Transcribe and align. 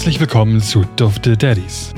Herzlich 0.00 0.18
willkommen 0.18 0.62
zu 0.62 0.86
Dufte 0.96 1.36
Daddies, 1.36 1.92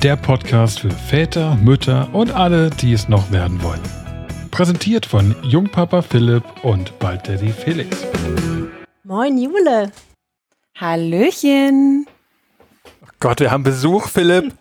der 0.00 0.14
Podcast 0.14 0.78
für 0.78 0.92
Väter, 0.92 1.56
Mütter 1.56 2.08
und 2.14 2.30
alle, 2.30 2.70
die 2.70 2.92
es 2.92 3.08
noch 3.08 3.32
werden 3.32 3.60
wollen. 3.64 3.80
Präsentiert 4.52 5.04
von 5.04 5.34
Jungpapa 5.42 6.02
Philipp 6.02 6.44
und 6.62 6.96
bald 7.00 7.26
Daddy 7.26 7.48
Felix. 7.48 8.06
Moin 9.02 9.36
Jule. 9.36 9.90
Hallöchen. 10.76 12.06
Oh 13.02 13.08
Gott, 13.18 13.40
wir 13.40 13.50
haben 13.50 13.64
Besuch, 13.64 14.06
Philipp. 14.06 14.54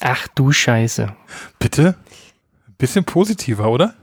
Ach 0.00 0.26
du 0.34 0.50
Scheiße. 0.50 1.14
Bitte? 1.60 1.94
Ein 2.66 2.74
bisschen 2.76 3.04
positiver, 3.04 3.70
oder? 3.70 3.94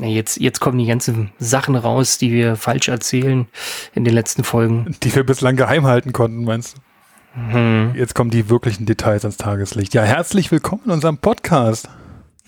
Jetzt, 0.00 0.40
jetzt 0.40 0.60
kommen 0.60 0.78
die 0.78 0.86
ganzen 0.86 1.32
Sachen 1.40 1.74
raus, 1.74 2.18
die 2.18 2.30
wir 2.30 2.54
falsch 2.54 2.86
erzählen 2.86 3.48
in 3.92 4.04
den 4.04 4.14
letzten 4.14 4.44
Folgen. 4.44 4.94
Die 5.02 5.12
wir 5.12 5.26
bislang 5.26 5.56
geheim 5.56 5.84
halten 5.84 6.12
konnten, 6.12 6.44
meinst 6.44 6.76
du? 6.76 6.91
Mhm. 7.34 7.92
Jetzt 7.96 8.14
kommen 8.14 8.30
die 8.30 8.50
wirklichen 8.50 8.84
Details 8.86 9.24
ans 9.24 9.36
Tageslicht. 9.36 9.94
Ja, 9.94 10.02
herzlich 10.02 10.50
willkommen 10.50 10.82
in 10.86 10.90
unserem 10.90 11.18
Podcast. 11.18 11.88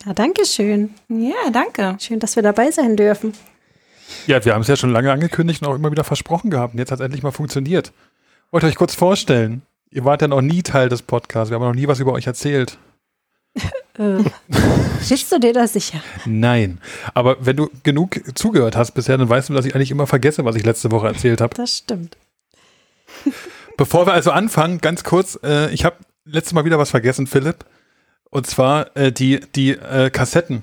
Ja, 0.05 0.13
danke 0.13 0.45
schön. 0.45 0.91
Ja, 1.09 1.51
danke. 1.53 1.97
Schön, 2.01 2.21
dass 2.21 2.37
wir 2.37 2.43
dabei 2.43 2.71
sein 2.71 2.97
dürfen. 2.97 3.33
Ja, 4.27 4.45
wir 4.45 4.53
haben 4.53 4.61
es 4.61 4.69
ja 4.69 4.77
schon 4.77 4.91
lange 4.93 5.11
angekündigt 5.11 5.63
und 5.63 5.69
auch 5.69 5.75
immer 5.75 5.91
wieder 5.91 6.05
versprochen 6.05 6.51
gehabt. 6.51 6.75
Und 6.75 6.79
jetzt 6.79 6.91
hat 6.91 7.01
es 7.01 7.05
endlich 7.05 7.23
mal 7.23 7.31
funktioniert. 7.31 7.93
Wollt 8.51 8.65
ihr 8.65 8.69
euch 8.69 8.77
kurz 8.77 8.95
vorstellen? 8.95 9.63
Ihr 9.91 10.05
wart 10.05 10.21
ja 10.21 10.29
noch 10.29 10.43
nie 10.43 10.63
Teil 10.63 10.91
des 10.91 11.01
Podcasts. 11.03 11.51
Wir 11.51 11.55
haben 11.55 11.65
noch 11.65 11.75
nie 11.75 11.89
was 11.89 12.01
über 12.01 12.13
euch 12.13 12.27
erzählt. 12.27 12.79
Äh, 13.97 14.25
bist 15.09 15.31
du 15.31 15.39
dir 15.39 15.53
da 15.53 15.69
sicher? 15.69 16.01
Nein. 16.25 16.81
Aber 17.15 17.37
wenn 17.39 17.55
du 17.55 17.71
genug 17.85 18.21
zugehört 18.35 18.75
hast 18.75 18.91
bisher, 18.91 19.17
dann 19.17 19.29
weißt 19.29 19.51
du, 19.51 19.55
dass 19.55 19.67
ich 19.67 19.77
eigentlich 19.77 19.93
immer 19.93 20.09
vergesse, 20.09 20.45
was 20.45 20.57
ich 20.57 20.65
letzte 20.65 20.91
Woche 20.91 21.07
erzählt 21.07 21.41
habe. 21.41 21.55
Das 21.55 21.79
stimmt. 21.79 22.17
Bevor 23.77 24.07
wir 24.07 24.13
also 24.13 24.31
anfangen, 24.31 24.79
ganz 24.79 25.05
kurz, 25.05 25.39
äh, 25.43 25.71
ich 25.73 25.85
habe 25.85 25.97
letztes 26.25 26.53
Mal 26.53 26.65
wieder 26.65 26.79
was 26.79 26.91
vergessen, 26.91 27.27
Philipp. 27.27 27.65
Und 28.31 28.47
zwar 28.47 28.97
äh, 28.97 29.13
die, 29.13 29.41
die 29.55 29.71
äh, 29.73 30.11
Kassetten. 30.11 30.63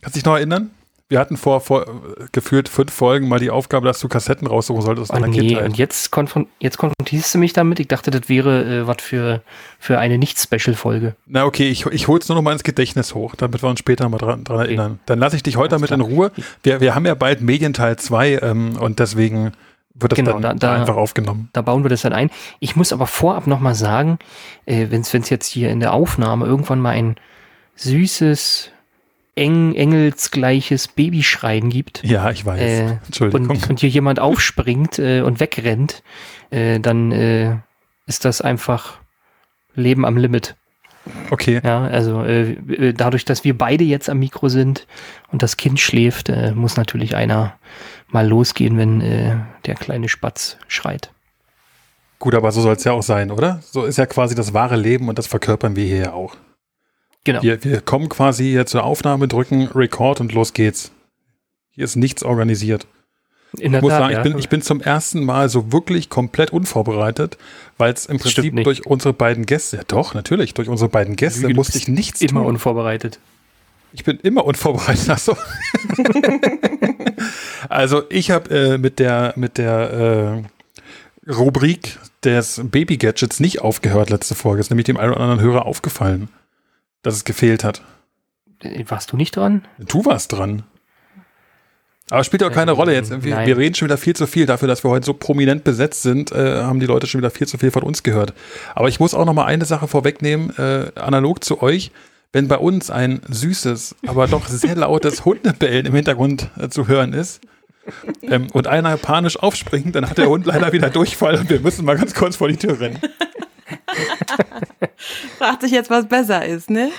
Kannst 0.00 0.16
du 0.16 0.18
dich 0.20 0.24
noch 0.24 0.36
erinnern? 0.36 0.70
Wir 1.08 1.18
hatten 1.18 1.36
vor, 1.36 1.60
vor 1.60 1.84
gefühlt 2.32 2.70
fünf 2.70 2.90
Folgen 2.90 3.28
mal 3.28 3.38
die 3.38 3.50
Aufgabe, 3.50 3.86
dass 3.86 4.00
du 4.00 4.08
Kassetten 4.08 4.46
raussuchen 4.46 4.80
solltest 4.80 5.10
aus 5.10 5.16
Oh, 5.18 5.20
deiner 5.20 5.28
nee, 5.30 5.40
Kindheit. 5.48 5.64
und 5.66 5.76
jetzt, 5.76 6.10
konfron 6.10 6.46
jetzt 6.58 6.78
konfrontierst 6.78 7.34
du 7.34 7.38
mich 7.38 7.52
damit. 7.52 7.80
Ich 7.80 7.88
dachte, 7.88 8.10
das 8.10 8.30
wäre 8.30 8.64
äh, 8.64 8.86
was 8.86 8.96
für, 9.02 9.42
für 9.78 9.98
eine 9.98 10.16
Nicht-Special-Folge. 10.16 11.14
Na 11.26 11.44
okay, 11.44 11.68
ich, 11.68 11.84
ich 11.84 12.08
hol's 12.08 12.28
nur 12.30 12.36
noch 12.36 12.42
mal 12.42 12.52
ins 12.52 12.62
Gedächtnis 12.62 13.14
hoch, 13.14 13.34
damit 13.34 13.62
wir 13.62 13.68
uns 13.68 13.80
später 13.80 14.08
mal 14.08 14.16
dran, 14.16 14.42
dran 14.44 14.60
erinnern. 14.60 15.00
Dann 15.04 15.18
lasse 15.18 15.36
ich 15.36 15.42
dich 15.42 15.58
heute 15.58 15.70
damit 15.76 15.90
in. 15.90 16.00
Ruhe. 16.00 16.32
Wir, 16.62 16.80
wir 16.80 16.94
haben 16.94 17.04
ja 17.04 17.14
bald 17.14 17.42
Medienteil 17.42 17.96
2 17.98 18.38
ähm, 18.40 18.76
und 18.78 18.98
deswegen 18.98 19.52
wird 19.94 20.12
das 20.12 20.16
Genau, 20.16 20.32
dann 20.40 20.58
da- 20.58 20.74
da- 20.74 20.80
einfach 20.80 20.96
aufgenommen. 20.96 21.48
Da 21.52 21.62
bauen 21.62 21.84
wir 21.84 21.88
das 21.90 22.02
dann 22.02 22.12
ein. 22.12 22.30
Ich 22.60 22.76
muss 22.76 22.92
aber 22.92 23.06
vorab 23.06 23.46
nochmal 23.46 23.74
sagen, 23.74 24.18
äh, 24.66 24.86
wenn 24.90 25.02
es 25.02 25.12
jetzt 25.30 25.46
hier 25.46 25.70
in 25.70 25.80
der 25.80 25.92
Aufnahme 25.92 26.46
irgendwann 26.46 26.80
mal 26.80 26.90
ein 26.90 27.16
süßes, 27.76 28.70
eng, 29.34 29.74
engelsgleiches 29.74 30.88
Babyschreien 30.88 31.70
gibt, 31.70 32.02
Ja, 32.04 32.30
ich 32.30 32.44
weiß. 32.44 32.60
Äh, 32.60 32.98
Entschuldigung. 33.06 33.48
und, 33.50 33.70
und 33.70 33.80
hier 33.80 33.88
jemand 33.88 34.20
aufspringt 34.20 34.98
äh, 34.98 35.22
und 35.22 35.40
wegrennt, 35.40 36.02
äh, 36.50 36.78
dann 36.80 37.12
äh, 37.12 37.56
ist 38.06 38.24
das 38.24 38.40
einfach 38.42 38.98
Leben 39.74 40.04
am 40.04 40.18
Limit. 40.18 40.54
okay. 41.30 41.60
Ja, 41.64 41.84
also 41.84 42.22
äh, 42.24 42.52
äh, 42.52 42.92
dadurch, 42.92 43.24
dass 43.24 43.42
wir 43.42 43.56
beide 43.56 43.84
jetzt 43.84 44.10
am 44.10 44.18
Mikro 44.18 44.48
sind 44.48 44.86
und 45.30 45.42
das 45.42 45.56
Kind 45.56 45.80
schläft, 45.80 46.30
muss 46.54 46.76
natürlich 46.76 47.16
einer 47.16 47.54
mal 48.12 48.26
losgehen, 48.26 48.76
wenn 48.76 49.00
äh, 49.00 49.36
der 49.66 49.74
kleine 49.74 50.08
Spatz 50.08 50.56
schreit. 50.68 51.10
Gut, 52.18 52.34
aber 52.34 52.52
so 52.52 52.60
soll 52.60 52.76
es 52.76 52.84
ja 52.84 52.92
auch 52.92 53.02
sein, 53.02 53.30
oder? 53.30 53.60
So 53.64 53.84
ist 53.84 53.98
ja 53.98 54.06
quasi 54.06 54.34
das 54.34 54.54
wahre 54.54 54.76
Leben 54.76 55.08
und 55.08 55.18
das 55.18 55.26
verkörpern 55.26 55.74
wir 55.74 55.84
hier 55.84 55.96
ja 55.98 56.12
auch. 56.12 56.36
Genau. 57.24 57.42
Wir, 57.42 57.62
wir 57.64 57.80
kommen 57.80 58.08
quasi 58.08 58.44
hier 58.44 58.66
zur 58.66 58.84
Aufnahme, 58.84 59.28
drücken 59.28 59.66
Record 59.68 60.20
und 60.20 60.32
los 60.32 60.52
geht's. 60.52 60.92
Hier 61.72 61.84
ist 61.84 61.96
nichts 61.96 62.22
organisiert. 62.22 62.86
In 63.58 63.72
der 63.72 63.80
Ich 63.80 63.82
muss 63.82 63.90
Tat, 63.90 64.00
sagen, 64.00 64.12
ja. 64.12 64.18
ich 64.18 64.22
bin, 64.22 64.38
ich 64.38 64.48
bin 64.48 64.62
zum 64.62 64.80
ersten 64.80 65.24
Mal 65.24 65.48
so 65.48 65.72
wirklich 65.72 66.08
komplett 66.08 66.52
unvorbereitet, 66.52 67.38
weil 67.76 67.92
es 67.92 68.06
im 68.06 68.18
Das 68.18 68.32
Prinzip 68.32 68.64
durch 68.64 68.86
unsere 68.86 69.12
beiden 69.12 69.44
Gäste, 69.44 69.76
ja 69.78 69.82
doch, 69.86 70.14
natürlich, 70.14 70.54
durch 70.54 70.68
unsere 70.68 70.88
beiden 70.88 71.16
Gäste 71.16 71.48
du 71.48 71.54
musste 71.54 71.76
ich 71.76 71.86
nichts 71.88 72.22
immer 72.22 72.40
tun. 72.40 72.50
unvorbereitet. 72.50 73.18
Ich 73.92 74.04
bin 74.04 74.18
immer 74.22 74.44
unvorbereitet. 74.46 75.08
Ach 75.10 75.18
so. 75.18 75.36
also 77.68 78.02
ich 78.08 78.30
habe 78.30 78.50
äh, 78.50 78.78
mit 78.78 78.98
der 78.98 79.32
mit 79.36 79.58
der 79.58 80.44
äh, 81.26 81.30
Rubrik 81.30 81.98
des 82.24 82.60
Baby 82.64 82.96
Gadgets 82.96 83.40
nicht 83.40 83.60
aufgehört 83.60 84.10
letzte 84.10 84.34
Folge. 84.34 84.60
Ist 84.60 84.70
nämlich 84.70 84.86
dem 84.86 84.96
einen 84.96 85.12
oder 85.12 85.20
anderen 85.20 85.40
Hörer 85.40 85.66
aufgefallen, 85.66 86.28
dass 87.02 87.14
es 87.14 87.24
gefehlt 87.24 87.64
hat. 87.64 87.82
Äh, 88.62 88.84
Warst 88.88 89.12
du 89.12 89.16
nicht 89.16 89.36
dran? 89.36 89.64
Du 89.78 90.04
warst 90.04 90.32
dran. 90.32 90.64
Aber 92.10 92.24
spielt 92.24 92.42
auch 92.42 92.52
keine 92.52 92.72
Ähm, 92.72 92.76
Rolle 92.76 92.92
jetzt. 92.92 93.10
Wir, 93.24 93.46
wir 93.46 93.56
reden 93.56 93.74
schon 93.74 93.86
wieder 93.88 93.96
viel 93.96 94.14
zu 94.14 94.26
viel 94.26 94.44
dafür, 94.44 94.68
dass 94.68 94.84
wir 94.84 94.90
heute 94.90 95.06
so 95.06 95.14
prominent 95.14 95.64
besetzt 95.64 96.02
sind, 96.02 96.30
äh, 96.32 96.62
haben 96.62 96.78
die 96.78 96.86
Leute 96.86 97.06
schon 97.06 97.20
wieder 97.20 97.30
viel 97.30 97.46
zu 97.46 97.56
viel 97.56 97.70
von 97.70 97.82
uns 97.82 98.02
gehört. 98.02 98.34
Aber 98.74 98.88
ich 98.88 99.00
muss 99.00 99.14
auch 99.14 99.24
noch 99.24 99.32
mal 99.32 99.46
eine 99.46 99.64
Sache 99.64 99.88
vorwegnehmen, 99.88 100.50
äh, 100.58 100.90
analog 100.96 101.42
zu 101.42 101.62
euch. 101.62 101.90
Wenn 102.32 102.48
bei 102.48 102.56
uns 102.56 102.90
ein 102.90 103.20
süßes, 103.28 103.96
aber 104.06 104.26
doch 104.26 104.46
sehr 104.48 104.74
lautes 104.76 105.24
Hundebellen 105.24 105.86
im 105.86 105.94
Hintergrund 105.94 106.48
äh, 106.58 106.68
zu 106.68 106.88
hören 106.88 107.12
ist 107.12 107.40
ähm, 108.22 108.46
und 108.52 108.66
einer 108.66 108.96
panisch 108.96 109.38
aufspringt, 109.38 109.94
dann 109.94 110.08
hat 110.08 110.18
der 110.18 110.28
Hund 110.28 110.46
leider 110.46 110.72
wieder 110.72 110.88
Durchfall 110.88 111.36
und 111.38 111.50
wir 111.50 111.60
müssen 111.60 111.84
mal 111.84 111.96
ganz 111.96 112.14
kurz 112.14 112.36
vor 112.36 112.48
die 112.48 112.56
Tür 112.56 112.80
rennen. 112.80 112.98
Fragt 115.38 115.62
sich 115.62 115.72
jetzt, 115.72 115.90
was 115.90 116.06
besser 116.08 116.44
ist, 116.44 116.70
ne? 116.70 116.90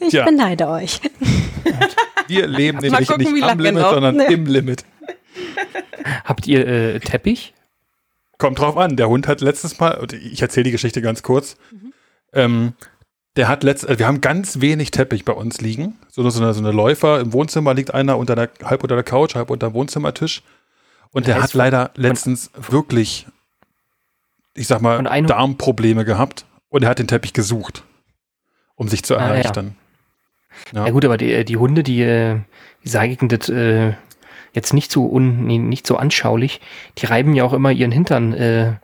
Ich 0.00 0.12
Ja. 0.12 0.24
beneide 0.24 0.68
euch. 0.68 1.00
Wir 2.28 2.46
leben 2.46 2.78
Mal 2.78 2.88
nämlich 2.90 3.08
gucken, 3.08 3.26
wie 3.26 3.32
nicht 3.32 3.42
am 3.44 3.58
Limit, 3.58 3.82
noch. 3.82 3.92
sondern 3.94 4.16
Nee. 4.16 4.32
im 4.32 4.46
Limit. 4.46 4.84
Habt 6.24 6.46
ihr 6.46 6.66
äh, 6.66 7.00
Teppich? 7.00 7.52
Kommt 8.38 8.58
drauf 8.58 8.76
an. 8.76 8.96
Der 8.96 9.08
Hund 9.08 9.28
hat 9.28 9.40
letztes 9.40 9.78
Mal, 9.78 9.98
und 9.98 10.12
ich 10.12 10.40
erzähle 10.40 10.64
die 10.64 10.70
Geschichte 10.70 11.02
ganz 11.02 11.22
kurz. 11.22 11.56
Ähm, 12.32 12.72
der 13.36 13.48
hat 13.48 13.62
letzt, 13.62 13.88
äh, 13.88 13.98
wir 13.98 14.06
haben 14.06 14.20
ganz 14.20 14.60
wenig 14.60 14.90
Teppich 14.90 15.24
bei 15.24 15.32
uns 15.32 15.60
liegen. 15.60 15.98
So, 16.10 16.28
so, 16.28 16.42
eine, 16.42 16.52
so 16.54 16.60
eine 16.60 16.72
Läufer. 16.72 17.20
Im 17.20 17.32
Wohnzimmer 17.32 17.74
liegt 17.74 17.94
einer 17.94 18.18
unter 18.18 18.34
der, 18.34 18.50
halb 18.64 18.82
unter 18.82 18.94
der 18.94 19.04
Couch, 19.04 19.34
halb 19.34 19.50
unter 19.50 19.70
dem 19.70 19.74
Wohnzimmertisch. 19.74 20.42
Und 21.10 21.26
der 21.26 21.36
Das 21.36 21.44
hat 21.44 21.54
leider 21.54 21.90
letztens 21.94 22.50
wirklich, 22.54 23.26
ich 24.54 24.66
sag 24.66 24.80
mal, 24.80 25.02
Darmprobleme 25.02 26.04
gehabt. 26.04 26.46
Und 26.68 26.82
er 26.84 26.90
hat 26.90 26.98
den 26.98 27.08
Teppich 27.08 27.34
gesucht, 27.34 27.84
um 28.76 28.88
sich 28.88 29.02
zu 29.04 29.16
Ah, 29.16 29.20
ja. 29.20 29.26
erleichtern. 29.28 29.76
Ja, 30.72 30.88
gut, 30.90 31.04
aber 31.04 31.16
die, 31.18 31.44
die 31.44 31.56
Hunde, 31.56 31.82
die, 31.82 32.02
äh, 32.02 32.38
wie 32.82 32.88
sage 32.88 33.12
ich 33.12 33.18
denn 33.18 33.28
das, 33.28 33.48
äh, 33.48 33.92
jetzt 34.54 34.74
nicht 34.74 34.90
so 34.92 35.06
un, 35.10 35.46
nee, 35.46 35.58
nicht 35.58 35.86
so 35.86 35.96
anschaulich, 35.96 36.60
die 36.98 37.06
reiben 37.06 37.34
ja 37.34 37.44
auch 37.44 37.52
immer 37.52 37.72
ihren 37.72 37.92
Hintern 37.92 38.32
äh, 38.34 38.74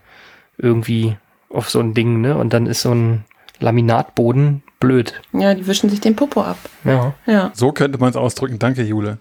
irgendwie 0.56 1.16
auf 1.50 1.70
so 1.70 1.80
ein 1.80 1.94
Ding, 1.94 2.20
ne? 2.20 2.36
Und 2.36 2.52
dann 2.52 2.66
ist 2.66 2.82
so 2.82 2.94
ein 2.94 3.24
Laminatboden 3.60 4.62
blöd. 4.80 5.20
Ja, 5.32 5.54
die 5.54 5.66
wischen 5.66 5.90
sich 5.90 6.00
den 6.00 6.16
Popo 6.16 6.42
ab. 6.42 6.58
Ja. 6.84 7.14
Ja. 7.26 7.50
So 7.54 7.72
könnte 7.72 7.98
man 7.98 8.10
es 8.10 8.16
ausdrücken. 8.16 8.58
Danke, 8.58 8.82
Jule. 8.82 9.18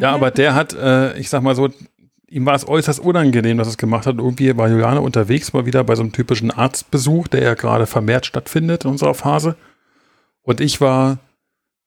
Ja, 0.00 0.12
aber 0.12 0.30
der 0.30 0.54
hat, 0.54 0.74
äh, 0.74 1.16
ich 1.18 1.28
sag 1.28 1.42
mal 1.42 1.54
so, 1.54 1.68
ihm 2.28 2.46
war 2.46 2.54
es 2.54 2.66
äußerst 2.66 3.00
unangenehm, 3.00 3.58
dass 3.58 3.68
er 3.68 3.72
es 3.72 3.78
gemacht 3.78 4.06
hat. 4.06 4.16
Irgendwie 4.18 4.56
war 4.56 4.68
Juliane 4.68 5.00
unterwegs 5.00 5.52
mal 5.52 5.66
wieder 5.66 5.84
bei 5.84 5.94
so 5.94 6.02
einem 6.02 6.12
typischen 6.12 6.50
Arztbesuch, 6.50 7.28
der 7.28 7.42
ja 7.42 7.54
gerade 7.54 7.86
vermehrt 7.86 8.26
stattfindet 8.26 8.84
in 8.84 8.90
unserer 8.90 9.14
Phase. 9.14 9.56
Und 10.42 10.60
ich 10.60 10.80
war 10.80 11.18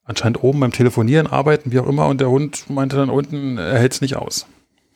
anscheinend 0.05 0.41
oben 0.41 0.61
beim 0.61 0.71
Telefonieren, 0.71 1.27
arbeiten, 1.27 1.71
wie 1.71 1.79
auch 1.79 1.87
immer, 1.87 2.07
und 2.07 2.21
der 2.21 2.29
Hund 2.29 2.69
meinte 2.69 2.95
dann 2.95 3.09
unten, 3.09 3.57
er 3.57 3.77
hält 3.77 3.93
es 3.93 4.01
nicht 4.01 4.15
aus. 4.15 4.47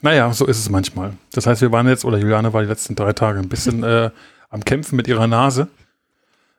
Naja, 0.01 0.31
so 0.33 0.47
ist 0.47 0.57
es 0.57 0.69
manchmal. 0.69 1.13
Das 1.33 1.45
heißt, 1.45 1.61
wir 1.61 1.71
waren 1.71 1.88
jetzt, 1.88 2.05
oder 2.05 2.17
Juliane 2.17 2.53
war 2.53 2.61
die 2.61 2.67
letzten 2.67 2.95
drei 2.95 3.13
Tage 3.13 3.39
ein 3.39 3.49
bisschen 3.49 3.83
äh, 3.83 4.09
am 4.49 4.63
Kämpfen 4.63 4.95
mit 4.95 5.07
ihrer 5.07 5.27
Nase. 5.27 5.67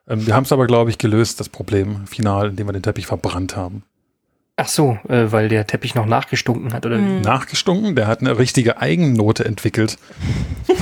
Ähm, 0.07 0.25
wir 0.27 0.35
haben 0.35 0.43
es 0.43 0.51
aber, 0.51 0.67
glaube 0.67 0.89
ich, 0.89 0.97
gelöst, 0.97 1.39
das 1.39 1.49
Problem 1.49 2.05
final, 2.07 2.49
indem 2.49 2.67
wir 2.67 2.73
den 2.73 2.83
Teppich 2.83 3.05
verbrannt 3.07 3.55
haben. 3.55 3.83
Ach 4.55 4.67
so, 4.67 4.99
äh, 5.09 5.31
weil 5.31 5.49
der 5.49 5.65
Teppich 5.65 5.95
noch 5.95 6.05
nachgestunken 6.05 6.73
hat, 6.73 6.85
oder 6.85 6.97
Mhm. 6.99 7.17
wie? 7.19 7.21
nachgestunken. 7.21 7.95
Der 7.95 8.05
hat 8.05 8.19
eine 8.21 8.37
richtige 8.37 8.79
Eigennote 8.79 9.45
entwickelt. 9.45 9.97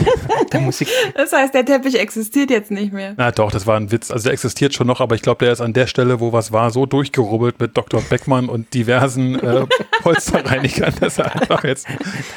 Da 0.49 0.59
muss 0.59 0.81
ich, 0.81 0.89
Das 1.15 1.31
heißt, 1.31 1.53
der 1.53 1.63
Teppich 1.65 1.97
existiert 1.97 2.49
jetzt 2.51 2.71
nicht 2.71 2.91
mehr. 2.91 3.13
Na 3.15 3.31
doch, 3.31 3.51
das 3.51 3.67
war 3.67 3.77
ein 3.77 3.89
Witz. 3.89 4.11
Also 4.11 4.23
der 4.25 4.33
existiert 4.33 4.73
schon 4.73 4.85
noch, 4.85 4.99
aber 4.99 5.15
ich 5.15 5.21
glaube, 5.21 5.45
der 5.45 5.53
ist 5.53 5.61
an 5.61 5.71
der 5.71 5.87
Stelle, 5.87 6.19
wo 6.19 6.33
was 6.33 6.51
war, 6.51 6.71
so 6.71 6.85
durchgerubbelt 6.85 7.61
mit 7.61 7.77
Dr. 7.77 8.01
Beckmann 8.01 8.49
und 8.49 8.73
diversen 8.73 9.39
äh, 9.39 9.65
Polsterreinigern, 10.01 10.93
dass 10.99 11.19
er 11.19 11.33
einfach 11.39 11.63
jetzt 11.63 11.87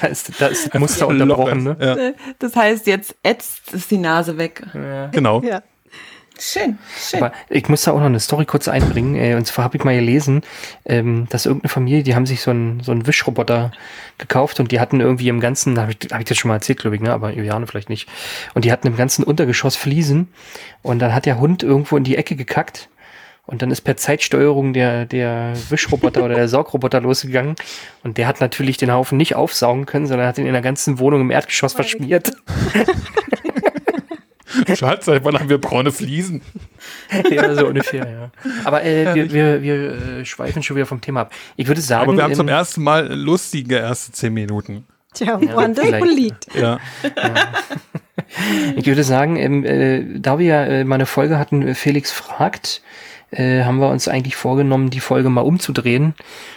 da 0.01 0.07
ist, 0.07 0.41
da 0.41 0.47
ist 0.47 0.69
das 0.73 0.81
Muster 0.81 1.09
unterbrochen, 1.09 1.67
ist. 1.67 1.79
ne? 1.81 1.97
Ja, 2.17 2.25
Das 2.39 2.55
heißt, 2.55 2.87
jetzt 2.87 3.17
ätzt 3.25 3.75
es 3.75 3.89
die 3.89 3.99
Nase 3.99 4.39
weg. 4.39 4.63
Ja. 4.75 5.07
genau. 5.09 5.43
Ja. 5.43 5.63
Schön, 6.39 6.79
schön. 6.99 7.23
Aber 7.23 7.33
ich 7.49 7.69
muss 7.69 7.83
da 7.83 7.93
auch 7.93 7.99
noch 7.99 8.07
eine 8.07 8.19
Story 8.19 8.45
kurz 8.45 8.67
einbringen. 8.67 9.15
Äh, 9.15 9.37
und 9.37 9.47
zwar 9.47 9.65
habe 9.65 9.77
ich 9.77 9.85
mal 9.85 9.95
gelesen, 9.95 10.43
ähm, 10.85 11.27
dass 11.31 11.47
irgendeine 11.47 11.69
Familie, 11.69 12.03
die 12.03 12.15
haben 12.15 12.27
sich 12.27 12.43
so 12.43 12.51
einen, 12.51 12.81
so 12.81 12.91
einen 12.91 13.07
Wischroboter 13.07 13.71
gekauft 14.19 14.59
und 14.59 14.73
die 14.73 14.81
hatten 14.81 15.01
irgendwie 15.01 15.29
im 15.29 15.39
ganzen, 15.39 15.79
habe 15.79 15.93
ich, 15.93 16.11
hab 16.11 16.19
ich 16.19 16.27
das 16.27 16.37
schon 16.37 16.49
mal 16.49 16.57
erzählt, 16.57 16.81
glaube 16.81 16.97
ich, 16.97 17.03
ne? 17.03 17.13
aber 17.13 17.31
Juliane 17.33 17.67
vielleicht 17.67 17.89
nicht. 17.89 18.09
Und 18.55 18.65
die 18.65 18.73
hatten 18.73 18.89
im 18.89 18.97
ganzen 18.97 19.25
Untergeschoss 19.25 19.77
Fliesen 19.77 20.29
und 20.83 20.99
dann 20.99 21.15
hat 21.15 21.27
der 21.27 21.39
Hund 21.39 21.63
irgendwo 21.63 21.97
in 21.97 22.05
die 22.05 22.17
Ecke 22.17 22.35
gekackt 22.35 22.89
und 23.47 23.61
dann 23.63 23.71
ist 23.71 23.83
per 23.83 23.97
Zeitsteuerung 23.97 24.73
der, 24.73 25.05
der 25.05 25.53
Wischroboter 25.69 26.25
oder 26.25 26.35
der 26.35 26.49
Saugroboter 26.49 27.01
losgegangen. 27.03 27.57
Und 28.03 28.17
der 28.17 28.27
hat 28.27 28.41
natürlich 28.41 28.79
den 28.79 28.91
Haufen 28.93 29.19
nicht 29.19 29.35
aufsaugen 29.35 29.87
können, 29.87 30.07
sondern 30.07 30.27
hat 30.27 30.39
ihn 30.39 30.47
in 30.47 30.53
der 30.53 30.63
ganzen 30.63 30.99
Wohnung 30.99 31.21
im 31.21 31.31
Erdgeschoss 31.31 31.75
verschmiert. 31.75 32.33
Schatz, 34.77 35.07
seit 35.07 35.25
wann 35.25 35.39
haben 35.39 35.49
wir 35.49 35.59
braune 35.59 35.93
Fliesen? 35.93 36.43
ja, 37.31 37.55
so 37.55 37.67
ungefähr, 37.67 38.09
ja. 38.09 38.31
Aber 38.65 38.85
äh, 38.85 39.15
wir, 39.15 39.33
wir, 39.33 39.63
wir 39.63 39.75
äh, 39.75 40.25
schweifen 40.25 40.63
schon 40.63 40.77
wieder 40.77 40.87
vom 40.87 41.01
Thema 41.01 41.23
ab. 41.23 41.33
Ich 41.57 41.67
würde 41.67 41.81
sagen. 41.81 42.09
Aber 42.09 42.17
wir 42.17 42.25
haben 42.25 42.35
zum 42.35 42.49
ersten 42.49 42.83
Mal 42.83 43.13
lustige 43.13 43.77
erste 43.77 44.13
zehn 44.13 44.35
Minuten. 44.35 44.87
Tja, 45.15 45.39
Ja, 45.41 45.55
woran 45.55 45.75
das 45.75 45.87
wohl 45.87 46.09
liegt. 46.09 46.55
Ja. 46.55 46.79
Ich 48.77 48.87
würde 48.87 49.05
sagen, 49.05 49.37
ähm, 49.37 49.65
äh, 49.65 50.19
da 50.19 50.39
wir 50.39 50.47
ja 50.47 50.65
äh, 50.65 50.85
mal 50.85 50.97
eine 50.97 51.07
Folge 51.07 51.39
hatten, 51.39 51.63
äh, 51.63 51.75
Felix 51.75 52.11
fragt, 52.11 52.83
äh, 53.31 53.65
haben 53.65 53.79
wir 53.79 53.89
uns 53.89 54.09
eigentlich 54.09 54.37
vorgenommen, 54.37 54.91
die 54.91 55.01
Folge 55.01 55.31
mal 55.31 55.43
umzudrehen. 55.43 56.15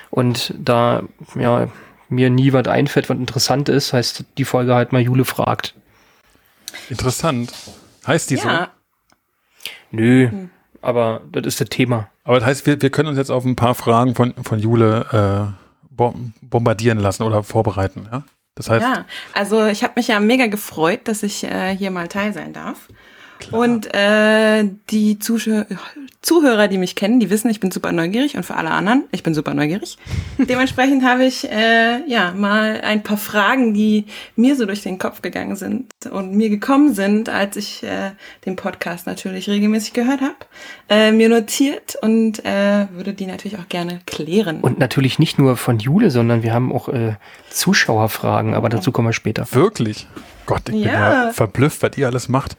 Und 0.10 0.54
da 0.58 1.04
ja, 1.36 1.68
mir 2.10 2.30
nie 2.30 2.54
was 2.54 2.68
einfällt, 2.68 3.10
was 3.10 3.18
interessant 3.18 3.70
ist, 3.70 3.94
heißt 3.94 4.24
die 4.38 4.46
Folge 4.46 4.74
halt 4.76 4.92
mal 4.92 5.02
Jule 5.02 5.26
fragt. 5.26 5.76
Interessant. 6.90 7.54
Heißt 8.08 8.30
die 8.30 8.38
so? 8.38 8.48
ja, 8.48 8.70
Nö, 9.92 10.30
aber 10.82 11.22
das 11.32 11.46
ist 11.46 11.62
das 11.62 11.70
Thema. 11.70 12.10
Aber 12.24 12.40
das 12.40 12.48
heißt, 12.48 12.66
wir, 12.66 12.82
wir 12.82 12.90
können 12.90 13.10
uns 13.10 13.18
jetzt 13.18 13.30
auf 13.30 13.46
ein 13.46 13.56
paar 13.56 13.76
Fragen 13.76 14.16
von, 14.16 14.34
von 14.44 14.60
Jule 14.60 15.06
äh, 15.54 15.94
bom- 15.96 16.34
bombardieren 16.42 17.00
lassen 17.00 17.24
oder 17.24 17.44
vorbereiten, 17.44 18.08
ja? 18.12 18.24
Das 18.56 18.70
heißt, 18.70 18.84
ja. 18.84 19.06
Also 19.34 19.66
ich 19.68 19.84
habe 19.84 19.94
mich 19.98 20.08
ja 20.08 20.20
mega 20.20 20.48
gefreut, 20.48 21.02
dass 21.08 21.22
ich 21.22 21.44
äh, 21.44 21.76
hier 21.76 21.92
mal 21.92 22.08
teil 22.08 22.34
sein 22.34 22.54
darf. 22.54 22.88
Und 23.52 23.94
äh, 23.94 24.66
die 24.90 25.20
Zuschau 25.20 25.64
Zuhörer, 26.22 26.68
die 26.68 26.78
mich 26.78 26.96
kennen, 26.96 27.22
die 27.22 27.30
wissen, 27.30 27.50
ich 27.50 27.62
bin 27.62 27.72
super 27.72 27.94
neugierig 27.94 28.36
und 28.36 28.44
für 28.44 28.56
alle 28.56 28.72
anderen, 28.72 29.06
ich 29.12 29.24
bin 29.24 29.34
super 29.34 29.54
neugierig. 29.54 29.98
Dementsprechend 30.38 31.04
habe 31.06 31.24
ich 31.24 31.50
äh, 31.50 32.06
ja 32.06 32.34
mal 32.34 32.82
ein 32.82 33.02
paar 33.02 33.16
Fragen, 33.16 33.74
die 33.74 34.08
mir 34.36 34.58
so 34.58 34.66
durch 34.66 34.82
den 34.82 34.98
Kopf 34.98 35.22
gegangen 35.22 35.56
sind 35.56 35.86
und 36.12 36.34
mir 36.34 36.50
gekommen 36.50 36.94
sind, 36.94 37.30
als 37.30 37.56
ich 37.56 37.82
äh, 37.84 38.12
den 38.46 38.58
Podcast 38.58 39.08
natürlich 39.08 39.48
regelmäßig 39.48 39.94
gehört 39.94 40.20
habe, 40.20 40.36
äh, 40.90 41.14
mir 41.14 41.30
notiert 41.30 41.98
und 42.02 42.44
äh, 42.44 42.88
würde 42.92 43.14
die 43.14 43.26
natürlich 43.26 43.58
auch 43.58 43.70
gerne 43.70 44.02
klären. 44.06 44.60
Und 44.60 44.80
natürlich 44.80 45.20
nicht 45.20 45.40
nur 45.40 45.56
von 45.56 45.80
Jule, 45.80 46.12
sondern 46.12 46.44
wir 46.44 46.54
haben 46.54 46.74
auch 46.74 46.90
äh, 46.90 47.16
Zuschauerfragen, 47.50 48.54
aber 48.54 48.68
dazu 48.68 48.92
kommen 48.92 49.08
wir 49.08 49.14
später. 49.14 49.48
wirklich. 49.52 50.08
Gott, 50.48 50.70
ich 50.70 50.76
bin 50.76 50.84
Ja. 50.84 51.26
ja 51.26 51.32
verblüfft, 51.32 51.84
was 51.84 51.96
ihr 51.98 52.08
alles 52.08 52.28
macht. 52.30 52.58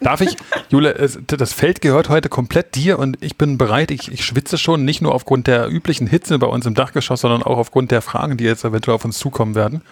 Darf 0.00 0.20
ich, 0.20 0.36
Jule, 0.70 1.08
das 1.26 1.52
Feld 1.52 1.80
gehört 1.80 2.08
heute 2.08 2.28
komplett 2.28 2.74
dir 2.74 2.98
und 2.98 3.16
ich 3.22 3.38
bin 3.38 3.56
bereit, 3.58 3.92
ich, 3.92 4.10
ich 4.10 4.24
schwitze 4.24 4.58
schon, 4.58 4.84
nicht 4.84 5.00
nur 5.02 5.14
aufgrund 5.14 5.46
der 5.46 5.68
üblichen 5.68 6.08
Hitze 6.08 6.38
bei 6.40 6.48
uns 6.48 6.66
im 6.66 6.74
Dachgeschoss, 6.74 7.20
sondern 7.20 7.44
auch 7.44 7.58
aufgrund 7.58 7.92
der 7.92 8.02
Fragen, 8.02 8.36
die 8.36 8.44
jetzt 8.44 8.64
eventuell 8.64 8.96
auf 8.96 9.04
uns 9.04 9.18
zukommen 9.18 9.54
werden. 9.54 9.82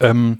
Ähm, 0.00 0.38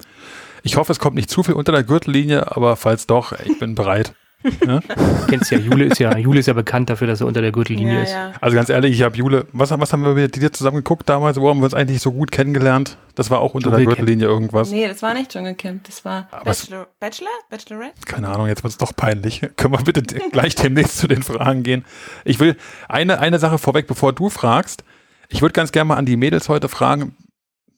ich 0.62 0.76
hoffe, 0.76 0.92
es 0.92 0.98
kommt 0.98 1.16
nicht 1.16 1.28
zu 1.28 1.42
viel 1.42 1.54
unter 1.54 1.72
der 1.72 1.82
Gürtellinie, 1.82 2.56
aber 2.56 2.76
falls 2.76 3.06
doch, 3.06 3.32
ich 3.32 3.58
bin 3.58 3.74
bereit. 3.74 4.14
Du 4.44 5.26
kennst 5.28 5.50
ja, 5.50 5.58
Jule 5.58 5.84
ist 5.86 5.98
ja, 5.98 6.16
Jule 6.18 6.40
ist 6.40 6.46
ja 6.46 6.52
bekannt 6.52 6.90
dafür, 6.90 7.06
dass 7.06 7.20
er 7.22 7.26
unter 7.26 7.40
der 7.40 7.50
Gürtellinie 7.50 7.94
ja, 7.94 8.02
ist. 8.02 8.12
ja. 8.12 8.32
Also 8.40 8.54
ganz 8.54 8.68
ehrlich, 8.68 8.92
ich 8.92 9.02
habe 9.02 9.16
Jule, 9.16 9.46
was, 9.52 9.70
was 9.70 9.92
haben 9.92 10.04
wir 10.04 10.12
mit 10.14 10.36
dir 10.36 10.52
zusammen 10.52 10.76
geguckt 10.76 11.08
damals? 11.08 11.40
Wo 11.40 11.48
haben 11.48 11.60
wir 11.60 11.64
uns 11.64 11.74
eigentlich 11.74 12.00
so 12.02 12.12
gut 12.12 12.30
kennengelernt? 12.30 12.98
Das 13.14 13.30
war 13.30 13.40
auch 13.40 13.54
unter 13.54 13.70
der 13.70 13.78
Dschungelcamp. 13.78 13.96
Gürtellinie 13.98 14.26
irgendwas. 14.26 14.70
Nee, 14.70 14.86
das 14.86 15.00
war 15.02 15.14
nicht 15.14 15.30
Dschungelcamp, 15.30 15.84
das 15.84 16.04
war 16.04 16.28
es- 16.44 16.66
Bachelor, 16.66 16.86
Bachelor? 17.00 17.28
Bachelorette? 17.48 17.94
Keine 18.06 18.28
Ahnung, 18.28 18.46
jetzt 18.48 18.62
wird 18.62 18.72
es 18.72 18.78
doch 18.78 18.94
peinlich. 18.94 19.40
Können 19.56 19.72
wir 19.72 19.82
bitte 19.82 20.02
gleich 20.02 20.54
demnächst 20.54 20.98
zu 20.98 21.08
den 21.08 21.22
Fragen 21.22 21.62
gehen? 21.62 21.84
Ich 22.24 22.38
will 22.38 22.56
eine, 22.88 23.20
eine 23.20 23.38
Sache 23.38 23.58
vorweg, 23.58 23.86
bevor 23.86 24.12
du 24.12 24.28
fragst. 24.28 24.84
Ich 25.28 25.40
würde 25.40 25.52
ganz 25.54 25.72
gerne 25.72 25.88
mal 25.88 25.96
an 25.96 26.04
die 26.06 26.16
Mädels 26.16 26.48
heute 26.50 26.68
fragen, 26.68 27.16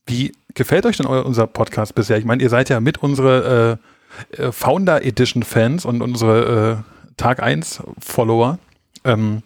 wie 0.07 0.33
gefällt 0.55 0.87
euch 0.87 0.97
denn 0.97 1.07
euer, 1.07 1.25
unser 1.25 1.47
Podcast 1.47 1.95
bisher? 1.95 2.19
Ich 2.19 2.25
meine, 2.25 2.43
ihr 2.43 2.49
seid 2.49 2.69
ja 2.69 2.81
mit 2.81 2.99
unsere 3.03 3.79
äh, 3.81 3.87
äh, 4.37 4.53
Founder 4.53 5.05
Edition 5.05 5.43
Fans 5.43 5.85
und 5.85 6.03
unsere 6.03 6.85
äh, 6.87 7.13
Tag 7.17 7.43
1 7.43 7.83
Follower. 7.99 8.59
Ähm, 9.05 9.43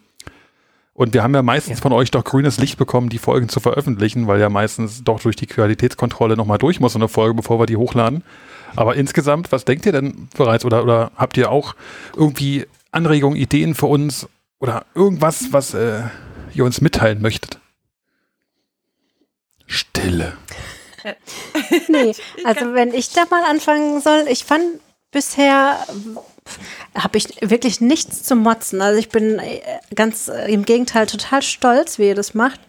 und 0.95 1.15
wir 1.15 1.23
haben 1.23 1.35
ja 1.35 1.43
meistens 1.43 1.79
Ja. 1.79 1.83
von 1.83 1.93
euch 1.93 2.11
doch 2.11 2.25
grünes 2.25 2.59
Licht 2.59 2.77
bekommen, 2.77 3.09
die 3.09 3.19
Folgen 3.19 3.49
zu 3.49 3.61
veröffentlichen, 3.61 4.27
weil 4.27 4.39
ja 4.41 4.49
meistens 4.51 5.03
doch 5.03 5.21
durch 5.21 5.37
die 5.37 5.47
Qualitätskontrolle 5.47 6.37
nochmal 6.37 6.59
durch 6.59 6.79
muss, 6.81 6.93
so 6.93 6.99
eine 6.99 7.09
Folge, 7.09 7.35
bevor 7.35 7.59
wir 7.59 7.67
die 7.67 7.77
hochladen. 7.77 8.23
Aber 8.77 8.97
insgesamt, 8.97 9.51
was 9.51 9.65
denkt 9.65 9.87
ihr 9.87 9.93
denn 9.93 10.29
bereits? 10.37 10.65
Oder, 10.65 10.83
oder 10.83 11.11
habt 11.17 11.37
ihr 11.37 11.51
auch 11.51 11.75
irgendwie 12.15 12.67
Anregungen, 12.93 13.37
Ideen 13.39 13.75
für 13.75 13.87
uns? 13.87 14.29
Oder 14.59 14.85
irgendwas, 14.95 15.53
was 15.53 15.73
äh, 15.75 16.03
ihr 16.53 16.65
uns 16.65 16.81
mitteilen 16.83 17.23
möchtet? 17.23 17.59
Stille. 19.67 20.35
Nee, 21.89 22.15
also 22.45 22.75
wenn 22.75 22.95
ich 22.95 23.11
da 23.11 23.25
mal 23.31 23.45
anfangen 23.45 24.01
soll, 24.01 24.27
ich 24.29 24.45
fand 24.45 24.65
bisher 25.11 25.79
habe 26.95 27.19
ich 27.19 27.37
wirklich 27.41 27.81
nichts 27.81 28.23
zu 28.23 28.35
motzen. 28.35 28.81
Also 28.81 28.99
ich 28.99 29.09
bin 29.09 29.39
äh, 29.39 29.61
ganz 29.95 30.29
äh, 30.29 30.53
im 30.53 30.65
Gegenteil 30.65 31.07
total 31.07 31.43
stolz, 31.43 31.99
wie 31.99 32.09
ihr 32.09 32.15
das 32.15 32.35
macht. 32.35 32.61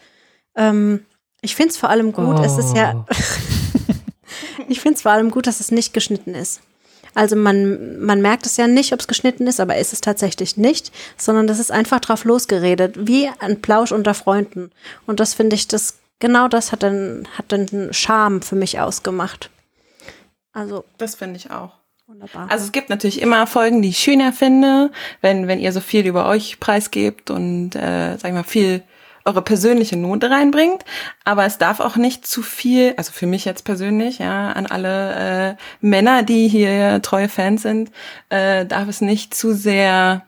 Ähm, 0.56 1.06
ich 1.42 1.56
finde 1.56 1.72
es 1.72 1.78
vor 1.78 1.90
allem 1.90 2.12
gut, 2.12 2.40
es 2.40 2.58
ist 2.58 2.76
ja, 2.76 3.06
ich 4.68 4.80
finde 4.80 4.96
es 4.96 5.02
vor 5.02 5.12
allem 5.12 5.32
gut, 5.32 5.48
dass 5.48 5.60
es 5.60 5.72
nicht 5.72 5.94
geschnitten 5.94 6.36
ist. 6.36 6.62
Also 7.14 7.36
man, 7.36 8.00
man 8.00 8.22
merkt 8.22 8.46
es 8.46 8.58
ja 8.58 8.68
nicht, 8.68 8.94
ob 8.94 9.00
es 9.02 9.08
geschnitten 9.08 9.48
ist, 9.48 9.60
aber 9.60 9.78
ist 9.78 9.92
es 9.92 10.02
tatsächlich 10.02 10.56
nicht, 10.56 10.92
sondern 11.18 11.48
das 11.48 11.60
ist 11.60 11.72
einfach 11.72 12.00
drauf 12.00 12.24
losgeredet, 12.24 12.96
wie 13.08 13.30
ein 13.40 13.62
Plausch 13.62 13.92
unter 13.92 14.14
Freunden. 14.14 14.72
Und 15.08 15.20
das 15.20 15.34
finde 15.34 15.56
ich, 15.56 15.68
das 15.68 15.96
genau 16.22 16.48
das 16.48 16.72
hat 16.72 16.84
dann 16.84 17.28
hat 17.38 17.52
dann 17.52 17.68
einen 17.70 17.94
Charme 17.94 18.42
für 18.42 18.56
mich 18.56 18.80
ausgemacht. 18.80 19.50
Also 20.54 20.86
Das 20.98 21.16
finde 21.16 21.36
ich 21.36 21.52
auch. 21.52 21.74
wunderbar. 22.08 22.48
Also 22.50 22.66
es 22.66 22.72
gibt 22.72 22.90
natürlich 22.90 23.22
immer 23.22 23.48
Folgen, 23.48 23.82
die 23.82 23.90
ich 23.90 23.98
schöner 24.00 24.32
finde, 24.32 24.92
wenn, 25.22 25.48
wenn 25.48 25.60
ihr 25.60 25.72
so 25.74 25.80
viel 25.82 26.06
über 26.06 26.28
euch 26.28 26.60
preisgebt 26.60 27.30
und, 27.30 27.76
äh, 27.76 28.18
sag 28.18 28.30
ich 28.30 28.34
mal, 28.34 28.44
viel 28.44 28.84
eure 29.24 29.42
persönliche 29.42 29.98
Note 29.98 30.30
reinbringt. 30.30 30.84
Aber 31.24 31.46
es 31.46 31.58
darf 31.58 31.80
auch 31.80 31.96
nicht 31.96 32.26
zu 32.26 32.42
viel, 32.42 32.94
also 32.98 33.12
für 33.12 33.28
mich 33.28 33.46
jetzt 33.46 33.64
persönlich, 33.64 34.20
ja, 34.20 34.52
an 34.52 34.66
alle 34.66 35.52
äh, 35.52 35.56
Männer, 35.80 36.24
die 36.24 36.48
hier 36.48 37.02
treue 37.02 37.30
Fans 37.30 37.62
sind, 37.62 37.92
äh, 38.30 38.66
darf 38.66 38.88
es 38.88 39.00
nicht 39.02 39.34
zu 39.34 39.54
sehr, 39.54 40.26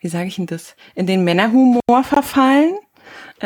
wie 0.00 0.08
sage 0.08 0.28
ich 0.28 0.36
denn 0.36 0.46
das, 0.46 0.76
in 0.94 1.06
den 1.06 1.24
Männerhumor 1.24 2.04
verfallen. 2.04 2.74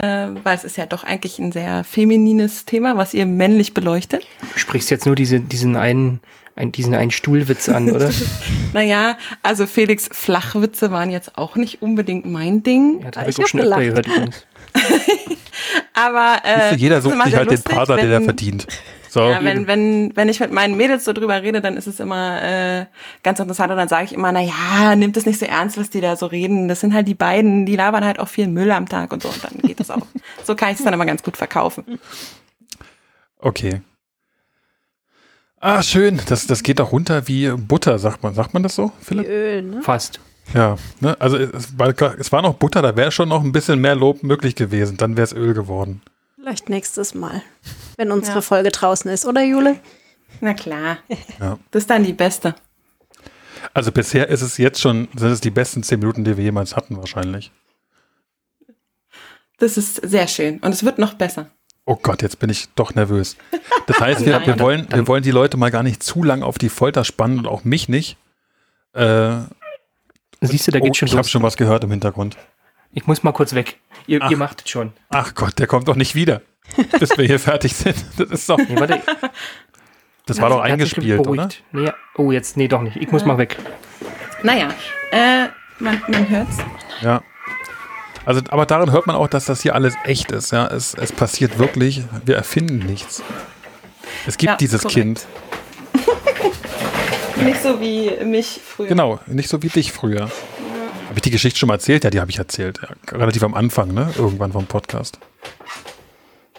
Äh, 0.02 0.28
weil 0.44 0.54
es 0.56 0.64
ist 0.64 0.76
ja 0.76 0.86
doch 0.86 1.02
eigentlich 1.02 1.38
ein 1.38 1.50
sehr 1.50 1.82
feminines 1.82 2.64
Thema, 2.64 2.96
was 2.96 3.14
ihr 3.14 3.26
männlich 3.26 3.74
beleuchtet. 3.74 4.24
Du 4.52 4.58
sprichst 4.58 4.90
jetzt 4.90 5.06
nur 5.06 5.16
diese, 5.16 5.40
diesen 5.40 5.74
einen, 5.76 6.20
ein, 6.54 6.70
diesen 6.70 6.94
einen 6.94 7.10
Stuhlwitz 7.10 7.68
an, 7.68 7.90
oder? 7.90 8.10
Naja, 8.74 9.16
also 9.42 9.66
Felix 9.66 10.08
Flachwitze 10.12 10.90
waren 10.92 11.10
jetzt 11.10 11.36
auch 11.38 11.56
nicht 11.56 11.82
unbedingt 11.82 12.26
mein 12.26 12.62
Ding. 12.62 13.00
Ja, 13.02 13.10
das 13.10 13.20
habe 13.20 13.30
ich 13.30 13.38
Ich 13.38 13.44
auch 13.44 13.48
schon 13.48 13.60
öfter 13.60 13.80
gelacht. 13.80 14.04
gehört 14.04 14.06
übrigens. 14.06 14.46
Aber 15.94 16.36
äh, 16.44 16.74
Jeder 16.76 17.00
sucht 17.02 17.14
sich 17.24 17.34
halt 17.34 17.50
den 17.50 17.56
lustig, 17.56 17.74
Partner, 17.74 17.96
den 17.96 18.10
er 18.10 18.22
verdient. 18.22 18.66
So. 19.08 19.20
Ja, 19.20 19.42
wenn, 19.42 19.66
wenn, 19.66 20.12
wenn 20.14 20.28
ich 20.28 20.40
mit 20.40 20.52
meinen 20.52 20.76
Mädels 20.76 21.04
so 21.04 21.12
drüber 21.12 21.42
rede, 21.42 21.60
dann 21.60 21.76
ist 21.76 21.86
es 21.86 22.00
immer 22.00 22.42
äh, 22.42 22.86
ganz 23.22 23.40
interessant 23.40 23.70
und 23.70 23.76
dann 23.76 23.88
sage 23.88 24.04
ich 24.04 24.12
immer, 24.12 24.32
na 24.32 24.40
ja, 24.40 24.96
nimmt 24.96 25.16
es 25.16 25.26
nicht 25.26 25.38
so 25.38 25.46
ernst, 25.46 25.78
was 25.78 25.90
die 25.90 26.00
da 26.00 26.16
so 26.16 26.26
reden. 26.26 26.68
Das 26.68 26.80
sind 26.80 26.94
halt 26.94 27.08
die 27.08 27.14
beiden, 27.14 27.66
die 27.66 27.76
labern 27.76 28.04
halt 28.04 28.18
auch 28.18 28.28
viel 28.28 28.48
Müll 28.48 28.70
am 28.70 28.88
Tag 28.88 29.12
und 29.12 29.22
so 29.22 29.28
und 29.28 29.42
dann 29.42 29.58
geht 29.62 29.80
das 29.80 29.90
auch. 29.90 30.06
so 30.44 30.54
kann 30.54 30.70
ich 30.70 30.78
es 30.78 30.84
dann 30.84 30.94
immer 30.94 31.06
ganz 31.06 31.22
gut 31.22 31.36
verkaufen. 31.36 31.98
Okay. 33.38 33.80
Ah, 35.60 35.82
schön. 35.82 36.20
Das, 36.28 36.46
das 36.46 36.62
geht 36.62 36.78
doch 36.78 36.92
runter 36.92 37.26
wie 37.26 37.50
Butter, 37.50 37.98
sagt 37.98 38.22
man. 38.22 38.34
Sagt 38.34 38.54
man 38.54 38.62
das 38.62 38.74
so, 38.74 38.92
Wie 39.00 39.04
Philipp? 39.04 39.28
Öl, 39.28 39.62
ne? 39.62 39.82
Fast. 39.82 40.20
Ja. 40.54 40.76
Ne? 41.00 41.16
Also 41.18 41.36
es 41.36 41.78
war, 41.78 41.88
es 42.18 42.32
war 42.32 42.42
noch 42.42 42.54
Butter, 42.54 42.80
da 42.80 42.96
wäre 42.96 43.10
schon 43.10 43.28
noch 43.28 43.42
ein 43.42 43.52
bisschen 43.52 43.80
mehr 43.80 43.94
Lob 43.94 44.22
möglich 44.22 44.54
gewesen. 44.54 44.96
Dann 44.96 45.16
wäre 45.16 45.24
es 45.24 45.32
Öl 45.32 45.54
geworden. 45.54 46.02
Vielleicht 46.48 46.70
nächstes 46.70 47.14
Mal, 47.14 47.42
wenn 47.98 48.10
unsere 48.10 48.36
Ja. 48.36 48.40
Folge 48.40 48.70
draußen 48.70 49.10
ist, 49.10 49.26
oder 49.26 49.42
Jule? 49.42 49.78
Na 50.40 50.54
klar. 50.54 50.96
Ja. 51.38 51.58
Das 51.70 51.82
ist 51.82 51.90
dann 51.90 52.04
die 52.04 52.14
beste. 52.14 52.54
Also 53.74 53.92
bisher 53.92 54.28
ist 54.30 54.40
es 54.40 54.56
jetzt 54.56 54.80
schon, 54.80 55.08
sind 55.14 55.30
es 55.30 55.42
die 55.42 55.50
besten 55.50 55.82
zehn 55.82 55.98
Minuten, 55.98 56.24
die 56.24 56.38
wir 56.38 56.44
jemals 56.44 56.74
hatten, 56.74 56.96
wahrscheinlich. 56.96 57.52
Das 59.58 59.76
ist 59.76 59.96
sehr 59.96 60.26
schön 60.26 60.58
und 60.60 60.72
es 60.72 60.86
wird 60.86 60.98
noch 60.98 61.12
besser. 61.12 61.50
Oh 61.84 61.96
Gott, 61.96 62.22
jetzt 62.22 62.38
bin 62.38 62.48
ich 62.48 62.70
doch 62.76 62.94
nervös. 62.94 63.36
Das 63.86 64.00
heißt, 64.00 64.20
wir, 64.24 64.46
wir, 64.46 64.58
wollen, 64.58 64.88
wir 64.90 65.06
wollen 65.06 65.22
die 65.22 65.30
Leute 65.30 65.58
mal 65.58 65.70
gar 65.70 65.82
nicht 65.82 66.02
zu 66.02 66.24
lang 66.24 66.42
auf 66.42 66.56
die 66.56 66.70
Folter 66.70 67.04
spannen 67.04 67.40
und 67.40 67.46
auch 67.46 67.64
mich 67.64 67.90
nicht. 67.90 68.16
Äh, 68.94 69.40
Siehst 70.40 70.66
du, 70.66 70.70
da 70.70 70.80
geht 70.80 70.92
oh, 70.92 70.94
schon 70.94 71.08
ich 71.08 71.14
habe 71.14 71.28
schon 71.28 71.42
was 71.42 71.58
gehört 71.58 71.84
im 71.84 71.90
Hintergrund. 71.90 72.38
Ich 72.92 73.06
muss 73.06 73.22
mal 73.22 73.32
kurz 73.32 73.54
weg. 73.54 73.78
Ihr, 74.06 74.20
Ach. 74.22 74.30
ihr 74.30 74.36
macht 74.36 74.62
es 74.64 74.70
schon. 74.70 74.92
Ach 75.10 75.34
Gott, 75.34 75.58
der 75.58 75.66
kommt 75.66 75.88
doch 75.88 75.96
nicht 75.96 76.14
wieder, 76.14 76.40
bis 76.98 77.16
wir 77.16 77.24
hier 77.26 77.38
fertig 77.38 77.74
sind. 77.76 77.96
Das 78.16 78.30
ist 78.30 78.48
doch, 78.48 78.58
Nee, 78.58 78.78
warte. 78.80 79.02
das 80.26 80.40
war 80.40 80.48
doch 80.50 80.60
eingespielt, 80.60 81.26
oder? 81.26 81.48
Nee, 81.72 81.90
oh, 82.16 82.32
jetzt, 82.32 82.56
nee, 82.56 82.68
doch 82.68 82.82
nicht. 82.82 82.96
Ich 82.96 83.10
muss 83.10 83.24
mal 83.24 83.38
weg. 83.38 83.56
Naja, 84.42 84.68
äh, 85.12 85.48
man, 85.78 86.00
man 86.08 86.28
hört's. 86.28 86.56
Ja. 87.02 87.22
Also, 88.24 88.42
aber 88.50 88.66
daran 88.66 88.90
hört 88.92 89.06
man 89.06 89.16
auch, 89.16 89.28
dass 89.28 89.46
das 89.46 89.62
hier 89.62 89.74
alles 89.74 89.94
echt 90.04 90.30
ist. 90.32 90.50
Ja, 90.52 90.66
es, 90.66 90.94
es 90.94 91.12
passiert 91.12 91.58
wirklich. 91.58 92.02
Wir 92.24 92.36
erfinden 92.36 92.78
nichts. 92.78 93.22
Es 94.26 94.36
gibt 94.36 94.50
Ja, 94.52 94.56
dieses 94.56 94.82
korrekt. 94.82 94.94
Kind. 94.94 95.26
Nicht 97.44 97.62
so 97.62 97.80
wie 97.80 98.10
mich 98.24 98.60
früher. 98.66 98.88
Genau, 98.88 99.20
nicht 99.26 99.48
so 99.48 99.62
wie 99.62 99.68
dich 99.68 99.92
früher. 99.92 100.28
Habe 101.08 101.16
ich 101.16 101.22
die 101.22 101.30
Geschichte 101.30 101.58
schon 101.58 101.68
mal 101.68 101.74
erzählt? 101.74 102.04
Ja, 102.04 102.10
die 102.10 102.20
habe 102.20 102.30
ich 102.30 102.38
erzählt. 102.38 102.80
Ja, 102.82 103.16
relativ 103.16 103.42
am 103.42 103.54
Anfang, 103.54 103.94
ne? 103.94 104.12
Irgendwann 104.18 104.52
vom 104.52 104.66
Podcast. 104.66 105.18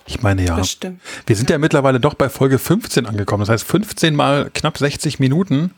Ich 0.08 0.24
meine 0.24 0.44
ja. 0.44 0.58
Das 0.58 0.72
stimmt. 0.72 1.01
Wir 1.27 1.36
sind 1.36 1.51
ja 1.51 1.60
mittlerweile 1.60 2.00
doch 2.00 2.15
bei 2.15 2.29
Folge 2.29 2.58
15 2.58 3.06
angekommen. 3.06 3.41
Das 3.41 3.50
heißt, 3.50 3.63
15 3.63 4.15
mal 4.15 4.50
knapp 4.51 4.79
60 4.79 5.20
Minuten. 5.20 5.75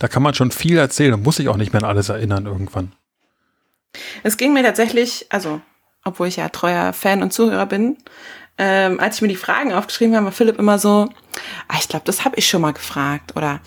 Da 0.00 0.08
kann 0.08 0.24
man 0.24 0.34
schon 0.34 0.50
viel 0.50 0.76
erzählen 0.78 1.14
und 1.14 1.22
muss 1.22 1.36
sich 1.36 1.48
auch 1.48 1.56
nicht 1.56 1.72
mehr 1.72 1.84
an 1.84 1.88
alles 1.88 2.08
erinnern 2.08 2.46
irgendwann. 2.46 2.92
Es 4.24 4.36
ging 4.36 4.52
mir 4.52 4.64
tatsächlich, 4.64 5.26
also, 5.30 5.60
obwohl 6.04 6.26
ich 6.26 6.36
ja 6.36 6.48
treuer 6.48 6.92
Fan 6.92 7.22
und 7.22 7.32
Zuhörer 7.32 7.66
bin, 7.66 7.98
ähm, 8.58 8.98
als 8.98 9.16
ich 9.16 9.22
mir 9.22 9.28
die 9.28 9.36
Fragen 9.36 9.72
aufgeschrieben 9.72 10.16
habe, 10.16 10.26
war 10.26 10.32
Philipp 10.32 10.58
immer 10.58 10.80
so, 10.80 11.08
ah, 11.68 11.76
ich 11.78 11.88
glaube, 11.88 12.04
das 12.04 12.24
habe 12.24 12.34
ich 12.36 12.48
schon 12.48 12.62
mal 12.62 12.72
gefragt. 12.72 13.36
Oder 13.36 13.60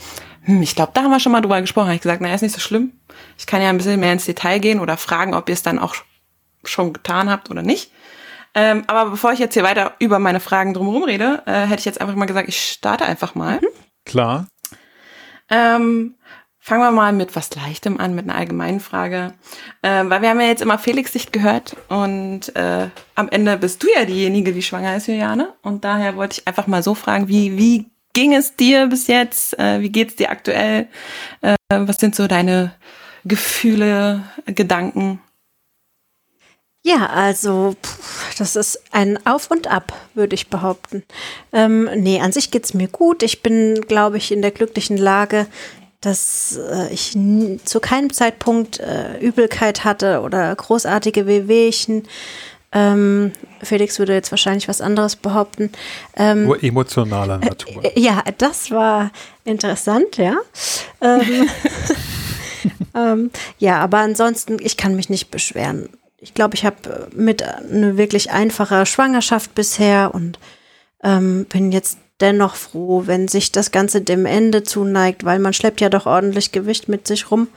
hm, 0.43 0.61
ich 0.61 0.75
glaube, 0.75 0.91
da 0.93 1.03
haben 1.03 1.11
wir 1.11 1.19
schon 1.19 1.31
mal 1.31 1.41
drüber 1.41 1.61
gesprochen. 1.61 1.87
Habe 1.87 1.95
ich 1.95 2.01
gesagt, 2.01 2.21
naja, 2.21 2.35
ist 2.35 2.41
nicht 2.41 2.55
so 2.55 2.59
schlimm. 2.59 2.93
Ich 3.37 3.45
kann 3.45 3.61
ja 3.61 3.69
ein 3.69 3.77
bisschen 3.77 3.99
mehr 3.99 4.13
ins 4.13 4.25
Detail 4.25 4.59
gehen 4.59 4.79
oder 4.79 4.97
fragen, 4.97 5.33
ob 5.33 5.49
ihr 5.49 5.53
es 5.53 5.63
dann 5.63 5.79
auch 5.79 5.95
schon 6.63 6.93
getan 6.93 7.29
habt 7.29 7.49
oder 7.49 7.61
nicht. 7.61 7.91
Ähm, 8.53 8.83
aber 8.87 9.11
bevor 9.11 9.31
ich 9.31 9.39
jetzt 9.39 9.53
hier 9.53 9.63
weiter 9.63 9.93
über 9.99 10.19
meine 10.19 10.39
Fragen 10.39 10.73
drumherum 10.73 11.03
rede, 11.03 11.43
äh, 11.45 11.61
hätte 11.61 11.79
ich 11.79 11.85
jetzt 11.85 12.01
einfach 12.01 12.15
mal 12.15 12.25
gesagt, 12.25 12.49
ich 12.49 12.59
starte 12.59 13.05
einfach 13.05 13.35
mal. 13.35 13.61
Klar. 14.05 14.47
Ähm, 15.49 16.15
fangen 16.59 16.81
wir 16.81 16.91
mal 16.91 17.13
mit 17.13 17.35
was 17.35 17.55
Leichtem 17.55 17.99
an, 17.99 18.13
mit 18.13 18.25
einer 18.25 18.37
allgemeinen 18.37 18.79
Frage. 18.79 19.33
Ähm, 19.83 20.09
weil 20.09 20.21
wir 20.21 20.29
haben 20.29 20.41
ja 20.41 20.47
jetzt 20.47 20.61
immer 20.61 20.77
Felix 20.77 21.13
Sicht 21.13 21.31
gehört 21.31 21.77
und 21.87 22.53
äh, 22.55 22.89
am 23.15 23.29
Ende 23.29 23.57
bist 23.57 23.83
du 23.83 23.87
ja 23.95 24.05
diejenige, 24.05 24.51
die 24.51 24.61
schwanger 24.61 24.97
ist, 24.97 25.07
Juliane. 25.07 25.53
Und 25.61 25.85
daher 25.85 26.15
wollte 26.15 26.39
ich 26.39 26.47
einfach 26.47 26.67
mal 26.67 26.83
so 26.83 26.93
fragen, 26.93 27.27
wie, 27.27 27.57
wie 27.57 27.91
ging 28.13 28.33
es 28.33 28.55
dir 28.55 28.87
bis 28.87 29.07
jetzt? 29.07 29.57
Äh, 29.59 29.81
wie 29.81 29.89
geht's 29.89 30.15
dir 30.15 30.31
aktuell? 30.31 30.87
Äh, 31.41 31.55
was 31.69 31.97
sind 31.97 32.15
so 32.15 32.27
deine 32.27 32.73
Gefühle, 33.23 34.23
Gedanken? 34.45 35.21
Ja, 36.83 37.07
also 37.07 37.75
pff, 37.83 38.35
das 38.37 38.55
ist 38.55 38.81
ein 38.91 39.23
Auf 39.27 39.51
und 39.51 39.67
Ab, 39.67 39.93
würde 40.15 40.33
ich 40.33 40.49
behaupten. 40.49 41.03
Ähm, 41.53 41.87
nee, 41.95 42.19
an 42.19 42.31
sich 42.31 42.49
geht's 42.49 42.73
mir 42.73 42.87
gut. 42.87 43.21
Ich 43.21 43.43
bin, 43.43 43.81
glaube 43.87 44.17
ich, 44.17 44.31
in 44.31 44.41
der 44.41 44.49
glücklichen 44.49 44.97
Lage, 44.97 45.45
dass 46.01 46.57
äh, 46.57 46.91
ich 46.91 47.15
zu 47.65 47.79
keinem 47.79 48.11
Zeitpunkt 48.11 48.79
äh, 48.79 49.19
Übelkeit 49.19 49.83
hatte 49.83 50.21
oder 50.21 50.55
großartige 50.55 51.27
Wehwehchen. 51.27 52.07
Ähm, 52.73 53.33
Felix 53.61 53.99
würde 53.99 54.13
jetzt 54.13 54.31
wahrscheinlich 54.31 54.67
was 54.67 54.81
anderes 54.81 55.15
behaupten. 55.15 55.71
Ähm, 56.15 56.45
Nur 56.45 56.63
emotionaler 56.63 57.37
Natur. 57.39 57.83
äh, 57.83 57.99
Ja, 57.99 58.23
das 58.37 58.71
war 58.71 59.11
interessant, 59.43 60.17
ja. 60.17 60.37
ähm, 61.01 61.49
ähm, 62.95 63.31
ja, 63.59 63.79
aber 63.79 63.99
ansonsten, 63.99 64.57
ich 64.61 64.77
kann 64.77 64.95
mich 64.95 65.09
nicht 65.09 65.31
beschweren. 65.31 65.89
Ich 66.19 66.33
glaube, 66.33 66.55
ich 66.55 66.65
habe 66.65 67.09
mit 67.13 67.43
eine 67.43 67.97
wirklich 67.97 68.31
einfache 68.31 68.85
Schwangerschaft 68.85 69.53
bisher 69.55 70.13
und 70.13 70.39
ähm, 71.03 71.45
bin 71.49 71.71
jetzt 71.71 71.97
dennoch 72.21 72.55
froh, 72.55 73.03
wenn 73.07 73.27
sich 73.27 73.51
das 73.51 73.71
Ganze 73.71 74.01
dem 74.01 74.25
Ende 74.25 74.63
zuneigt, 74.63 75.25
weil 75.25 75.39
man 75.39 75.53
schleppt 75.53 75.81
ja 75.81 75.89
doch 75.89 76.05
ordentlich 76.05 76.51
Gewicht 76.51 76.87
mit 76.87 77.07
sich 77.07 77.31
rum. 77.31 77.47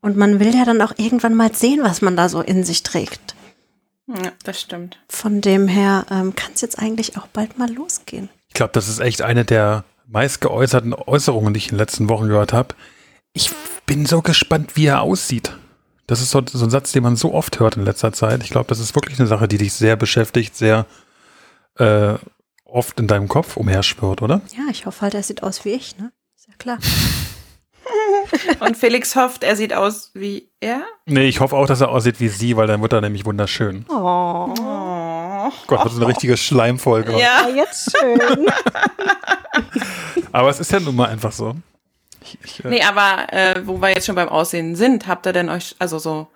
Und 0.00 0.16
man 0.16 0.40
will 0.40 0.54
ja 0.54 0.64
dann 0.64 0.80
auch 0.80 0.92
irgendwann 0.96 1.34
mal 1.34 1.52
sehen, 1.54 1.80
was 1.82 2.00
man 2.00 2.16
da 2.16 2.28
so 2.28 2.40
in 2.40 2.64
sich 2.64 2.82
trägt. 2.82 3.34
Ja, 4.16 4.32
das 4.44 4.60
stimmt. 4.60 4.98
Von 5.08 5.40
dem 5.40 5.68
her 5.68 6.06
ähm, 6.10 6.34
kann 6.34 6.52
es 6.54 6.60
jetzt 6.60 6.78
eigentlich 6.78 7.16
auch 7.16 7.26
bald 7.28 7.58
mal 7.58 7.72
losgehen. 7.72 8.28
Ich 8.48 8.54
glaube, 8.54 8.72
das 8.72 8.88
ist 8.88 9.00
echt 9.00 9.22
eine 9.22 9.44
der 9.44 9.84
meist 10.06 10.40
geäußerten 10.40 10.92
Äußerungen, 10.92 11.54
die 11.54 11.58
ich 11.58 11.66
in 11.66 11.72
den 11.72 11.78
letzten 11.78 12.08
Wochen 12.08 12.28
gehört 12.28 12.52
habe. 12.52 12.74
Ich 13.32 13.50
bin 13.86 14.06
so 14.06 14.22
gespannt, 14.22 14.76
wie 14.76 14.86
er 14.86 15.02
aussieht. 15.02 15.56
Das 16.08 16.20
ist 16.20 16.32
so, 16.32 16.42
so 16.44 16.64
ein 16.64 16.70
Satz, 16.70 16.90
den 16.90 17.04
man 17.04 17.14
so 17.14 17.32
oft 17.32 17.60
hört 17.60 17.76
in 17.76 17.84
letzter 17.84 18.12
Zeit. 18.12 18.42
Ich 18.42 18.50
glaube, 18.50 18.68
das 18.68 18.80
ist 18.80 18.96
wirklich 18.96 19.20
eine 19.20 19.28
Sache, 19.28 19.46
die 19.46 19.58
dich 19.58 19.72
sehr 19.72 19.94
beschäftigt, 19.94 20.56
sehr 20.56 20.86
äh, 21.76 22.14
oft 22.64 22.98
in 22.98 23.06
deinem 23.06 23.28
Kopf 23.28 23.56
umherschwirrt, 23.56 24.20
oder? 24.20 24.40
Ja, 24.56 24.64
ich 24.70 24.86
hoffe 24.86 25.02
halt, 25.02 25.14
er 25.14 25.22
sieht 25.22 25.44
aus 25.44 25.64
wie 25.64 25.70
ich, 25.70 25.96
ne? 25.98 26.12
Ist 26.36 26.48
ja 26.48 26.54
klar. 26.58 26.78
Und 28.60 28.76
Felix 28.76 29.16
hofft, 29.16 29.44
er 29.44 29.56
sieht 29.56 29.72
aus 29.72 30.10
wie 30.14 30.48
er. 30.60 30.82
Nee, 31.06 31.28
ich 31.28 31.40
hoffe 31.40 31.56
auch, 31.56 31.66
dass 31.66 31.80
er 31.80 31.88
aussieht 31.88 32.20
wie 32.20 32.28
sie, 32.28 32.56
weil 32.56 32.66
dann 32.66 32.82
wird 32.82 32.92
er 32.92 33.00
nämlich 33.00 33.24
wunderschön. 33.24 33.86
Oh. 33.88 34.52
Oh. 34.58 35.50
Gott, 35.66 35.84
wird 35.84 35.94
so 35.94 36.00
eine 36.00 36.08
richtige 36.08 36.36
Schleimfolge. 36.36 37.18
Ja. 37.18 37.48
jetzt 37.54 37.96
schön. 37.96 38.20
Aber 40.32 40.50
es 40.50 40.60
ist 40.60 40.70
ja 40.72 40.80
nun 40.80 40.96
mal 40.96 41.08
einfach 41.08 41.32
so. 41.32 41.54
Ich, 42.22 42.38
ich, 42.44 42.64
äh, 42.64 42.68
Nee, 42.68 42.82
aber 42.82 43.32
äh, 43.32 43.66
wo 43.66 43.80
wir 43.80 43.88
jetzt 43.88 44.06
schon 44.06 44.14
beim 44.14 44.28
Aussehen 44.28 44.76
sind, 44.76 45.06
habt 45.08 45.26
ihr 45.26 45.32
denn 45.32 45.48
euch, 45.48 45.74
also 45.78 45.98
so, 45.98 46.28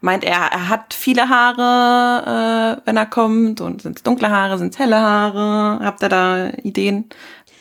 meint 0.00 0.24
er, 0.24 0.38
er 0.52 0.68
hat 0.68 0.94
viele 0.94 1.28
Haare, 1.28 2.78
äh, 2.78 2.82
wenn 2.86 2.96
er 2.96 3.06
kommt 3.06 3.60
und 3.60 3.82
sind 3.82 3.98
es 3.98 4.02
dunkle 4.02 4.30
Haare, 4.30 4.58
sind 4.58 4.72
es 4.72 4.78
helle 4.78 4.98
Haare? 5.00 5.84
Habt 5.84 6.02
ihr 6.02 6.08
da 6.08 6.48
Ideen? 6.62 7.06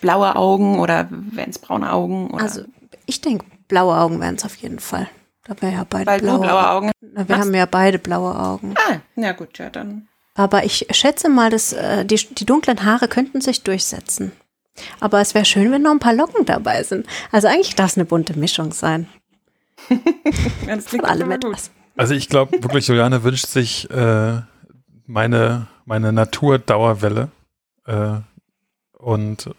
Blaue 0.02 0.36
Augen 0.36 0.80
oder 0.80 1.08
wären 1.10 1.50
es 1.50 1.60
braune 1.60 1.92
Augen? 1.92 2.30
Oder? 2.32 2.44
Also, 2.44 2.62
ich 3.06 3.22
denke, 3.22 3.46
blaue 3.68 3.96
Augen 3.98 4.20
wären 4.20 4.36
es 4.36 4.46
auf 4.46 4.56
jeden 4.56 4.80
Fall. 4.80 5.10
Da 5.46 5.56
wir 5.62 5.72
ja 5.72 5.86
beide 5.90 6.06
weil 6.06 6.20
blaue, 6.22 6.40
blaue 6.40 6.70
Augen. 6.70 6.92
Na, 7.02 7.28
Wir 7.28 7.38
haben 7.38 7.54
ja 7.54 7.66
beide 7.66 8.00
blaue 8.00 8.38
Augen. 8.38 8.76
Ah, 8.90 8.98
na 9.16 9.34
gut, 9.34 9.58
ja, 9.58 9.70
dann. 9.70 10.08
Aber 10.36 10.64
ich 10.64 10.88
schätze 10.92 11.30
mal, 11.30 11.50
dass 11.50 11.74
äh, 11.74 12.06
die, 12.06 12.16
die 12.16 12.46
dunklen 12.46 12.84
Haare 12.86 13.08
könnten 13.08 13.42
sich 13.42 13.62
durchsetzen. 13.64 14.32
Aber 15.00 15.20
es 15.22 15.36
wäre 15.36 15.46
schön, 15.46 15.72
wenn 15.72 15.82
noch 15.84 15.92
ein 15.92 16.00
paar 16.00 16.16
Locken 16.16 16.46
dabei 16.46 16.82
sind. 16.84 17.06
Also 17.32 17.48
eigentlich 17.48 17.76
darf 17.76 17.92
es 17.92 17.98
eine 17.98 18.06
bunte 18.06 18.38
Mischung 18.38 18.72
sein. 18.72 19.08
Ja, 20.66 20.76
das 20.76 20.86
Von 20.86 21.00
klingt 21.00 21.06
allem 21.06 21.28
mal 21.28 21.38
gut. 21.40 21.46
etwas. 21.52 21.72
Also 21.98 22.14
ich 22.14 22.30
glaube 22.30 22.64
wirklich, 22.64 22.88
Juliane 22.88 23.24
wünscht 23.24 23.48
sich 23.48 23.90
äh, 23.92 24.42
meine, 25.06 25.68
meine 25.86 26.12
Naturdauerwelle 26.14 27.30
äh, 27.86 28.16
und 28.98 29.50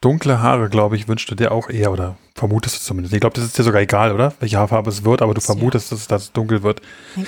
dunkle 0.00 0.42
Haare, 0.42 0.68
glaube 0.68 0.96
ich, 0.96 1.08
wünschst 1.08 1.30
du 1.30 1.34
dir 1.34 1.52
auch 1.52 1.68
eher 1.68 1.92
oder 1.92 2.16
vermutest 2.34 2.76
du 2.76 2.80
zumindest. 2.80 3.14
Ich 3.14 3.20
glaube, 3.20 3.34
das 3.34 3.44
ist 3.44 3.58
dir 3.58 3.62
sogar 3.62 3.80
egal, 3.80 4.12
oder? 4.12 4.34
Welche 4.40 4.58
Haarfarbe 4.58 4.90
es 4.90 5.04
wird, 5.04 5.22
aber 5.22 5.34
du 5.34 5.40
vermutest, 5.40 5.92
dass 5.92 6.00
es 6.00 6.08
dass 6.08 6.22
es 6.24 6.32
dunkel 6.32 6.62
wird. 6.62 6.82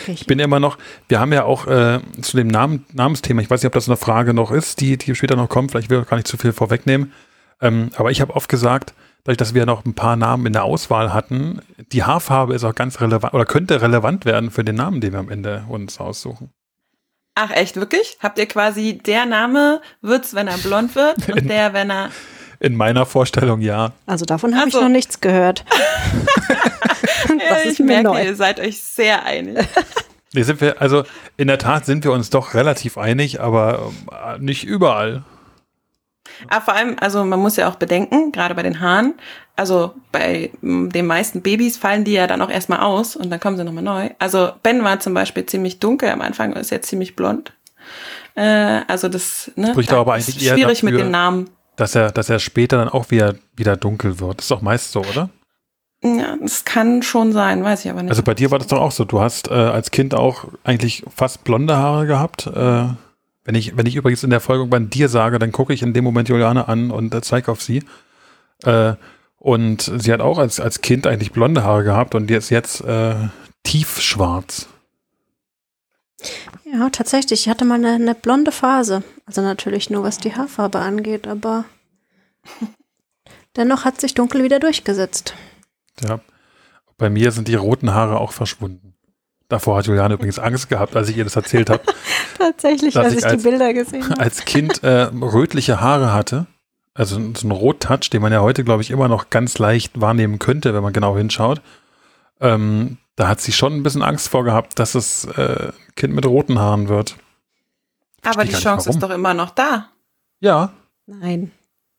Ich 0.07 0.27
bin 0.27 0.39
immer 0.39 0.61
noch, 0.61 0.79
wir 1.09 1.21
haben 1.21 1.33
ja 1.33 1.45
auch 1.45 1.67
äh, 1.67 2.01
zu 2.21 2.37
dem 2.37 2.49
Namen, 2.49 2.85
Namensthema, 2.93 3.41
ich 3.41 3.51
weiß 3.51 3.63
nicht, 3.63 3.69
ob 3.69 3.75
das 3.75 3.89
eine 3.89 3.97
Frage 3.97 4.35
noch 4.35 4.51
ist, 4.51 4.81
die, 4.81 4.97
die 4.97 5.15
später 5.15 5.37
noch 5.37 5.49
kommt, 5.49 5.71
vielleicht 5.71 5.91
will 5.91 6.01
ich 6.01 6.09
gar 6.09 6.17
nicht 6.17 6.29
zu 6.29 6.37
viel 6.37 6.53
vorwegnehmen, 6.53 7.13
ähm, 7.61 7.91
aber 7.97 8.11
ich 8.11 8.21
habe 8.21 8.35
oft 8.35 8.49
gesagt, 8.49 8.95
dadurch, 9.25 9.39
dass 9.39 9.55
wir 9.55 9.67
noch 9.67 9.85
ein 9.85 9.95
paar 9.95 10.17
Namen 10.17 10.47
in 10.47 10.53
der 10.53 10.65
Auswahl 10.65 11.13
hatten, 11.13 11.61
die 11.93 12.05
Haarfarbe 12.05 12.55
ist 12.55 12.65
auch 12.65 12.75
ganz 12.75 13.01
relevant 13.01 13.35
oder 13.35 13.45
könnte 13.45 13.81
relevant 13.83 14.25
werden 14.25 14.51
für 14.51 14.65
den 14.65 14.77
Namen, 14.77 15.01
den 15.01 15.13
wir 15.13 15.21
am 15.21 15.31
Ende 15.31 15.65
uns 15.69 15.99
aussuchen. 16.01 16.51
Ach, 17.41 17.51
echt, 17.53 17.77
wirklich? 17.77 18.19
Habt 18.21 18.39
ihr 18.41 18.47
quasi, 18.47 18.99
der 18.99 19.25
Name 19.25 19.81
wird's, 20.01 20.35
wenn 20.35 20.49
er 20.49 20.59
blond 20.59 20.97
wird 20.97 21.29
und 21.33 21.49
der, 21.49 21.73
wenn 21.73 21.89
er. 21.89 22.11
In 22.61 22.77
meiner 22.77 23.07
Vorstellung 23.07 23.61
ja. 23.61 23.93
Also 24.07 24.25
davon 24.25 24.57
habe 24.57 24.69
ich 24.69 24.75
Also- 24.75 24.85
noch 24.87 24.93
nichts 24.93 25.21
gehört. 25.21 25.65
Ja, 27.29 27.57
ist 27.57 27.73
ich 27.75 27.79
mir 27.81 27.87
merke, 27.87 28.09
neu. 28.09 28.25
ihr 28.25 28.35
seid 28.37 28.61
euch 28.61 28.81
sehr 28.83 29.25
einig. 29.25 29.59
Nee, 30.35 30.43
sind 30.43 30.61
wir, 30.61 30.83
also 30.83 31.05
in 31.39 31.49
der 31.49 31.57
Tat 31.57 31.87
sind 31.87 32.05
wir 32.05 32.13
uns 32.13 32.29
doch 32.29 32.53
relativ 32.53 32.99
einig, 32.99 33.41
aber 33.41 33.91
äh, 34.13 34.39
nicht 34.39 34.63
überall. 34.65 35.23
Aber 36.51 36.61
vor 36.67 36.75
allem, 36.75 36.97
also 37.01 37.25
man 37.25 37.41
muss 37.41 37.57
ja 37.57 37.67
auch 37.67 37.77
bedenken, 37.77 38.31
gerade 38.31 38.55
bei 38.55 38.63
den 38.63 38.79
Haaren, 38.81 39.15
also 39.57 39.95
bei 40.13 40.51
mm, 40.61 40.91
den 40.91 41.07
meisten 41.07 41.41
Babys 41.41 41.79
fallen 41.79 42.05
die 42.05 42.13
ja 42.13 42.27
dann 42.27 42.43
auch 42.43 42.51
erstmal 42.51 42.81
aus 42.81 43.17
und 43.17 43.31
dann 43.31 43.41
kommen 43.41 43.57
sie 43.57 43.65
nochmal 43.65 43.83
neu. 43.83 44.11
Also 44.19 44.51
Ben 44.63 44.85
war 44.85 45.01
zum 45.01 45.15
Beispiel 45.15 45.47
ziemlich 45.47 45.79
dunkel 45.81 46.11
am 46.11 46.21
Anfang 46.21 46.53
und 46.53 46.59
ist 46.61 46.71
jetzt 46.71 46.89
ziemlich 46.91 47.17
blond. 47.17 47.55
Äh, 48.35 48.83
also 48.87 49.09
das, 49.09 49.51
ne, 49.57 49.71
Spricht 49.71 49.91
da 49.91 50.01
aber 50.01 50.19
ist 50.19 50.29
eigentlich 50.29 50.47
eher 50.47 50.55
schwierig 50.57 50.83
mit 50.83 50.93
dafür- 50.93 51.05
den 51.07 51.11
Namen. 51.11 51.51
Dass 51.79 51.95
er, 51.95 52.11
dass 52.11 52.29
er 52.29 52.39
später 52.41 52.77
dann 52.77 52.91
auch 52.91 53.11
wieder, 53.11 53.37
wieder 53.57 53.77
dunkel 53.77 54.21
wird. 54.21 54.43
ist 54.43 54.51
doch 54.51 54.61
meist 54.61 54.93
so, 54.93 55.01
oder? 55.01 55.31
Ja, 56.05 56.37
das 56.41 56.65
kann 56.65 57.03
schon 57.03 57.33
sein, 57.33 57.65
weiß 57.65 57.85
ich 57.85 57.91
aber 57.91 58.03
nicht. 58.03 58.11
Also 58.11 58.23
bei 58.23 58.35
dir 58.35 58.51
war 58.51 58.59
das 58.59 58.69
doch 58.69 58.81
auch 58.81 58.93
so. 58.93 59.05
Du 59.05 59.21
hast 59.21 59.49
äh, 59.49 59.55
als 59.55 59.91
Kind 59.91 60.15
auch 60.15 60.45
eigentlich 60.65 61.05
fast 61.15 61.45
blonde 61.45 61.77
Haare 61.77 62.07
gehabt. 62.07 62.47
Äh, 62.47 62.85
wenn 63.45 63.55
ich, 63.55 63.77
wenn 63.77 63.87
ich 63.87 63.97
übrigens 63.97 64.23
in 64.23 64.31
der 64.31 64.41
Folge 64.41 64.67
bei 64.67 64.79
dir 64.79 65.09
sage, 65.09 65.39
dann 65.39 65.53
gucke 65.53 65.73
ich 65.73 65.83
in 65.83 65.95
dem 65.95 66.05
Moment 66.05 66.29
Juliane 66.29 66.69
an 66.69 66.91
und 66.91 67.15
äh, 67.15 67.23
zeige 67.23 67.51
auf 67.51 67.63
sie. 67.63 67.83
Äh, 68.65 68.95
Und 69.41 69.91
sie 69.99 70.13
hat 70.13 70.21
auch 70.21 70.39
als, 70.39 70.59
als 70.59 70.81
Kind 70.81 71.07
eigentlich 71.07 71.31
blonde 71.31 71.63
Haare 71.63 71.85
gehabt 71.85 72.17
und 72.17 72.27
die 72.27 72.35
ist 72.35 72.51
jetzt 72.51 72.81
äh, 72.85 73.15
tiefschwarz. 73.63 74.69
Ja, 76.65 76.91
tatsächlich. 76.91 77.43
Ich 77.43 77.49
hatte 77.49 77.65
mal 77.65 77.77
eine, 77.77 77.93
eine 77.93 78.15
blonde 78.15 78.53
Phase. 78.53 79.03
Also 79.27 79.41
natürlich 79.43 79.89
nur, 79.91 80.03
was 80.03 80.19
die 80.19 80.35
Haarfarbe 80.35 80.79
angeht, 80.81 81.27
aber 81.27 81.65
dennoch 83.57 83.85
hat 83.85 84.01
sich 84.01 84.15
dunkel 84.15 84.43
wieder 84.43 84.61
durchgesetzt. 84.61 85.35
Ja. 86.03 86.21
Bei 86.97 87.11
mir 87.11 87.31
sind 87.31 87.49
die 87.49 87.55
roten 87.55 87.95
Haare 87.95 88.19
auch 88.19 88.33
verschwunden. 88.33 88.95
Davor 89.49 89.79
hat 89.79 89.87
Juliane 89.87 90.15
übrigens 90.15 90.39
Angst 90.39 90.69
gehabt, 90.69 90.95
als 90.97 91.09
ich 91.09 91.17
ihr 91.17 91.25
das 91.25 91.37
erzählt 91.37 91.71
habe. 91.71 91.83
Tatsächlich, 92.39 92.97
als 92.97 93.13
ich 93.13 93.19
ich, 93.21 93.25
als- 93.25 93.43
die 93.43 93.49
Bilder 93.49 93.73
gesehen 93.73 94.05
habe. 94.11 94.21
Als 94.21 94.45
Kind 94.45 94.83
äh, 94.83 95.03
rötliche 95.05 95.81
Haare 95.81 96.13
hatte, 96.13 96.47
also 96.93 97.15
so 97.35 97.47
ein 97.47 97.51
Rottouch, 97.53 98.11
den 98.11 98.21
man 98.21 98.33
ja 98.33 98.41
heute, 98.43 98.65
glaube 98.65 98.83
ich, 98.83 98.91
immer 98.91 99.09
noch 99.09 99.31
ganz 99.31 99.59
leicht 99.59 100.01
wahrnehmen 100.01 100.39
könnte, 100.39 100.75
wenn 100.75 100.83
man 100.83 100.93
genau 100.93 101.17
hinschaut. 101.17 101.63
Ähm, 102.41 102.99
da 103.19 103.27
hat 103.27 103.41
sie 103.41 103.51
schon 103.53 103.75
ein 103.75 103.83
bisschen 103.83 104.03
Angst 104.03 104.29
vor 104.29 104.45
gehabt, 104.45 104.79
dass 104.79 104.95
es 104.95 105.25
äh, 105.25 105.73
ein 105.73 105.95
Kind 105.97 106.15
mit 106.15 106.25
roten 106.25 106.61
Haaren 106.61 106.89
wird. 106.89 107.17
Aber 108.23 108.37
gar 108.37 108.45
die 108.45 108.53
Chance 108.53 108.87
warum. 108.87 108.97
ist 108.97 109.03
doch 109.03 109.11
immer 109.11 109.35
noch 109.35 109.51
da. 109.51 109.89
Ja, 110.39 110.73
Nein. 111.09 111.51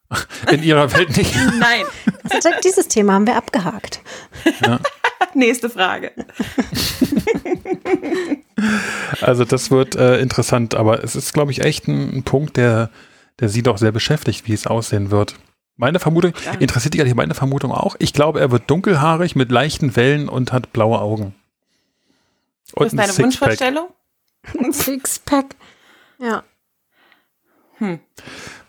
in 0.52 0.64
ihrer 0.64 0.94
Welt 0.94 1.18
nicht. 1.18 1.36
Nein. 1.60 1.86
Also 2.30 2.50
dieses 2.64 2.88
Thema 2.88 3.14
haben 3.14 3.28
wir 3.28 3.36
abgehakt. 3.36 4.02
Nächste 5.34 5.70
Frage. 5.70 6.14
Also 9.20 9.44
das 9.44 9.72
wird 9.72 9.96
äh, 9.96 10.20
interessant, 10.20 10.74
aber 10.74 11.04
es 11.04 11.18
ist, 11.18 11.34
glaube 11.34 11.52
ich, 11.52 11.62
echt 11.62 11.88
ein, 11.88 12.18
ein 12.18 12.24
Punkt, 12.24 12.56
der, 12.56 12.92
der 13.40 13.50
sie 13.50 13.62
doch 13.62 13.78
sehr 13.78 13.92
beschäftigt, 13.92 14.48
wie 14.48 14.54
es 14.54 14.68
aussehen 14.68 15.12
wird. 15.12 15.36
Meine 15.80 16.00
Vermutung, 16.00 16.34
Ja. 16.44 16.52
interessiert 16.60 16.94
dich 16.94 17.00
eigentlich 17.00 17.16
meine 17.16 17.34
Vermutung 17.36 17.72
auch? 17.72 17.96
Ich 18.00 18.12
glaube, 18.12 18.42
er 18.42 18.52
wird 18.52 18.70
dunkelhaarig 18.70 19.38
mit 19.38 19.50
leichten 19.50 19.96
Wellen 19.96 20.28
und 20.28 20.52
hat 20.52 20.74
blaue 20.74 21.00
Augen. 21.00 21.34
Was 22.74 22.88
ist 22.88 22.94
ein 22.94 22.98
deine 22.98 23.14
Sixpack. 23.14 23.24
Wunschvorstellung? 23.50 23.88
Sixpack. 24.74 25.56
Ja. 26.20 26.44
Hm. 27.78 28.00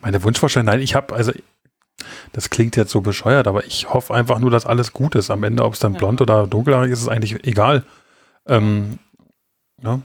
Meine 0.00 0.23
Wunschvorstellung, 0.23 0.67
nein, 0.67 0.81
ich 0.81 0.95
habe, 0.95 1.12
also 1.12 1.33
das 2.33 2.49
klingt 2.49 2.76
jetzt 2.76 2.93
so 2.93 3.00
bescheuert, 3.00 3.49
aber 3.49 3.64
ich 3.67 3.93
hoffe 3.93 4.14
einfach 4.14 4.38
nur, 4.38 4.52
dass 4.52 4.64
alles 4.64 4.93
gut 4.93 5.17
ist. 5.17 5.31
Am 5.31 5.43
Ende, 5.43 5.64
ob 5.64 5.75
es 5.75 5.81
dann 5.81 5.95
Ja. 5.95 5.99
blond 5.99 6.21
oder 6.21 6.47
dunkelhaarig 6.47 6.93
ist, 6.93 7.00
ist 7.02 7.09
eigentlich 7.09 7.45
egal. 7.45 7.85
Ähm, 8.47 9.00
ne? 9.83 10.02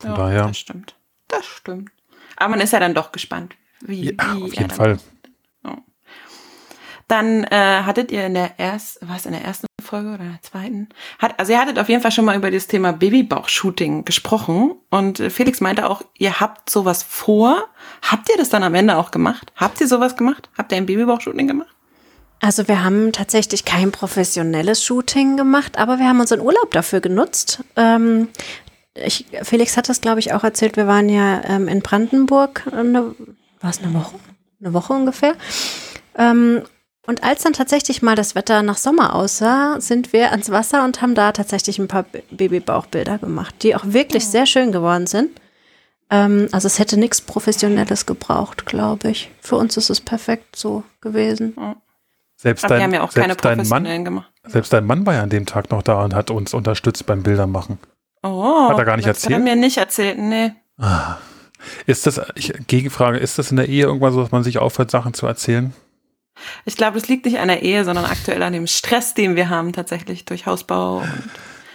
Von 0.00 0.10
Ja, 0.10 0.16
daher, 0.16 0.46
das 0.48 0.56
stimmt. 0.58 0.96
Das 1.28 1.44
stimmt. 1.44 1.90
Aber 2.36 2.48
man 2.52 2.60
ist 2.62 2.72
ja 2.72 2.80
dann 2.80 2.94
doch 2.94 3.12
gespannt, 3.12 3.54
wie, 3.82 4.06
ja, 4.06 4.12
wie 4.12 4.42
auf 4.44 4.52
er 4.54 4.60
jeden 4.60 4.68
dann 4.68 4.70
Fall. 4.70 4.98
Dann 7.08 7.44
äh, 7.44 7.82
hattet 7.84 8.10
ihr 8.10 8.26
in 8.26 8.34
der 8.34 8.58
ersten, 8.58 9.08
was 9.08 9.26
in 9.26 9.32
der 9.32 9.44
ersten 9.44 9.66
Folge 9.82 10.08
oder 10.08 10.24
in 10.24 10.32
der 10.32 10.42
zweiten? 10.42 10.88
Hat, 11.18 11.38
also 11.38 11.52
ihr 11.52 11.60
hattet 11.60 11.78
auf 11.78 11.88
jeden 11.88 12.00
Fall 12.00 12.12
schon 12.12 12.24
mal 12.24 12.36
über 12.36 12.50
das 12.50 12.66
Thema 12.66 12.92
Babybauch-Shooting 12.92 14.04
gesprochen 14.04 14.72
und 14.90 15.20
äh, 15.20 15.30
Felix 15.30 15.60
meinte 15.60 15.88
auch, 15.88 16.02
ihr 16.18 16.40
habt 16.40 16.70
sowas 16.70 17.02
vor. 17.02 17.64
Habt 18.02 18.30
ihr 18.30 18.36
das 18.36 18.48
dann 18.48 18.62
am 18.62 18.74
Ende 18.74 18.96
auch 18.96 19.10
gemacht? 19.10 19.52
Habt 19.56 19.80
ihr 19.80 19.88
sowas 19.88 20.16
gemacht? 20.16 20.48
Habt 20.56 20.72
ihr 20.72 20.78
ein 20.78 20.86
Babybauch-Shooting 20.86 21.46
gemacht? 21.46 21.74
Also 22.40 22.68
wir 22.68 22.84
haben 22.84 23.12
tatsächlich 23.12 23.64
kein 23.64 23.90
professionelles 23.92 24.84
Shooting 24.84 25.36
gemacht, 25.36 25.78
aber 25.78 25.98
wir 25.98 26.08
haben 26.08 26.20
unseren 26.20 26.40
Urlaub 26.40 26.70
dafür 26.72 27.00
genutzt. 27.00 27.64
Ähm, 27.76 28.28
ich, 28.94 29.26
Felix 29.42 29.76
hat 29.76 29.88
das, 29.88 30.00
glaube 30.00 30.20
ich, 30.20 30.32
auch 30.34 30.44
erzählt. 30.44 30.76
Wir 30.76 30.86
waren 30.86 31.08
ja 31.08 31.42
ähm, 31.44 31.68
in 31.68 31.80
Brandenburg, 31.80 32.66
eine, 32.70 33.14
war 33.60 33.70
es 33.70 33.78
eine 33.82 33.94
Woche? 33.94 34.16
Eine 34.60 34.74
Woche 34.74 34.92
ungefähr. 34.92 35.34
Ähm, 36.16 36.62
und 37.06 37.22
als 37.22 37.42
dann 37.42 37.52
tatsächlich 37.52 38.02
mal 38.02 38.16
das 38.16 38.34
Wetter 38.34 38.62
nach 38.62 38.78
Sommer 38.78 39.14
aussah, 39.14 39.80
sind 39.80 40.12
wir 40.12 40.30
ans 40.30 40.50
Wasser 40.50 40.84
und 40.84 41.02
haben 41.02 41.14
da 41.14 41.32
tatsächlich 41.32 41.78
ein 41.78 41.88
paar 41.88 42.04
Babybauchbilder 42.30 43.18
gemacht, 43.18 43.56
die 43.62 43.76
auch 43.76 43.84
wirklich 43.84 44.26
sehr 44.26 44.46
schön 44.46 44.72
geworden 44.72 45.06
sind. 45.06 45.30
Ähm, 46.10 46.48
also 46.52 46.66
es 46.66 46.78
hätte 46.78 46.98
nichts 46.98 47.20
Professionelles 47.20 48.06
gebraucht, 48.06 48.64
glaube 48.64 49.10
ich. 49.10 49.30
Für 49.40 49.56
uns 49.56 49.76
ist 49.76 49.90
es 49.90 50.00
perfekt 50.00 50.56
so 50.56 50.82
gewesen. 51.00 51.54
Selbst 52.36 52.68
dein, 52.68 52.82
haben 52.82 52.94
ja 52.94 53.02
auch 53.02 53.12
keine 53.12 53.28
selbst 53.28 53.44
dein 53.44 53.56
Mann, 53.58 53.66
professionellen 53.68 54.04
gemacht. 54.04 54.32
selbst 54.46 54.72
dein 54.72 54.86
Mann 54.86 55.06
war 55.06 55.14
ja 55.14 55.22
an 55.22 55.30
dem 55.30 55.46
Tag 55.46 55.70
noch 55.70 55.82
da 55.82 56.02
und 56.02 56.14
hat 56.14 56.30
uns 56.30 56.54
unterstützt 56.54 57.06
beim 57.06 57.22
Bildermachen. 57.22 57.78
Oh, 58.22 58.70
Hat 58.70 58.78
er 58.78 58.84
gar 58.84 58.96
nicht 58.96 59.08
das 59.08 59.18
erzählt? 59.18 59.34
Hat 59.34 59.40
er 59.40 59.54
mir 59.54 59.56
nicht 59.56 59.76
erzählt, 59.76 60.18
nee. 60.18 60.52
Ah. 60.78 61.16
Ist 61.86 62.06
das, 62.06 62.20
ich, 62.34 62.52
Gegenfrage, 62.66 63.18
ist 63.18 63.38
das 63.38 63.50
in 63.50 63.56
der 63.56 63.68
Ehe 63.68 63.84
irgendwann 63.84 64.12
so, 64.12 64.20
dass 64.20 64.32
man 64.32 64.42
sich 64.42 64.58
aufhört, 64.58 64.90
Sachen 64.90 65.14
zu 65.14 65.26
erzählen? 65.26 65.74
Ich 66.64 66.76
glaube, 66.76 66.98
das 66.98 67.08
liegt 67.08 67.24
nicht 67.26 67.38
an 67.38 67.48
der 67.48 67.62
Ehe, 67.62 67.84
sondern 67.84 68.04
aktuell 68.04 68.42
an 68.42 68.52
dem 68.52 68.66
Stress, 68.66 69.14
den 69.14 69.36
wir 69.36 69.48
haben 69.48 69.72
tatsächlich 69.72 70.24
durch 70.24 70.46
Hausbau. 70.46 70.98
Und 70.98 71.30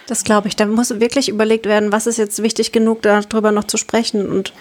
Das 0.08 0.24
glaube 0.24 0.48
ich. 0.48 0.56
Da 0.56 0.65
muss 0.65 1.00
wirklich 1.00 1.30
überlegt 1.30 1.65
werden, 1.65 1.91
was 1.91 2.08
ist 2.08 2.17
jetzt 2.17 2.41
wichtig 2.43 2.72
genug, 2.72 3.02
darüber 3.02 3.52
noch 3.52 3.63
zu 3.65 3.78
sprechen. 3.78 4.28
Und, 4.30 4.54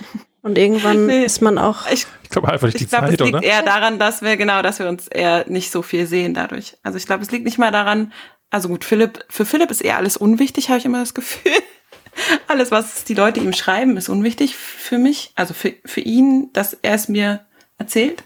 und 0.42 0.56
irgendwann 0.58 1.06
Nee. 1.06 1.24
ist 1.24 1.42
man 1.42 1.58
auch. 1.58 1.86
ich 1.90 2.06
Ich 2.22 2.30
glaube 2.30 2.48
einfach 2.52 2.66
nicht 2.68 2.78
die 2.80 2.84
ich 2.84 2.90
glaube, 2.90 3.06
es 3.06 3.10
Zeit, 3.12 3.20
liegt 3.20 3.34
oder? 3.36 3.42
eher 3.46 3.62
daran, 3.62 3.98
dass 3.98 4.22
wir, 4.22 4.36
genau, 4.36 4.62
dass 4.62 4.78
wir 4.78 4.88
uns 4.88 5.08
eher 5.08 5.44
nicht 5.48 5.70
so 5.72 5.82
viel 5.82 6.06
sehen 6.06 6.34
dadurch. 6.34 6.76
Also 6.82 6.96
ich 6.98 7.06
glaube, 7.06 7.22
es 7.22 7.30
liegt 7.30 7.44
nicht 7.44 7.58
mal 7.58 7.70
daran, 7.72 8.12
also 8.50 8.68
gut, 8.68 8.84
Philipp, 8.84 9.24
für 9.28 9.44
Philipp 9.44 9.70
ist 9.70 9.82
eher 9.82 9.96
alles 9.98 10.16
unwichtig, 10.16 10.68
habe 10.70 10.78
ich 10.78 10.84
immer 10.86 11.00
das 11.00 11.12
Gefühl. 11.12 11.52
Alles, 12.48 12.70
was 12.72 13.04
die 13.04 13.14
Leute 13.14 13.38
ihm 13.40 13.52
schreiben, 13.52 13.96
ist 13.96 14.08
unwichtig 14.08 14.56
für 14.56 14.98
mich. 14.98 15.30
Also 15.36 15.54
für, 15.54 15.74
für 15.84 16.00
ihn, 16.00 16.50
dass 16.52 16.76
er 16.82 16.94
es 16.94 17.08
mir 17.08 17.46
erzählt. 17.76 18.24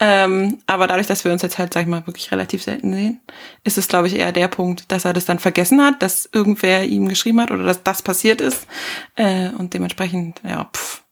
Ähm, 0.00 0.58
aber 0.66 0.88
dadurch, 0.88 1.06
dass 1.06 1.24
wir 1.24 1.32
uns 1.32 1.42
jetzt 1.42 1.58
halt, 1.58 1.72
sag 1.72 1.82
ich 1.82 1.86
mal, 1.86 2.06
wirklich 2.06 2.32
relativ 2.32 2.64
selten 2.64 2.92
sehen, 2.92 3.20
ist 3.62 3.78
es, 3.78 3.86
glaube 3.86 4.08
ich, 4.08 4.16
eher 4.16 4.32
der 4.32 4.48
Punkt, 4.48 4.90
dass 4.90 5.04
er 5.04 5.12
das 5.12 5.24
dann 5.24 5.38
vergessen 5.38 5.80
hat, 5.80 6.02
dass 6.02 6.28
irgendwer 6.32 6.84
ihm 6.84 7.08
geschrieben 7.08 7.40
hat 7.40 7.52
oder 7.52 7.64
dass 7.64 7.84
das 7.84 8.02
passiert 8.02 8.40
ist. 8.40 8.66
Äh, 9.14 9.50
und 9.50 9.72
dementsprechend, 9.72 10.40
ja, 10.44 10.68
pff. 10.74 11.02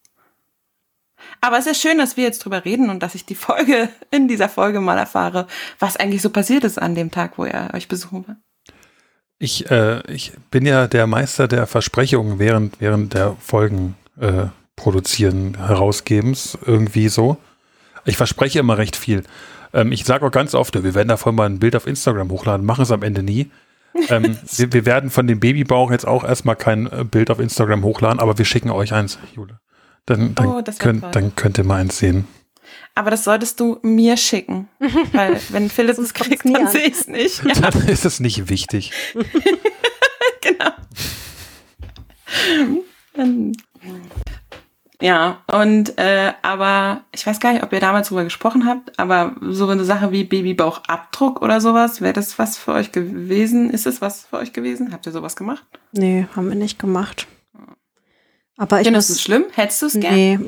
Aber 1.40 1.58
es 1.58 1.66
ist 1.66 1.80
schön, 1.80 1.98
dass 1.98 2.16
wir 2.16 2.24
jetzt 2.24 2.44
drüber 2.44 2.64
reden 2.64 2.88
und 2.88 3.02
dass 3.02 3.14
ich 3.14 3.24
die 3.24 3.34
Folge, 3.34 3.88
in 4.10 4.26
dieser 4.28 4.48
Folge 4.48 4.80
mal 4.80 4.98
erfahre, 4.98 5.46
was 5.78 5.96
eigentlich 5.96 6.22
so 6.22 6.30
passiert 6.30 6.64
ist 6.64 6.80
an 6.80 6.94
dem 6.94 7.10
Tag, 7.10 7.38
wo 7.38 7.44
er 7.44 7.74
euch 7.74 7.88
besuchen 7.88 8.26
war. 8.26 8.36
Ich, 9.38 9.70
äh, 9.70 10.02
ich 10.12 10.32
bin 10.50 10.66
ja 10.66 10.86
der 10.86 11.06
Meister 11.06 11.48
der 11.48 11.66
Versprechungen 11.66 12.38
während, 12.38 12.80
während 12.80 13.14
der 13.14 13.36
Folgen 13.40 13.96
äh, 14.20 14.46
produzieren, 14.76 15.56
herausgebens, 15.56 16.58
irgendwie 16.64 17.08
so. 17.08 17.38
Ich 18.04 18.16
verspreche 18.16 18.58
immer 18.58 18.78
recht 18.78 18.96
viel. 18.96 19.22
Ähm, 19.72 19.92
ich 19.92 20.04
sage 20.04 20.26
auch 20.26 20.30
ganz 20.30 20.54
oft, 20.54 20.74
wir 20.82 20.94
werden 20.94 21.08
davon 21.08 21.34
mal 21.34 21.46
ein 21.48 21.58
Bild 21.58 21.76
auf 21.76 21.86
Instagram 21.86 22.30
hochladen, 22.30 22.66
machen 22.66 22.82
es 22.82 22.90
am 22.90 23.02
Ende 23.02 23.22
nie. 23.22 23.50
ähm, 24.08 24.36
wir, 24.56 24.72
wir 24.72 24.86
werden 24.86 25.10
von 25.10 25.26
dem 25.26 25.40
Babybauch 25.40 25.90
jetzt 25.90 26.06
auch 26.06 26.24
erstmal 26.24 26.56
kein 26.56 26.86
äh, 26.86 27.04
Bild 27.04 27.30
auf 27.30 27.38
Instagram 27.38 27.82
hochladen, 27.84 28.20
aber 28.20 28.36
wir 28.38 28.44
schicken 28.44 28.70
euch 28.70 28.92
eins, 28.92 29.18
Jule. 29.34 29.60
Dann, 30.06 30.34
dann, 30.34 30.46
Oh, 30.48 30.60
das 30.62 30.78
wär 30.80 30.84
könnt, 30.84 31.14
dann 31.14 31.34
könnt 31.36 31.58
ihr 31.58 31.64
mal 31.64 31.80
eins 31.80 31.98
sehen. 31.98 32.26
Aber 32.94 33.10
das 33.10 33.24
solltest 33.24 33.60
du 33.60 33.78
mir 33.82 34.16
schicken. 34.16 34.68
Weil 35.12 35.38
wenn 35.50 35.70
Philipp 35.70 35.96
es 35.98 36.12
kriegt, 36.12 36.44
dann 36.44 36.56
an. 36.66 36.68
sehe 36.68 36.82
ich 36.82 36.94
es 36.94 37.08
nicht. 37.08 37.42
Ja, 37.44 37.70
Dann 37.70 37.86
ist 37.88 38.04
es 38.04 38.18
nicht 38.20 38.48
wichtig. 38.48 38.92
genau. 40.40 40.70
Dann- 43.14 43.52
Ja, 45.02 45.42
und 45.50 45.98
äh, 45.98 46.32
aber 46.42 47.00
ich 47.12 47.26
weiß 47.26 47.40
gar 47.40 47.52
nicht, 47.52 47.64
ob 47.64 47.72
ihr 47.72 47.80
damals 47.80 48.08
drüber 48.08 48.22
gesprochen 48.22 48.66
habt, 48.66 48.96
aber 49.00 49.34
so 49.40 49.66
eine 49.66 49.84
Sache 49.84 50.12
wie 50.12 50.22
Babybauchabdruck 50.22 51.42
oder 51.42 51.60
sowas, 51.60 52.00
wäre 52.00 52.12
das 52.12 52.38
was 52.38 52.56
für 52.56 52.72
euch 52.72 52.92
gewesen? 52.92 53.70
Ist 53.70 53.86
es 53.86 54.00
was 54.00 54.26
für 54.26 54.36
euch 54.36 54.52
gewesen? 54.52 54.92
Habt 54.92 55.04
ihr 55.06 55.12
sowas 55.12 55.34
gemacht? 55.34 55.64
Nee, 55.90 56.28
haben 56.36 56.48
wir 56.48 56.54
nicht 56.54 56.78
gemacht. 56.78 57.26
Aber 58.56 58.80
ich 58.80 58.86
Findest 58.86 59.08
du 59.08 59.14
es 59.14 59.22
schlimm? 59.22 59.44
Hättest 59.54 59.82
du 59.82 59.86
es 59.86 59.98
gern? 59.98 60.14
Nee, 60.14 60.38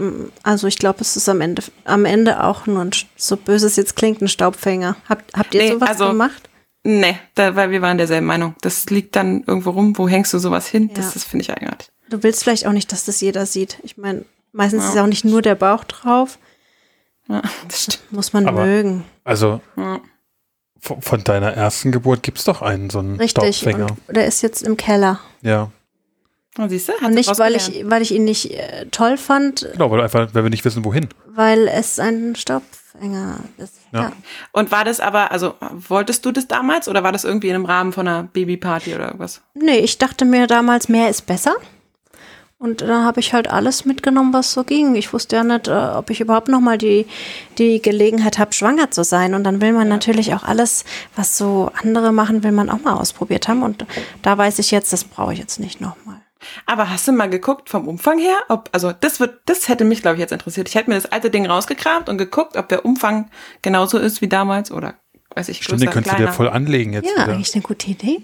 also 0.45 0.69
ich 0.69 0.79
glaube, 0.79 1.01
es 1.01 1.17
ist 1.17 1.29
am 1.29 1.41
Ende, 1.41 1.63
am 1.85 2.05
Ende 2.05 2.45
auch 2.45 2.67
nur 2.67 2.83
ein, 2.85 2.91
so 3.17 3.37
böse 3.37 3.67
es 3.67 3.75
jetzt 3.75 3.97
klingt, 3.97 4.23
ein 4.23 4.29
Staubfänger. 4.29 4.95
Habt, 5.09 5.35
habt 5.37 5.53
ihr 5.55 5.63
Nee, 5.63 5.73
sowas 5.73 5.89
also- 5.89 6.09
gemacht? 6.09 6.49
Nee, 6.87 7.19
da, 7.35 7.57
weil 7.57 7.71
wir 7.71 7.81
waren 7.81 7.97
derselben 7.97 8.27
Meinung. 8.27 8.55
Das 8.61 8.85
liegt 8.91 9.17
dann 9.17 9.43
irgendwo 9.47 9.71
rum. 9.71 9.97
Wo 9.97 10.07
hängst 10.07 10.35
du 10.35 10.39
sowas 10.39 10.69
hin? 10.69 10.89
Ja. 10.91 10.97
Das, 10.97 11.15
das 11.15 11.25
finde 11.25 11.43
ich 11.45 11.51
eigenartig. 11.51 11.89
Du 12.11 12.23
willst 12.23 12.45
vielleicht 12.45 12.67
auch 12.67 12.73
nicht, 12.73 12.93
dass 12.93 13.07
das 13.07 13.23
jeder 13.23 13.47
sieht. 13.47 13.79
Ich 13.83 13.97
meine, 13.97 14.27
meistens 14.55 14.85
Ja. 14.85 14.91
ist 14.91 14.99
auch 14.99 15.07
nicht 15.07 15.25
nur 15.25 15.43
der 15.43 15.55
Bauch 15.55 15.85
drauf. 15.85 16.39
Ja, 17.29 17.43
das 17.69 17.83
stimmt. 17.85 18.13
Muss 18.13 18.33
man 18.33 18.47
Aber- 18.49 18.65
mögen. 18.65 19.05
Also 19.25 19.61
Ja. 19.77 20.01
von, 20.81 21.01
von 21.03 21.25
deiner 21.25 21.53
ersten 21.53 21.93
Geburt 21.93 22.23
gibt 22.23 22.39
es 22.39 22.45
doch 22.45 22.63
einen, 22.63 22.91
so 22.91 22.99
einen 23.01 23.17
Richtig. 23.17 23.57
Staubfänger. 23.59 23.87
Und 24.07 24.17
der 24.17 24.27
ist 24.27 24.43
jetzt 24.43 24.63
im 24.63 24.77
Keller. 24.77 25.21
Ja. 25.43 25.71
Und 26.57 26.69
siehst 26.71 26.89
du? 26.89 26.93
Hat 26.93 27.03
Und 27.03 27.15
nicht, 27.15 27.39
weil 27.39 27.57
ich, 27.57 27.83
weil 27.87 28.01
ich 28.03 28.13
ihn 28.15 28.25
nicht 28.25 28.53
äh, 28.53 28.87
toll 28.91 29.17
fand, 29.17 29.69
Genau, 29.73 29.91
weil 29.91 30.01
einfach, 30.03 30.29
weil 30.35 30.45
wir 30.45 30.51
nicht 30.51 30.65
wissen, 30.65 30.85
wohin. 30.85 31.09
weil 31.27 31.67
es 31.67 31.99
ein 31.99 32.37
Staubfänger 32.37 33.39
ist. 33.57 33.75
Ja. 33.93 34.01
Ja. 34.03 34.13
Und 34.53 34.71
war 34.71 34.85
das 34.85 35.01
aber, 35.01 35.33
also 35.33 35.55
wolltest 35.89 36.25
du 36.25 36.31
das 36.31 36.47
damals 36.47 36.87
oder 36.89 37.03
war 37.03 37.11
das 37.11 37.25
irgendwie 37.25 37.49
in 37.49 37.57
einem 37.57 37.65
Rahmen 37.65 37.93
von 37.93 38.07
einer 38.07 38.23
Babyparty 38.23 38.95
oder 38.95 39.07
irgendwas? 39.07 39.41
Nee, 39.55 39.79
ich 39.79 39.99
dachte 39.99 40.25
mir 40.25 40.47
damals, 40.47 40.89
mehr 40.89 41.09
ist 41.11 41.23
besser. 41.27 41.57
Und 42.59 42.81
dann 42.81 43.05
habe 43.05 43.21
ich 43.21 43.35
halt 43.35 43.51
alles 43.51 43.85
mitgenommen, 43.85 44.33
was 44.33 44.53
so 44.53 44.65
ging. 44.65 44.95
Ich 44.95 45.13
wusste 45.13 45.37
ja 45.37 45.45
nicht, 45.45 45.69
äh, 45.69 45.73
ob 45.73 46.09
ich 46.11 46.21
überhaupt 46.21 46.49
noch 46.49 46.61
mal 46.61 46.79
die, 46.79 47.07
die 47.59 47.83
Gelegenheit 47.83 48.39
habe, 48.39 48.53
schwanger 48.53 48.91
zu 48.91 49.05
sein. 49.05 49.35
Und 49.35 49.45
dann 49.45 49.61
will 49.61 49.73
man 49.73 49.89
natürlich 49.89 50.35
auch 50.35 50.45
alles, 50.45 50.85
was 51.17 51.37
so 51.37 51.71
andere 51.83 52.13
machen, 52.13 52.43
will 52.43 52.53
man 52.53 52.71
auch 52.71 52.81
mal 52.81 52.95
ausprobiert 52.95 53.49
haben. 53.49 53.63
Und 53.63 53.85
da 54.23 54.39
weiß 54.39 54.59
ich 54.61 54.71
jetzt, 54.71 54.93
das 54.93 55.05
brauche 55.05 55.33
ich 55.33 55.39
jetzt 55.39 55.61
nicht 55.61 55.81
noch 55.81 55.97
mal. 56.05 56.21
Aber 56.67 56.91
hast 56.91 57.09
du 57.09 57.13
mal 57.13 57.31
geguckt 57.31 57.71
vom 57.71 57.89
Umfang 57.89 58.19
her? 58.19 58.37
Ob, 58.49 58.69
also 58.73 58.93
das 58.93 59.21
wird, 59.21 59.41
das 59.47 59.69
hätte 59.69 59.85
mich, 59.85 60.03
glaube 60.03 60.17
ich, 60.17 60.21
jetzt 60.21 60.33
interessiert. 60.33 60.69
Ich 60.69 60.75
hätte 60.75 60.91
mir 60.91 60.97
das 60.97 61.11
alte 61.11 61.31
Ding 61.31 61.47
rausgekramt 61.47 62.09
und 62.09 62.19
geguckt, 62.19 62.57
ob 62.57 62.69
der 62.69 62.85
Umfang 62.85 63.31
genauso 63.63 63.99
ist 63.99 64.21
wie 64.21 64.29
damals 64.29 64.71
oder 64.71 64.95
weiß 65.35 65.49
ich, 65.49 65.63
Stimmt, 65.63 65.83
den 65.83 65.91
könntest 65.91 66.19
du 66.19 66.23
dir 66.23 66.33
voll 66.33 66.49
anlegen 66.49 66.93
jetzt. 66.93 67.07
Ja, 67.07 67.25
wieder. 67.25 67.35
eigentlich 67.35 67.55
eine 67.55 67.63
gute 67.63 67.91
Idee. 67.91 68.23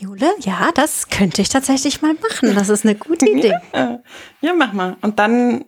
Jule, 0.00 0.30
ja, 0.40 0.70
das 0.74 1.08
könnte 1.08 1.42
ich 1.42 1.48
tatsächlich 1.48 2.02
mal 2.02 2.14
machen. 2.14 2.54
Das 2.54 2.68
ist 2.68 2.84
eine 2.84 2.94
gute 2.94 3.26
Idee. 3.30 3.54
Ja, 4.40 4.54
mach 4.56 4.72
mal. 4.72 4.96
Und 5.02 5.18
dann, 5.18 5.64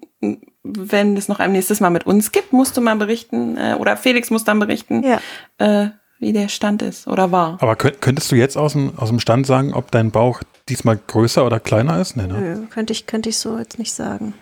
wenn 0.63 1.17
es 1.17 1.29
noch 1.29 1.39
ein 1.41 1.53
nächstes 1.53 1.81
Mal 1.81 1.91
mit 1.91 2.07
uns 2.07 2.33
gibt, 2.33 2.53
musst 2.53 2.77
du 2.77 2.81
mal 2.81 2.97
berichten, 2.97 3.57
äh, 3.57 3.77
oder 3.79 3.97
Felix 3.97 4.31
muss 4.31 4.45
dann 4.45 4.59
berichten, 4.59 5.03
Ja. 5.03 5.21
äh, 5.59 5.91
wie 6.19 6.33
der 6.33 6.49
Stand 6.49 6.83
ist 6.83 7.09
oder 7.09 7.33
war. 7.33 7.59
Aber 7.61 7.75
könnt, 7.77 8.01
könntest 8.01 8.31
du 8.31 8.37
jetzt 8.37 8.57
aus 8.57 8.73
dem, 8.75 8.97
aus 8.97 9.09
dem 9.09 9.19
Stand 9.19 9.47
sagen, 9.47 9.75
ob 9.75 9.91
dein 9.91 10.11
Bauch 10.13 10.41
diesmal 10.69 10.97
größer 10.97 11.45
oder 11.45 11.59
kleiner 11.59 12.01
ist? 12.01 12.17
Nee, 12.17 12.27
ne? 12.29 12.39
Nö, 12.41 12.67
könnte 12.69 12.93
ich, 12.93 13.07
könnte 13.07 13.29
ich 13.29 13.39
so 13.39 13.59
jetzt 13.59 13.79
nicht 13.79 13.93
sagen. 13.93 14.35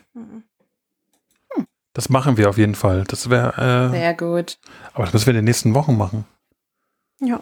Das 1.94 2.08
machen 2.08 2.36
wir 2.36 2.48
auf 2.48 2.56
jeden 2.58 2.74
Fall. 2.76 3.04
Das 3.08 3.30
wäre, 3.30 3.88
äh, 3.88 3.90
Sehr 3.98 4.14
gut. 4.14 4.58
aber 4.94 5.04
das 5.04 5.12
müssen 5.12 5.26
wir 5.26 5.30
in 5.32 5.36
den 5.36 5.44
nächsten 5.46 5.74
Wochen 5.74 5.96
machen. 5.96 6.24
Ja. 7.20 7.40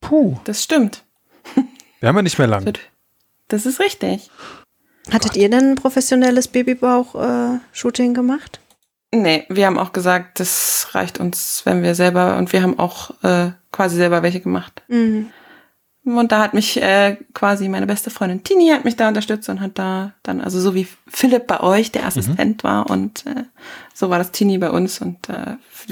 Puh, 0.00 0.36
Das 0.44 0.62
stimmt. 0.62 1.03
Wir 2.00 2.08
haben 2.08 2.16
ja 2.16 2.22
nicht 2.22 2.38
mehr 2.38 2.48
lang. 2.48 2.72
Das 3.48 3.66
ist 3.66 3.80
richtig. 3.80 4.30
Hattet 5.10 5.36
ihr 5.36 5.50
denn 5.50 5.72
ein 5.72 5.74
professionelles 5.74 6.48
Babybauch-Shooting 6.48 8.14
gemacht? 8.14 8.60
Nee, 9.12 9.44
wir 9.48 9.66
haben 9.66 9.78
auch 9.78 9.92
gesagt, 9.92 10.40
das 10.40 10.88
reicht 10.92 11.20
uns, 11.20 11.62
wenn 11.64 11.82
wir 11.82 11.94
selber, 11.94 12.36
und 12.38 12.52
wir 12.52 12.62
haben 12.62 12.78
auch 12.78 13.10
äh, 13.22 13.52
quasi 13.70 13.96
selber 13.96 14.22
welche 14.22 14.40
gemacht. 14.40 14.82
Mhm. 14.88 15.30
Und 16.06 16.32
da 16.32 16.42
hat 16.42 16.52
mich 16.52 16.82
äh, 16.82 17.16
quasi 17.32 17.68
meine 17.68 17.86
beste 17.86 18.10
Freundin 18.10 18.44
Tini 18.44 18.68
hat 18.68 18.84
mich 18.84 18.96
da 18.96 19.08
unterstützt 19.08 19.48
und 19.48 19.60
hat 19.62 19.78
da 19.78 20.12
dann, 20.22 20.42
also 20.42 20.60
so 20.60 20.74
wie 20.74 20.86
Philipp 21.06 21.46
bei 21.46 21.60
euch 21.60 21.92
der 21.92 22.04
Assistent 22.06 22.62
war 22.62 22.90
und 22.90 23.24
äh, 23.24 23.44
so 23.94 24.10
war 24.10 24.18
das 24.18 24.30
Tini 24.30 24.58
bei 24.58 24.70
uns 24.70 25.00
und 25.00 25.30
äh, 25.30 25.52
f- 25.72 25.86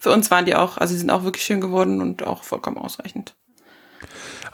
für 0.00 0.10
uns 0.10 0.32
waren 0.32 0.44
die 0.44 0.56
auch, 0.56 0.78
also 0.78 0.92
sie 0.92 0.98
sind 0.98 1.10
auch 1.10 1.22
wirklich 1.22 1.44
schön 1.44 1.60
geworden 1.60 2.00
und 2.00 2.24
auch 2.24 2.42
vollkommen 2.42 2.78
ausreichend. 2.78 3.36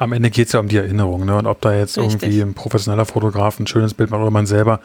Am 0.00 0.14
Ende 0.14 0.30
geht 0.30 0.46
es 0.46 0.54
ja 0.54 0.60
um 0.60 0.68
die 0.68 0.78
Erinnerung, 0.78 1.26
ne? 1.26 1.36
Und 1.36 1.46
ob 1.46 1.60
da 1.60 1.74
jetzt 1.74 1.98
Richtig. 1.98 2.22
irgendwie 2.22 2.40
ein 2.40 2.54
professioneller 2.54 3.04
Fotograf 3.04 3.60
ein 3.60 3.66
schönes 3.66 3.92
Bild 3.92 4.08
macht 4.08 4.22
oder 4.22 4.30
man 4.30 4.46
selber. 4.46 4.80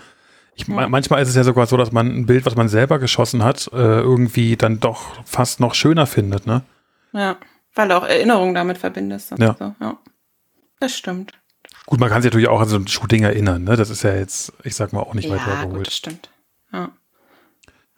Ich, 0.56 0.67
Ja. 0.67 0.89
Manchmal 0.89 1.21
ist 1.21 1.30
es 1.30 1.36
ja 1.36 1.45
sogar 1.45 1.67
so, 1.67 1.78
dass 1.78 1.93
man 1.93 2.08
ein 2.08 2.25
Bild, 2.25 2.45
was 2.45 2.58
man 2.58 2.67
selber 2.67 2.99
geschossen 2.99 3.41
hat, 3.41 3.69
äh, 3.71 3.78
irgendwie 3.78 4.58
dann 4.58 4.82
doch 4.82 5.23
fast 5.23 5.62
noch 5.62 5.73
schöner 5.73 6.06
findet, 6.06 6.45
ne? 6.45 6.63
Ja, 7.13 7.38
weil 7.75 7.88
du 7.88 7.95
auch 7.97 8.04
Erinnerungen 8.06 8.54
damit 8.54 8.78
verbindest. 8.78 9.32
Und 9.32 9.41
Ja. 9.41 9.56
So, 9.58 9.73
ja. 9.80 9.97
Das 10.82 10.93
stimmt. 10.97 11.32
Gut, 11.86 12.01
man 12.01 12.10
kann 12.10 12.21
sich 12.21 12.30
natürlich 12.32 12.49
auch 12.49 12.60
an 12.60 12.67
so 12.67 12.75
ein 12.75 12.88
Shooting 12.89 13.23
erinnern, 13.23 13.63
ne? 13.63 13.78
Das 13.78 13.89
ist 13.89 14.04
ja 14.04 14.13
jetzt, 14.13 14.51
ich 14.65 14.75
sag 14.75 14.91
mal, 14.91 14.99
auch 14.99 15.13
nicht 15.13 15.30
weit 15.30 15.39
ja, 15.39 15.45
gut, 15.45 15.56
hergeholt. 15.56 15.88
das 15.88 15.95
stimmt. 15.95 16.30
Ja. 16.73 16.89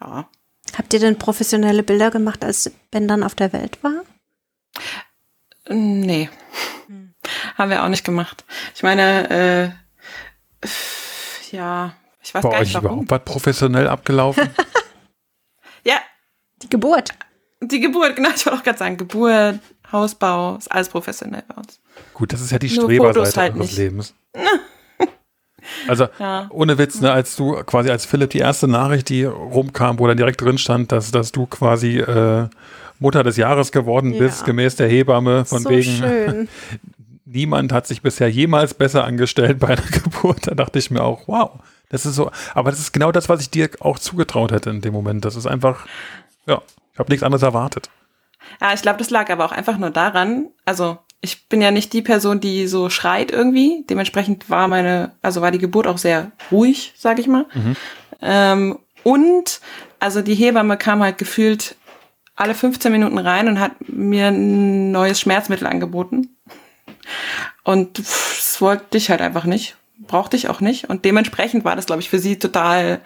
Ja. 0.00 0.28
Habt 0.76 0.94
ihr 0.94 1.00
denn 1.00 1.18
professionelle 1.18 1.82
Bilder 1.82 2.12
gemacht, 2.12 2.44
als 2.44 2.70
Ben 2.92 3.08
dann 3.08 3.24
auf 3.24 3.34
der 3.34 3.52
Welt 3.52 3.78
war? 3.82 4.02
Nee. 5.68 6.28
Haben 7.58 7.70
wir 7.70 7.82
auch 7.84 7.88
nicht 7.88 8.04
gemacht. 8.04 8.44
Ich 8.74 8.82
meine, 8.84 9.74
äh, 10.62 10.66
ja, 11.50 11.92
ich 12.22 12.32
weiß 12.34 12.42
Bei 12.42 12.50
gar 12.50 12.60
euch 12.60 12.68
nicht 12.68 12.74
warum. 12.74 13.00
überhaupt 13.04 13.10
was 13.10 13.24
professionell 13.24 13.88
abgelaufen? 13.88 14.48
Ja, 15.84 15.96
Die 16.62 16.68
Geburt. 16.68 17.10
die 17.60 17.80
Geburt, 17.80 18.16
genau, 18.16 18.30
ich 18.34 18.44
wollte 18.44 18.58
auch 18.58 18.62
gerade 18.64 18.78
sagen, 18.78 18.96
Geburt, 18.96 19.60
Hausbau, 19.92 20.56
ist 20.56 20.70
alles 20.70 20.88
professionell 20.88 21.42
bei 21.48 21.54
uns. 21.54 21.80
Gut, 22.14 22.32
das 22.32 22.40
ist 22.40 22.50
ja 22.50 22.58
die 22.58 22.68
Nur 22.74 22.84
Streberseite 22.90 23.40
halt 23.40 23.56
nicht. 23.56 23.76
Lebens. 23.76 24.14
Also, 25.86 26.08
Ja. 26.18 26.46
ohne 26.50 26.78
Witz, 26.78 27.00
ne, 27.00 27.12
als 27.12 27.36
du 27.36 27.52
quasi 27.64 27.90
als 27.90 28.06
Philipp 28.06 28.30
die 28.30 28.38
erste 28.38 28.66
Nachricht, 28.68 29.08
die 29.10 29.24
rumkam, 29.24 29.98
wo 29.98 30.06
dann 30.06 30.16
direkt 30.16 30.40
drin 30.40 30.56
stand, 30.58 30.92
dass, 30.92 31.10
dass 31.10 31.30
du 31.30 31.46
quasi 31.46 31.98
äh, 31.98 32.48
Mutter 32.98 33.22
des 33.22 33.36
Jahres 33.36 33.70
geworden 33.70 34.12
Ja. 34.14 34.18
bist, 34.18 34.44
gemäß 34.46 34.76
der 34.76 34.88
Hebamme, 34.88 35.44
von 35.44 35.62
so 35.62 35.70
wegen, 35.70 35.82
schön. 35.96 36.48
niemand 37.30 37.72
hat 37.72 37.86
sich 37.86 38.02
bisher 38.02 38.30
jemals 38.30 38.74
besser 38.74 39.04
angestellt 39.04 39.58
bei 39.58 39.68
einer 39.68 39.82
Geburt. 40.02 40.46
Da 40.46 40.54
dachte 40.54 40.78
ich 40.78 40.90
mir 40.90 41.02
auch, 41.02 41.26
wow, 41.26 41.50
das 41.88 42.06
ist 42.06 42.14
so, 42.14 42.30
aber 42.54 42.70
das 42.70 42.80
ist 42.80 42.92
genau 42.92 43.12
das, 43.12 43.28
was 43.28 43.40
ich 43.40 43.50
dir 43.50 43.70
auch 43.80 43.98
zugetraut 43.98 44.52
hätte 44.52 44.70
in 44.70 44.80
dem 44.80 44.92
Moment. 44.92 45.24
Das 45.24 45.36
ist 45.36 45.46
einfach, 45.46 45.86
ja, 46.46 46.62
ich 46.92 46.98
habe 46.98 47.10
nichts 47.10 47.22
anderes 47.22 47.42
erwartet. 47.42 47.90
Ja, 48.60 48.72
ich 48.72 48.82
glaube, 48.82 48.98
das 48.98 49.10
lag 49.10 49.30
aber 49.30 49.44
auch 49.44 49.52
einfach 49.52 49.78
nur 49.78 49.90
daran, 49.90 50.48
also 50.64 50.98
ich 51.20 51.48
bin 51.48 51.60
ja 51.60 51.70
nicht 51.70 51.92
die 51.92 52.02
Person, 52.02 52.40
die 52.40 52.68
so 52.68 52.90
schreit 52.90 53.32
irgendwie. 53.32 53.84
Dementsprechend 53.90 54.48
war 54.50 54.68
meine, 54.68 55.12
also 55.20 55.42
war 55.42 55.50
die 55.50 55.58
Geburt 55.58 55.88
auch 55.88 55.98
sehr 55.98 56.30
ruhig, 56.52 56.94
sag 56.96 57.18
ich 57.18 57.26
mal. 57.26 57.46
Ähm, 58.22 58.78
und 59.02 59.60
also 59.98 60.22
die 60.22 60.36
Hebamme 60.36 60.76
kam 60.76 61.02
halt 61.02 61.18
gefühlt 61.18 61.74
alle 62.36 62.54
15 62.54 62.92
Minuten 62.92 63.18
rein 63.18 63.48
und 63.48 63.58
hat 63.58 63.72
mir 63.88 64.28
ein 64.28 64.92
neues 64.92 65.20
Schmerzmittel 65.20 65.66
angeboten. 65.66 66.36
Und 67.64 67.98
das 67.98 68.60
wollte 68.60 68.98
ich 68.98 69.10
halt 69.10 69.20
einfach 69.20 69.44
nicht. 69.44 69.76
Brauchte 69.98 70.36
ich 70.36 70.48
auch 70.48 70.60
nicht. 70.60 70.88
Und 70.88 71.04
dementsprechend 71.04 71.64
war 71.64 71.76
das, 71.76 71.86
glaube 71.86 72.02
ich, 72.02 72.08
für 72.08 72.18
sie 72.18 72.38
total 72.38 73.00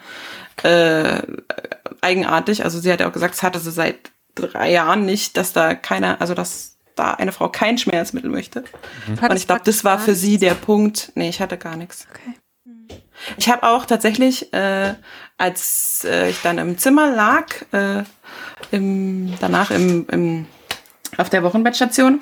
äh, 0.61 1.21
eigenartig. 2.01 2.63
Also 2.63 2.79
sie 2.79 2.91
hat 2.91 2.99
ja 2.99 3.07
auch 3.07 3.13
gesagt, 3.13 3.35
es 3.35 3.43
hatte 3.43 3.59
sie 3.59 3.71
seit 3.71 4.11
drei 4.35 4.71
Jahren 4.71 5.05
nicht, 5.05 5.37
dass 5.37 5.53
da 5.53 5.75
keiner, 5.75 6.21
also 6.21 6.33
dass 6.33 6.77
da 6.95 7.11
eine 7.11 7.31
Frau 7.31 7.49
kein 7.49 7.77
Schmerzmittel 7.77 8.29
möchte. 8.29 8.63
Und 9.07 9.35
ich 9.35 9.47
glaube, 9.47 9.61
das 9.63 9.83
war 9.83 9.99
für 9.99 10.15
sie 10.15 10.37
der 10.37 10.53
Punkt. 10.53 11.11
Nee, 11.15 11.29
ich 11.29 11.41
hatte 11.41 11.57
gar 11.57 11.75
nichts. 11.75 12.07
Okay. 12.11 12.35
Ich 13.37 13.49
habe 13.49 13.63
auch 13.63 13.85
tatsächlich, 13.85 14.53
äh, 14.53 14.95
als 15.37 16.05
äh, 16.07 16.29
ich 16.29 16.41
dann 16.41 16.57
im 16.57 16.77
Zimmer 16.77 17.11
lag, 17.11 17.47
äh, 17.71 18.03
im, 18.71 19.33
danach 19.39 19.71
im, 19.71 20.07
im, 20.09 20.45
auf 21.17 21.29
der 21.29 21.43
Wochenbettstation, 21.43 22.19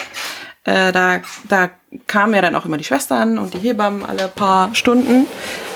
äh, 0.63 0.91
da, 0.91 1.21
da 1.50 1.69
kamen 2.08 2.34
ja 2.34 2.41
dann 2.41 2.56
auch 2.56 2.65
immer 2.65 2.78
die 2.78 2.84
Schwestern 2.84 3.38
und 3.38 3.54
die 3.54 3.60
Hebammen 3.60 4.06
alle 4.06 4.28
paar 4.28 4.74
Stunden. 4.76 5.26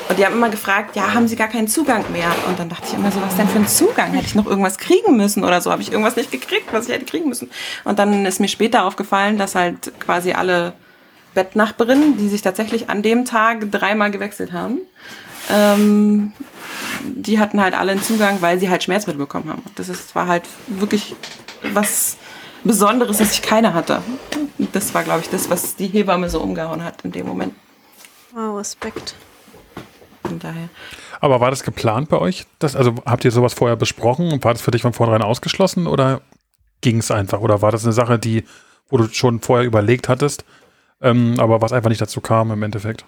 Und 0.07 0.19
die 0.19 0.25
haben 0.25 0.35
immer 0.35 0.49
gefragt, 0.49 0.95
ja, 0.95 1.15
haben 1.15 1.27
sie 1.27 1.35
gar 1.35 1.47
keinen 1.47 1.67
Zugang 1.67 2.05
mehr? 2.11 2.29
Und 2.47 2.59
dann 2.59 2.69
dachte 2.69 2.83
ich 2.87 2.93
immer 2.93 3.11
so, 3.11 3.19
was 3.21 3.35
denn 3.35 3.47
für 3.47 3.57
ein 3.57 3.67
Zugang? 3.67 4.13
Hätte 4.13 4.27
ich 4.27 4.35
noch 4.35 4.45
irgendwas 4.45 4.77
kriegen 4.77 5.17
müssen 5.17 5.43
oder 5.43 5.61
so? 5.61 5.71
Habe 5.71 5.81
ich 5.81 5.91
irgendwas 5.91 6.15
nicht 6.15 6.31
gekriegt, 6.31 6.71
was 6.71 6.87
ich 6.87 6.93
hätte 6.93 7.05
kriegen 7.05 7.27
müssen? 7.27 7.49
Und 7.83 7.97
dann 7.97 8.25
ist 8.25 8.39
mir 8.39 8.47
später 8.47 8.85
aufgefallen, 8.85 9.39
dass 9.39 9.55
halt 9.55 9.99
quasi 9.99 10.33
alle 10.33 10.73
Bettnachbarinnen, 11.33 12.17
die 12.17 12.29
sich 12.29 12.43
tatsächlich 12.43 12.89
an 12.89 13.01
dem 13.01 13.25
Tag 13.25 13.71
dreimal 13.71 14.11
gewechselt 14.11 14.53
haben, 14.53 14.79
ähm, 15.51 16.33
die 17.03 17.39
hatten 17.39 17.59
halt 17.59 17.73
alle 17.73 17.93
einen 17.93 18.03
Zugang, 18.03 18.41
weil 18.41 18.59
sie 18.59 18.69
halt 18.69 18.83
Schmerzmittel 18.83 19.19
bekommen 19.19 19.49
haben. 19.49 19.63
Das 19.75 19.89
ist, 19.89 20.13
war 20.15 20.27
halt 20.27 20.43
wirklich 20.67 21.15
was 21.73 22.17
Besonderes, 22.65 23.17
dass 23.19 23.31
ich 23.31 23.41
keine 23.41 23.73
hatte. 23.73 24.01
Das 24.73 24.93
war, 24.93 25.03
glaube 25.03 25.21
ich, 25.21 25.29
das, 25.29 25.49
was 25.49 25.75
die 25.75 25.87
Hebamme 25.87 26.29
so 26.29 26.41
umgehauen 26.41 26.83
hat 26.83 27.05
in 27.05 27.11
dem 27.11 27.27
Moment. 27.27 27.53
Wow, 28.33 28.57
Respekt. 28.57 29.15
Von 30.23 30.39
daher. 30.39 30.69
Aber 31.21 31.39
war 31.39 31.51
das 31.51 31.63
geplant 31.63 32.09
bei 32.09 32.17
euch? 32.17 32.45
Das, 32.59 32.75
also 32.75 32.95
habt 33.05 33.23
ihr 33.23 33.31
sowas 33.31 33.53
vorher 33.53 33.75
besprochen 33.75 34.31
und 34.33 34.43
war 34.43 34.53
das 34.53 34.61
für 34.61 34.71
dich 34.71 34.81
von 34.81 34.93
vornherein 34.93 35.21
ausgeschlossen 35.21 35.87
oder 35.87 36.21
ging 36.81 36.97
es 36.97 37.11
einfach? 37.11 37.39
Oder 37.39 37.61
war 37.61 37.71
das 37.71 37.83
eine 37.83 37.93
Sache, 37.93 38.19
die, 38.19 38.43
wo 38.89 38.97
du 38.97 39.07
schon 39.07 39.39
vorher 39.39 39.65
überlegt 39.65 40.09
hattest, 40.09 40.43
ähm, 41.01 41.35
aber 41.39 41.61
was 41.61 41.71
einfach 41.71 41.89
nicht 41.89 42.01
dazu 42.01 42.19
kam 42.19 42.51
im 42.51 42.63
Endeffekt? 42.63 43.05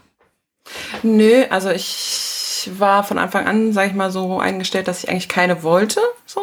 Nö, 1.02 1.46
also 1.50 1.70
ich 1.70 2.70
war 2.78 3.04
von 3.04 3.18
Anfang 3.18 3.48
an, 3.48 3.74
sag 3.74 3.88
ich 3.88 3.94
mal, 3.94 4.12
so 4.12 4.40
eingestellt, 4.40 4.88
dass 4.88 5.04
ich 5.04 5.10
eigentlich 5.10 5.30
keine 5.30 5.64
wollte. 5.64 6.02
So. 6.26 6.42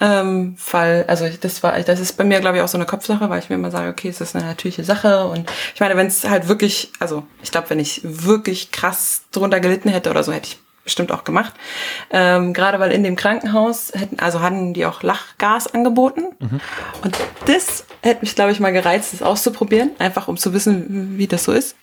Ähm, 0.00 0.56
weil, 0.70 1.04
also 1.08 1.28
das 1.40 1.62
war, 1.62 1.78
das 1.80 2.00
ist 2.00 2.16
bei 2.16 2.24
mir, 2.24 2.40
glaube 2.40 2.56
ich, 2.56 2.62
auch 2.62 2.68
so 2.68 2.78
eine 2.78 2.86
Kopfsache, 2.86 3.28
weil 3.30 3.40
ich 3.40 3.48
mir 3.48 3.56
immer 3.56 3.70
sage, 3.70 3.90
okay, 3.90 4.08
es 4.08 4.20
ist 4.20 4.36
eine 4.36 4.44
natürliche 4.46 4.84
Sache. 4.84 5.26
Und 5.26 5.50
ich 5.74 5.80
meine, 5.80 5.96
wenn 5.96 6.06
es 6.06 6.28
halt 6.28 6.48
wirklich, 6.48 6.92
also 7.00 7.24
ich 7.42 7.50
glaube, 7.50 7.70
wenn 7.70 7.80
ich 7.80 8.00
wirklich 8.04 8.70
krass 8.70 9.22
drunter 9.32 9.60
gelitten 9.60 9.88
hätte 9.88 10.10
oder 10.10 10.22
so, 10.22 10.32
hätte 10.32 10.48
ich 10.48 10.58
bestimmt 10.84 11.12
auch 11.12 11.24
gemacht. 11.24 11.52
Ähm, 12.10 12.54
Gerade 12.54 12.80
weil 12.80 12.92
in 12.92 13.02
dem 13.02 13.14
Krankenhaus 13.14 13.92
hätten, 13.94 14.20
also 14.20 14.40
hatten 14.40 14.72
die 14.72 14.86
auch 14.86 15.02
Lachgas 15.02 15.66
angeboten. 15.66 16.28
Und 17.02 17.16
das 17.44 17.84
hätte 18.02 18.22
mich, 18.22 18.34
glaube 18.34 18.52
ich, 18.52 18.60
mal 18.60 18.72
gereizt, 18.72 19.12
das 19.12 19.22
auszuprobieren, 19.22 19.90
einfach 19.98 20.28
um 20.28 20.38
zu 20.38 20.54
wissen, 20.54 21.18
wie 21.18 21.26
das 21.26 21.44
so 21.44 21.52
ist. 21.52 21.76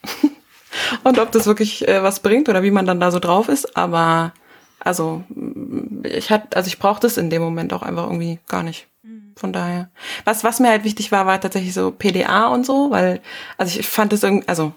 und 1.03 1.19
ob 1.19 1.31
das 1.31 1.45
wirklich 1.45 1.87
äh, 1.87 2.01
was 2.01 2.19
bringt 2.19 2.49
oder 2.49 2.63
wie 2.63 2.71
man 2.71 2.87
dann 2.87 2.99
da 2.99 3.11
so 3.11 3.19
drauf 3.19 3.47
ist. 3.47 3.77
Aber 3.77 4.33
also 4.79 5.23
ich 6.05 6.29
hatte, 6.29 6.55
also 6.55 6.67
ich 6.67 6.79
brauchte 6.79 7.07
es 7.07 7.17
in 7.17 7.29
dem 7.29 7.41
Moment 7.41 7.73
auch 7.73 7.81
einfach 7.81 8.05
irgendwie 8.05 8.39
gar 8.47 8.63
nicht. 8.63 8.87
von 9.35 9.53
daher. 9.53 9.89
Was, 10.23 10.43
was 10.43 10.59
mir 10.59 10.69
halt 10.69 10.83
wichtig 10.83 11.11
war, 11.11 11.25
war 11.25 11.39
tatsächlich 11.39 11.73
so 11.73 11.91
PDA 11.91 12.47
und 12.47 12.65
so, 12.65 12.89
weil, 12.91 13.21
also 13.57 13.79
ich 13.79 13.87
fand 13.87 14.13
es 14.13 14.23
irgendwie, 14.23 14.47
also 14.47 14.73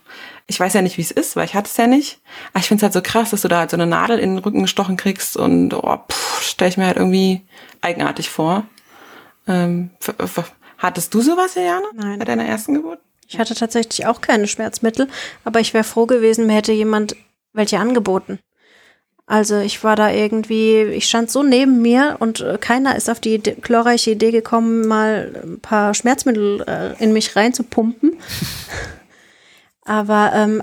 ich 0.47 0.59
weiß 0.59 0.73
ja 0.73 0.83
nicht, 0.83 0.99
wie 0.99 1.03
es 1.03 1.11
ist, 1.11 1.37
weil 1.37 1.45
ich 1.45 1.55
hatte 1.55 1.69
es 1.69 1.77
ja 1.77 1.87
nicht. 1.87 2.21
Aber 2.53 2.61
ich 2.61 2.69
finde 2.69 2.81
es 2.81 2.83
halt 2.83 2.93
so 2.93 3.03
krass, 3.03 3.31
dass 3.31 3.43
du 3.43 3.49
da 3.49 3.59
halt 3.61 3.71
so 3.71 3.77
eine 3.77 3.87
Nadel 3.87 4.19
in 4.19 4.35
den 4.35 4.38
Rücken 4.38 4.62
gestochen 4.62 4.97
kriegst 4.97 5.37
und 5.37 5.75
oh, 5.75 5.99
stelle 6.41 6.71
ich 6.71 6.77
mir 6.77 6.87
halt 6.87 6.97
irgendwie 6.97 7.43
eigenartig 7.81 8.31
vor. 8.31 8.67
Ähm, 9.47 9.91
hattest 10.79 11.14
du 11.14 11.21
sowas, 11.21 11.55
Jana? 11.55 11.87
Nein. 11.95 12.19
Bei 12.19 12.25
deiner 12.25 12.47
ersten 12.47 12.75
Geburt? 12.75 12.99
Ich 13.29 13.38
hatte 13.38 13.55
tatsächlich 13.55 14.07
auch 14.07 14.23
keine 14.23 14.47
Schmerzmittel, 14.47 15.09
aber 15.45 15.61
ich 15.61 15.75
wäre 15.75 15.85
froh 15.85 16.07
gewesen, 16.07 16.47
mir 16.47 16.55
hätte 16.55 16.73
jemand 16.73 17.14
welche 17.53 17.79
angeboten. 17.79 18.38
Also 19.29 19.59
ich 19.59 19.85
war 19.85 19.95
da 19.95 20.11
irgendwie, 20.11 20.81
ich 20.85 21.07
stand 21.07 21.31
so 21.31 21.43
neben 21.43 21.83
mir 21.83 22.17
und 22.19 22.41
äh, 22.41 22.57
keiner 22.59 22.97
ist 22.97 23.11
auf 23.11 23.21
die 23.21 23.35
Idee, 23.35 23.57
glorreiche 23.61 24.12
Idee 24.12 24.31
gekommen, 24.31 24.88
mal 24.88 25.38
ein 25.45 25.61
paar 25.61 25.93
Schmerzmittel 25.93 26.64
äh, 26.67 26.95
in 27.05 27.12
mich 27.12 27.37
reinzupumpen. 27.37 28.17
aber 29.85 30.33
ähm, 30.35 30.62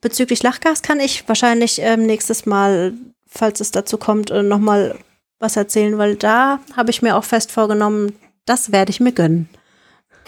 bezüglich 0.00 0.44
Lachgas 0.44 0.82
kann 0.82 1.00
ich 1.00 1.26
wahrscheinlich 1.26 1.80
ähm, 1.82 2.06
nächstes 2.06 2.46
Mal, 2.46 2.92
falls 3.26 3.60
es 3.60 3.72
dazu 3.72 3.98
kommt, 3.98 4.30
äh, 4.30 4.44
nochmal 4.44 4.96
was 5.40 5.56
erzählen, 5.56 5.98
weil 5.98 6.14
da 6.14 6.60
habe 6.76 6.90
ich 6.90 7.02
mir 7.02 7.16
auch 7.16 7.24
fest 7.24 7.50
vorgenommen, 7.50 8.16
das 8.46 8.70
werde 8.70 8.90
ich 8.90 9.00
mir 9.00 9.12
gönnen. 9.12 9.48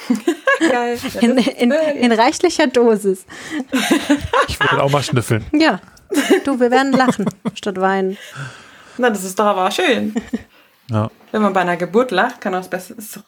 Geil. 0.59 0.98
In, 1.20 1.38
in, 1.38 1.70
in 1.70 2.12
reichlicher 2.12 2.66
Dosis. 2.66 3.26
Ich 4.48 4.59
würde 4.59 4.83
auch 4.83 4.90
mal 4.90 5.04
schnüffeln. 5.04 5.44
Ja, 5.52 5.80
du, 6.44 6.61
wir 6.61 6.70
werden 6.70 6.92
lachen 6.92 7.27
statt 7.55 7.81
weinen. 7.81 8.16
Na, 8.99 9.11
das 9.11 9.25
ist 9.25 9.38
doch 9.38 9.46
aber 9.46 9.70
schön. 9.70 10.14
Ja. 10.90 11.11
Wenn 11.33 11.42
man 11.42 11.53
bei 11.53 11.61
einer 11.61 11.77
Geburt 11.77 12.11
lacht, 12.11 12.40
kann 12.40 12.55
auch 12.55 12.59
das 12.59 12.68
Beste. 12.70 12.94
Ist. 12.94 13.20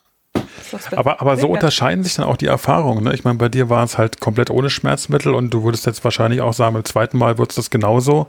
Aber, 0.97 1.21
aber 1.21 1.37
so 1.37 1.49
unterscheiden 1.49 2.03
sich 2.03 2.15
dann 2.15 2.25
auch 2.27 2.37
die 2.37 2.47
Erfahrungen. 2.47 3.05
Ne? 3.05 3.15
Ich 3.15 3.25
meine, 3.25 3.39
bei 3.39 3.49
dir 3.49 3.69
war 3.69 3.85
es 3.85 3.99
halt 3.99 4.21
komplett 4.21 4.51
ohne 4.51 4.71
Schmerzmittel 4.71 5.35
und 5.35 5.51
du 5.51 5.63
würdest 5.65 5.87
jetzt 5.87 6.03
wahrscheinlich 6.03 6.41
auch 6.41 6.53
sagen, 6.55 6.75
beim 6.75 6.85
zweiten 6.85 7.19
Mal 7.19 7.39
würdest 7.39 7.59
du 7.59 7.61
das 7.63 7.71
genauso 7.71 8.27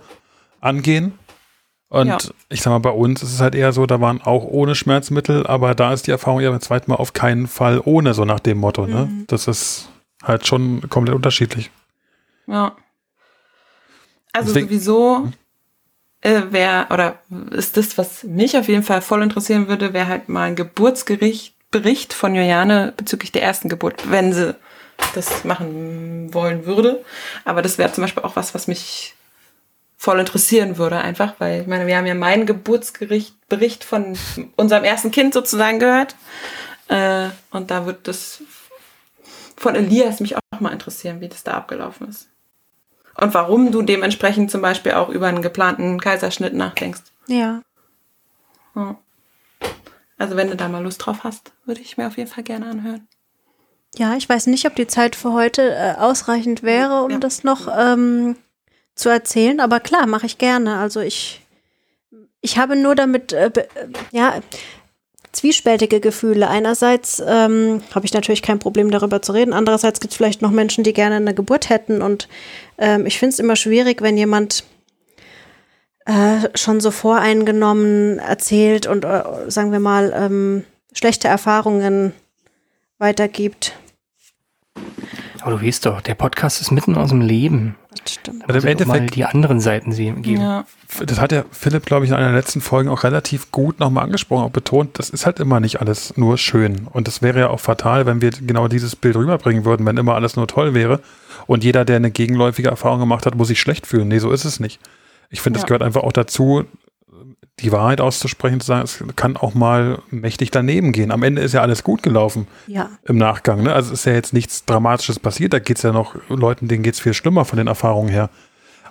angehen. 0.61 1.17
Und 1.89 2.07
Ja. 2.07 2.17
ich 2.49 2.61
sag 2.61 2.71
mal, 2.71 2.79
bei 2.79 2.89
uns 2.89 3.23
ist 3.23 3.33
es 3.33 3.39
halt 3.41 3.55
eher 3.55 3.71
so, 3.71 3.85
da 3.85 4.01
waren 4.01 4.21
auch 4.21 4.43
ohne 4.43 4.75
Schmerzmittel, 4.75 5.45
aber 5.47 5.75
da 5.75 5.93
ist 5.93 6.07
die 6.07 6.11
Erfahrung 6.11 6.41
ja 6.41 6.49
beim 6.49 6.61
zweiten 6.61 6.91
Mal 6.91 6.97
auf 6.97 7.13
keinen 7.13 7.47
Fall 7.47 7.81
ohne, 7.83 8.13
so 8.13 8.25
nach 8.25 8.39
dem 8.39 8.57
Motto. 8.57 8.87
Ne? 8.87 9.09
Das 9.27 9.47
ist 9.47 9.89
halt 10.23 10.45
schon 10.47 10.89
komplett 10.89 11.15
unterschiedlich. 11.15 11.71
Ja. 12.47 12.73
Also 14.33 14.47
Deswegen- 14.53 14.67
sowieso 14.67 15.31
äh, 16.21 16.41
wäre, 16.51 16.87
oder 16.89 17.19
ist 17.51 17.77
das, 17.77 17.97
was 17.97 18.23
mich 18.23 18.57
auf 18.57 18.67
jeden 18.67 18.83
Fall 18.83 19.01
voll 19.01 19.21
interessieren 19.21 19.67
würde, 19.67 19.93
wäre 19.93 20.07
halt 20.07 20.29
mal 20.29 20.43
ein 20.43 20.55
Geburtsgericht, 20.55 21.53
Bericht 21.71 22.13
von 22.13 22.35
Juliane 22.35 22.93
bezüglich 22.95 23.31
der 23.31 23.43
ersten 23.43 23.67
Geburt, 23.67 24.09
wenn 24.11 24.31
sie 24.31 24.55
das 25.15 25.43
machen 25.43 26.33
wollen 26.33 26.65
würde. 26.65 27.03
Aber 27.45 27.61
das 27.61 27.77
wäre 27.77 27.91
zum 27.91 28.03
Beispiel 28.03 28.23
auch 28.23 28.35
was, 28.35 28.53
was 28.53 28.67
mich 28.67 29.15
voll 29.97 30.19
interessieren 30.19 30.77
würde, 30.77 30.97
einfach, 30.99 31.33
weil 31.39 31.61
ich 31.61 31.67
meine, 31.67 31.87
wir 31.87 31.97
haben 31.97 32.05
ja 32.05 32.13
meinen 32.13 32.45
Geburtsgericht, 32.45 33.35
Bericht 33.49 33.83
von 33.83 34.17
unserem 34.55 34.83
ersten 34.83 35.11
Kind 35.11 35.33
sozusagen 35.33 35.79
gehört. 35.79 36.15
Äh, 36.89 37.29
und 37.51 37.71
da 37.71 37.85
wird 37.85 38.07
das 38.07 38.41
von 39.57 39.75
Elias 39.75 40.19
mich 40.19 40.35
auch 40.35 40.41
mal 40.59 40.73
interessieren, 40.73 41.21
wie 41.21 41.29
das 41.29 41.43
da 41.43 41.53
abgelaufen 41.53 42.09
ist. 42.09 42.27
Und 43.15 43.33
warum 43.33 43.71
du 43.71 43.81
dementsprechend 43.81 44.49
zum 44.51 44.61
Beispiel 44.61 44.93
auch 44.93 45.09
über 45.09 45.27
einen 45.27 45.41
geplanten 45.41 45.99
Kaiserschnitt 45.99 46.53
nachdenkst. 46.53 47.01
Ja. 47.27 47.61
Ja. 48.75 48.97
Also 50.17 50.35
wenn 50.35 50.49
du 50.49 50.55
da 50.55 50.67
mal 50.69 50.83
Lust 50.83 51.05
drauf 51.05 51.23
hast, 51.23 51.51
würde 51.65 51.81
ich 51.81 51.97
mir 51.97 52.07
auf 52.07 52.17
jeden 52.17 52.29
Fall 52.29 52.43
gerne 52.43 52.67
anhören. 52.67 53.07
Ja, 53.95 54.15
ich 54.15 54.27
weiß 54.27 54.47
nicht, 54.47 54.65
ob 54.65 54.75
die 54.75 54.87
Zeit 54.87 55.15
für 55.15 55.33
heute 55.33 55.61
äh, 55.75 55.95
ausreichend 55.99 56.63
wäre, 56.63 57.03
um 57.03 57.11
Ja. 57.11 57.17
das 57.19 57.43
noch 57.43 57.67
ähm, 57.77 58.35
zu 58.95 59.09
erzählen, 59.09 59.59
aber 59.59 59.79
klar, 59.79 60.07
mache 60.07 60.25
ich 60.25 60.37
gerne. 60.39 60.77
Also 60.77 60.99
ich, 61.01 61.41
ich 62.41 62.57
habe 62.57 62.75
nur 62.75 62.95
damit, 62.95 63.33
äh, 63.33 63.47
äh, 63.53 63.67
ja, 64.11 64.33
zwiespältige 65.33 65.99
Gefühle. 65.99 66.47
Einerseits 66.47 67.21
ähm, 67.25 67.81
habe 67.93 68.05
ich 68.05 68.13
natürlich 68.13 68.41
kein 68.41 68.59
Problem 68.59 68.89
darüber 68.91 69.21
zu 69.21 69.33
reden, 69.33 69.53
andererseits 69.53 69.99
gibt 69.99 70.13
es 70.13 70.17
vielleicht 70.17 70.41
noch 70.41 70.51
Menschen, 70.51 70.83
die 70.83 70.93
gerne 70.93 71.15
eine 71.17 71.33
Geburt 71.33 71.69
hätten 71.69 72.01
und 72.01 72.29
ähm, 72.77 73.05
ich 73.05 73.19
finde 73.19 73.33
es 73.33 73.39
immer 73.39 73.55
schwierig, 73.55 74.01
wenn 74.01 74.17
jemand 74.17 74.63
äh, 76.05 76.49
schon 76.55 76.79
so 76.79 76.91
voreingenommen 76.91 78.19
erzählt 78.19 78.87
und, 78.87 79.05
äh, 79.05 79.23
sagen 79.47 79.71
wir 79.71 79.79
mal, 79.79 80.13
ähm, 80.15 80.63
schlechte 80.93 81.27
Erfahrungen 81.27 82.13
weitergibt. 82.97 83.73
Aber 85.43 85.57
du 85.57 85.65
weißt 85.65 85.85
doch, 85.85 85.99
der 86.01 86.15
Podcast 86.15 86.61
ist 86.61 86.71
mitten 86.71 86.95
aus 86.95 87.09
dem 87.09 87.19
Leben. 87.21 87.75
Das 88.01 88.13
stimmt. 88.13 88.43
Also 88.47 88.59
im 88.59 88.65
Also 88.65 88.85
mal 88.87 88.95
Endeffekt, 88.95 89.15
die 89.15 89.25
anderen 89.25 89.59
Seiten 89.59 89.91
sehen, 89.91 90.21
geben. 90.21 90.41
Ja. 90.41 90.65
das 91.05 91.19
hat 91.19 91.31
ja 91.33 91.43
Philipp, 91.51 91.85
glaube 91.85 92.05
ich, 92.05 92.11
in 92.11 92.15
einer 92.17 92.27
der 92.27 92.35
letzten 92.37 92.61
Folgen 92.61 92.89
auch 92.89 93.03
relativ 93.03 93.51
gut 93.51 93.79
nochmal 93.79 94.05
angesprochen, 94.05 94.45
auch 94.45 94.49
betont, 94.51 94.97
das 94.97 95.09
ist 95.09 95.25
halt 95.25 95.39
immer 95.41 95.59
nicht 95.59 95.81
alles 95.81 96.15
nur 96.17 96.37
schön. 96.37 96.87
Und 96.91 97.07
es 97.09 97.21
wäre 97.21 97.39
ja 97.39 97.49
auch 97.49 97.59
fatal, 97.59 98.05
wenn 98.05 98.21
wir 98.21 98.31
genau 98.31 98.67
dieses 98.69 98.95
Bild 98.95 99.15
rüberbringen 99.17 99.65
würden, 99.65 99.85
wenn 99.85 99.97
immer 99.97 100.15
alles 100.15 100.35
nur 100.37 100.47
toll 100.47 100.73
wäre. 100.73 101.01
Und 101.45 101.63
jeder, 101.65 101.83
der 101.83 101.97
eine 101.97 102.09
gegenläufige 102.11 102.69
Erfahrung 102.69 102.99
gemacht 103.01 103.25
hat, 103.25 103.35
muss 103.35 103.49
sich 103.49 103.59
schlecht 103.59 103.85
fühlen. 103.85 104.07
Nee, 104.07 104.19
so 104.19 104.31
ist 104.31 104.45
es 104.45 104.59
nicht. 104.61 104.79
Ich 105.29 105.41
finde, 105.41 105.59
Ja. 105.59 105.65
gehört 105.65 105.83
einfach 105.83 106.03
auch 106.03 106.13
dazu, 106.13 106.63
die 107.59 107.71
Wahrheit 107.71 108.01
auszusprechen, 108.01 108.59
zu 108.59 108.67
sagen, 108.67 108.83
es 108.83 109.03
kann 109.15 109.37
auch 109.37 109.53
mal 109.53 110.01
mächtig 110.09 110.49
daneben 110.51 110.91
gehen. 110.91 111.11
Am 111.11 111.21
Ende 111.21 111.41
ist 111.41 111.53
ja 111.53 111.61
alles 111.61 111.83
gut 111.83 112.01
gelaufen 112.01 112.47
Ja, 112.65 112.89
im 113.05 113.17
Nachgang. 113.17 113.63
Ne? 113.63 113.73
Also 113.73 113.93
es 113.93 113.99
ist 113.99 114.05
ja 114.05 114.13
jetzt 114.13 114.33
nichts 114.33 114.65
Dramatisches 114.65 115.19
passiert. 115.19 115.53
Da 115.53 115.59
geht 115.59 115.77
es 115.77 115.83
ja 115.83 115.91
noch 115.91 116.15
Leuten, 116.29 116.67
denen 116.67 116.83
geht 116.83 116.95
es 116.95 116.99
viel 116.99 117.13
schlimmer 117.13 117.45
von 117.45 117.57
den 117.57 117.67
Erfahrungen 117.67 118.09
her. 118.09 118.29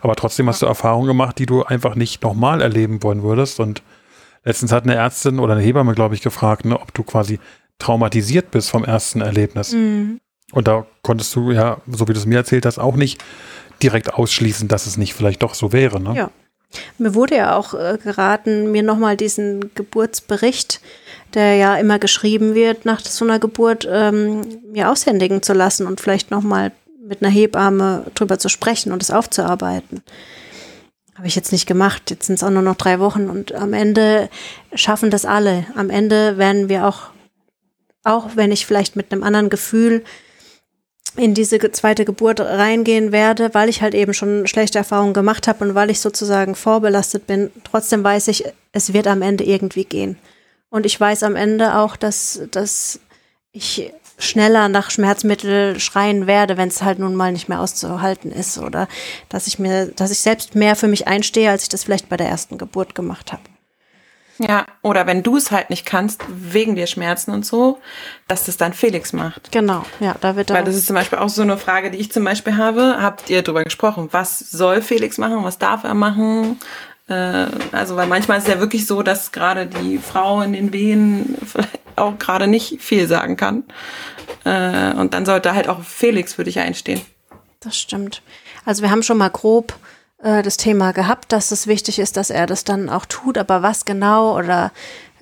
Aber 0.00 0.14
trotzdem 0.14 0.48
hast 0.48 0.62
du 0.62 0.66
Erfahrungen 0.66 1.06
gemacht, 1.06 1.38
die 1.38 1.46
du 1.46 1.64
einfach 1.64 1.96
nicht 1.96 2.22
nochmal 2.22 2.60
erleben 2.60 3.02
wollen 3.02 3.22
würdest. 3.22 3.58
Und 3.58 3.82
letztens 4.44 4.72
hat 4.72 4.84
eine 4.84 4.94
Ärztin 4.94 5.38
oder 5.38 5.54
eine 5.54 5.62
Hebamme, 5.62 5.94
glaube 5.94 6.14
ich, 6.14 6.22
gefragt, 6.22 6.64
ne, 6.64 6.80
ob 6.80 6.94
du 6.94 7.02
quasi 7.02 7.40
traumatisiert 7.78 8.52
bist 8.52 8.70
vom 8.70 8.84
ersten 8.84 9.20
Erlebnis. 9.20 9.72
Mhm. 9.72 10.20
Und 10.52 10.68
da 10.68 10.86
konntest 11.02 11.34
du 11.34 11.50
ja, 11.50 11.78
so 11.88 12.06
wie 12.08 12.12
du 12.12 12.18
es 12.18 12.26
mir 12.26 12.36
erzählt 12.36 12.66
hast, 12.66 12.78
auch 12.78 12.94
nicht 12.94 13.24
direkt 13.82 14.14
ausschließen, 14.14 14.68
dass 14.68 14.86
es 14.86 14.96
nicht 14.96 15.14
vielleicht 15.14 15.42
doch 15.42 15.54
so 15.54 15.72
wäre. 15.72 16.00
Ne? 16.00 16.14
Ja. 16.14 16.30
Mir 16.98 17.14
wurde 17.14 17.36
ja 17.36 17.56
auch 17.56 17.74
äh, 17.74 17.98
geraten, 18.02 18.70
mir 18.70 18.82
nochmal 18.82 19.16
diesen 19.16 19.74
Geburtsbericht, 19.74 20.80
der 21.34 21.56
ja 21.56 21.76
immer 21.76 21.98
geschrieben 21.98 22.54
wird 22.54 22.84
nach 22.84 23.00
so 23.00 23.24
einer 23.24 23.38
Geburt, 23.38 23.88
ähm, 23.90 24.42
mir 24.70 24.90
aushändigen 24.90 25.42
zu 25.42 25.52
lassen 25.52 25.86
und 25.86 26.00
vielleicht 26.00 26.30
nochmal 26.30 26.72
mit 27.06 27.22
einer 27.22 27.32
Hebamme 27.32 28.06
drüber 28.14 28.38
zu 28.38 28.48
sprechen 28.48 28.92
und 28.92 29.02
es 29.02 29.10
aufzuarbeiten. 29.10 30.02
Habe 31.14 31.26
ich 31.26 31.36
jetzt 31.36 31.52
nicht 31.52 31.66
gemacht. 31.66 32.10
Jetzt 32.10 32.26
sind 32.26 32.36
es 32.36 32.44
auch 32.44 32.50
nur 32.50 32.62
noch 32.62 32.76
drei 32.76 32.98
Wochen 32.98 33.28
und 33.28 33.54
am 33.54 33.74
Ende 33.74 34.30
schaffen 34.74 35.10
das 35.10 35.24
alle. 35.24 35.66
Am 35.74 35.90
Ende 35.90 36.38
werden 36.38 36.68
wir 36.68 36.86
auch, 36.86 37.10
auch 38.02 38.30
wenn 38.34 38.50
ich 38.50 38.66
vielleicht 38.66 38.96
mit 38.96 39.12
einem 39.12 39.22
anderen 39.22 39.50
Gefühl 39.50 40.04
in 41.16 41.34
diese 41.34 41.58
zweite 41.72 42.04
Geburt 42.04 42.40
reingehen 42.40 43.12
werde, 43.12 43.52
weil 43.52 43.68
ich 43.68 43.82
halt 43.82 43.94
eben 43.94 44.14
schon 44.14 44.46
schlechte 44.46 44.78
Erfahrungen 44.78 45.12
gemacht 45.12 45.46
habe 45.46 45.64
und 45.64 45.74
weil 45.74 45.90
ich 45.90 46.00
sozusagen 46.00 46.54
vorbelastet 46.54 47.26
bin. 47.26 47.50
Trotzdem 47.64 48.02
weiß 48.02 48.28
ich, 48.28 48.44
es 48.72 48.92
wird 48.92 49.06
am 49.06 49.22
Ende 49.22 49.44
irgendwie 49.44 49.84
gehen. 49.84 50.16
Und 50.70 50.86
ich 50.86 50.98
weiß 50.98 51.22
am 51.22 51.36
Ende 51.36 51.76
auch, 51.76 51.96
dass, 51.96 52.40
dass 52.50 52.98
ich 53.52 53.92
schneller 54.18 54.68
nach 54.68 54.90
Schmerzmittel 54.90 55.78
schreien 55.80 56.26
werde, 56.26 56.56
wenn 56.56 56.68
es 56.68 56.82
halt 56.82 56.98
nun 56.98 57.14
mal 57.14 57.32
nicht 57.32 57.48
mehr 57.48 57.60
auszuhalten 57.60 58.32
ist 58.32 58.58
oder 58.58 58.88
dass 59.28 59.46
ich 59.46 59.58
mir, 59.58 59.86
dass 59.86 60.10
ich 60.10 60.20
selbst 60.20 60.54
mehr 60.54 60.76
für 60.76 60.88
mich 60.88 61.06
einstehe, 61.06 61.50
als 61.50 61.64
ich 61.64 61.68
das 61.68 61.84
vielleicht 61.84 62.08
bei 62.08 62.16
der 62.16 62.28
ersten 62.28 62.56
Geburt 62.56 62.94
gemacht 62.94 63.32
habe. 63.32 63.42
Ja, 64.38 64.66
oder 64.80 65.06
wenn 65.06 65.22
du 65.22 65.36
es 65.36 65.50
halt 65.50 65.70
nicht 65.70 65.86
kannst, 65.86 66.22
wegen 66.28 66.74
dir 66.74 66.86
Schmerzen 66.86 67.32
und 67.32 67.44
so, 67.44 67.78
dass 68.28 68.44
das 68.44 68.56
dann 68.56 68.72
Felix 68.72 69.12
macht. 69.12 69.52
Genau, 69.52 69.84
ja, 70.00 70.16
da 70.20 70.36
wird 70.36 70.50
Weil 70.50 70.62
auch, 70.62 70.64
das 70.64 70.74
ist 70.74 70.86
zum 70.86 70.94
Beispiel 70.94 71.18
auch 71.18 71.28
so 71.28 71.42
eine 71.42 71.58
Frage, 71.58 71.90
die 71.90 71.98
ich 71.98 72.10
zum 72.10 72.24
Beispiel 72.24 72.56
habe. 72.56 72.96
Habt 73.00 73.30
ihr 73.30 73.42
darüber 73.42 73.62
gesprochen? 73.62 74.08
Was 74.10 74.38
soll 74.38 74.82
Felix 74.82 75.18
machen? 75.18 75.44
Was 75.44 75.58
darf 75.58 75.84
er 75.84 75.94
machen? 75.94 76.58
Äh, 77.08 77.46
also, 77.72 77.96
weil 77.96 78.06
manchmal 78.06 78.38
ist 78.38 78.48
es 78.48 78.54
ja 78.54 78.60
wirklich 78.60 78.86
so, 78.86 79.02
dass 79.02 79.32
gerade 79.32 79.66
die 79.66 79.98
Frau 79.98 80.40
in 80.40 80.52
den 80.52 80.72
Wehen 80.72 81.36
auch 81.96 82.18
gerade 82.18 82.46
nicht 82.46 82.80
viel 82.80 83.06
sagen 83.06 83.36
kann. 83.36 83.64
Äh, 84.44 84.94
und 84.94 85.14
dann 85.14 85.26
sollte 85.26 85.54
halt 85.54 85.68
auch 85.68 85.82
Felix 85.82 86.34
für 86.34 86.44
dich 86.44 86.58
einstehen. 86.58 87.00
Das 87.60 87.78
stimmt. 87.78 88.22
Also 88.64 88.82
wir 88.82 88.90
haben 88.90 89.02
schon 89.02 89.18
mal 89.18 89.30
grob 89.30 89.74
äh, 90.22 90.42
das 90.42 90.56
Thema 90.56 90.92
gehabt, 90.92 91.32
dass 91.32 91.50
es 91.50 91.66
wichtig 91.66 91.98
ist, 91.98 92.16
dass 92.16 92.30
er 92.30 92.46
das 92.46 92.64
dann 92.64 92.88
auch 92.88 93.06
tut, 93.06 93.38
aber 93.38 93.62
was 93.62 93.84
genau 93.84 94.36
oder 94.38 94.72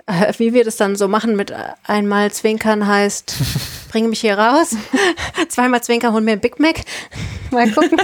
äh, 0.07 0.33
wie 0.39 0.53
wir 0.55 0.65
das 0.65 0.77
dann 0.77 0.97
so 0.97 1.09
machen 1.09 1.37
mit 1.37 1.51
äh, 1.51 1.57
einmal 1.87 2.31
Zwinkern 2.33 2.87
heißt, 2.87 3.35
bring 3.91 4.09
mich 4.09 4.21
hier 4.21 4.39
raus, 4.39 4.77
zweimal 5.49 5.83
Zwinkern, 5.83 6.13
hol 6.13 6.21
mir 6.21 6.33
ein 6.33 6.41
Big 6.41 6.59
Mac. 6.61 6.81
mal 7.51 7.71
gucken. 7.71 7.99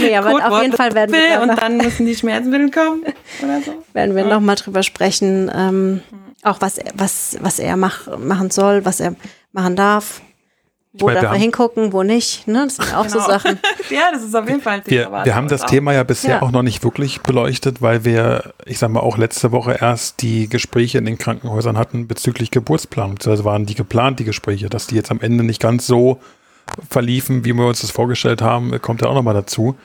nee, 0.00 0.16
aber 0.16 0.30
auf 0.30 0.34
Codewort 0.40 0.62
jeden 0.62 0.76
Fall 0.76 0.94
werden 0.94 1.12
wir, 1.12 1.40
und 1.42 1.48
dann 1.60 1.76
müssen 1.78 2.06
die 2.06 2.14
Schmerzmittel 2.16 2.70
kommen 2.70 3.02
oder 3.42 3.60
so. 3.62 3.82
werden 3.92 4.14
wir 4.16 4.24
noch 4.24 4.40
mal 4.40 4.54
drüber 4.56 4.82
sprechen. 4.82 5.50
Ähm, 5.54 6.02
Auch 6.42 6.60
was, 6.60 6.78
er- 6.78 6.92
was, 6.94 7.36
was 7.40 7.58
er 7.58 7.76
mach, 7.76 8.16
machen 8.18 8.50
soll, 8.50 8.84
was 8.84 9.00
er 9.00 9.14
machen 9.52 9.76
darf. 9.76 10.22
Wo 10.94 11.06
meine, 11.06 11.20
darf 11.22 11.30
haben- 11.32 11.40
hingucken, 11.40 11.92
wo 11.94 12.02
nicht. 12.02 12.46
Ne? 12.46 12.64
Das 12.66 12.76
sind 12.76 12.94
auch 12.94 13.08
so 13.08 13.16
Genau. 13.18 13.26
Sachen. 13.30 13.58
ja, 13.90 14.10
das 14.12 14.22
ist 14.22 14.34
auf 14.36 14.46
jeden 14.46 14.60
Fall 14.60 14.74
ein 14.74 14.84
Thema. 14.84 15.20
Wir, 15.20 15.24
wir 15.24 15.34
haben 15.34 15.48
das 15.48 15.62
auch- 15.62 15.66
Thema 15.70 15.92
ja 15.94 16.02
bisher 16.02 16.36
Ja. 16.36 16.42
auch 16.42 16.50
noch 16.50 16.62
nicht 16.62 16.84
wirklich 16.84 17.22
beleuchtet, 17.22 17.80
weil 17.80 18.04
wir, 18.04 18.52
ich 18.66 18.78
sag 18.78 18.90
mal, 18.90 19.00
auch 19.00 19.16
letzte 19.16 19.52
Woche 19.52 19.78
erst 19.80 20.20
die 20.20 20.48
Gespräche 20.50 20.98
in 20.98 21.06
den 21.06 21.16
Krankenhäusern 21.16 21.78
hatten 21.78 22.06
bezüglich 22.08 22.50
Geburtsplanung. 22.50 23.16
Also 23.24 23.44
waren 23.44 23.64
die 23.64 23.74
geplant, 23.74 24.20
die 24.20 24.24
Gespräche, 24.24 24.68
dass 24.68 24.86
die 24.86 24.94
jetzt 24.96 25.10
am 25.10 25.20
Ende 25.20 25.44
nicht 25.44 25.60
ganz 25.62 25.86
so 25.86 26.20
verliefen, 26.90 27.44
wie 27.44 27.54
wir 27.54 27.66
uns 27.66 27.80
das 27.80 27.90
vorgestellt 27.90 28.42
haben, 28.42 28.78
kommt 28.82 29.02
ja 29.02 29.08
auch 29.08 29.14
nochmal 29.14 29.34
dazu. 29.34 29.76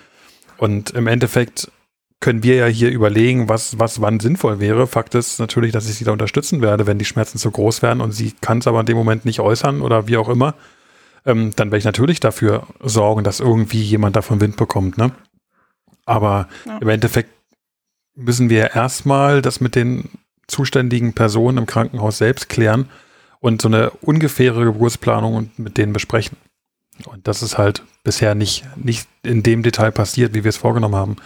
Und 0.58 0.92
im 0.92 1.08
Endeffekt 1.08 1.72
können 2.20 2.44
wir 2.44 2.56
ja 2.56 2.66
hier 2.66 2.90
überlegen, 2.90 3.48
was, 3.48 3.80
was 3.80 4.02
wann 4.02 4.20
sinnvoll 4.20 4.60
wäre. 4.60 4.88
Fakt 4.88 5.14
ist 5.16 5.40
natürlich, 5.40 5.72
dass 5.72 5.88
ich 5.88 5.96
sie 5.96 6.04
da 6.04 6.12
unterstützen 6.12 6.62
werde, 6.62 6.88
wenn 6.88 6.98
die 6.98 7.06
Schmerzen 7.06 7.38
zu 7.38 7.52
groß 7.52 7.82
werden 7.82 8.02
und 8.02 8.12
sie 8.12 8.34
kann 8.42 8.58
es 8.58 8.68
aber 8.68 8.80
in 8.80 8.86
dem 8.88 8.98
Moment 8.98 9.24
nicht 9.26 9.40
äußern 9.40 9.82
oder 9.82 10.08
wie 10.08 10.18
auch 10.18 10.28
immer. 10.30 10.56
Ähm, 11.28 11.52
dann 11.56 11.68
werde 11.68 11.78
ich 11.80 11.84
natürlich 11.86 12.20
dafür 12.20 12.66
sorgen, 12.82 13.24
dass 13.24 13.40
irgendwie 13.42 13.82
jemand 13.84 14.16
davon 14.16 14.42
Wind 14.42 14.56
bekommt. 14.56 14.98
Ne? 14.98 15.12
Aber 16.06 16.48
Ja. 16.66 16.78
im 16.80 16.88
Endeffekt 16.90 17.30
müssen 18.16 18.50
wir 18.50 18.74
erstmal 18.74 19.42
das 19.44 19.60
mit 19.62 19.76
den 19.76 20.10
zuständigen 20.48 21.14
Personen 21.14 21.58
im 21.60 21.66
Krankenhaus 21.66 22.18
selbst 22.18 22.48
klären 22.50 22.90
und 23.42 23.62
so 23.62 23.68
eine 23.68 23.92
ungefähre 23.92 24.64
Geburtsplanung 24.64 25.36
und 25.36 25.60
mit 25.60 25.78
denen 25.78 25.94
besprechen. 25.94 26.38
Und 27.06 27.28
das 27.28 27.44
ist 27.44 27.58
halt 27.58 27.84
bisher 28.04 28.34
nicht, 28.34 28.64
nicht 28.78 29.08
in 29.22 29.44
dem 29.44 29.62
Detail 29.62 29.92
passiert, 29.92 30.34
wie 30.34 30.44
wir 30.44 30.50
es 30.50 30.58
vorgenommen 30.58 30.96
haben. 30.96 31.18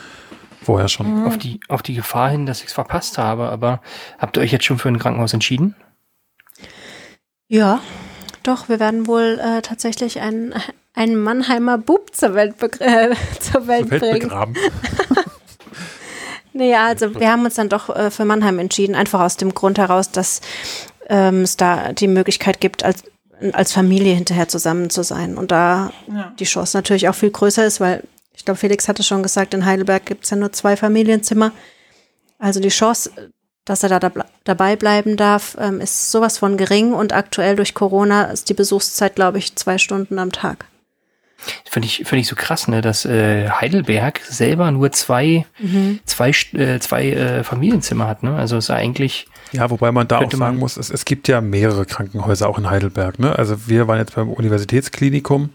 Vorher 0.64 0.90
schon. 0.90 1.26
Auf 1.26 1.38
die, 1.38 1.60
auf 1.70 1.82
die 1.82 1.94
Gefahr 1.96 2.30
hin, 2.30 2.46
dass 2.46 2.60
ich 2.62 2.68
es 2.68 2.74
verpasst 2.74 3.18
habe, 3.18 3.50
aber 3.50 3.82
habt 4.20 4.36
ihr 4.38 4.42
euch 4.44 4.52
jetzt 4.52 4.66
schon 4.66 4.80
für 4.80 4.90
ein 4.90 5.00
Krankenhaus 5.00 5.34
entschieden? 5.34 5.76
Ja, 7.48 7.80
doch, 8.44 8.70
wir 8.70 8.80
werden 8.80 9.08
wohl 9.08 9.40
äh, 9.42 9.62
tatsächlich 9.62 10.20
einen, 10.22 10.54
einen 10.94 11.18
Mannheimer 11.22 11.78
Bub 11.78 12.16
zur 12.16 12.34
Welt, 12.36 12.56
äh, 12.80 13.16
zur 13.40 13.68
Welt 13.68 13.88
Zur 13.90 13.92
Welt 13.92 14.02
bringen. 14.02 14.20
begraben. 14.30 14.56
Nee, 16.54 16.72
ja, 16.72 16.88
also 16.88 17.18
wir 17.18 17.32
haben 17.32 17.46
uns 17.46 17.56
dann 17.56 17.70
doch 17.70 17.90
äh, 17.96 18.12
für 18.12 18.26
Mannheim 18.26 18.60
entschieden, 18.60 18.94
einfach 18.94 19.22
aus 19.22 19.38
dem 19.38 19.54
Grund 19.54 19.78
heraus, 19.78 20.12
dass 20.12 20.42
ähm, 21.08 21.44
es 21.44 21.56
da 21.56 21.94
die 21.94 22.10
Möglichkeit 22.10 22.60
gibt, 22.60 22.84
als, 22.84 23.04
als 23.54 23.72
Familie 23.72 24.14
hinterher 24.14 24.50
zusammen 24.50 24.90
zu 24.90 25.02
sein. 25.04 25.38
Und 25.38 25.52
da 25.52 25.94
Ja. 26.14 26.34
die 26.40 26.44
Chance 26.44 26.76
natürlich 26.78 27.08
auch 27.08 27.16
viel 27.16 27.32
größer 27.32 27.66
ist, 27.66 27.80
weil 27.80 28.04
ich 28.34 28.44
glaube, 28.44 28.58
Felix 28.60 28.90
hatte 28.90 29.02
schon 29.02 29.24
gesagt, 29.24 29.54
in 29.54 29.66
Heidelberg 29.66 30.06
gibt 30.06 30.26
es 30.26 30.30
ja 30.30 30.36
nur 30.36 30.52
zwei 30.52 30.76
Familienzimmer. 30.76 31.54
Also 32.38 32.60
die 32.60 32.68
Chance, 32.70 33.12
dass 33.72 33.84
er 33.84 33.90
da, 33.90 34.00
da 34.00 34.12
dabei 34.44 34.76
bleiben 34.76 35.16
darf, 35.16 35.56
ähm, 35.60 35.80
ist 35.80 36.12
sowas 36.12 36.38
von 36.38 36.58
gering 36.58 36.94
und 36.94 37.14
aktuell 37.14 37.56
durch 37.56 37.74
Corona 37.74 38.26
ist 38.26 38.50
die 38.50 38.54
Besuchszeit, 38.54 39.16
glaube 39.16 39.38
ich, 39.38 39.56
zwei 39.56 39.78
Stunden 39.78 40.20
am 40.20 40.32
Tag. 40.32 40.66
Finde 41.68 41.88
ich, 41.88 42.04
finde 42.06 42.18
ich 42.18 42.28
so 42.28 42.36
krass, 42.36 42.68
ne, 42.68 42.82
dass 42.82 43.06
äh, 43.06 43.50
Heidelberg 43.50 44.20
selber 44.30 44.70
nur 44.72 44.92
zwei, 44.92 45.46
zwei, 46.06 46.30
St- 46.32 46.56
äh, 46.60 46.80
zwei 46.80 47.12
äh, 47.12 47.44
Familienzimmer 47.44 48.08
hat. 48.08 48.22
Ne? 48.24 48.36
Also 48.36 48.58
ist 48.58 48.68
ja 48.68 48.76
eigentlich 48.76 49.26
Ja, 49.52 49.70
wobei 49.72 49.92
man 49.92 50.08
da 50.08 50.20
auch 50.20 50.32
sagen 50.32 50.58
muss, 50.58 50.78
es, 50.78 50.90
es 50.92 51.04
gibt 51.06 51.28
ja 51.28 51.42
mehrere 51.42 51.86
Krankenhäuser 51.86 52.48
auch 52.48 52.60
in 52.60 52.70
Heidelberg. 52.70 53.20
Ne? 53.20 53.36
Also 53.36 53.68
wir 53.68 53.88
waren 53.88 53.98
jetzt 53.98 54.14
beim 54.14 54.30
Universitätsklinikum, 54.30 55.50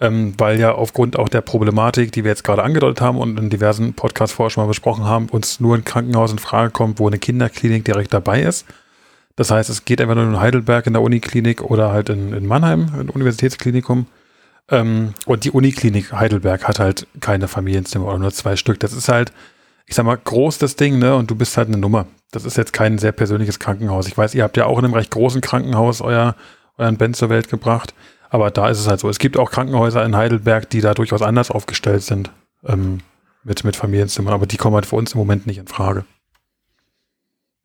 ähm, 0.00 0.34
weil 0.38 0.60
ja 0.60 0.72
aufgrund 0.72 1.18
auch 1.18 1.28
der 1.28 1.40
Problematik, 1.40 2.12
die 2.12 2.24
wir 2.24 2.30
jetzt 2.30 2.44
gerade 2.44 2.62
angedeutet 2.62 3.00
haben 3.00 3.18
und 3.18 3.38
in 3.38 3.50
diversen 3.50 3.94
Podcasts 3.94 4.34
vorher 4.34 4.50
schon 4.50 4.64
mal 4.64 4.68
besprochen 4.68 5.04
haben, 5.04 5.28
uns 5.28 5.60
nur 5.60 5.74
ein 5.74 5.84
Krankenhaus 5.84 6.30
in 6.30 6.38
Frage 6.38 6.70
kommt, 6.70 6.98
wo 6.98 7.08
eine 7.08 7.18
Kinderklinik 7.18 7.84
direkt 7.84 8.14
dabei 8.14 8.42
ist. 8.42 8.66
Das 9.34 9.50
heißt, 9.50 9.70
es 9.70 9.84
geht 9.84 10.00
entweder 10.00 10.22
nur 10.24 10.34
in 10.34 10.40
Heidelberg 10.40 10.86
in 10.86 10.92
der 10.92 11.02
Uniklinik 11.02 11.62
oder 11.62 11.92
halt 11.92 12.08
in, 12.08 12.32
in 12.32 12.46
Mannheim, 12.46 12.90
im 13.00 13.10
Universitätsklinikum. 13.10 14.06
Ähm, 14.70 15.14
und 15.26 15.44
die 15.44 15.50
Uniklinik 15.50 16.12
Heidelberg 16.12 16.66
hat 16.66 16.78
halt 16.78 17.06
keine 17.20 17.48
Familienzimmer 17.48 18.06
oder 18.06 18.18
nur 18.18 18.32
zwei 18.32 18.56
Stück. 18.56 18.80
Das 18.80 18.92
ist 18.92 19.08
halt, 19.08 19.32
ich 19.86 19.94
sag 19.94 20.04
mal, 20.04 20.16
groß 20.16 20.58
das 20.58 20.76
Ding, 20.76 20.98
ne? 20.98 21.14
Und 21.14 21.30
du 21.30 21.34
bist 21.34 21.56
halt 21.56 21.68
eine 21.68 21.78
Nummer. 21.78 22.06
Das 22.30 22.44
ist 22.44 22.56
jetzt 22.56 22.72
kein 22.72 22.98
sehr 22.98 23.12
persönliches 23.12 23.58
Krankenhaus. 23.58 24.06
Ich 24.06 24.18
weiß, 24.18 24.34
ihr 24.34 24.42
habt 24.42 24.56
ja 24.56 24.66
auch 24.66 24.78
in 24.78 24.84
einem 24.84 24.94
recht 24.94 25.10
großen 25.10 25.40
Krankenhaus 25.40 26.00
euer, 26.00 26.34
euren 26.76 26.98
Ben 26.98 27.14
zur 27.14 27.30
Welt 27.30 27.48
gebracht. 27.48 27.94
Aber 28.30 28.50
da 28.50 28.68
ist 28.68 28.78
es 28.78 28.86
halt 28.88 29.00
so. 29.00 29.08
Es 29.08 29.18
gibt 29.18 29.36
auch 29.36 29.50
Krankenhäuser 29.50 30.04
in 30.04 30.14
Heidelberg, 30.16 30.68
die 30.70 30.80
da 30.80 30.94
durchaus 30.94 31.22
anders 31.22 31.50
aufgestellt 31.50 32.02
sind 32.02 32.30
ähm, 32.64 33.00
mit, 33.44 33.64
mit 33.64 33.76
Familienzimmern. 33.76 34.34
Aber 34.34 34.46
die 34.46 34.56
kommen 34.58 34.74
halt 34.74 34.86
für 34.86 34.96
uns 34.96 35.12
im 35.14 35.18
Moment 35.18 35.46
nicht 35.46 35.58
in 35.58 35.66
Frage. 35.66 36.04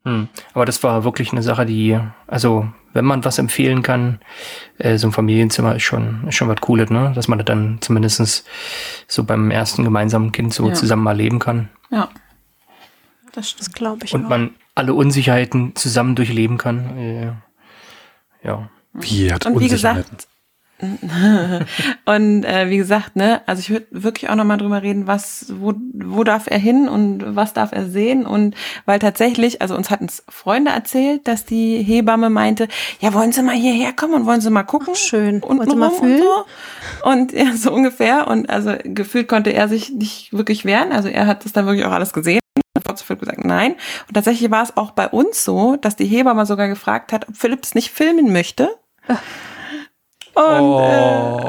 Hm. 0.04 0.28
Aber 0.52 0.64
das 0.66 0.82
war 0.82 1.04
wirklich 1.04 1.32
eine 1.32 1.42
Sache, 1.42 1.64
die, 1.66 1.98
also 2.26 2.68
wenn 2.92 3.04
man 3.06 3.24
was 3.24 3.38
empfehlen 3.38 3.82
kann, 3.82 4.20
äh, 4.78 4.98
so 4.98 5.08
ein 5.08 5.12
Familienzimmer 5.12 5.76
ist 5.76 5.82
schon, 5.82 6.26
ist 6.28 6.34
schon 6.36 6.48
was 6.48 6.60
Cooles, 6.60 6.90
ne? 6.90 7.12
Dass 7.14 7.26
man 7.26 7.38
das 7.38 7.46
dann 7.46 7.78
zumindestens 7.80 8.44
so 9.08 9.24
beim 9.24 9.50
ersten 9.50 9.82
gemeinsamen 9.82 10.30
Kind 10.32 10.52
so 10.54 10.68
Ja. 10.68 10.74
zusammen 10.74 11.02
mal 11.02 11.16
leben 11.16 11.38
kann. 11.38 11.70
Ja. 11.90 12.08
Das. 13.32 13.56
Das 13.56 13.72
glaube 13.72 14.04
ich 14.04 14.14
Und 14.14 14.26
auch. 14.26 14.28
man 14.28 14.50
alle 14.74 14.94
Unsicherheiten 14.94 15.74
zusammen 15.74 16.14
durchleben 16.14 16.58
kann. 16.58 16.96
Äh, 16.98 17.32
ja. 18.42 18.68
Wie 18.92 19.32
hat 19.32 19.46
Und 19.46 19.58
wie 19.58 19.64
Unsicherheiten. 19.64 20.02
gesagt, 20.04 20.28
Und 22.04 22.44
äh, 22.44 22.70
wie 22.70 22.76
gesagt, 22.76 23.16
ne, 23.16 23.42
also 23.46 23.60
ich 23.60 23.70
würde 23.70 23.86
wirklich 23.90 24.30
auch 24.30 24.34
nochmal 24.34 24.58
drüber 24.58 24.82
reden, 24.82 25.06
was, 25.06 25.46
wo, 25.58 25.74
wo 25.94 26.24
darf 26.24 26.46
er 26.46 26.58
hin 26.58 26.88
und 26.88 27.36
was 27.36 27.52
darf 27.52 27.72
er 27.72 27.86
sehen? 27.86 28.26
Und 28.26 28.54
weil 28.84 28.98
tatsächlich, 28.98 29.62
also 29.62 29.74
uns 29.74 29.90
hatten 29.90 30.06
es 30.06 30.24
Freunde 30.28 30.70
erzählt, 30.70 31.26
dass 31.26 31.44
die 31.44 31.82
Hebamme 31.82 32.30
meinte, 32.30 32.68
ja, 33.00 33.14
wollen 33.14 33.32
Sie 33.32 33.42
mal 33.42 33.54
hierher 33.54 33.92
kommen 33.92 34.14
und 34.14 34.26
wollen 34.26 34.40
Sie 34.40 34.50
mal 34.50 34.62
gucken? 34.64 34.88
Ach, 34.92 34.96
schön. 34.96 35.42
Und 35.42 35.58
Wollen 35.58 35.70
Sie 35.70 35.76
mal 35.76 35.90
fühlen? 35.90 36.22
Und, 36.22 36.22
so. 36.22 37.10
und 37.10 37.32
ja, 37.32 37.52
so 37.56 37.72
ungefähr. 37.72 38.28
Und 38.28 38.50
also 38.50 38.74
gefühlt 38.84 39.28
konnte 39.28 39.52
er 39.52 39.68
sich 39.68 39.90
nicht 39.90 40.32
wirklich 40.32 40.64
wehren. 40.64 40.92
Also 40.92 41.08
er 41.08 41.26
hat 41.26 41.44
das 41.44 41.52
dann 41.52 41.66
wirklich 41.66 41.84
auch 41.84 41.92
alles 41.92 42.12
gesehen. 42.12 42.40
Hat 42.86 42.98
sofort 42.98 43.20
gesagt, 43.20 43.44
nein. 43.44 43.76
Und 44.08 44.14
tatsächlich 44.14 44.50
war 44.50 44.62
es 44.62 44.76
auch 44.76 44.90
bei 44.90 45.08
uns 45.08 45.44
so, 45.44 45.76
dass 45.76 45.96
die 45.96 46.06
Hebamme 46.06 46.44
sogar 46.46 46.68
gefragt 46.68 47.12
hat, 47.12 47.28
ob 47.28 47.36
Philipp 47.36 47.62
es 47.62 47.74
nicht 47.74 47.90
filmen 47.90 48.32
möchte. 48.32 48.68
Und 50.34 50.42
Oh. 50.60 50.80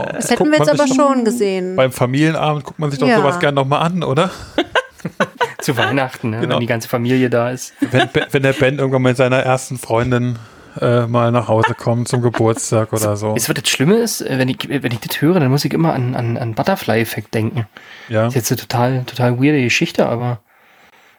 äh, 0.08 0.14
Das 0.14 0.30
hätten 0.30 0.52
wir 0.52 0.58
jetzt 0.60 0.70
aber 0.70 0.88
schon 0.88 1.26
gesehen. 1.26 1.76
Beim 1.76 1.92
Familienabend 1.92 2.64
guckt 2.64 2.80
man 2.80 2.92
sich 2.92 3.00
doch 3.00 3.08
Ja. 3.08 3.18
sowas 3.18 3.40
gern 3.40 3.56
nochmal 3.56 3.82
an, 3.82 4.04
oder? 4.04 4.30
Zu 5.62 5.78
Weihnachten, 5.78 6.30
ne? 6.32 6.40
Genau. 6.42 6.54
wenn 6.56 6.60
die 6.62 6.66
ganze 6.68 6.88
Familie 6.88 7.30
da 7.30 7.50
ist. 7.50 7.74
Wenn, 7.80 8.10
wenn 8.32 8.44
der 8.44 8.54
Ben 8.54 8.78
irgendwann 8.78 9.02
mit 9.02 9.18
seiner 9.18 9.38
ersten 9.40 9.78
Freundin 9.78 10.38
äh, 10.80 11.08
mal 11.08 11.32
nach 11.32 11.48
Hause 11.48 11.74
kommt 11.74 12.08
zum 12.08 12.22
Geburtstag 12.22 12.92
oder 12.94 13.16
so. 13.16 13.34
Weißt 13.36 13.48
du, 13.48 13.56
was 13.56 13.62
das 13.64 13.70
Schlimme 13.70 13.96
ist? 13.96 14.22
Äh, 14.22 14.38
Wenn 14.38 14.50
ich, 14.50 14.58
wenn 14.70 14.92
ich 14.92 15.00
das 15.00 15.22
höre, 15.22 15.40
dann 15.40 15.50
muss 15.50 15.64
ich 15.66 15.74
immer 15.74 15.94
an, 15.94 16.16
an, 16.16 16.38
an 16.38 16.54
Butterfly-Effekt 16.54 17.34
denken. 17.34 17.66
Ja. 18.10 18.26
Das 18.26 18.36
ist 18.36 18.50
jetzt 18.50 18.52
eine 18.52 18.68
total, 18.68 19.04
total 19.06 19.40
weirde 19.42 19.62
Geschichte, 19.64 20.06
aber 20.08 20.40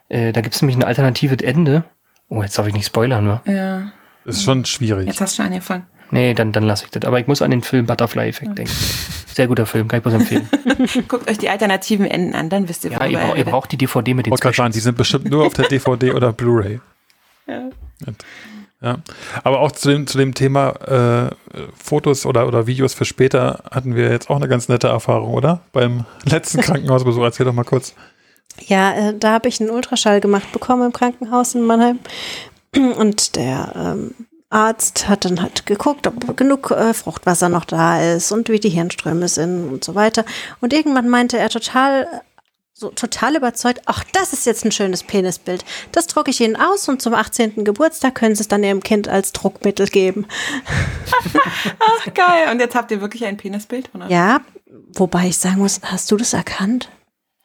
äh, 0.08 0.32
da 0.32 0.40
gibt 0.42 0.54
es 0.54 0.62
nämlich 0.62 0.76
ein 0.76 0.84
alternatives 0.84 1.38
Ende. 1.42 1.84
Oh, 2.28 2.42
jetzt 2.42 2.58
darf 2.58 2.66
ich 2.66 2.74
nicht 2.74 2.86
spoilern, 2.86 3.24
ne? 3.24 3.40
ja, 3.46 3.92
Ist 4.24 4.42
schon 4.44 4.64
schwierig. 4.64 5.06
jetzt 5.06 5.20
hast 5.20 5.32
du 5.38 5.42
schon 5.42 5.46
angefangen. 5.52 5.86
Nee, 6.10 6.34
dann, 6.34 6.52
dann 6.52 6.64
lasse 6.64 6.84
ich 6.84 6.90
das. 6.90 7.04
Aber 7.04 7.18
ich 7.20 7.26
muss 7.26 7.42
an 7.42 7.50
den 7.50 7.62
Film 7.62 7.86
Butterfly-Effekt 7.86 8.56
denken. 8.58 8.72
Sehr 9.26 9.48
guter 9.48 9.66
Film, 9.66 9.88
kann 9.88 9.98
ich 9.98 10.02
bloß 10.04 10.14
empfehlen. 10.14 10.48
Guckt 11.08 11.28
euch 11.30 11.38
die 11.38 11.48
alternativen 11.50 12.06
Enden 12.06 12.34
an, 12.34 12.48
dann 12.48 12.68
wisst 12.68 12.84
ihr, 12.84 12.92
Ja, 12.92 13.04
ihr, 13.06 13.18
braucht- 13.18 13.36
ihr 13.38 13.44
braucht 13.44 13.72
die 13.72 13.76
DVD 13.76 14.14
mit 14.14 14.26
Ich 14.26 14.28
den 14.28 14.30
wollte 14.30 14.42
gerade 14.44 14.56
sagen, 14.56 14.72
die 14.72 14.80
sind 14.80 14.96
bestimmt 14.96 15.28
nur 15.30 15.44
auf 15.46 15.54
der 15.54 15.68
DVD 15.68 16.12
oder 16.14 16.32
Blu-ray. 16.32 16.80
Ja. 17.46 17.68
Ja. 18.82 18.98
Aber 19.42 19.60
auch 19.60 19.72
zu 19.72 19.88
dem, 19.88 20.06
zu 20.06 20.18
dem 20.18 20.34
Thema 20.34 21.30
äh, 21.30 21.34
Fotos 21.82 22.26
oder, 22.26 22.46
oder 22.46 22.66
Videos 22.66 22.92
für 22.94 23.04
später 23.06 23.64
hatten 23.70 23.94
wir 23.96 24.10
jetzt 24.10 24.28
auch 24.30 24.36
eine 24.36 24.48
ganz 24.48 24.68
nette 24.68 24.88
Erfahrung, 24.88 25.32
oder? 25.32 25.60
Beim 25.72 26.04
letzten 26.24 26.60
Krankenhausbesuch. 26.60 27.22
Erzähl 27.22 27.46
doch 27.46 27.54
mal 27.54 27.64
kurz. 27.64 27.94
Ja, 28.66 28.92
äh, 28.94 29.14
da 29.18 29.32
habe 29.32 29.48
ich 29.48 29.60
einen 29.60 29.70
Ultraschall 29.70 30.20
gemacht 30.20 30.52
bekommen 30.52 30.84
im 30.86 30.92
Krankenhaus 30.92 31.54
in 31.54 31.62
Mannheim. 31.64 31.98
Und 32.98 33.36
der 33.36 33.72
ähm, 33.74 34.14
Arzt 34.48 35.08
hat 35.08 35.24
dann 35.24 35.42
halt 35.42 35.66
geguckt, 35.66 36.06
ob 36.06 36.36
genug 36.36 36.70
äh, 36.70 36.94
Fruchtwasser 36.94 37.48
noch 37.48 37.64
da 37.64 38.00
ist 38.00 38.30
und 38.30 38.48
wie 38.48 38.60
die 38.60 38.68
Hirnströme 38.68 39.28
sind 39.28 39.68
und 39.68 39.84
so 39.84 39.94
weiter. 39.94 40.24
Und 40.60 40.72
irgendwann 40.72 41.08
meinte 41.08 41.36
er 41.36 41.48
total, 41.48 42.22
so 42.72 42.90
total 42.90 43.36
überzeugt, 43.36 43.82
ach, 43.86 44.04
das 44.12 44.32
ist 44.32 44.46
jetzt 44.46 44.64
ein 44.64 44.70
schönes 44.70 45.02
Penisbild. 45.02 45.64
Das 45.90 46.06
drucke 46.06 46.30
ich 46.30 46.40
Ihnen 46.40 46.56
aus 46.56 46.88
und 46.88 47.02
zum 47.02 47.14
18. 47.14 47.64
Geburtstag 47.64 48.14
können 48.14 48.36
Sie 48.36 48.42
es 48.42 48.48
dann 48.48 48.62
Ihrem 48.62 48.82
Kind 48.82 49.08
als 49.08 49.32
Druckmittel 49.32 49.88
geben. 49.88 50.26
Ach, 51.78 52.14
geil. 52.14 52.50
Und 52.50 52.60
jetzt 52.60 52.74
habt 52.74 52.90
ihr 52.90 53.00
wirklich 53.00 53.24
ein 53.24 53.36
Penisbild? 53.36 53.90
Oder? 53.94 54.08
Ja, 54.08 54.40
wobei 54.94 55.28
ich 55.28 55.38
sagen 55.38 55.58
muss, 55.58 55.80
hast 55.82 56.10
du 56.12 56.16
das 56.16 56.32
erkannt? 56.34 56.88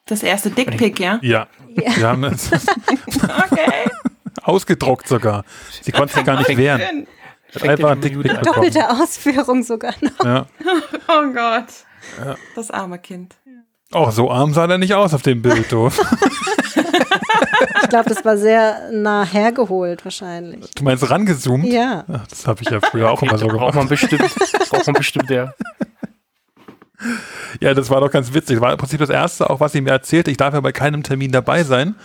Das 0.06 0.22
erste 0.22 0.50
Dickpick, 0.50 1.00
ja? 1.00 1.18
Ja. 1.22 1.48
Wir 1.74 2.08
haben 2.08 2.24
es 2.24 2.50
Okay. 2.52 3.88
ausgedruckt 4.42 5.08
sogar. 5.08 5.44
Sie 5.80 5.92
konnte 5.92 6.14
sich 6.14 6.24
gar 6.24 6.38
nicht 6.38 6.56
wehren. 6.56 7.06
Hat 7.54 7.68
einfach 7.68 7.90
ein 7.90 8.00
Dickpick 8.00 8.22
bekommen. 8.22 8.44
Doppelte 8.44 8.90
Ausführung 8.90 9.62
sogar 9.62 9.94
noch. 10.00 10.24
Ja. 10.24 10.46
Oh 11.08 11.32
Gott. 11.32 11.66
Das 12.54 12.70
arme 12.70 12.98
Kind. 12.98 13.36
Oh, 13.92 14.10
so 14.10 14.30
arm 14.30 14.54
sah 14.54 14.66
der 14.66 14.78
nicht 14.78 14.94
aus 14.94 15.12
auf 15.12 15.22
dem 15.22 15.42
Bild, 15.42 15.70
du. 15.70 15.88
ich 17.82 17.88
glaube, 17.90 18.08
das 18.08 18.24
war 18.24 18.38
sehr 18.38 18.90
nah 18.90 19.24
hergeholt 19.24 20.04
wahrscheinlich. 20.04 20.70
Du 20.70 20.84
meinst 20.84 21.08
rangezoomt? 21.10 21.66
Ja. 21.66 22.04
Ach, 22.10 22.26
das 22.26 22.46
habe 22.46 22.62
ich 22.62 22.70
ja 22.70 22.80
früher 22.80 23.10
auch 23.10 23.22
immer 23.22 23.36
so 23.36 23.46
Braucht 23.46 23.58
gemacht. 23.58 23.74
man 23.74 23.88
bestimmt, 23.88 24.22
braucht 24.70 24.86
man 24.86 24.94
bestimmt, 24.94 25.28
ja. 25.28 25.52
Ja, 27.60 27.74
das 27.74 27.90
war 27.90 28.00
doch 28.00 28.10
ganz 28.10 28.32
witzig. 28.32 28.56
Das 28.56 28.62
war 28.62 28.72
im 28.72 28.78
Prinzip 28.78 29.00
das 29.00 29.10
Erste, 29.10 29.50
auch 29.50 29.60
was 29.60 29.72
sie 29.72 29.80
mir 29.80 29.90
erzählte. 29.90 30.30
Ich 30.30 30.36
darf 30.36 30.54
ja 30.54 30.60
bei 30.60 30.72
keinem 30.72 31.02
Termin 31.02 31.32
dabei 31.32 31.64
sein, 31.64 31.96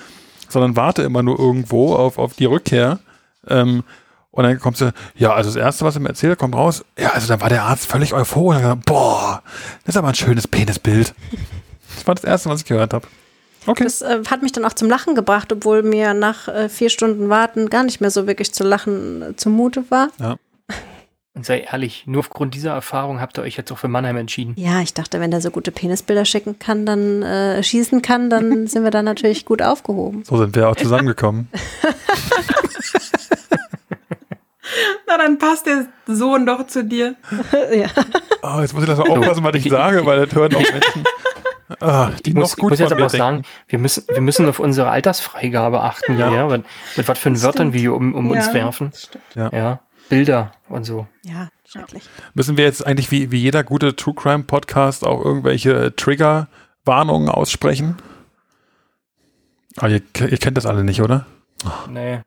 sondern 0.49 0.75
warte 0.75 1.03
immer 1.03 1.23
nur 1.23 1.39
irgendwo 1.39 1.95
auf, 1.95 2.17
auf 2.17 2.33
die 2.33 2.45
Rückkehr. 2.45 2.99
Ähm, 3.47 3.83
und 4.31 4.43
dann 4.43 4.59
kommt 4.59 4.77
sie, 4.77 4.93
ja, 5.15 5.33
also 5.33 5.49
das 5.49 5.55
Erste, 5.55 5.83
was 5.83 5.95
sie 5.95 5.99
mir 5.99 6.09
erzählt, 6.09 6.37
kommt 6.37 6.55
raus, 6.55 6.85
ja, 6.97 7.11
also 7.11 7.27
da 7.27 7.41
war 7.41 7.49
der 7.49 7.63
Arzt 7.63 7.87
völlig 7.87 8.13
euphorisch. 8.13 8.57
Und 8.57 8.63
hat 8.63 8.69
gesagt, 8.69 8.85
boah, 8.85 9.41
das 9.83 9.95
ist 9.95 9.97
aber 9.97 10.09
ein 10.09 10.15
schönes 10.15 10.47
Penisbild. 10.47 11.13
Das 11.95 12.05
war 12.05 12.15
das 12.15 12.23
Erste, 12.23 12.49
was 12.49 12.61
ich 12.61 12.65
gehört 12.67 12.93
habe. 12.93 13.07
Okay. 13.65 13.83
Das 13.83 14.01
äh, 14.01 14.21
hat 14.29 14.41
mich 14.43 14.51
dann 14.53 14.63
auch 14.65 14.73
zum 14.73 14.89
Lachen 14.89 15.13
gebracht, 15.13 15.51
obwohl 15.51 15.83
mir 15.83 16.13
nach 16.13 16.47
äh, 16.47 16.69
vier 16.69 16.89
Stunden 16.89 17.29
Warten 17.29 17.69
gar 17.69 17.83
nicht 17.83 17.99
mehr 17.99 18.11
so 18.11 18.27
wirklich 18.27 18.53
zu 18.53 18.63
lachen 18.63 19.21
äh, 19.21 19.35
zumute 19.35 19.89
war. 19.89 20.09
Und 21.37 21.45
sei 21.45 21.59
ehrlich, 21.71 22.03
nur 22.07 22.21
aufgrund 22.21 22.55
dieser 22.55 22.71
Erfahrung 22.73 23.21
habt 23.21 23.37
ihr 23.37 23.43
euch 23.43 23.57
jetzt 23.57 23.71
auch 23.71 23.77
für 23.77 23.87
Mannheim 23.87 24.17
entschieden. 24.17 24.55
Ja, 24.57 24.81
ich 24.81 24.95
dachte, 24.95 25.19
wenn 25.19 25.29
der 25.29 25.39
so 25.39 25.51
gute 25.51 25.71
Penisbilder 25.71 26.25
schicken 26.25 26.57
kann, 26.57 26.87
dann 26.87 27.21
äh, 27.21 27.61
schießen 27.61 28.01
kann, 28.01 28.31
dann 28.31 28.65
sind 28.67 28.83
wir 28.83 28.89
da 28.89 29.03
natürlich 29.03 29.45
gut 29.45 29.61
aufgehoben. 29.61 30.23
So 30.23 30.37
sind 30.37 30.55
wir 30.55 30.67
auch 30.67 30.75
zusammengekommen. 30.75 31.47
Na, 35.07 35.17
dann 35.17 35.37
passt 35.37 35.65
der 35.67 35.85
Sohn 36.07 36.45
doch 36.47 36.65
zu 36.67 36.83
dir. 36.83 37.15
ja. 37.71 37.87
Oh, 38.41 38.59
jetzt 38.61 38.73
muss 38.73 38.83
ich 38.83 38.89
das 38.89 38.97
mal 38.97 39.07
aufpassen, 39.09 39.43
was 39.43 39.55
ich 39.55 39.69
sage, 39.69 40.05
weil 40.05 40.25
das 40.25 40.35
hören 40.35 40.55
auch 40.55 40.59
Menschen, 40.59 41.03
ah, 41.79 42.09
die 42.25 42.29
Ich 42.31 42.35
noch 42.35 42.41
muss, 42.41 42.55
gut 42.57 42.71
muss 42.71 42.79
jetzt 42.79 42.91
aber 42.91 43.05
auch 43.05 43.09
sagen, 43.09 43.43
wir 43.67 43.79
müssen, 43.79 44.03
wir 44.09 44.21
müssen 44.21 44.49
auf 44.49 44.59
unsere 44.59 44.89
Altersfreigabe 44.89 45.81
achten, 45.81 46.17
Ja. 46.17 46.33
ja. 46.33 46.47
mit, 46.47 46.65
mit 46.97 47.07
was 47.07 47.17
für 47.19 47.29
einen 47.29 47.41
Wörtern 47.41 47.73
wir 47.73 47.79
hier 47.79 47.93
um, 47.93 48.13
um 48.15 48.29
uns 48.31 48.47
Ja, 48.47 48.53
werfen. 48.55 48.89
das 48.91 49.03
stimmt. 49.03 49.23
Ja. 49.35 49.49
Ja. 49.53 49.79
Bilder 50.09 50.51
und 50.69 50.83
so. 50.83 51.07
Ja, 51.23 51.49
schrecklich. 51.65 52.03
Müssen 52.33 52.57
wir 52.57 52.65
jetzt 52.65 52.85
eigentlich 52.85 53.11
wie, 53.11 53.31
wie 53.31 53.39
jeder 53.39 53.63
gute 53.63 53.95
True 53.95 54.15
Crime 54.15 54.43
Podcast 54.43 55.05
auch 55.05 55.23
irgendwelche 55.23 55.95
Trigger-Warnungen 55.95 57.29
aussprechen? 57.29 57.97
Ah, 59.77 59.87
ihr, 59.87 60.01
ihr 60.19 60.37
kennt 60.37 60.57
das 60.57 60.65
alle 60.65 60.83
nicht, 60.83 61.01
oder? 61.01 61.25
Nee. 61.89 62.21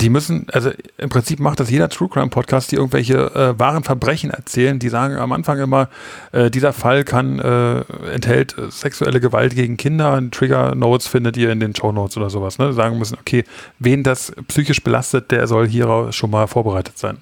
Die 0.00 0.08
müssen, 0.08 0.46
also 0.52 0.70
im 0.98 1.08
Prinzip 1.08 1.40
macht 1.40 1.60
das 1.60 1.70
jeder 1.70 1.88
True 1.88 2.08
Crime 2.08 2.28
Podcast, 2.28 2.72
die 2.72 2.76
irgendwelche 2.76 3.34
äh, 3.34 3.58
wahren 3.58 3.84
Verbrechen 3.84 4.30
erzählen. 4.30 4.78
Die 4.78 4.88
sagen 4.88 5.16
am 5.16 5.32
Anfang 5.32 5.58
immer, 5.58 5.88
äh, 6.32 6.50
dieser 6.50 6.72
Fall 6.72 7.04
kann, 7.04 7.38
äh, 7.38 7.80
enthält 8.12 8.54
sexuelle 8.70 9.20
Gewalt 9.20 9.54
gegen 9.54 9.76
Kinder. 9.76 10.20
Trigger 10.30 10.74
Notes 10.74 11.06
findet 11.06 11.36
ihr 11.36 11.50
in 11.50 11.60
den 11.60 11.74
Show 11.74 11.92
Notes 11.92 12.16
oder 12.16 12.30
sowas. 12.30 12.58
Ne? 12.58 12.72
Sagen 12.72 12.98
müssen, 12.98 13.18
okay, 13.18 13.44
wen 13.78 14.02
das 14.02 14.32
psychisch 14.48 14.82
belastet, 14.82 15.30
der 15.30 15.46
soll 15.46 15.68
hieraus 15.68 16.14
schon 16.14 16.30
mal 16.30 16.46
vorbereitet 16.46 16.98
sein. 16.98 17.18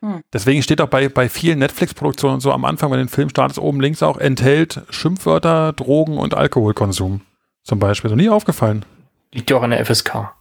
Hm. 0.00 0.22
Deswegen 0.32 0.62
steht 0.62 0.80
auch 0.80 0.88
bei, 0.88 1.08
bei 1.08 1.28
vielen 1.28 1.60
Netflix-Produktionen 1.60 2.34
und 2.34 2.40
so 2.40 2.52
am 2.52 2.64
Anfang, 2.64 2.90
wenn 2.90 2.98
den 2.98 3.08
Film 3.08 3.28
startest, 3.28 3.58
oben 3.58 3.80
links 3.80 4.02
auch, 4.02 4.18
enthält 4.18 4.82
Schimpfwörter, 4.90 5.72
Drogen 5.72 6.18
und 6.18 6.34
Alkoholkonsum. 6.34 7.22
Zum 7.62 7.78
Beispiel. 7.78 8.10
So 8.10 8.16
nie 8.16 8.28
aufgefallen. 8.28 8.84
Liegt 9.32 9.50
ja 9.50 9.56
auch 9.56 9.62
an 9.62 9.70
der 9.70 9.84
FSK, 9.84 10.32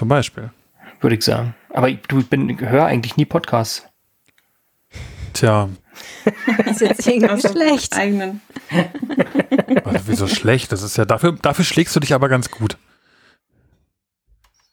Zum 0.00 0.08
Beispiel. 0.08 0.48
würde 1.02 1.16
ich 1.16 1.22
sagen. 1.22 1.54
Aber 1.74 1.90
ich, 1.90 1.98
du, 2.08 2.20
ich 2.20 2.30
bin, 2.30 2.58
höre 2.58 2.86
eigentlich 2.86 3.18
nie 3.18 3.26
Podcasts. 3.26 3.86
Tja, 5.34 5.68
Ist 6.64 6.80
jetzt 6.80 7.06
irgendwie 7.06 7.38
schlecht. 7.46 7.94
Eigenen. 7.94 8.40
Also, 9.84 10.00
wieso 10.06 10.26
schlecht? 10.26 10.72
Das 10.72 10.82
ist 10.82 10.96
ja 10.96 11.04
dafür, 11.04 11.32
dafür 11.32 11.66
schlägst 11.66 11.94
du 11.94 12.00
dich 12.00 12.14
aber 12.14 12.30
ganz 12.30 12.50
gut. 12.50 12.78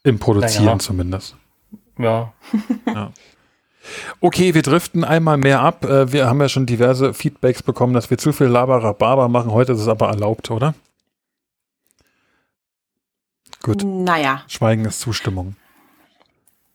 Im 0.02 0.18
Produzieren 0.18 0.64
Naja. 0.64 0.78
zumindest. 0.78 1.36
Ja. 1.98 2.32
Okay, 4.20 4.54
wir 4.54 4.62
driften 4.62 5.04
einmal 5.04 5.36
mehr 5.36 5.60
ab. 5.60 5.84
Äh, 5.84 6.10
Wir 6.10 6.26
haben 6.26 6.40
ja 6.40 6.48
schon 6.48 6.64
diverse 6.64 7.12
Feedbacks 7.12 7.62
bekommen, 7.62 7.92
dass 7.92 8.08
wir 8.08 8.16
zu 8.16 8.32
viel 8.32 8.46
Laberababa 8.46 9.28
machen. 9.28 9.50
Heute 9.52 9.72
ist 9.72 9.80
es 9.80 9.88
aber 9.88 10.08
erlaubt, 10.08 10.50
oder? 10.50 10.74
Gut. 13.62 13.82
Naja, 13.84 14.42
Schweigen 14.48 14.84
ist 14.84 15.00
Zustimmung. 15.00 15.56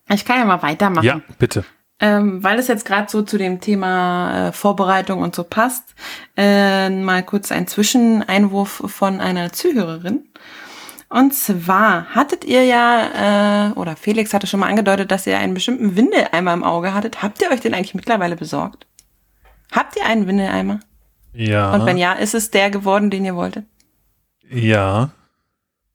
ich 0.09 0.25
kann 0.25 0.39
ja 0.39 0.45
mal 0.45 0.61
weitermachen. 0.61 1.05
Ja, 1.05 1.21
bitte. 1.39 1.65
Ähm, 1.99 2.43
weil 2.43 2.59
es 2.59 2.67
jetzt 2.67 2.85
gerade 2.85 3.09
so 3.09 3.21
zu 3.21 3.37
dem 3.37 3.61
Thema 3.61 4.49
äh, 4.49 4.51
Vorbereitung 4.51 5.21
und 5.21 5.35
so 5.35 5.43
passt, 5.43 5.95
äh, 6.35 6.89
mal 6.89 7.23
kurz 7.23 7.51
ein 7.51 7.67
Zwischeneinwurf 7.67 8.83
von 8.87 9.21
einer 9.21 9.53
Zuhörerin. 9.53 10.27
Und 11.07 11.33
zwar 11.33 12.07
hattet 12.15 12.43
ihr 12.43 12.65
ja, 12.65 13.69
äh, 13.69 13.73
oder 13.73 13.95
Felix 13.95 14.33
hatte 14.33 14.47
schon 14.47 14.59
mal 14.59 14.67
angedeutet, 14.67 15.11
dass 15.11 15.27
ihr 15.27 15.37
einen 15.37 15.53
bestimmten 15.53 15.95
Windeleimer 15.95 16.53
im 16.53 16.63
Auge 16.63 16.93
hattet. 16.93 17.21
Habt 17.21 17.41
ihr 17.41 17.51
euch 17.51 17.61
den 17.61 17.73
eigentlich 17.75 17.93
mittlerweile 17.93 18.35
besorgt? 18.35 18.87
Habt 19.71 19.95
ihr 19.95 20.05
einen 20.05 20.27
Windeleimer? 20.27 20.79
Ja. 21.31 21.73
Und 21.73 21.85
wenn 21.85 21.97
ja, 21.97 22.13
ist 22.13 22.33
es 22.33 22.51
der 22.51 22.69
geworden, 22.69 23.11
den 23.11 23.25
ihr 23.25 23.35
wolltet? 23.35 23.65
Ja. 24.49 25.11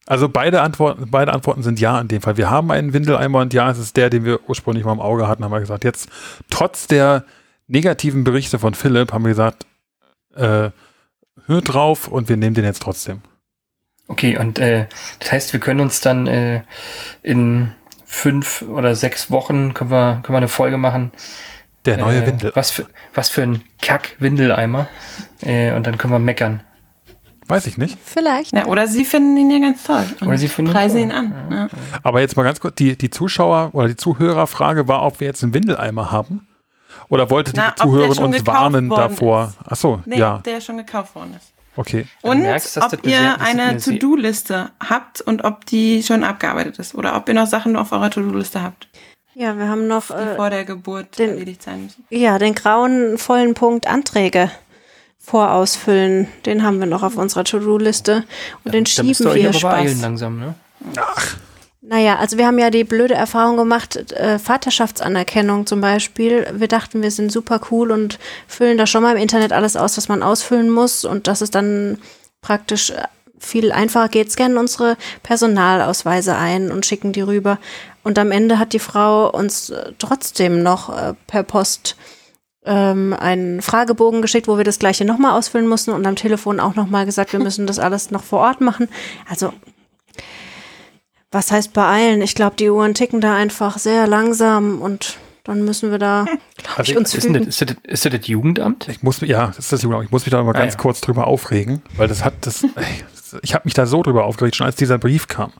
Also 0.09 0.31
beide 0.31 0.63
Antworten, 0.63 1.11
beide 1.11 1.35
Antworten 1.35 1.63
sind 1.63 1.79
ja 1.81 2.01
in 2.01 2.09
dem 2.09 2.23
Fall. 2.23 2.39
Wir 2.39 2.49
haben 2.49 2.71
einen 2.71 2.95
Windeleimer 2.95 3.41
und 3.41 3.53
ja, 3.53 3.71
es 3.71 3.77
ist 3.77 3.95
der, 3.99 4.09
den 4.09 4.25
wir 4.25 4.49
ursprünglich 4.49 4.83
mal 4.83 4.93
im 4.93 5.01
Auge 5.01 5.29
hatten, 5.29 5.45
haben 5.45 5.53
wir 5.53 5.61
gesagt. 5.61 5.85
Jetzt, 5.85 6.09
trotz 6.49 6.87
der 6.87 7.25
negativen 7.67 8.25
Berichte 8.25 8.59
von 8.59 8.73
Philipp, 8.73 9.13
haben 9.13 9.25
wir 9.25 9.29
gesagt, 9.29 9.67
äh, 10.35 10.71
hör 11.45 11.61
drauf 11.63 12.09
und 12.09 12.31
wir 12.31 12.39
nehmen 12.39 12.55
den 12.55 12.65
jetzt 12.65 12.81
trotzdem. 12.81 13.21
Okay, 14.07 14.39
und 14.39 14.59
äh, 14.59 14.87
das 15.19 15.33
heißt, 15.33 15.53
wir 15.53 15.61
können 15.61 15.81
uns 15.81 16.01
dann 16.01 16.27
äh, 16.27 16.63
in 17.23 17.73
fünf 18.07 18.63
oder 18.63 18.95
sechs 18.95 19.31
Wochen 19.31 19.75
können 19.75 19.91
wir, 19.91 20.21
können 20.23 20.33
wir 20.33 20.39
eine 20.39 20.49
Folge 20.49 20.79
machen. 20.79 21.13
Der 21.85 21.99
neue 21.99 22.23
äh, 22.23 22.27
Windel. 22.27 22.53
Was 22.55 22.71
für, 22.71 22.87
was 23.13 23.29
für 23.29 23.43
ein 23.43 23.63
Kack-Windeleimer. 23.83 24.89
Äh, 25.43 25.73
und 25.75 25.87
dann 25.87 25.99
können 25.99 26.15
wir 26.15 26.19
meckern. 26.19 26.63
Weiß 27.49 27.67
ich 27.67 27.79
nicht. 27.79 27.97
Vielleicht. 28.05 28.53
Ja, 28.55 28.67
oder 28.67 28.87
sie 28.87 29.05
finden 29.05 29.37
ihn 29.37 29.51
ja 29.51 29.59
ganz 29.59 29.83
toll. 29.83 30.05
und 30.21 30.29
Oder 30.29 30.39
sie 30.39 30.49
finden 30.49 30.71
ihn 30.71 30.75
preisen 30.75 30.99
ihn 31.01 31.13
an. 31.13 31.33
Ja. 31.51 31.69
Aber 32.03 32.21
jetzt 32.21 32.37
mal 32.37 32.43
ganz 32.43 32.61
kurz, 32.61 32.75
die, 32.77 32.97
die 32.97 33.11
Zuschauer 33.11 33.71
oder 33.73 33.89
die 33.89 33.97
Zuhörerfrage 33.97 34.87
war, 34.87 35.03
ob 35.03 35.21
wir 35.21 35.27
jetzt 35.27 35.43
einen 35.43 35.55
Windeleimer 35.55 36.11
haben. 36.13 36.47
Oder 37.09 37.31
wollte 37.31 37.53
die 37.53 37.59
Na, 37.61 37.75
Zuhörerin 37.75 38.23
uns 38.25 38.47
warnen 38.47 38.89
davor? 38.91 39.45
ist. 39.59 39.59
Ach 39.67 39.77
so, 39.77 40.01
Nee, 40.05 40.19
ja, 40.19 40.39
der 40.45 40.61
schon 40.61 40.77
gekauft 40.77 41.15
worden 41.15 41.35
ist. 41.37 41.53
okay. 41.77 42.07
Und 42.23 42.41
merkst, 42.43 42.77
ob 42.77 42.83
das 42.91 42.93
eine 42.93 43.03
sehr- 43.03 43.21
ihr 43.23 43.41
eine 43.41 43.77
To-Do-Liste 43.79 44.71
habt 44.87 45.21
und 45.23 45.45
ob 45.45 45.65
die 45.67 46.03
schon 46.03 46.25
abgearbeitet 46.25 46.79
ist. 46.79 46.95
Oder 46.95 47.17
ob 47.17 47.29
ihr 47.29 47.35
noch 47.35 47.47
Sachen 47.47 47.77
auf 47.77 47.93
eurer 47.93 48.11
To-Do-Liste 48.11 48.63
habt, 48.63 48.89
Ja, 49.35 49.57
wir 49.57 49.69
haben 49.69 49.87
noch 49.87 50.09
die 50.09 50.13
äh, 50.15 50.37
vor 50.37 50.51
der 50.51 50.65
Geburt 50.67 51.19
den- 51.19 51.31
erledigt 51.31 51.63
sein 51.63 51.85
müssen. 51.85 52.05
ja, 52.11 52.39
den 52.39 52.55
grauen 52.55 53.17
vollen 53.17 53.55
Punkt 53.55 53.87
Anträge 53.87 54.51
vorausfüllen. 55.29 56.29
Den 56.47 56.63
haben 56.63 56.79
wir 56.79 56.87
noch 56.87 57.03
auf 57.03 57.17
unserer 57.17 57.45
To-Do-Liste. 57.45 58.25
Und 58.65 58.75
den 58.75 58.83
müsst 58.83 58.99
ihr 58.99 59.15
schieben 59.15 59.35
wir 59.35 59.49
aber 59.51 59.61
beeilen 59.61 59.89
Spaß. 59.89 60.01
langsam, 60.01 60.39
ne? 60.39 60.55
Naja, 61.83 62.17
also 62.17 62.39
wir 62.39 62.47
haben 62.47 62.59
ja 62.59 62.71
die 62.71 62.85
blöde 62.85 63.15
Erfahrung 63.15 63.57
gemacht, 63.57 64.13
äh, 64.13 64.39
Vaterschaftsanerkennung 64.39 65.67
zum 65.67 65.81
Beispiel. 65.81 66.47
Wir 66.55 66.69
dachten, 66.69 67.03
wir 67.03 67.11
sind 67.11 67.31
super 67.31 67.61
cool 67.71 67.91
und 67.91 68.19
füllen 68.47 68.79
da 68.79 68.87
schon 68.87 69.03
mal 69.03 69.17
im 69.17 69.23
Internet 69.23 69.53
alles 69.53 69.77
aus, 69.77 69.97
was 69.97 70.09
man 70.09 70.23
ausfüllen 70.23 70.71
muss. 70.71 71.05
Und 71.05 71.27
das 71.27 71.43
ist 71.43 71.55
dann 71.55 71.99
praktisch 72.41 72.91
äh, 72.91 73.03
viel 73.39 73.71
einfacher 73.71 74.09
geht, 74.09 74.33
scannen 74.33 74.59
unsere 74.59 74.97
Personalausweise 75.23 76.37
ein 76.37 76.71
und 76.73 76.87
schicken 76.87 77.13
die 77.13 77.21
rüber. 77.21 77.59
Und 78.03 78.19
am 78.19 78.33
Ende 78.33 78.59
hat 78.59 78.73
die 78.73 78.79
Frau 78.79 79.31
uns 79.31 79.71
äh, 79.71 79.93
trotzdem 79.99 80.63
noch 80.63 80.89
äh, 80.89 81.15
per 81.27 81.43
Post 81.43 81.97
ähm, 82.69 83.15
einen 83.19 83.63
Fragebogen 83.63 84.23
geschickt, 84.23 84.47
wo 84.47 84.59
wir 84.59 84.65
das 84.65 84.79
gleiche 84.79 85.05
nochmal 85.05 85.33
ausfüllen 85.37 85.67
mussten 85.67 85.91
und 85.91 86.07
am 86.07 86.15
Telefon 86.17 86.61
auch 86.61 86.75
nochmal 86.77 87.07
gesagt, 87.07 87.33
wir 87.33 87.41
müssen 87.41 87.67
das 87.67 87.79
alles 87.79 88.11
noch 88.11 88.23
vor 88.23 88.41
Ort 88.41 88.61
machen. 88.61 88.89
Also 89.29 89.53
was 91.31 91.51
heißt 91.51 91.73
beeilen? 91.73 92.23
Ich 92.23 92.35
glaube, 92.35 92.57
die 92.57 92.71
Uhren 92.71 92.95
ticken 92.95 93.21
da 93.21 93.35
einfach 93.35 93.79
sehr 93.79 94.07
langsam 94.07 94.81
und 94.81 95.17
dann 95.45 95.65
müssen 95.65 95.91
wir 95.91 95.99
da, 95.99 96.25
glaube 96.57 96.77
Also 96.77 96.93
ich, 96.93 96.99
uns 96.99 97.15
Ist, 97.15 97.27
das, 97.29 97.47
ist, 97.47 97.61
das, 97.63 97.77
ist 97.83 98.05
das 98.05 98.13
das 98.13 98.27
Jugendamt? 98.27 98.89
Ich 98.89 99.03
muss, 99.03 99.21
ja, 99.21 99.47
das 99.49 99.59
ist 99.59 99.73
das 99.73 99.83
Jugendamt. 99.83 100.07
Ich 100.07 100.13
muss 100.13 100.27
mich 100.27 100.31
da 100.33 100.43
mal 100.43 100.55
Ah, 100.55 100.59
ganz 100.59 100.75
ja. 100.75 100.79
kurz 100.81 101.01
drüber 101.01 101.27
aufregen, 101.27 101.83
weil 101.97 102.09
das 102.09 102.25
hat 102.25 102.35
das 102.43 102.65
ich 103.43 103.55
habe 103.55 103.63
mich 103.65 103.75
da 103.75 103.87
so 103.87 104.03
drüber 104.03 104.25
aufgeregt, 104.25 104.57
schon 104.57 104.67
als 104.67 104.77
dieser 104.77 104.99
Brief 104.99 105.27
kam. 105.29 105.53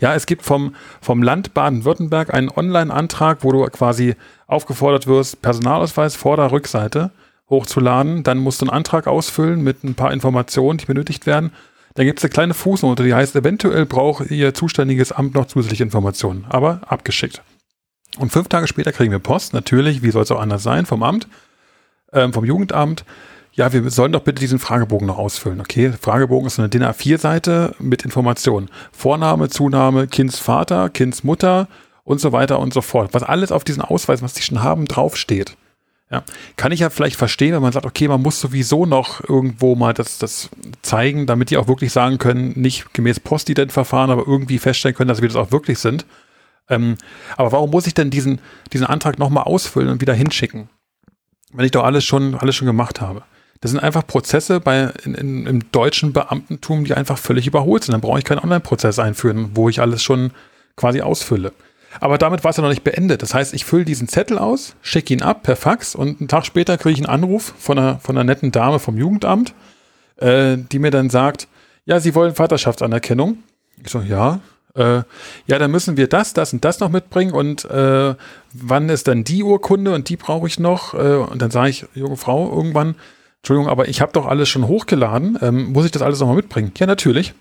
Ja, 0.00 0.14
es 0.14 0.26
gibt 0.26 0.42
vom, 0.42 0.74
vom 1.00 1.22
Land 1.22 1.54
Baden-Württemberg 1.54 2.32
einen 2.32 2.50
Online-Antrag, 2.50 3.38
wo 3.42 3.52
du 3.52 3.64
quasi 3.66 4.16
aufgefordert 4.46 5.06
wirst, 5.06 5.42
Personalausweis 5.42 6.16
Vorder-, 6.16 6.52
Rückseite 6.52 7.10
hochzuladen. 7.48 8.22
Dann 8.22 8.38
musst 8.38 8.60
du 8.60 8.66
einen 8.66 8.76
Antrag 8.76 9.06
ausfüllen 9.06 9.62
mit 9.62 9.84
ein 9.84 9.94
paar 9.94 10.12
Informationen, 10.12 10.78
die 10.78 10.86
benötigt 10.86 11.26
werden. 11.26 11.52
Dann 11.94 12.06
gibt 12.06 12.18
es 12.18 12.24
eine 12.24 12.30
kleine 12.30 12.54
Fußnote, 12.54 13.04
die 13.04 13.14
heißt, 13.14 13.36
eventuell 13.36 13.84
braucht 13.86 14.30
ihr 14.30 14.54
zuständiges 14.54 15.12
Amt 15.12 15.34
noch 15.34 15.46
zusätzliche 15.46 15.82
Informationen, 15.82 16.46
aber 16.48 16.80
abgeschickt. 16.86 17.42
Und 18.18 18.32
fünf 18.32 18.48
Tage 18.48 18.66
später 18.66 18.92
kriegen 18.92 19.12
wir 19.12 19.18
Post, 19.18 19.52
natürlich, 19.54 20.02
wie 20.02 20.10
soll 20.10 20.22
es 20.22 20.30
auch 20.30 20.40
anders 20.40 20.62
sein, 20.62 20.86
vom 20.86 21.02
Amt, 21.02 21.28
ähm, 22.12 22.32
vom 22.32 22.44
Jugendamt. 22.44 23.04
Ja, 23.54 23.72
wir 23.72 23.90
sollen 23.90 24.12
doch 24.12 24.22
bitte 24.22 24.40
diesen 24.40 24.58
Fragebogen 24.58 25.06
noch 25.06 25.18
ausfüllen. 25.18 25.60
Okay, 25.60 25.92
Fragebogen 25.92 26.46
ist 26.46 26.58
eine 26.58 26.70
DIN 26.70 26.84
A4-Seite 26.84 27.74
mit 27.78 28.04
Informationen. 28.04 28.70
Vorname, 28.92 29.50
Zunahme, 29.50 30.06
Kindsvater, 30.06 30.88
Kindsmutter 30.88 31.68
und 32.04 32.18
so 32.18 32.32
weiter 32.32 32.58
und 32.58 32.72
so 32.72 32.80
fort. 32.80 33.12
Was 33.12 33.22
alles 33.22 33.52
auf 33.52 33.64
diesen 33.64 33.82
Ausweis, 33.82 34.22
was 34.22 34.32
die 34.32 34.42
schon 34.42 34.62
haben, 34.62 34.86
draufsteht. 34.86 35.56
Ja, 36.10 36.24
kann 36.56 36.72
ich 36.72 36.80
ja 36.80 36.90
vielleicht 36.90 37.16
verstehen, 37.16 37.54
wenn 37.54 37.62
man 37.62 37.72
sagt, 37.72 37.86
okay, 37.86 38.06
man 38.06 38.20
muss 38.20 38.40
sowieso 38.40 38.84
noch 38.84 39.26
irgendwo 39.26 39.74
mal 39.76 39.94
das, 39.94 40.18
das 40.18 40.50
zeigen, 40.82 41.26
damit 41.26 41.50
die 41.50 41.56
auch 41.56 41.68
wirklich 41.68 41.90
sagen 41.92 42.18
können, 42.18 42.52
nicht 42.54 42.92
gemäß 42.92 43.20
Postident-Verfahren, 43.20 44.10
aber 44.10 44.26
irgendwie 44.26 44.58
feststellen 44.58 44.94
können, 44.94 45.08
dass 45.08 45.22
wir 45.22 45.28
das 45.28 45.36
auch 45.36 45.52
wirklich 45.52 45.78
sind. 45.78 46.04
Ähm, 46.68 46.96
aber 47.36 47.52
warum 47.52 47.70
muss 47.70 47.86
ich 47.86 47.94
denn 47.94 48.10
diesen, 48.10 48.40
diesen 48.72 48.86
Antrag 48.86 49.18
nochmal 49.18 49.44
ausfüllen 49.44 49.88
und 49.88 50.00
wieder 50.00 50.14
hinschicken? 50.14 50.68
Wenn 51.52 51.64
ich 51.64 51.70
doch 51.70 51.84
alles 51.84 52.04
schon, 52.04 52.34
alles 52.34 52.56
schon 52.56 52.66
gemacht 52.66 53.00
habe. 53.00 53.22
Das 53.62 53.70
sind 53.70 53.80
einfach 53.80 54.06
Prozesse 54.06 54.60
bei, 54.60 54.92
in, 55.04 55.14
in, 55.14 55.46
im 55.46 55.72
deutschen 55.72 56.12
Beamtentum, 56.12 56.84
die 56.84 56.94
einfach 56.94 57.16
völlig 57.16 57.46
überholt 57.46 57.84
sind. 57.84 57.92
Dann 57.92 58.00
brauche 58.00 58.18
ich 58.18 58.24
keinen 58.24 58.40
Online-Prozess 58.40 58.98
einführen, 58.98 59.52
wo 59.54 59.68
ich 59.68 59.80
alles 59.80 60.02
schon 60.02 60.32
quasi 60.76 61.00
ausfülle. 61.00 61.52
Aber 62.00 62.18
damit 62.18 62.42
war 62.42 62.50
es 62.50 62.56
ja 62.56 62.62
noch 62.62 62.70
nicht 62.70 62.82
beendet. 62.82 63.22
Das 63.22 63.34
heißt, 63.34 63.54
ich 63.54 63.64
fülle 63.64 63.84
diesen 63.84 64.08
Zettel 64.08 64.38
aus, 64.38 64.74
schicke 64.82 65.14
ihn 65.14 65.22
ab 65.22 65.44
per 65.44 65.54
Fax 65.54 65.94
und 65.94 66.20
einen 66.20 66.28
Tag 66.28 66.44
später 66.44 66.76
kriege 66.76 66.94
ich 66.94 66.98
einen 66.98 67.22
Anruf 67.22 67.54
von 67.56 67.78
einer, 67.78 67.98
von 68.00 68.16
einer 68.16 68.24
netten 68.24 68.50
Dame 68.50 68.80
vom 68.80 68.98
Jugendamt, 68.98 69.54
äh, 70.16 70.56
die 70.56 70.80
mir 70.80 70.90
dann 70.90 71.08
sagt, 71.08 71.46
ja, 71.84 72.00
Sie 72.00 72.16
wollen 72.16 72.34
Vaterschaftsanerkennung. 72.34 73.38
Ich 73.84 73.92
so, 73.92 74.00
ja. 74.00 74.40
Äh, 74.74 75.02
ja, 75.46 75.58
dann 75.58 75.70
müssen 75.70 75.96
wir 75.96 76.08
das, 76.08 76.32
das 76.32 76.52
und 76.52 76.64
das 76.64 76.80
noch 76.80 76.88
mitbringen 76.88 77.32
und 77.32 77.64
äh, 77.66 78.14
wann 78.54 78.88
ist 78.88 79.06
dann 79.06 79.22
die 79.22 79.42
Urkunde 79.42 79.94
und 79.94 80.08
die 80.08 80.16
brauche 80.16 80.48
ich 80.48 80.58
noch. 80.58 80.94
Äh, 80.94 81.16
und 81.16 81.42
dann 81.42 81.50
sage 81.52 81.70
ich, 81.70 81.86
junge 81.94 82.16
Frau, 82.16 82.50
irgendwann, 82.50 82.96
Entschuldigung, 83.42 83.68
aber 83.68 83.88
ich 83.88 84.00
habe 84.00 84.12
doch 84.12 84.26
alles 84.26 84.48
schon 84.48 84.68
hochgeladen. 84.68 85.36
Ähm, 85.42 85.72
muss 85.72 85.84
ich 85.84 85.90
das 85.90 86.02
alles 86.02 86.20
nochmal 86.20 86.36
mitbringen? 86.36 86.72
Ja, 86.78 86.86
natürlich. 86.86 87.34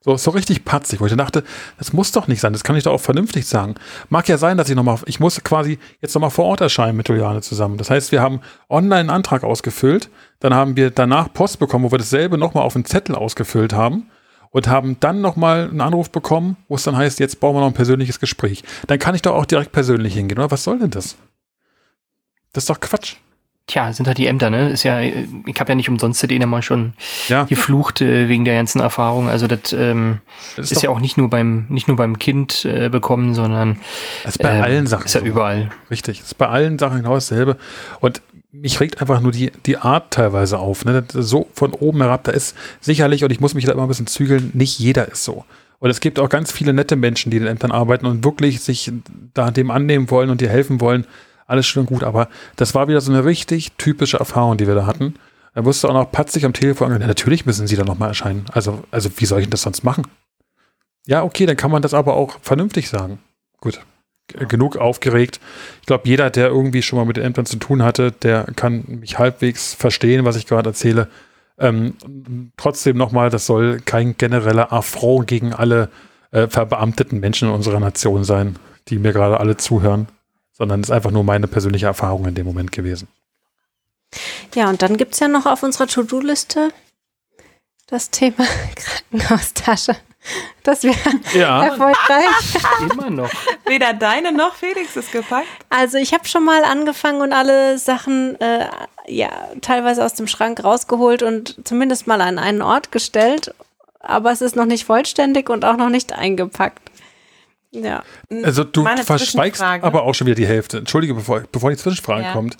So, 0.00 0.16
so 0.16 0.30
richtig 0.30 0.64
patzig, 0.64 1.00
wo 1.00 1.06
ich 1.06 1.16
dachte, 1.16 1.42
das 1.76 1.92
muss 1.92 2.12
doch 2.12 2.28
nicht 2.28 2.40
sein, 2.40 2.52
das 2.52 2.62
kann 2.62 2.76
ich 2.76 2.84
doch 2.84 2.92
auch 2.92 3.00
vernünftig 3.00 3.46
sagen. 3.46 3.74
Mag 4.10 4.28
ja 4.28 4.38
sein, 4.38 4.56
dass 4.56 4.68
ich 4.68 4.76
nochmal, 4.76 4.98
ich 5.06 5.18
muss 5.18 5.42
quasi 5.42 5.78
jetzt 6.00 6.14
nochmal 6.14 6.30
vor 6.30 6.44
Ort 6.44 6.60
erscheinen 6.60 6.96
mit 6.96 7.08
Juliane 7.08 7.40
zusammen. 7.40 7.78
Das 7.78 7.90
heißt, 7.90 8.12
wir 8.12 8.22
haben 8.22 8.40
online 8.68 9.00
einen 9.00 9.10
Antrag 9.10 9.42
ausgefüllt, 9.42 10.08
dann 10.38 10.54
haben 10.54 10.76
wir 10.76 10.90
danach 10.90 11.32
Post 11.32 11.58
bekommen, 11.58 11.84
wo 11.84 11.90
wir 11.90 11.98
dasselbe 11.98 12.38
nochmal 12.38 12.62
auf 12.62 12.76
einen 12.76 12.84
Zettel 12.84 13.16
ausgefüllt 13.16 13.72
haben 13.72 14.08
und 14.50 14.68
haben 14.68 15.00
dann 15.00 15.20
nochmal 15.20 15.68
einen 15.68 15.80
Anruf 15.80 16.10
bekommen, 16.10 16.56
wo 16.68 16.76
es 16.76 16.84
dann 16.84 16.96
heißt, 16.96 17.18
jetzt 17.18 17.40
brauchen 17.40 17.56
wir 17.56 17.60
noch 17.60 17.68
ein 17.68 17.74
persönliches 17.74 18.20
Gespräch. 18.20 18.62
Dann 18.86 19.00
kann 19.00 19.16
ich 19.16 19.22
doch 19.22 19.34
auch 19.34 19.46
direkt 19.46 19.72
persönlich 19.72 20.14
hingehen, 20.14 20.38
oder? 20.38 20.50
Was 20.50 20.62
soll 20.62 20.78
denn 20.78 20.90
das? 20.90 21.16
Das 22.52 22.62
ist 22.62 22.70
doch 22.70 22.80
Quatsch. 22.80 23.16
Tja, 23.68 23.92
sind 23.92 24.06
halt 24.06 24.16
die 24.16 24.26
Ämter, 24.26 24.48
ne? 24.48 24.70
Ist 24.70 24.82
ja, 24.82 25.02
ich 25.02 25.60
habe 25.60 25.68
ja 25.68 25.74
nicht 25.74 25.90
umsonst 25.90 26.28
den 26.28 26.48
mal 26.48 26.62
schon 26.62 26.94
ja. 27.28 27.44
geflucht 27.44 28.00
äh, 28.00 28.26
wegen 28.26 28.46
der 28.46 28.54
ganzen 28.54 28.80
Erfahrung. 28.80 29.28
Also 29.28 29.46
das, 29.46 29.74
ähm, 29.74 30.20
das 30.56 30.66
ist, 30.66 30.78
ist 30.78 30.82
ja 30.82 30.90
auch 30.90 31.00
nicht 31.00 31.18
nur 31.18 31.28
beim 31.28 31.66
nicht 31.68 31.86
nur 31.86 31.98
beim 31.98 32.18
Kind 32.18 32.64
äh, 32.64 32.88
bekommen, 32.88 33.34
sondern 33.34 33.78
das 34.24 34.36
ist 34.36 34.42
bei 34.42 34.56
äh, 34.56 34.60
allen 34.62 34.86
Sachen. 34.86 35.04
Ist 35.04 35.14
ja 35.14 35.20
so. 35.20 35.26
überall. 35.26 35.68
Richtig, 35.90 36.20
ist 36.20 36.38
bei 36.38 36.48
allen 36.48 36.78
Sachen 36.78 36.96
genau 36.96 37.12
dasselbe. 37.12 37.58
Und 38.00 38.22
mich 38.52 38.80
regt 38.80 39.02
einfach 39.02 39.20
nur 39.20 39.32
die, 39.32 39.52
die 39.66 39.76
Art 39.76 40.12
teilweise 40.12 40.58
auf. 40.58 40.86
Ne? 40.86 41.04
So 41.12 41.48
von 41.52 41.74
oben 41.74 42.00
herab, 42.00 42.24
da 42.24 42.32
ist 42.32 42.56
sicherlich, 42.80 43.22
und 43.22 43.30
ich 43.30 43.40
muss 43.40 43.52
mich 43.52 43.66
da 43.66 43.72
immer 43.72 43.82
ein 43.82 43.88
bisschen 43.88 44.06
zügeln, 44.06 44.50
nicht 44.54 44.78
jeder 44.78 45.08
ist 45.08 45.24
so. 45.24 45.44
Und 45.78 45.90
es 45.90 46.00
gibt 46.00 46.18
auch 46.18 46.30
ganz 46.30 46.50
viele 46.50 46.72
nette 46.72 46.96
Menschen, 46.96 47.30
die 47.30 47.36
in 47.36 47.42
den 47.42 47.52
Ämtern 47.52 47.70
arbeiten 47.70 48.06
und 48.06 48.24
wirklich 48.24 48.60
sich 48.60 48.90
da 49.34 49.50
dem 49.50 49.70
annehmen 49.70 50.10
wollen 50.10 50.30
und 50.30 50.40
dir 50.40 50.48
helfen 50.48 50.80
wollen 50.80 51.06
alles 51.48 51.66
schön 51.66 51.80
und 51.80 51.86
gut, 51.86 52.04
aber 52.04 52.28
das 52.56 52.74
war 52.74 52.86
wieder 52.86 53.00
so 53.00 53.10
eine 53.10 53.24
richtig 53.24 53.72
typische 53.72 54.18
Erfahrung, 54.18 54.58
die 54.58 54.68
wir 54.68 54.74
da 54.74 54.86
hatten. 54.86 55.14
Er 55.54 55.64
wusste 55.64 55.88
auch 55.88 55.94
noch 55.94 56.12
patzig 56.12 56.44
am 56.44 56.52
Telefon, 56.52 56.92
ja, 56.92 56.98
natürlich 56.98 57.46
müssen 57.46 57.66
sie 57.66 57.74
da 57.74 57.84
nochmal 57.84 58.10
erscheinen. 58.10 58.44
Also, 58.52 58.84
also 58.90 59.10
wie 59.16 59.24
soll 59.24 59.40
ich 59.40 59.50
das 59.50 59.62
sonst 59.62 59.82
machen? 59.82 60.06
Ja, 61.06 61.24
okay, 61.24 61.46
dann 61.46 61.56
kann 61.56 61.70
man 61.70 61.82
das 61.82 61.94
aber 61.94 62.14
auch 62.14 62.38
vernünftig 62.42 62.90
sagen. 62.90 63.18
Gut, 63.60 63.80
genug 64.28 64.76
aufgeregt. 64.76 65.40
Ich 65.80 65.86
glaube, 65.86 66.06
jeder, 66.06 66.28
der 66.28 66.48
irgendwie 66.48 66.82
schon 66.82 66.98
mal 66.98 67.06
mit 67.06 67.16
den 67.16 67.24
Ämtern 67.24 67.46
zu 67.46 67.56
tun 67.56 67.82
hatte, 67.82 68.12
der 68.12 68.44
kann 68.54 68.84
mich 69.00 69.18
halbwegs 69.18 69.72
verstehen, 69.72 70.26
was 70.26 70.36
ich 70.36 70.46
gerade 70.46 70.68
erzähle. 70.68 71.08
Ähm, 71.58 71.94
trotzdem 72.58 72.98
nochmal, 72.98 73.30
das 73.30 73.46
soll 73.46 73.80
kein 73.80 74.18
genereller 74.18 74.70
Affront 74.70 75.26
gegen 75.26 75.54
alle 75.54 75.88
äh, 76.30 76.46
verbeamteten 76.46 77.20
Menschen 77.20 77.48
in 77.48 77.54
unserer 77.54 77.80
Nation 77.80 78.22
sein, 78.22 78.56
die 78.88 78.98
mir 78.98 79.14
gerade 79.14 79.40
alle 79.40 79.56
zuhören 79.56 80.08
sondern 80.58 80.80
es 80.80 80.88
ist 80.88 80.94
einfach 80.94 81.10
nur 81.10 81.24
meine 81.24 81.46
persönliche 81.46 81.86
Erfahrung 81.86 82.26
in 82.26 82.34
dem 82.34 82.46
Moment 82.46 82.72
gewesen. 82.72 83.08
Ja, 84.54 84.68
und 84.68 84.82
dann 84.82 84.96
gibt 84.96 85.14
es 85.14 85.20
ja 85.20 85.28
noch 85.28 85.46
auf 85.46 85.62
unserer 85.62 85.86
To-Do-Liste 85.86 86.72
das 87.86 88.10
Thema 88.10 88.44
Krankenhaustasche. 89.10 89.96
Das 90.62 90.82
wäre 90.82 90.96
ja. 91.32 91.64
erfolgreich. 91.64 92.60
Immer 92.90 93.08
noch. 93.08 93.30
Weder 93.66 93.94
deine 93.94 94.32
noch 94.32 94.54
Felix 94.54 94.96
ist 94.96 95.12
gepackt. 95.12 95.46
Also 95.70 95.96
ich 95.96 96.12
habe 96.12 96.28
schon 96.28 96.44
mal 96.44 96.64
angefangen 96.64 97.22
und 97.22 97.32
alle 97.32 97.78
Sachen 97.78 98.38
äh, 98.40 98.66
ja 99.06 99.30
teilweise 99.62 100.04
aus 100.04 100.14
dem 100.14 100.26
Schrank 100.26 100.62
rausgeholt 100.62 101.22
und 101.22 101.56
zumindest 101.64 102.06
mal 102.06 102.20
an 102.20 102.38
einen 102.38 102.60
Ort 102.60 102.92
gestellt. 102.92 103.54
Aber 104.00 104.30
es 104.30 104.42
ist 104.42 104.56
noch 104.56 104.66
nicht 104.66 104.84
vollständig 104.84 105.48
und 105.48 105.64
auch 105.64 105.76
noch 105.76 105.88
nicht 105.88 106.12
eingepackt. 106.12 106.90
Ja. 107.70 108.02
Also 108.42 108.64
du 108.64 108.86
verschweigst 109.04 109.62
aber 109.62 110.02
auch 110.04 110.14
schon 110.14 110.26
wieder 110.26 110.36
die 110.36 110.46
Hälfte. 110.46 110.78
Entschuldige, 110.78 111.14
bevor, 111.14 111.42
bevor 111.52 111.70
die 111.70 111.76
Zwischenfrage 111.76 112.24
ja. 112.24 112.32
kommt. 112.32 112.56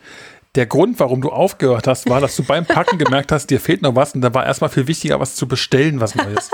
Der 0.54 0.66
Grund, 0.66 0.98
warum 0.98 1.20
du 1.20 1.30
aufgehört 1.30 1.86
hast, 1.86 2.08
war, 2.08 2.20
dass 2.20 2.34
du 2.36 2.42
beim 2.42 2.66
Packen 2.66 2.98
gemerkt 2.98 3.32
hast, 3.32 3.48
dir 3.48 3.60
fehlt 3.60 3.82
noch 3.82 3.94
was 3.94 4.14
und 4.14 4.22
dann 4.22 4.34
war 4.34 4.44
erstmal 4.46 4.70
viel 4.70 4.86
wichtiger, 4.86 5.20
was 5.20 5.34
zu 5.34 5.46
bestellen, 5.46 6.00
was 6.00 6.14
Neues. 6.14 6.50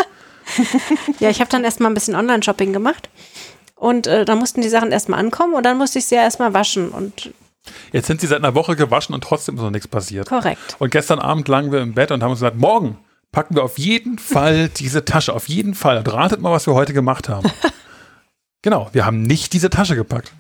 ja, 1.21 1.31
ich 1.31 1.41
habe 1.41 1.51
dann 1.51 1.65
erstmal 1.65 1.91
ein 1.91 1.95
bisschen 1.95 2.15
Online-Shopping 2.15 2.73
gemacht 2.73 3.09
und 3.77 4.07
äh, 4.07 4.25
dann 4.25 4.39
mussten 4.39 4.61
die 4.61 4.69
Sachen 4.69 4.93
erstmal 4.93 5.21
ankommen 5.21 5.55
und 5.55 5.65
dann 5.65 5.79
musste 5.79 6.01
ich 6.01 6.07
sie 6.07 6.17
ja 6.17 6.23
erstmal 6.23 6.55
waschen 6.55 6.91
und 6.91 7.33
Jetzt 7.93 8.09
sind 8.09 8.21
sie 8.21 8.27
seit 8.27 8.39
einer 8.39 8.55
Woche 8.55 8.77
gewaschen 8.77 9.15
und 9.15 9.25
trotzdem 9.25 9.55
ist 9.55 9.63
noch 9.63 9.71
nichts 9.71 9.89
passiert. 9.89 10.29
Korrekt. 10.29 10.77
Und 10.79 10.91
gestern 10.91 11.19
Abend 11.19 11.49
lagen 11.49 11.73
wir 11.73 11.81
im 11.81 11.95
Bett 11.95 12.11
und 12.11 12.23
haben 12.23 12.31
uns 12.31 12.41
gesagt, 12.41 12.59
morgen 12.59 12.99
packen 13.33 13.55
wir 13.55 13.63
auf 13.63 13.79
jeden 13.79 14.19
Fall 14.19 14.69
diese 14.77 15.05
Tasche, 15.05 15.33
auf 15.33 15.49
jeden 15.49 15.75
Fall. 15.75 15.99
Und 15.99 16.13
ratet 16.13 16.41
mal, 16.41 16.53
was 16.53 16.67
wir 16.67 16.75
heute 16.75 16.93
gemacht 16.93 17.29
haben. 17.29 17.51
Genau, 18.65 18.89
wir 18.93 19.05
haben 19.05 19.21
nicht 19.21 19.53
diese 19.53 19.69
Tasche 19.69 19.95
gepackt. 19.95 20.33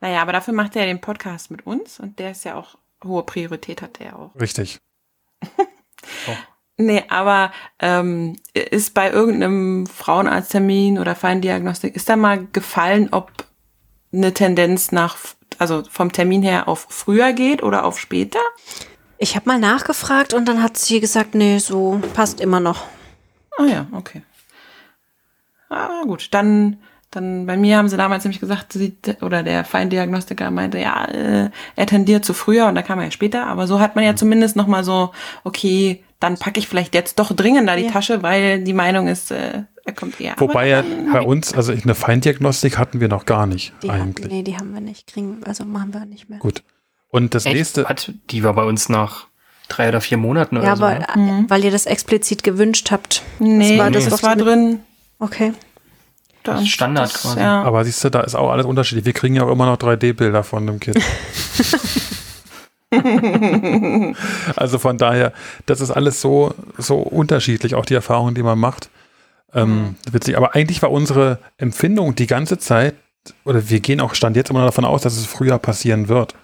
Naja, 0.00 0.22
aber 0.22 0.32
dafür 0.32 0.52
macht 0.52 0.74
er 0.74 0.82
ja 0.82 0.88
den 0.88 1.00
Podcast 1.00 1.52
mit 1.52 1.64
uns 1.64 2.00
und 2.00 2.18
der 2.18 2.32
ist 2.32 2.44
ja 2.44 2.56
auch, 2.56 2.76
hohe 3.04 3.22
Priorität 3.22 3.80
hat 3.80 4.00
der 4.00 4.18
auch. 4.18 4.34
Richtig. 4.40 4.78
oh. 5.44 6.32
Nee, 6.80 7.04
aber 7.08 7.50
ähm, 7.80 8.36
ist 8.54 8.94
bei 8.94 9.10
irgendeinem 9.10 9.86
Frauenarzttermin 9.86 11.00
oder 11.00 11.16
Feindiagnostik, 11.16 11.96
ist 11.96 12.08
da 12.08 12.14
mal 12.14 12.46
gefallen, 12.52 13.08
ob 13.10 13.32
eine 14.12 14.32
Tendenz 14.32 14.92
nach, 14.92 15.16
also 15.58 15.82
vom 15.90 16.12
Termin 16.12 16.42
her 16.42 16.68
auf 16.68 16.86
früher 16.88 17.32
geht 17.32 17.64
oder 17.64 17.84
auf 17.84 17.98
später? 17.98 18.38
Ich 19.18 19.34
habe 19.34 19.48
mal 19.48 19.58
nachgefragt 19.58 20.34
und 20.34 20.46
dann 20.46 20.62
hat 20.62 20.76
sie 20.76 21.00
gesagt, 21.00 21.34
nee, 21.34 21.58
so 21.58 22.00
passt 22.14 22.40
immer 22.40 22.60
noch. 22.60 22.84
Ah 23.56 23.66
ja, 23.66 23.86
okay. 23.90 24.22
Ah, 25.68 26.02
gut, 26.04 26.32
dann 26.32 26.78
dann 27.10 27.46
bei 27.46 27.56
mir 27.56 27.78
haben 27.78 27.88
sie 27.88 27.96
damals 27.96 28.24
nämlich 28.24 28.40
gesagt, 28.40 28.72
sie, 28.72 28.96
oder 29.22 29.42
der 29.42 29.64
Feindiagnostiker 29.64 30.50
meinte, 30.50 30.78
ja, 30.78 31.04
äh, 31.06 31.50
er 31.74 31.86
tendiert 31.86 32.24
zu 32.24 32.34
früher 32.34 32.66
und 32.66 32.74
da 32.74 32.82
kam 32.82 32.98
er 32.98 33.06
ja 33.06 33.10
später, 33.10 33.46
aber 33.46 33.66
so 33.66 33.80
hat 33.80 33.94
man 33.94 34.04
ja 34.04 34.12
mhm. 34.12 34.16
zumindest 34.18 34.56
nochmal 34.56 34.84
so, 34.84 35.12
okay, 35.44 36.02
dann 36.20 36.36
packe 36.36 36.58
ich 36.58 36.68
vielleicht 36.68 36.94
jetzt 36.94 37.18
doch 37.18 37.32
dringender 37.32 37.76
die 37.76 37.84
ja. 37.84 37.90
Tasche, 37.90 38.22
weil 38.22 38.62
die 38.62 38.74
Meinung 38.74 39.06
ist, 39.06 39.30
äh, 39.30 39.62
er 39.84 39.92
kommt 39.94 40.20
eher. 40.20 40.34
Wobei 40.36 40.68
ja 40.68 40.84
bei 41.12 41.22
uns, 41.22 41.54
also 41.54 41.72
eine 41.72 41.94
Feindiagnostik 41.94 42.76
hatten 42.76 43.00
wir 43.00 43.08
noch 43.08 43.24
gar 43.24 43.46
nicht 43.46 43.72
die 43.82 43.90
eigentlich. 43.90 44.26
Hatten, 44.26 44.34
nee, 44.34 44.42
die 44.42 44.56
haben 44.56 44.74
wir 44.74 44.80
nicht, 44.80 45.06
kriegen, 45.06 45.40
also 45.44 45.64
machen 45.64 45.94
wir 45.94 46.04
nicht 46.04 46.28
mehr. 46.28 46.40
Gut. 46.40 46.62
Und 47.10 47.34
das 47.34 47.46
Echt? 47.46 47.54
nächste. 47.54 47.86
Hat, 47.86 48.12
die 48.30 48.44
war 48.44 48.52
bei 48.52 48.64
uns 48.64 48.90
nach 48.90 49.28
drei 49.68 49.88
oder 49.88 50.02
vier 50.02 50.18
Monaten 50.18 50.56
ja, 50.56 50.62
oder 50.62 50.76
so. 50.76 50.84
Ja, 50.84 51.08
aber 51.08 51.16
ne? 51.16 51.44
weil 51.48 51.64
ihr 51.64 51.70
das 51.70 51.86
explizit 51.86 52.42
gewünscht 52.42 52.90
habt. 52.90 53.22
Nee, 53.38 53.76
das 53.76 53.78
war, 53.78 53.90
das, 53.90 54.08
das 54.08 54.22
war 54.22 54.36
drin. 54.36 54.80
Okay. 55.18 55.52
Das 56.54 56.62
ist 56.62 56.68
Standard 56.68 57.12
das, 57.12 57.22
quasi. 57.22 57.40
Ja. 57.40 57.62
Aber 57.62 57.84
siehst 57.84 58.02
du, 58.04 58.10
da 58.10 58.20
ist 58.20 58.34
auch 58.34 58.50
alles 58.50 58.66
unterschiedlich. 58.66 59.04
Wir 59.04 59.12
kriegen 59.12 59.34
ja 59.34 59.44
auch 59.44 59.50
immer 59.50 59.66
noch 59.66 59.76
3D-Bilder 59.76 60.42
von 60.44 60.66
dem 60.66 60.80
Kind. 60.80 60.98
also 64.56 64.78
von 64.78 64.98
daher, 64.98 65.32
das 65.66 65.80
ist 65.80 65.90
alles 65.90 66.20
so, 66.20 66.54
so 66.78 66.98
unterschiedlich, 66.98 67.74
auch 67.74 67.84
die 67.84 67.94
Erfahrungen, 67.94 68.34
die 68.34 68.42
man 68.42 68.58
macht. 68.58 68.90
Ähm, 69.52 69.70
mhm. 69.70 69.96
Witzig. 70.12 70.36
Aber 70.36 70.54
eigentlich 70.54 70.82
war 70.82 70.90
unsere 70.90 71.38
Empfindung 71.56 72.14
die 72.14 72.26
ganze 72.26 72.58
Zeit, 72.58 72.94
oder 73.44 73.68
wir 73.68 73.80
gehen 73.80 74.00
auch 74.00 74.14
Stand 74.14 74.36
jetzt 74.36 74.50
immer 74.50 74.64
davon 74.64 74.84
aus, 74.84 75.02
dass 75.02 75.16
es 75.16 75.26
früher 75.26 75.58
passieren 75.58 76.08
wird. 76.08 76.34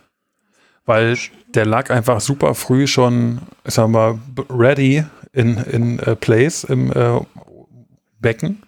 Weil 0.86 1.16
der 1.54 1.64
lag 1.64 1.90
einfach 1.90 2.20
super 2.20 2.54
früh 2.54 2.86
schon, 2.86 3.40
sagen 3.64 3.92
wir 3.92 4.14
mal, 4.14 4.18
ready 4.50 5.04
in, 5.32 5.56
in 5.56 6.00
uh, 6.00 6.14
place 6.14 6.64
im 6.64 6.92
äh, 6.92 7.20
Becken. 8.20 8.63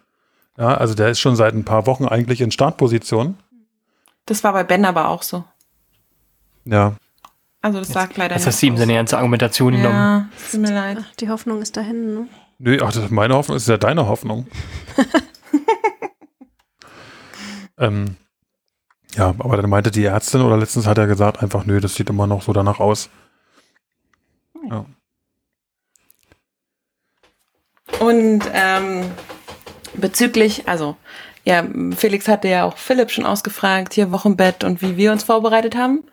Ja, 0.58 0.74
also 0.74 0.94
der 0.94 1.10
ist 1.10 1.20
schon 1.20 1.36
seit 1.36 1.54
ein 1.54 1.64
paar 1.64 1.86
Wochen 1.86 2.06
eigentlich 2.06 2.40
in 2.40 2.50
Startposition. 2.50 3.36
Das 4.24 4.42
war 4.42 4.52
bei 4.52 4.64
Ben 4.64 4.84
aber 4.84 5.08
auch 5.08 5.22
so. 5.22 5.44
Ja. 6.64 6.94
Also 7.62 7.78
das 7.78 7.92
lag 7.94 8.16
leider 8.16 8.36
Jetzt 8.36 8.46
hast 8.46 8.62
du 8.62 8.66
ihm 8.66 8.76
seine 8.76 8.94
ganze 8.94 9.16
Argumentation 9.16 9.72
genommen. 9.72 9.94
Ja, 9.94 10.28
tut 10.50 10.60
mir 10.60 10.72
leid. 10.72 10.98
Ach, 11.00 11.14
die 11.16 11.28
Hoffnung 11.28 11.62
ist 11.62 11.76
dahin. 11.76 12.14
Ne? 12.14 12.28
Nö, 12.58 12.78
ach, 12.82 12.92
das 12.92 13.04
ist 13.04 13.10
meine 13.10 13.34
Hoffnung, 13.34 13.56
das 13.56 13.64
ist 13.64 13.68
ja 13.68 13.76
deine 13.76 14.06
Hoffnung. 14.06 14.46
ähm, 17.78 18.16
ja, 19.14 19.34
aber 19.38 19.56
dann 19.56 19.68
meinte 19.68 19.90
die 19.90 20.04
Ärztin 20.04 20.42
oder 20.42 20.56
letztens 20.56 20.86
hat 20.86 20.98
er 20.98 21.06
gesagt, 21.06 21.42
einfach, 21.42 21.66
nö, 21.66 21.80
das 21.80 21.94
sieht 21.94 22.08
immer 22.08 22.26
noch 22.26 22.42
so 22.42 22.52
danach 22.52 22.80
aus. 22.80 23.10
Ja. 24.70 24.86
Und 28.00 28.42
ähm, 28.52 29.04
bezüglich, 29.96 30.68
also 30.68 30.96
ja, 31.44 31.64
Felix 31.96 32.26
hatte 32.28 32.48
ja 32.48 32.64
auch 32.64 32.76
Philipp 32.76 33.10
schon 33.10 33.24
ausgefragt, 33.26 33.94
hier 33.94 34.10
Wochenbett 34.12 34.64
und 34.64 34.82
wie 34.82 34.96
wir 34.96 35.12
uns 35.12 35.22
vorbereitet 35.22 35.76
haben. 35.76 36.04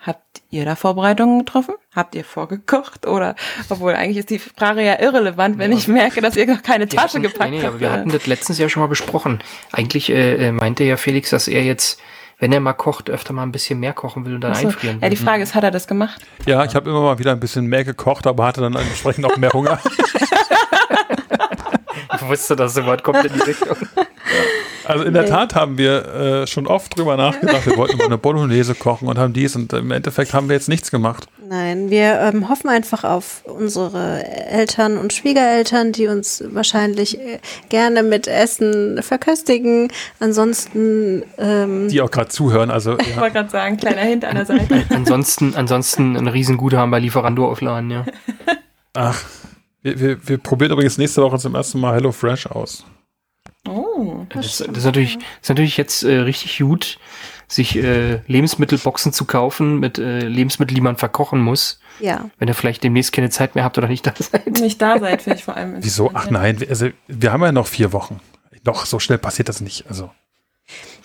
Habt 0.00 0.42
ihr 0.50 0.64
da 0.64 0.76
Vorbereitungen 0.76 1.40
getroffen? 1.40 1.74
Habt 1.94 2.14
ihr 2.14 2.24
vorgekocht? 2.24 3.06
Oder, 3.06 3.34
obwohl 3.68 3.94
eigentlich 3.94 4.18
ist 4.18 4.30
die 4.30 4.38
Frage 4.38 4.82
ja 4.84 5.00
irrelevant, 5.00 5.58
wenn 5.58 5.72
Ja. 5.72 5.76
ich 5.78 5.88
merke, 5.88 6.20
dass 6.20 6.36
ihr 6.36 6.46
noch 6.46 6.62
keine 6.62 6.84
Wir 6.84 6.96
Tasche 6.96 7.14
hatten- 7.14 7.22
gepackt 7.24 7.50
nee, 7.50 7.58
nee, 7.58 7.62
aber 7.64 7.72
habt. 7.72 7.80
wir 7.80 7.90
hatten 7.90 8.10
das 8.10 8.26
letztens 8.28 8.58
ja 8.58 8.68
schon 8.68 8.80
mal 8.80 8.86
besprochen. 8.86 9.40
Eigentlich 9.72 10.08
äh, 10.10 10.46
äh, 10.48 10.52
meinte 10.52 10.84
ja 10.84 10.96
Felix, 10.96 11.30
dass 11.30 11.48
er 11.48 11.64
jetzt, 11.64 12.00
wenn 12.38 12.52
er 12.52 12.60
mal 12.60 12.74
kocht, 12.74 13.10
öfter 13.10 13.32
mal 13.34 13.42
ein 13.42 13.50
bisschen 13.50 13.80
mehr 13.80 13.92
kochen 13.92 14.24
will 14.24 14.36
und 14.36 14.40
dann 14.42 14.54
so. 14.54 14.68
einfrieren 14.68 14.96
will. 15.00 15.02
Ja, 15.02 15.10
die 15.10 15.16
Frage 15.16 15.42
ist, 15.42 15.56
hat 15.56 15.64
er 15.64 15.72
das 15.72 15.88
gemacht? 15.88 16.22
Ja, 16.46 16.64
ich 16.64 16.76
habe 16.76 16.88
immer 16.88 17.02
mal 17.02 17.18
wieder 17.18 17.32
ein 17.32 17.40
bisschen 17.40 17.66
mehr 17.66 17.82
gekocht, 17.84 18.28
aber 18.28 18.46
hatte 18.46 18.60
dann 18.60 18.76
entsprechend 18.76 19.26
auch 19.26 19.36
mehr 19.36 19.50
Hunger. 19.52 19.80
Ich 22.14 22.22
wusste, 22.28 22.56
dass 22.56 22.74
das 22.74 22.84
Wort 22.84 23.02
kommt 23.02 23.24
in 23.24 23.32
die 23.32 23.40
Richtung. 23.40 23.76
Also 24.84 25.04
in 25.04 25.12
der 25.12 25.26
Tat 25.26 25.54
haben 25.54 25.76
wir 25.76 26.06
äh, 26.14 26.46
schon 26.46 26.66
oft 26.66 26.96
drüber 26.96 27.18
nachgedacht, 27.18 27.66
wir 27.66 27.76
wollten 27.76 27.98
mal 27.98 28.06
eine 28.06 28.16
Bolognese 28.16 28.74
kochen 28.74 29.06
und 29.06 29.18
haben 29.18 29.34
dies 29.34 29.54
und 29.54 29.72
im 29.74 29.90
Endeffekt 29.90 30.32
haben 30.32 30.48
wir 30.48 30.56
jetzt 30.56 30.70
nichts 30.70 30.90
gemacht. 30.90 31.28
Nein, 31.46 31.90
wir 31.90 32.20
ähm, 32.20 32.48
hoffen 32.48 32.68
einfach 32.70 33.04
auf 33.04 33.42
unsere 33.44 34.24
Eltern 34.24 34.96
und 34.96 35.12
Schwiegereltern, 35.12 35.92
die 35.92 36.06
uns 36.06 36.42
wahrscheinlich 36.48 37.18
äh, 37.20 37.38
gerne 37.68 38.02
mit 38.02 38.28
Essen 38.28 39.02
verköstigen. 39.02 39.88
Ansonsten 40.20 41.22
ähm, 41.36 41.88
Die 41.88 42.00
auch 42.00 42.10
gerade 42.10 42.28
zuhören, 42.28 42.70
also 42.70 42.98
Ich 42.98 43.10
ja, 43.10 43.20
wollte 43.20 43.34
gerade 43.34 43.50
sagen, 43.50 43.76
kleiner 43.76 44.02
Hint 44.02 44.24
an 44.24 44.36
der 44.36 44.46
Seite. 44.46 44.84
ansonsten, 44.88 45.54
ansonsten 45.54 46.16
ein 46.16 46.28
Riesenguthaben 46.28 46.90
bei 46.90 46.98
Lieferando 46.98 47.46
aufladen, 47.46 47.90
ja. 47.90 48.06
ach, 48.94 49.22
wir, 49.82 50.00
wir, 50.00 50.28
wir 50.28 50.38
probieren 50.38 50.72
übrigens 50.72 50.98
nächste 50.98 51.22
Woche 51.22 51.38
zum 51.38 51.54
ersten 51.54 51.80
Mal 51.80 51.94
Hello 51.94 52.12
Fresh 52.12 52.46
aus. 52.46 52.84
Oh. 53.66 54.24
Das, 54.30 54.58
das, 54.58 54.68
ist 54.68 54.84
natürlich, 54.84 55.16
das 55.16 55.24
ist 55.42 55.48
natürlich 55.48 55.76
jetzt 55.76 56.02
äh, 56.02 56.18
richtig 56.18 56.58
gut, 56.58 56.98
sich 57.48 57.76
äh, 57.76 58.20
Lebensmittelboxen 58.26 59.12
zu 59.12 59.24
kaufen 59.24 59.80
mit 59.80 59.98
äh, 59.98 60.20
Lebensmitteln, 60.20 60.74
die 60.74 60.80
man 60.80 60.96
verkochen 60.96 61.40
muss. 61.40 61.80
ja. 62.00 62.30
Wenn 62.38 62.48
ihr 62.48 62.54
vielleicht 62.54 62.84
demnächst 62.84 63.12
keine 63.12 63.30
Zeit 63.30 63.54
mehr 63.54 63.64
habt 63.64 63.78
oder 63.78 63.88
nicht 63.88 64.06
da 64.06 64.12
seid. 64.18 64.60
Nicht 64.60 64.80
da 64.80 64.98
seid, 64.98 65.22
finde 65.22 65.38
ich 65.38 65.44
vor 65.44 65.56
allem. 65.56 65.76
Wieso? 65.80 66.10
Ach 66.14 66.30
nein, 66.30 66.60
wir, 66.60 66.68
also, 66.68 66.88
wir 67.06 67.32
haben 67.32 67.42
ja 67.42 67.52
noch 67.52 67.66
vier 67.66 67.92
Wochen. 67.92 68.20
Noch 68.64 68.86
so 68.86 68.98
schnell 68.98 69.18
passiert 69.18 69.48
das 69.48 69.60
nicht. 69.60 69.86
Also 69.88 70.10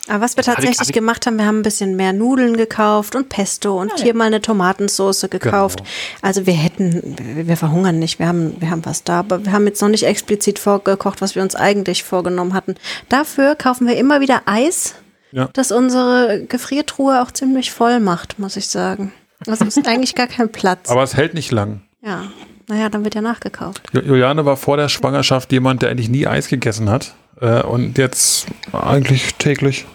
Aber 0.10 0.22
was 0.26 0.36
wir 0.36 0.41
Hab 0.43 0.49
ich- 0.49 0.56
tatsächlich 0.56 0.80
hab 0.80 0.88
ich- 0.88 0.93
gemacht 0.93 1.26
haben, 1.26 1.38
wir 1.38 1.45
haben 1.45 1.60
ein 1.60 1.64
bisschen 1.64 1.95
mehr 1.95 2.12
Nudeln 2.12 2.58
gekauft 2.58 3.16
und 3.16 3.30
Pesto 3.30 3.80
und 3.80 3.93
hier 4.01 4.14
mal 4.14 4.26
eine 4.26 4.41
Tomatensauce 4.41 5.28
gekauft. 5.30 5.80
Genau. 5.80 5.89
Also 6.22 6.45
wir 6.45 6.54
hätten, 6.54 7.16
wir, 7.47 7.56
verhungern 7.56 7.99
nicht, 7.99 8.20
wir 8.20 8.28
haben, 8.28 8.56
wir 8.60 8.70
haben 8.70 8.84
was 8.86 9.04
da, 9.06 9.20
aber 9.20 9.45
wir 9.45 9.54
haben 9.54 9.66
jetzt 9.66 9.82
noch 9.82 9.88
nicht 9.89 10.04
explizit 10.06 10.60
vorgekocht, 10.60 11.22
was 11.22 11.36
wir 11.36 11.41
uns 11.41 11.56
eigentlich 11.56 12.04
vorgenommen 12.04 12.54
hatten. 12.54 12.76
Dafür 13.08 13.56
kaufen 13.56 13.88
wir 13.88 13.95
immer 13.95 14.20
wieder 14.20 14.41
Eis, 14.45 14.95
Ja. 15.32 15.49
das 15.54 15.72
unsere 15.72 16.43
Gefriertruhe 16.49 17.22
auch 17.22 17.32
ziemlich 17.32 17.72
voll 17.72 17.99
macht, 18.01 18.39
muss 18.39 18.58
ich 18.58 18.68
sagen. 18.68 19.14
Also 19.47 19.66
es 19.66 19.78
ist 19.78 19.88
eigentlich 19.88 20.16
gar 20.16 20.28
kein 20.28 20.51
Platz. 20.51 20.89
Aber 20.89 21.04
es 21.04 21.16
hält 21.16 21.34
nicht 21.34 21.51
lang. 21.51 21.82
ja, 22.01 22.24
naja, 22.68 22.89
dann 22.89 23.04
wird 23.06 23.16
ja 23.16 23.22
nachgekauft. 23.22 23.82
Ju- 23.93 24.04
Juliane 24.04 24.45
war 24.45 24.58
vor 24.58 24.76
der 24.78 24.89
Schwangerschaft 24.89 25.51
jemand, 25.51 25.82
der 25.82 25.89
eigentlich 25.89 26.10
nie 26.10 26.28
Eis 26.28 26.47
gegessen 26.49 26.89
hat. 26.89 27.14
Äh, 27.44 27.62
und 27.64 27.98
jetzt 27.98 28.48
eigentlich 28.72 29.36
täglich 29.36 29.86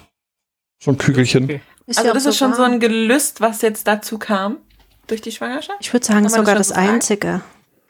so 0.83 0.91
ein 0.91 0.99
Kügelchen. 0.99 1.45
Okay. 1.45 1.61
Ist 1.87 1.97
Also 1.99 2.09
ja 2.09 2.15
das 2.15 2.27
ist 2.27 2.37
schon 2.37 2.53
so 2.53 2.61
warm. 2.63 2.73
ein 2.73 2.81
Gelüst, 2.81 3.41
was 3.41 3.63
jetzt 3.63 3.87
dazu 3.87 4.19
kam 4.19 4.59
durch 5.07 5.23
die 5.23 5.33
Schwangerschaft? 5.33 5.79
Ich 5.81 5.93
würde 5.93 6.05
sagen, 6.05 6.29
sogar 6.29 6.55
das 6.55 6.69
das, 6.69 6.77
so? 6.77 6.83
Einzige. 6.83 7.41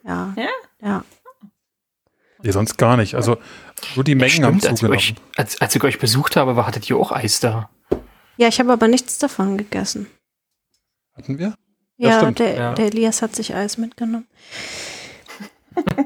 Ja. 0.04 0.32
Ja? 0.36 0.48
Ja. 0.80 1.04
Nee, 2.40 2.52
sonst 2.52 2.78
gar 2.78 2.96
nicht. 2.96 3.16
Also 3.16 3.38
nur 3.96 4.04
die 4.04 4.14
Mengen 4.14 4.44
haben 4.44 4.58
Stimmt, 4.60 4.64
als 4.66 4.72
ich, 4.74 4.78
zugenommen. 4.78 4.96
euch, 4.98 5.14
als, 5.36 5.60
als 5.60 5.74
ich 5.74 5.82
euch 5.82 5.98
besucht 5.98 6.36
habe, 6.36 6.54
war, 6.54 6.68
hattet 6.68 6.88
ihr 6.88 6.96
auch 6.96 7.10
Eis 7.10 7.40
da. 7.40 7.68
Ja, 8.36 8.46
ich 8.46 8.60
habe 8.60 8.72
aber 8.72 8.86
nichts 8.86 9.18
davon 9.18 9.58
gegessen. 9.58 10.06
Hatten 11.16 11.36
wir? 11.40 11.54
Ja, 11.96 12.22
Ja, 12.22 12.30
der, 12.30 12.54
Ja. 12.54 12.74
der 12.74 12.86
Elias 12.86 13.22
hat 13.22 13.34
sich 13.34 13.56
Eis 13.56 13.76
mitgenommen. 13.76 14.28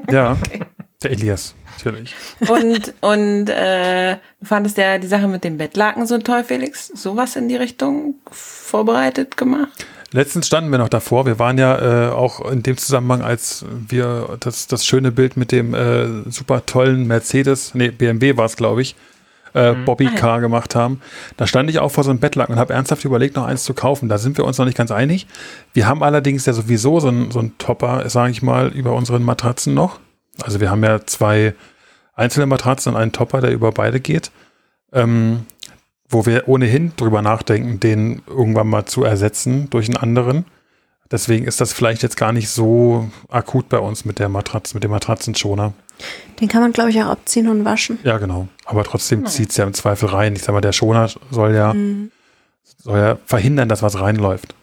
Ja. 0.09 0.37
Der 1.03 1.11
Elias, 1.11 1.53
natürlich. 1.77 2.15
Und, 2.47 2.93
und 3.01 3.49
äh, 3.49 4.15
du 4.39 4.45
fandest 4.45 4.77
ja 4.77 4.97
die 4.97 5.07
Sache 5.07 5.27
mit 5.27 5.43
dem 5.43 5.57
Bettlaken 5.57 6.05
so 6.05 6.17
toll, 6.17 6.43
Felix? 6.43 6.87
Sowas 6.87 7.35
in 7.35 7.49
die 7.49 7.57
Richtung 7.57 8.15
vorbereitet 8.31 9.35
gemacht? 9.35 9.85
Letztens 10.11 10.45
standen 10.47 10.71
wir 10.71 10.77
noch 10.77 10.89
davor. 10.89 11.25
Wir 11.25 11.39
waren 11.39 11.57
ja 11.57 12.09
äh, 12.09 12.11
auch 12.11 12.49
in 12.49 12.61
dem 12.63 12.77
Zusammenhang, 12.77 13.23
als 13.23 13.65
wir 13.89 14.37
das, 14.39 14.67
das 14.67 14.85
schöne 14.85 15.11
Bild 15.11 15.37
mit 15.37 15.51
dem 15.51 15.73
äh, 15.73 16.29
super 16.29 16.65
tollen 16.65 17.07
Mercedes, 17.07 17.73
nee, 17.73 17.89
BMW 17.89 18.37
war 18.37 18.45
es, 18.45 18.55
glaube 18.55 18.83
ich, 18.83 18.95
äh, 19.53 19.73
Bobby 19.73 20.07
Ah, 20.07 20.11
ja. 20.13 20.19
Car 20.19 20.39
gemacht 20.39 20.75
haben. 20.75 21.01
Da 21.35 21.47
stand 21.47 21.69
ich 21.69 21.79
auch 21.79 21.91
vor 21.91 22.03
so 22.03 22.11
einem 22.11 22.19
Bettlaken 22.19 22.53
und 22.53 22.59
habe 22.59 22.73
ernsthaft 22.73 23.03
überlegt, 23.05 23.35
noch 23.35 23.45
eins 23.45 23.63
zu 23.63 23.73
kaufen. 23.73 24.07
Da 24.07 24.19
sind 24.19 24.37
wir 24.37 24.45
uns 24.45 24.57
noch 24.59 24.65
nicht 24.65 24.77
ganz 24.77 24.91
einig. 24.91 25.27
Wir 25.73 25.87
haben 25.87 26.03
allerdings 26.03 26.45
ja 26.45 26.53
sowieso 26.53 26.99
so 26.99 27.07
einen 27.07 27.31
so 27.31 27.39
einen 27.39 27.57
Topper, 27.57 28.07
sage 28.09 28.31
ich 28.31 28.41
mal, 28.41 28.67
über 28.69 28.93
unseren 28.93 29.23
Matratzen 29.23 29.73
noch. 29.73 29.99
Also 30.41 30.59
wir 30.59 30.71
haben 30.71 30.83
ja 30.83 31.05
zwei 31.05 31.53
einzelne 32.15 32.45
Matratzen 32.45 32.93
und 32.93 33.01
einen 33.01 33.11
Topper, 33.11 33.41
der 33.41 33.51
über 33.51 33.71
beide 33.71 33.99
geht. 33.99 34.31
Ähm, 34.91 35.45
wo 36.09 36.25
wir 36.27 36.47
ohnehin 36.47 36.91
drüber 36.95 37.21
nachdenken, 37.23 37.79
den 37.79 38.21
irgendwann 38.27 38.67
mal 38.67 38.85
zu 38.85 39.03
ersetzen 39.03 39.69
durch 39.71 39.87
einen 39.87 39.97
anderen. 39.97 40.45
Deswegen 41.11 41.45
ist 41.45 41.59
das 41.59 41.73
vielleicht 41.73 42.03
jetzt 42.03 42.17
gar 42.17 42.31
nicht 42.31 42.49
so 42.49 43.09
akut 43.29 43.67
bei 43.69 43.79
uns 43.79 44.05
mit 44.05 44.19
der 44.19 44.29
Matratze, 44.29 44.75
mit 44.75 44.83
dem 44.83 44.91
Matratzenschoner. 44.91 45.73
Den 46.39 46.47
kann 46.47 46.61
man, 46.61 46.71
glaube 46.71 46.91
ich, 46.91 47.01
auch 47.01 47.07
abziehen 47.07 47.47
und 47.49 47.65
waschen. 47.65 47.97
Ja, 48.03 48.17
genau. 48.19 48.47
Aber 48.65 48.83
trotzdem 48.83 49.25
zieht 49.25 49.49
es 49.51 49.57
ja 49.57 49.65
im 49.65 49.73
Zweifel 49.73 50.09
rein. 50.09 50.35
Ich 50.35 50.43
sag 50.43 50.53
mal, 50.53 50.61
der 50.61 50.71
Schoner 50.71 51.09
soll 51.31 51.55
ja, 51.55 51.73
Mhm. 51.73 52.11
soll 52.77 52.99
ja 52.99 53.17
verhindern, 53.25 53.69
dass 53.69 53.81
was 53.81 53.99
reinläuft. 53.99 54.53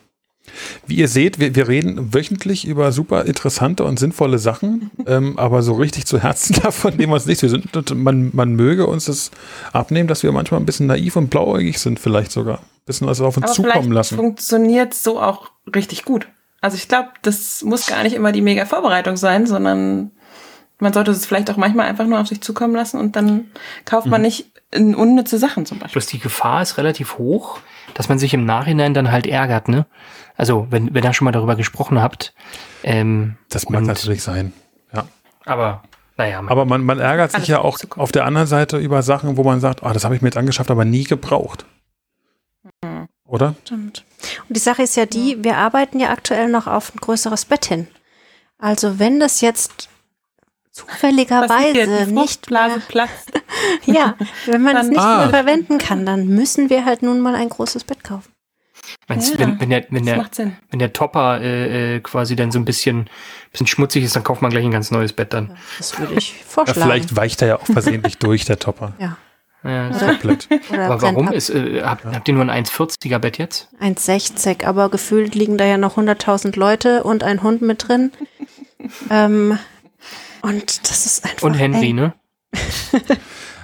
Wie 0.87 0.97
ihr 0.97 1.09
seht, 1.09 1.39
wir, 1.39 1.55
wir 1.55 1.69
reden 1.69 2.15
wöchentlich 2.15 2.67
über 2.67 2.93
super 2.93 3.25
interessante 3.25 3.85
und 3.85 3.99
sinnvolle 3.99 4.39
Sachen, 4.39 4.91
ähm, 5.07 5.39
aber 5.39 5.63
so 5.63 5.75
richtig 5.75 6.07
zu 6.07 6.21
Herzen 6.21 6.61
davon 6.63 6.97
nehmen 6.97 7.13
wir 7.13 7.17
uns 7.17 7.27
nicht. 7.27 7.43
Wir 7.43 7.49
sind, 7.49 7.95
man, 7.95 8.31
man 8.33 8.55
möge 8.55 8.87
uns 8.87 9.07
das 9.07 9.31
abnehmen, 9.73 10.09
dass 10.09 10.23
wir 10.23 10.33
manchmal 10.33 10.61
ein 10.61 10.67
bisschen 10.67 10.87
naiv 10.87 11.17
und 11.17 11.31
blauäugig 11.31 11.79
sind, 11.79 12.01
vielleicht 12.01 12.33
sogar. 12.33 12.59
Ein 12.59 12.87
bisschen 12.87 13.07
was 13.07 13.21
auf 13.21 13.37
uns 13.37 13.47
Aber 13.47 13.55
zukommen 13.55 13.93
lassen. 13.93 14.17
funktioniert 14.17 14.95
so 14.95 15.21
auch 15.21 15.51
richtig 15.75 16.05
gut. 16.05 16.29
Also 16.61 16.77
ich 16.77 16.89
glaube, 16.89 17.09
das 17.23 17.63
muss 17.63 17.87
gar 17.87 18.03
nicht 18.03 18.15
immer 18.15 18.33
die 18.33 18.43
mega 18.43 18.67
Vorbereitung 18.67 19.17
sein, 19.17 19.47
sondern 19.47 20.11
man 20.79 20.93
sollte 20.93 21.11
es 21.11 21.27
vielleicht 21.27 21.51
auch 21.51 21.57
manchmal 21.57 21.87
einfach 21.87 22.07
nur 22.07 22.21
auf 22.21 22.27
sich 22.27 22.41
zukommen 22.41 22.75
lassen 22.75 22.99
und 22.99 23.17
dann 23.17 23.51
kauft 23.85 24.07
man 24.07 24.23
nicht 24.23 24.47
in 24.71 24.95
unnütze 24.95 25.39
Sachen 25.39 25.67
zum 25.67 25.79
Beispiel. 25.79 26.01
Bloß 26.01 26.07
die 26.07 26.19
Gefahr 26.19 26.63
ist 26.63 26.79
relativ 26.79 27.19
hoch, 27.19 27.59
dass 27.95 28.09
man 28.09 28.19
sich 28.19 28.35
im 28.35 28.45
Nachhinein 28.45 28.95
dann 28.95 29.11
halt 29.11 29.27
ärgert, 29.27 29.69
ne? 29.69 29.87
Also, 30.41 30.67
wenn, 30.71 30.95
wenn 30.95 31.05
ihr 31.05 31.13
schon 31.13 31.27
mal 31.27 31.33
darüber 31.33 31.55
gesprochen 31.55 32.01
habt. 32.01 32.33
Ähm, 32.83 33.37
Das 33.51 33.69
mag 33.69 33.83
natürlich 33.83 34.23
sein. 34.23 34.55
Ja. 34.95 35.07
Aber, 35.45 35.83
naja, 36.17 36.41
man, 36.41 36.51
Aber 36.51 36.65
man, 36.65 36.83
man 36.83 36.99
ärgert 36.99 37.33
sich 37.33 37.47
ja 37.49 37.61
auch 37.61 37.79
auf 37.97 38.11
der 38.11 38.25
anderen 38.25 38.47
Seite 38.47 38.79
über 38.79 39.03
Sachen, 39.03 39.37
wo 39.37 39.43
man 39.45 39.61
sagt, 39.61 39.83
ah, 39.83 39.93
das 39.93 40.05
habe 40.05 40.17
ich 40.17 40.23
mir 40.23 40.29
jetzt 40.29 40.39
angeschafft, 40.39 40.71
aber 40.71 40.87
nie 40.87 41.05
gebraucht. 41.05 41.67
Mhm. 42.83 43.09
Oder? 43.27 43.55
Stimmt. 43.65 44.05
Und 44.49 44.57
die 44.57 44.61
Sache 44.61 44.83
ist 44.83 44.97
ja 44.97 45.05
die, 45.05 45.45
wir 45.45 45.59
arbeiten 45.59 46.01
ja 46.01 46.09
aktuell 46.11 46.49
noch 46.49 46.67
auf 46.67 46.95
ein 46.95 46.99
größeres 47.01 47.45
Bett 47.45 47.67
hin. 47.67 47.87
Also 48.59 48.99
wenn 48.99 49.21
das 49.21 49.41
jetzt 49.43 49.89
zufälligerweise 50.73 52.07
nicht 52.13 52.51
mehr, 52.51 52.79
platzt. 52.89 53.33
ja, 53.85 54.15
wenn 54.47 54.63
man 54.63 54.77
es 54.77 54.83
Dann- 54.83 54.89
nicht 54.91 55.01
Ah. 55.01 55.19
mehr 55.19 55.29
verwenden 55.31 55.79
kann, 55.79 56.07
dann 56.07 56.27
müssen 56.29 56.71
wir 56.71 56.85
halt 56.85 57.03
nun 57.03 57.21
mal 57.21 57.35
ein 57.35 57.49
großes 57.51 57.85
Bett 57.85 58.03
kaufen. 58.05 58.31
Meinst, 59.11 59.35
Ja, 59.35 59.41
wenn, 59.41 59.61
wenn, 59.61 59.69
der, 59.71 59.85
wenn, 59.91 60.05
Das 60.05 60.05
der, 60.07 60.17
macht 60.17 60.35
Sinn. 60.35 60.57
wenn 60.71 60.79
der 60.79 60.93
Topper 60.95 61.41
äh, 61.43 61.97
äh, 61.97 62.01
quasi 62.01 62.35
dann 62.37 62.51
so 62.51 62.59
ein 62.59 62.65
bisschen, 62.65 63.11
bisschen 63.53 63.67
schmutzig 63.67 64.05
ist, 64.05 64.17
dann 64.17 64.25
kauft 64.25 64.41
man 64.41 64.51
gleich 64.51 64.65
ein 64.65 64.71
ganz 64.71 64.91
neues 64.91 65.13
Bett 65.13 65.35
dann. 65.35 65.57
Das 65.77 65.99
würde 65.99 66.15
ich 66.15 66.31
Ja, 66.31 66.37
vorschlagen. 66.47 66.81
vielleicht 66.81 67.17
weicht 67.17 67.43
er 67.43 67.49
ja 67.49 67.57
auch 67.59 67.67
versehentlich 67.67 68.17
durch, 68.19 68.47
der 68.47 68.59
Topper. 68.59 68.95
ja. 68.99 69.17
Ja, 69.63 69.91
das- 69.91 70.01
Komplett. 70.01 70.49
Oder 70.73 70.87
aber 70.87 71.03
warum 71.03 71.29
ab. 71.29 71.35
ist, 71.35 71.51
äh, 71.51 71.83
habt, 71.85 72.07
habt 72.07 72.27
ihr 72.27 72.33
nur 72.33 72.49
ein 72.49 72.65
1,40er 72.65 73.19
Bett 73.19 73.37
jetzt? 73.37 73.69
1,60, 73.83 74.65
aber 74.65 74.89
gefühlt 74.89 75.35
liegen 75.35 75.59
da 75.59 75.67
ja 75.67 75.77
noch 75.77 75.99
100.000 75.99 76.59
Leute 76.59 77.05
und 77.05 77.23
ein 77.25 77.43
Hund 77.43 77.61
mit 77.61 77.87
drin. 77.87 78.11
ähm, 79.11 79.59
und 80.41 80.89
das 80.89 81.05
ist 81.05 81.25
einfach. 81.27 81.43
Und 81.43 81.53
Henry, 81.55 81.91
eng. 81.91 81.97
ne? 81.97 82.15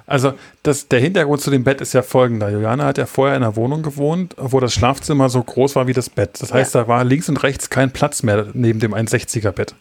Also 0.07 0.35
das, 0.63 0.89
der 0.89 1.01
Hintergrund 1.01 1.41
zu 1.41 1.51
dem 1.51 1.65
Bett 1.65 1.81
ist 1.81 1.93
ja 1.93 2.03
folgender. 2.03 2.49
Juliane 2.49 2.85
hat 2.85 2.99
ja 2.99 3.07
vorher 3.07 3.37
in 3.37 3.43
einer 3.43 3.57
Wohnung 3.57 3.83
gewohnt, 3.83 4.35
wo 4.39 4.61
das 4.61 4.73
Schlafzimmer 4.73 5.29
so 5.29 5.43
groß 5.43 5.75
war 5.77 5.87
wie 5.89 5.93
das 5.93 6.11
Bett. 6.11 6.41
Das 6.41 6.53
heißt, 6.53 6.75
da 6.75 6.87
war 6.87 7.05
links 7.05 7.29
und 7.29 7.43
rechts 7.43 7.71
kein 7.71 7.91
Platz 7.91 8.23
mehr 8.23 8.47
neben 8.53 8.79
dem 8.79 8.95
1,60er 8.95 9.51
Bett. 9.51 9.75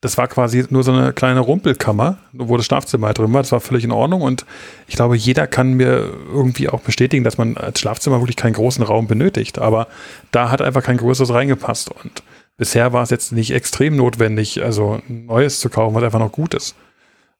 Das 0.00 0.18
war 0.18 0.28
quasi 0.28 0.66
nur 0.68 0.84
so 0.84 0.92
eine 0.92 1.14
kleine 1.14 1.40
Rumpelkammer, 1.40 2.18
wo 2.34 2.58
das 2.58 2.66
Schlafzimmer 2.66 3.06
halt 3.06 3.18
drin 3.18 3.32
war. 3.32 3.40
Das 3.40 3.52
war 3.52 3.60
völlig 3.60 3.84
in 3.84 3.90
Ordnung 3.90 4.20
und 4.20 4.44
ich 4.86 4.96
glaube, 4.96 5.16
jeder 5.16 5.46
kann 5.46 5.72
mir 5.72 6.12
irgendwie 6.30 6.68
auch 6.68 6.80
bestätigen, 6.80 7.24
dass 7.24 7.38
man 7.38 7.56
als 7.56 7.80
Schlafzimmer 7.80 8.20
wirklich 8.20 8.36
keinen 8.36 8.52
großen 8.52 8.84
Raum 8.84 9.06
benötigt. 9.06 9.58
Aber 9.58 9.88
da 10.30 10.50
hat 10.50 10.60
einfach 10.60 10.82
kein 10.82 10.98
größeres 10.98 11.32
reingepasst 11.32 11.90
und 11.90 12.22
bisher 12.58 12.92
war 12.92 13.02
es 13.02 13.08
jetzt 13.08 13.32
nicht 13.32 13.52
extrem 13.52 13.96
notwendig, 13.96 14.62
also 14.62 15.00
ein 15.08 15.24
neues 15.24 15.58
zu 15.58 15.70
kaufen, 15.70 15.94
was 15.94 16.04
einfach 16.04 16.18
noch 16.18 16.32
gut 16.32 16.52
ist. 16.52 16.76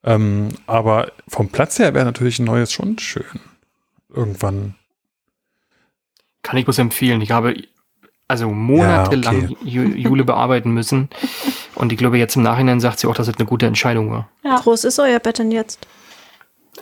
Ähm, 0.05 0.51
aber 0.67 1.13
vom 1.29 1.49
Platz 1.49 1.79
her 1.79 1.95
wäre 1.95 2.05
natürlich 2.05 2.39
ein 2.39 2.45
neues 2.45 2.73
schon 2.73 2.99
schön. 2.99 3.25
Irgendwann. 4.15 4.75
Kann 6.43 6.59
ich 6.59 6.65
bloß 6.65 6.79
empfehlen. 6.79 7.21
Ich 7.23 7.31
habe 7.31 7.55
also 8.29 8.51
monatelang 8.51 9.41
Ja, 9.43 9.49
okay. 9.51 9.57
Ju- 9.65 9.95
Jule 9.97 10.25
bearbeiten 10.25 10.71
müssen. 10.73 11.09
Und 11.75 11.93
ich 11.93 11.99
glaube, 11.99 12.19
jetzt 12.19 12.37
im 12.37 12.43
Nachhinein 12.43 12.81
sagt 12.81 12.99
sie 13.01 13.07
auch, 13.07 13.15
dass 13.15 13.29
es 13.29 13.37
eine 13.37 13.47
gute 13.47 13.67
Entscheidung 13.67 14.11
war. 14.11 14.29
Wie 14.43 14.49
groß 14.55 14.85
ist 14.85 14.99
euer 14.99 15.19
Bett 15.21 15.39
denn 15.39 15.51
jetzt? 15.51 15.87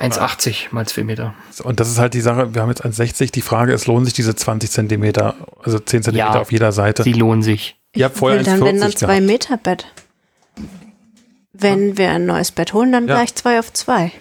1,80 0.01 0.69
mal 0.73 0.87
2 0.87 1.05
Meter. 1.05 1.35
Und 1.65 1.79
das 1.79 1.89
ist 1.91 1.99
halt 1.99 2.15
die 2.15 2.21
Sache, 2.23 2.55
wir 2.55 2.63
haben 2.63 2.71
jetzt 2.71 2.85
1,60. 2.85 3.31
Die 3.31 3.43
Frage 3.43 3.73
ist, 3.73 3.87
lohnen 3.87 4.05
sich 4.05 4.15
diese 4.15 4.35
20 4.35 4.71
Zentimeter, 4.71 5.35
also 5.63 5.79
10 5.79 6.03
Zentimeter 6.03 6.35
Ja, 6.35 6.41
auf 6.41 6.51
jeder 6.51 6.73
Seite? 6.73 7.03
Sie 7.03 7.13
lohnen 7.13 7.43
sich. 7.43 7.77
Ihr 7.95 8.07
habt 8.07 8.17
vorher 8.17 8.39
will 8.39 8.45
dann, 8.47 8.61
wenn 8.63 8.77
1,40 8.79 8.81
dann 8.81 8.93
zwei 8.97 9.07
gehabt. 9.19 9.27
Meter 9.27 9.57
Bett. 9.59 9.87
Wenn 11.53 11.99
wir 11.99 12.11
ein 12.11 12.27
neues 12.27 12.51
Bett 12.53 12.73
holen, 12.73 12.93
dann 12.93 13.07
Ja. 13.09 13.15
gleich 13.17 13.35
zwei 13.35 13.59
auf 13.59 13.73
zwei. 13.73 14.13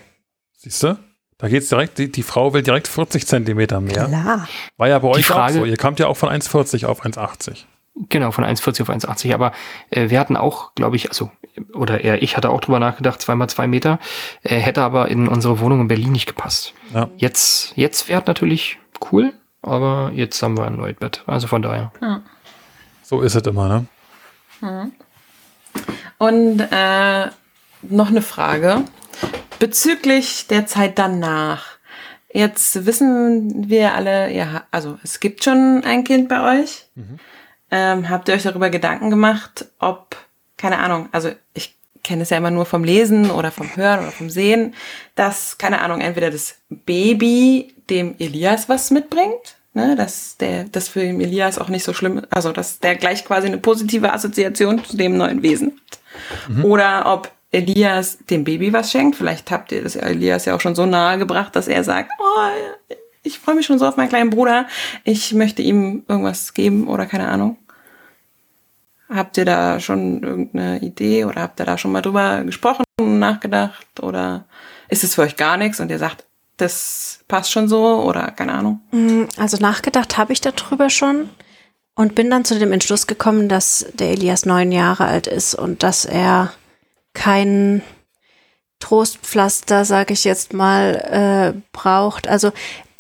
Siehst 0.58 0.84
du? 0.84 0.98
Da 1.38 1.48
geht's 1.48 1.70
direkt, 1.70 1.98
die, 1.98 2.12
die 2.12 2.24
Frau 2.24 2.54
will 2.54 2.62
direkt 2.62 2.88
40 2.88 3.26
Zentimeter 3.26 3.82
mehr. 3.82 4.06
Klar. 4.06 4.48
War 4.78 4.88
ja 4.88 5.00
bei 5.00 5.08
euch 5.08 5.26
Frage- 5.26 5.54
auch 5.56 5.58
so. 5.62 5.66
Ihr 5.66 5.78
kamt 5.78 6.00
ja 6.00 6.08
auch 6.08 6.18
von 6.18 6.30
1,40 6.30 6.86
auf 6.86 7.04
1,80. 7.04 7.66
Genau, 8.10 8.32
von 8.32 8.44
1,40 8.46 8.82
auf 8.84 8.90
1,80. 8.90 9.34
Aber 9.34 9.52
äh, 9.90 10.10
wir 10.10 10.20
hatten 10.20 10.38
auch, 10.38 10.76
glaube 10.76 10.96
ich, 10.98 11.10
also, 11.10 11.32
oder 11.74 12.02
eher 12.04 12.22
ich 12.22 12.38
hatte 12.38 12.50
auch 12.52 12.62
drüber 12.62 12.80
nachgedacht, 12.80 13.22
zweimal 13.22 13.50
zwei 13.50 13.66
Meter, 13.68 14.00
äh, 14.44 14.58
hätte 14.60 14.82
aber 14.84 15.08
in 15.10 15.28
unsere 15.28 15.60
Wohnung 15.60 15.82
in 15.82 15.88
Berlin 15.88 16.12
nicht 16.12 16.28
gepasst. 16.28 16.74
Ja. 16.94 17.10
Jetzt, 17.18 17.74
jetzt 17.76 18.08
wäre 18.08 18.24
natürlich 18.28 18.78
cool, 19.12 19.34
aber 19.64 20.12
jetzt 20.14 20.42
haben 20.44 20.58
wir 20.58 20.66
ein 20.66 20.76
neues 20.78 20.98
Bett. 20.98 21.24
Also 21.26 21.48
von 21.48 21.62
daher. 21.64 21.92
So 23.04 23.22
ist 23.22 23.36
es 23.36 23.42
immer, 23.48 23.68
ne? 24.62 24.92
Und 26.22 26.60
äh, 26.60 27.30
noch 27.82 28.10
eine 28.10 28.22
Frage 28.22 28.84
bezüglich 29.58 30.46
der 30.46 30.68
Zeit 30.68 31.00
danach. 31.00 31.66
Jetzt 32.32 32.86
wissen 32.86 33.68
wir 33.68 33.96
alle, 33.96 34.32
ja, 34.32 34.66
also 34.70 35.00
es 35.02 35.20
gibt 35.20 35.44
schon 35.44 35.82
ein 35.84 36.04
Kind 36.04 36.30
bei 36.30 36.60
euch. 36.60 36.86
Ähm, 37.72 38.08
habt 38.08 38.30
ihr 38.30 38.36
euch 38.36 38.44
darüber 38.44 38.70
Gedanken 38.70 39.10
gemacht, 39.10 39.66
ob, 39.80 40.16
keine 40.58 40.78
Ahnung, 40.78 41.10
also 41.12 41.32
ich 41.56 41.76
kenne 42.04 42.22
es 42.22 42.30
ja 42.30 42.38
immer 42.38 42.52
nur 42.52 42.68
vom 42.68 42.84
Lesen 42.84 43.32
oder 43.32 43.50
vom 43.50 43.76
Hören 43.76 44.02
oder 44.02 44.12
vom 44.12 44.30
Sehen, 44.30 44.76
dass, 45.16 45.58
keine 45.58 45.82
Ahnung, 45.82 46.02
entweder 46.02 46.30
das 46.30 46.58
Baby 46.70 47.74
dem 47.90 48.14
Elias 48.20 48.70
was 48.70 48.92
mitbringt, 48.92 49.56
ne, 49.74 49.96
dass 49.96 50.38
der, 50.38 50.66
das 50.66 50.88
für 50.88 51.00
den 51.00 51.20
Elias 51.20 51.58
auch 51.58 51.70
nicht 51.70 51.84
so 51.84 51.94
schlimm, 51.94 52.22
also 52.30 52.52
dass 52.52 52.80
der 52.80 52.96
gleich 52.96 53.26
quasi 53.26 53.48
eine 53.48 53.58
positive 53.58 54.14
Assoziation 54.14 54.86
zu 54.86 54.98
dem 54.98 55.18
neuen 55.18 55.42
Wesen 55.42 55.82
hat. 55.92 56.01
Oder 56.64 57.04
ob 57.06 57.32
Elias 57.52 58.18
dem 58.30 58.44
Baby 58.44 58.72
was 58.74 58.92
schenkt. 58.92 59.18
Vielleicht 59.18 59.52
habt 59.52 59.72
ihr 59.72 59.84
das 59.84 59.96
Elias 59.96 60.46
ja 60.46 60.56
auch 60.56 60.62
schon 60.62 60.76
so 60.76 60.86
nahe 60.86 61.18
gebracht, 61.18 61.56
dass 61.56 61.68
er 61.68 61.84
sagt, 61.84 62.12
oh, 62.20 62.96
ich 63.24 63.40
freue 63.40 63.56
mich 63.56 63.66
schon 63.66 63.78
so 63.78 63.86
auf 63.86 63.98
meinen 63.98 64.10
kleinen 64.10 64.30
Bruder. 64.30 64.68
Ich 65.04 65.34
möchte 65.34 65.62
ihm 65.62 66.04
irgendwas 66.08 66.54
geben 66.54 66.88
oder 66.88 67.06
keine 67.06 67.28
Ahnung. 67.28 67.58
Habt 69.10 69.38
ihr 69.38 69.44
da 69.44 69.82
schon 69.82 70.24
irgendeine 70.24 70.80
Idee 70.80 71.26
oder 71.26 71.42
habt 71.42 71.60
ihr 71.60 71.66
da 71.66 71.78
schon 71.78 71.92
mal 71.92 72.02
drüber 72.02 72.44
gesprochen 72.46 72.86
und 73.00 73.20
nachgedacht? 73.20 74.00
Oder 74.02 74.46
ist 74.88 75.04
es 75.04 75.16
für 75.16 75.24
euch 75.24 75.36
gar 75.36 75.58
nichts 75.58 75.82
und 75.82 75.92
ihr 75.92 76.00
sagt, 76.00 76.24
das 76.56 77.20
passt 77.28 77.52
schon 77.52 77.68
so 77.68 78.02
oder 78.04 78.32
keine 78.32 78.54
Ahnung? 78.54 78.80
Also 79.38 79.58
nachgedacht 79.58 80.18
habe 80.18 80.32
ich 80.32 80.40
darüber 80.40 80.90
schon 80.90 81.30
und 81.96 82.16
bin 82.16 82.30
dann 82.30 82.46
zu 82.46 82.58
dem 82.58 82.72
Entschluss 82.72 83.08
gekommen, 83.08 83.50
dass 83.50 83.86
der 83.94 84.12
Elias 84.12 84.46
neun 84.46 84.72
Jahre 84.72 85.06
alt 85.06 85.28
ist 85.28 85.56
und 85.56 85.84
dass 85.84 86.06
er 86.06 86.54
kein 87.14 87.82
Trostpflaster, 88.80 89.86
sage 89.86 90.14
ich 90.14 90.24
jetzt 90.24 90.54
mal, 90.54 91.54
äh, 91.56 91.62
braucht. 91.72 92.28
Also 92.28 92.52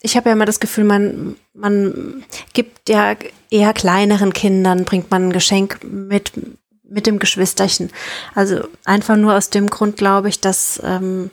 ich 0.01 0.15
habe 0.15 0.29
ja 0.29 0.33
immer 0.33 0.45
das 0.45 0.59
Gefühl, 0.59 0.83
man, 0.83 1.35
man 1.53 2.23
gibt 2.53 2.89
ja 2.89 3.15
eher 3.49 3.73
kleineren 3.73 4.33
Kindern, 4.33 4.85
bringt 4.85 5.11
man 5.11 5.27
ein 5.27 5.33
Geschenk 5.33 5.79
mit, 5.83 6.31
mit 6.83 7.07
dem 7.07 7.19
Geschwisterchen. 7.19 7.91
Also 8.35 8.67
einfach 8.85 9.15
nur 9.15 9.35
aus 9.35 9.49
dem 9.49 9.69
Grund 9.69 9.97
glaube 9.97 10.29
ich, 10.29 10.39
dass, 10.39 10.81
ähm, 10.83 11.29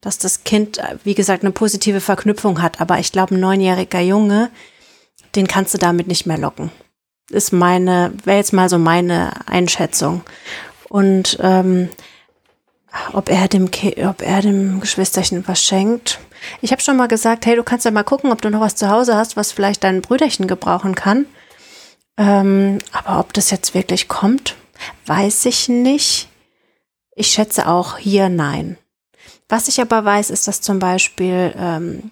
dass 0.00 0.18
das 0.18 0.44
Kind, 0.44 0.80
wie 1.04 1.14
gesagt, 1.14 1.42
eine 1.42 1.52
positive 1.52 2.00
Verknüpfung 2.00 2.62
hat. 2.62 2.80
Aber 2.80 2.98
ich 2.98 3.12
glaube, 3.12 3.34
ein 3.34 3.40
neunjähriger 3.40 4.00
Junge, 4.00 4.50
den 5.36 5.46
kannst 5.46 5.74
du 5.74 5.78
damit 5.78 6.06
nicht 6.08 6.26
mehr 6.26 6.38
locken. 6.38 6.70
Ist 7.32 7.52
meine, 7.52 8.12
wäre 8.24 8.38
jetzt 8.38 8.52
mal 8.52 8.68
so 8.68 8.78
meine 8.78 9.32
Einschätzung. 9.46 10.22
Und 10.88 11.38
ähm, 11.40 11.88
ob 13.12 13.30
er 13.30 13.48
dem 13.48 13.70
Ki 13.70 14.04
ob 14.04 14.22
er 14.22 14.42
dem 14.42 14.80
Geschwisterchen 14.80 15.46
was 15.48 15.62
schenkt. 15.62 16.20
Ich 16.60 16.72
habe 16.72 16.82
schon 16.82 16.96
mal 16.96 17.08
gesagt, 17.08 17.46
hey, 17.46 17.56
du 17.56 17.62
kannst 17.62 17.84
ja 17.84 17.90
mal 17.90 18.02
gucken, 18.02 18.32
ob 18.32 18.42
du 18.42 18.50
noch 18.50 18.60
was 18.60 18.76
zu 18.76 18.90
Hause 18.90 19.16
hast, 19.16 19.36
was 19.36 19.52
vielleicht 19.52 19.84
dein 19.84 20.02
Brüderchen 20.02 20.46
gebrauchen 20.46 20.94
kann. 20.94 21.26
Ähm, 22.18 22.78
aber 22.92 23.20
ob 23.20 23.32
das 23.32 23.50
jetzt 23.50 23.74
wirklich 23.74 24.08
kommt, 24.08 24.56
weiß 25.06 25.46
ich 25.46 25.68
nicht. 25.68 26.28
Ich 27.14 27.28
schätze 27.28 27.66
auch 27.68 27.98
hier 27.98 28.28
nein. 28.28 28.76
Was 29.48 29.68
ich 29.68 29.80
aber 29.80 30.04
weiß, 30.04 30.30
ist, 30.30 30.48
dass 30.48 30.60
zum 30.60 30.78
Beispiel 30.78 31.54
ähm, 31.56 32.10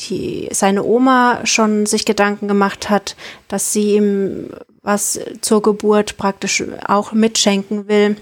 die, 0.00 0.48
seine 0.52 0.84
Oma 0.84 1.44
schon 1.44 1.86
sich 1.86 2.04
Gedanken 2.04 2.48
gemacht 2.48 2.90
hat, 2.90 3.16
dass 3.48 3.72
sie 3.72 3.96
ihm 3.96 4.50
was 4.82 5.18
zur 5.40 5.62
Geburt 5.62 6.16
praktisch 6.16 6.62
auch 6.86 7.12
mitschenken 7.12 7.88
will. 7.88 8.16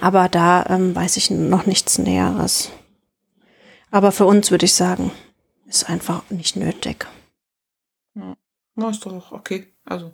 Aber 0.00 0.28
da 0.28 0.66
ähm, 0.68 0.94
weiß 0.94 1.16
ich 1.16 1.30
noch 1.30 1.66
nichts 1.66 1.98
Näheres. 1.98 2.70
Aber 3.90 4.10
für 4.10 4.26
uns 4.26 4.50
würde 4.50 4.64
ich 4.64 4.74
sagen, 4.74 5.12
ist 5.66 5.88
einfach 5.88 6.22
nicht 6.30 6.56
nötig. 6.56 7.06
Na, 8.74 8.90
ist 8.90 9.06
doch 9.06 9.32
okay. 9.32 9.66
Also. 9.84 10.12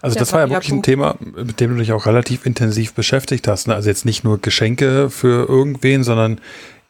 Also 0.00 0.14
Ja, 0.14 0.20
das 0.20 0.32
war 0.32 0.40
ja 0.40 0.50
wirklich 0.50 0.72
ein. 0.72 0.82
Thema, 0.82 1.16
mit 1.18 1.58
dem 1.60 1.72
du 1.72 1.78
dich 1.78 1.92
auch 1.92 2.06
relativ 2.06 2.46
intensiv 2.46 2.94
beschäftigt 2.94 3.48
hast. 3.48 3.66
Ne? 3.66 3.74
Also 3.74 3.88
jetzt 3.88 4.04
nicht 4.04 4.22
nur 4.22 4.38
Geschenke 4.38 5.10
für 5.10 5.48
irgendwen, 5.48 6.04
sondern 6.04 6.40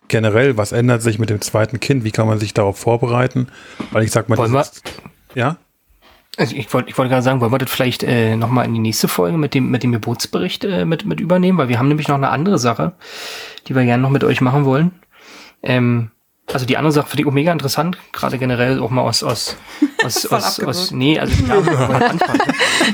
generell, 0.08 0.56
was 0.56 0.72
ändert 0.72 1.02
sich 1.02 1.18
mit 1.18 1.30
dem 1.30 1.40
zweiten 1.40 1.80
Kind? 1.80 2.04
Wie 2.04 2.10
kann 2.10 2.26
man 2.26 2.38
sich 2.38 2.54
darauf 2.54 2.78
vorbereiten? 2.78 3.48
Weil 3.92 4.04
ich 4.04 4.10
sag 4.10 4.28
mal, 4.28 4.36
Wollen 4.38 4.52
wir- 4.52 4.60
dieses- 4.62 4.82
ja, 5.34 5.56
Also 6.36 6.54
ich 6.56 6.72
wollte 6.72 6.88
ich 6.90 6.96
wollte 6.98 7.10
gerade 7.10 7.22
sagen, 7.22 7.40
wollen 7.40 7.52
wir 7.52 7.58
das 7.58 7.70
vielleicht 7.70 8.02
äh, 8.04 8.36
nochmal 8.36 8.64
in 8.66 8.74
die 8.74 8.80
nächste 8.80 9.08
Folge 9.08 9.36
mit 9.38 9.54
dem, 9.54 9.70
mit 9.70 9.82
dem 9.82 9.92
Geburtsbericht 9.92 10.64
äh, 10.64 10.84
mit, 10.84 11.04
mit 11.04 11.20
übernehmen, 11.20 11.58
weil 11.58 11.68
wir 11.68 11.78
haben 11.78 11.88
nämlich 11.88 12.08
noch 12.08 12.16
eine 12.16 12.28
andere 12.30 12.58
Sache, 12.58 12.92
die 13.66 13.74
wir 13.74 13.84
gerne 13.84 14.02
noch 14.02 14.10
mit 14.10 14.24
euch 14.24 14.40
machen 14.40 14.64
wollen. 14.64 14.92
Ähm, 15.62 16.10
also 16.52 16.66
die 16.66 16.76
andere 16.76 16.92
Sache 16.92 17.08
finde 17.08 17.22
ich 17.22 17.28
auch 17.28 17.32
mega 17.32 17.52
interessant, 17.52 17.98
gerade 18.12 18.38
generell 18.38 18.80
auch 18.80 18.90
mal 18.90 19.02
aus, 19.02 19.22
aus, 19.22 19.56
aus, 20.04 20.26
aus, 20.26 20.60
aus 20.60 20.90
nee, 20.90 21.18
also 21.18 21.34
ja? 21.44 21.56
Äh, 21.58 22.14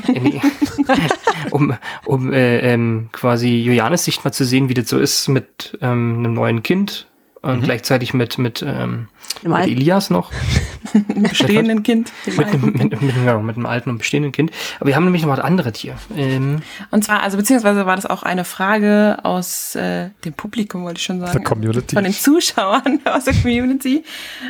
nee. 0.20 0.40
um, 1.50 1.74
um 2.04 2.32
äh, 2.32 2.58
ähm, 2.60 3.08
quasi 3.12 3.48
Julianes 3.62 4.04
Sicht 4.04 4.24
mal 4.24 4.32
zu 4.32 4.44
sehen, 4.44 4.68
wie 4.68 4.74
das 4.74 4.88
so 4.88 4.98
ist 4.98 5.28
mit 5.28 5.78
ähm, 5.80 6.18
einem 6.18 6.34
neuen 6.34 6.62
Kind 6.62 7.06
und 7.44 7.62
gleichzeitig 7.62 8.14
mit, 8.14 8.38
mit, 8.38 8.64
ähm, 8.66 9.08
mit. 9.42 9.66
Elias 9.66 10.10
noch. 10.10 10.32
Einem 10.94 11.24
bestehenden 11.24 11.82
Kind. 11.82 12.12
Mit 12.24 12.38
einem, 12.38 12.64
Alten. 12.64 12.78
mit, 12.78 13.02
mit, 13.02 13.16
ja, 13.24 13.38
mit 13.38 13.56
einem 13.56 13.66
alten 13.66 13.90
und 13.90 13.98
bestehenden 13.98 14.32
Kind. 14.32 14.50
Aber 14.78 14.88
wir 14.88 14.96
haben 14.96 15.04
nämlich 15.04 15.22
noch 15.22 15.30
was 15.30 15.40
anderes 15.40 15.76
hier. 15.78 15.96
Ähm, 16.16 16.62
Und 16.90 17.04
zwar, 17.04 17.22
also 17.22 17.36
beziehungsweise 17.36 17.84
war 17.84 17.96
das 17.96 18.06
auch 18.06 18.22
eine 18.22 18.44
Frage 18.44 19.18
aus 19.24 19.74
äh, 19.74 20.10
dem 20.24 20.34
Publikum, 20.34 20.84
wollte 20.84 20.98
ich 20.98 21.04
schon 21.04 21.20
sagen. 21.20 21.32
der 21.32 21.42
Community. 21.42 21.94
Von 21.94 22.04
den 22.04 22.12
Zuschauern 22.12 23.00
aus 23.04 23.24
der 23.24 23.34
Community. 23.34 24.04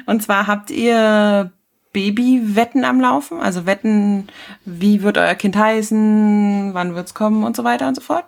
Und 0.07 0.23
zwar 0.23 0.47
habt 0.47 0.71
ihr 0.71 1.51
Babywetten 1.93 2.85
am 2.85 3.01
Laufen? 3.01 3.41
Also 3.41 3.67
Wetten, 3.67 4.29
wie 4.65 5.03
wird 5.03 5.17
euer 5.17 5.35
Kind 5.35 5.57
heißen, 5.57 6.75
wann 6.75 6.95
wird's 6.95 7.15
kommen 7.15 7.45
und 7.45 7.57
so 7.57 7.65
weiter 7.65 7.89
und 7.89 7.95
so 7.95 8.03
fort? 8.03 8.27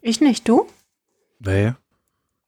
Ich 0.00 0.20
nicht, 0.20 0.48
du? 0.48 0.66
Nee. 1.40 1.74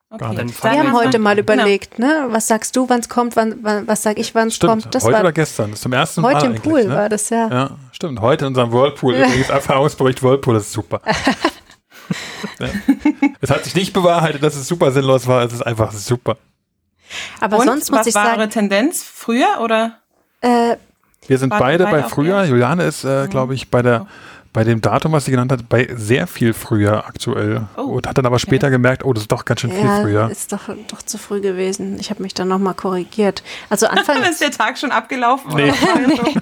Okay. 0.08 0.46
Wir 0.62 0.70
haben 0.78 0.92
heute 0.92 1.18
mal 1.18 1.34
Genau. 1.34 1.52
überlegt, 1.54 1.98
ne? 1.98 2.26
Was 2.30 2.46
sagst 2.46 2.76
du, 2.76 2.88
wann 2.88 3.00
es 3.00 3.08
kommt, 3.08 3.34
wann, 3.34 3.56
wann, 3.62 3.88
was 3.88 4.02
sag 4.04 4.18
ich, 4.18 4.34
wann 4.36 4.48
es 4.48 4.58
kommt? 4.60 4.94
Das 4.94 5.02
heute 5.02 5.14
war 5.14 5.20
oder 5.22 5.32
gestern? 5.32 5.70
Das 5.70 5.80
ist 5.80 5.82
zum 5.82 5.92
ersten 5.92 6.20
Mal 6.20 6.34
heute 6.36 6.46
im 6.46 6.54
Pool, 6.54 6.84
ne? 6.84 6.94
war 6.94 7.08
das 7.08 7.28
ja. 7.30 7.48
Ja, 7.48 7.70
stimmt. 7.90 8.20
Heute 8.20 8.44
in 8.44 8.48
unserem 8.50 8.70
Whirlpool. 8.72 9.14
Übrigens, 9.14 9.48
Erfahrungsbericht 9.50 10.22
Whirlpool 10.22 10.56
ist 10.56 10.70
super. 10.72 11.00
ja. 12.60 12.68
Es 13.40 13.50
hat 13.50 13.64
sich 13.64 13.74
nicht 13.74 13.92
bewahrheitet, 13.92 14.42
dass 14.44 14.54
es 14.54 14.68
super 14.68 14.92
sinnlos 14.92 15.26
war. 15.26 15.42
Es 15.44 15.52
ist 15.52 15.62
einfach 15.62 15.90
super. 15.92 16.36
Aber 17.40 17.58
Und 17.58 17.66
sonst 17.66 17.90
muss 17.90 18.00
was 18.00 18.06
ich 18.06 18.14
war 18.14 18.26
sagen, 18.26 18.38
eure 18.40 18.48
Tendenz? 18.48 19.02
Früher 19.02 19.58
oder? 19.60 19.98
äh, 20.40 20.76
Wir 21.26 21.38
sind 21.38 21.50
beide 21.50 21.84
beide 21.84 21.84
bei 21.90 22.02
früher. 22.04 22.44
Juliane 22.44 22.84
ist, 22.84 23.02
äh, 23.04 23.26
glaube 23.26 23.54
ich, 23.54 23.70
bei 23.72 23.82
der 23.82 24.06
bei 24.56 24.64
dem 24.64 24.80
Datum, 24.80 25.12
was 25.12 25.26
sie 25.26 25.30
genannt 25.32 25.52
hat, 25.52 25.68
bei 25.68 25.86
sehr 25.94 26.26
viel 26.26 26.54
früher 26.54 27.06
aktuell. 27.06 27.64
Oh, 27.76 27.82
Und 27.82 28.06
hat 28.08 28.16
dann 28.16 28.24
aber 28.24 28.38
später 28.38 28.70
gemerkt, 28.70 29.04
oh, 29.04 29.12
das 29.12 29.24
ist 29.24 29.30
doch 29.32 29.44
ganz 29.44 29.60
schön 29.60 29.70
viel 29.70 29.84
ja, 29.84 30.00
früher. 30.00 30.30
ist 30.30 30.50
doch, 30.50 30.70
doch 30.88 31.02
zu 31.02 31.18
früh 31.18 31.42
gewesen. 31.42 31.98
Ich 32.00 32.08
habe 32.08 32.22
mich 32.22 32.32
dann 32.32 32.48
nochmal 32.48 32.72
korrigiert. 32.72 33.42
Also 33.68 33.86
Anfang, 33.86 34.22
ist 34.30 34.40
der 34.40 34.50
Tag 34.50 34.78
schon 34.78 34.92
abgelaufen? 34.92 35.52
Nee. 35.54 35.72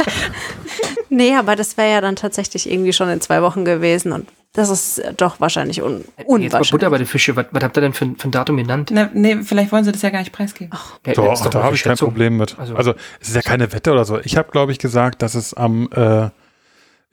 nee, 1.08 1.34
aber 1.34 1.56
das 1.56 1.76
wäre 1.76 1.90
ja 1.90 2.00
dann 2.00 2.16
tatsächlich 2.16 2.70
irgendwie 2.70 2.92
schon 2.92 3.08
in 3.08 3.20
zwei 3.20 3.42
Wochen 3.42 3.64
gewesen 3.64 4.12
und 4.12 4.28
das 4.52 4.68
ist 4.70 5.02
doch 5.16 5.40
wahrscheinlich 5.40 5.82
un 5.82 5.92
Jetzt 5.98 6.06
mal 6.06 6.24
Butter 6.26 6.28
unwahrscheinlich. 6.28 6.90
bei 6.90 6.98
den 6.98 7.06
Fische. 7.06 7.34
Was, 7.34 7.46
was 7.50 7.64
habt 7.64 7.76
ihr 7.76 7.80
denn 7.80 7.92
für, 7.92 8.04
ein- 8.04 8.16
für 8.16 8.28
ein 8.28 8.30
Datum 8.30 8.56
genannt? 8.56 8.90
Ne, 8.92 9.10
nee, 9.12 9.38
vielleicht 9.42 9.72
wollen 9.72 9.82
sie 9.82 9.90
das 9.90 10.02
ja 10.02 10.10
gar 10.10 10.20
nicht 10.20 10.30
preisgeben. 10.30 10.72
Ja, 11.06 11.12
Doch, 11.14 11.32
ist 11.32 11.42
da 11.42 11.62
habe 11.64 11.74
ich 11.74 11.82
kein. 11.82 11.96
Problem 11.96 12.36
mit. 12.36 12.56
Also- 12.58 12.76
Also, 12.76 12.94
es 13.20 13.28
ist 13.30 13.34
ja 13.34 13.42
keine 13.42 13.72
Wette 13.72 13.90
oder 13.90 14.04
so. 14.04 14.20
Ich 14.20 14.36
habe, 14.36 14.52
glaube 14.52 14.70
ich, 14.70 14.78
gesagt, 14.78 15.22
dass 15.22 15.34
es 15.34 15.54
am, 15.54 15.88
äh, 15.92 16.28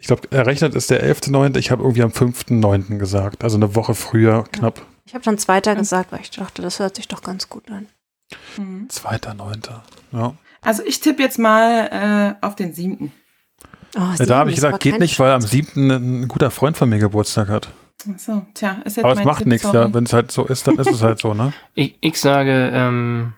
ich 0.01 0.07
glaube, 0.07 0.29
errechnet 0.31 0.75
ist 0.75 0.89
der 0.89 1.03
11.9., 1.03 1.57
ich 1.57 1.71
habe 1.71 1.83
irgendwie 1.83 2.03
am 2.03 2.09
5.9. 2.11 2.97
gesagt. 2.97 3.43
Also 3.43 3.55
eine 3.57 3.75
Woche 3.75 3.95
früher, 3.95 4.43
knapp. 4.51 4.81
Ich 5.05 5.13
habe 5.13 5.23
dann 5.23 5.37
Zweiter 5.37 5.75
gesagt, 5.75 6.11
weil 6.11 6.21
ich 6.21 6.31
dachte, 6.31 6.61
das 6.61 6.79
hört 6.79 6.95
sich 6.95 7.07
doch 7.07 7.21
ganz 7.21 7.47
gut 7.49 7.69
an. 7.71 7.87
Mhm. 8.57 8.87
2.9. 8.89 9.69
Ja. 10.11 10.33
Also 10.61 10.83
ich 10.85 10.99
tippe 10.99 11.21
jetzt 11.21 11.39
mal 11.39 12.37
äh, 12.41 12.45
auf 12.45 12.55
den 12.55 12.73
siebten. 12.73 13.11
Oh, 13.95 13.99
Ja, 13.99 14.11
sieben, 14.17 14.29
da 14.29 14.37
habe 14.37 14.49
ich 14.49 14.55
gesagt, 14.55 14.79
geht 14.81 14.99
nicht, 14.99 15.19
weil 15.19 15.31
am 15.31 15.41
7. 15.41 15.89
ein 16.23 16.27
guter 16.27 16.49
Freund 16.51 16.77
von 16.77 16.87
mir 16.89 16.99
Geburtstag 16.99 17.49
hat. 17.49 17.69
Ach 18.11 18.17
so, 18.19 18.45
tja, 18.53 18.77
ist 18.85 18.97
jetzt 18.97 19.05
Aber 19.05 19.13
es 19.19 19.23
macht 19.25 19.39
Tipp, 19.39 19.47
nichts, 19.47 19.63
sorry. 19.63 19.77
ja. 19.87 19.93
Wenn 19.93 20.05
es 20.05 20.13
halt 20.13 20.31
so 20.31 20.45
ist, 20.45 20.65
dann 20.67 20.77
ist 20.79 20.89
es 20.91 21.03
halt 21.03 21.19
so, 21.19 21.33
ne? 21.33 21.53
Ich, 21.75 21.97
ich 22.01 22.19
sage 22.19 22.71
ähm, 22.73 23.33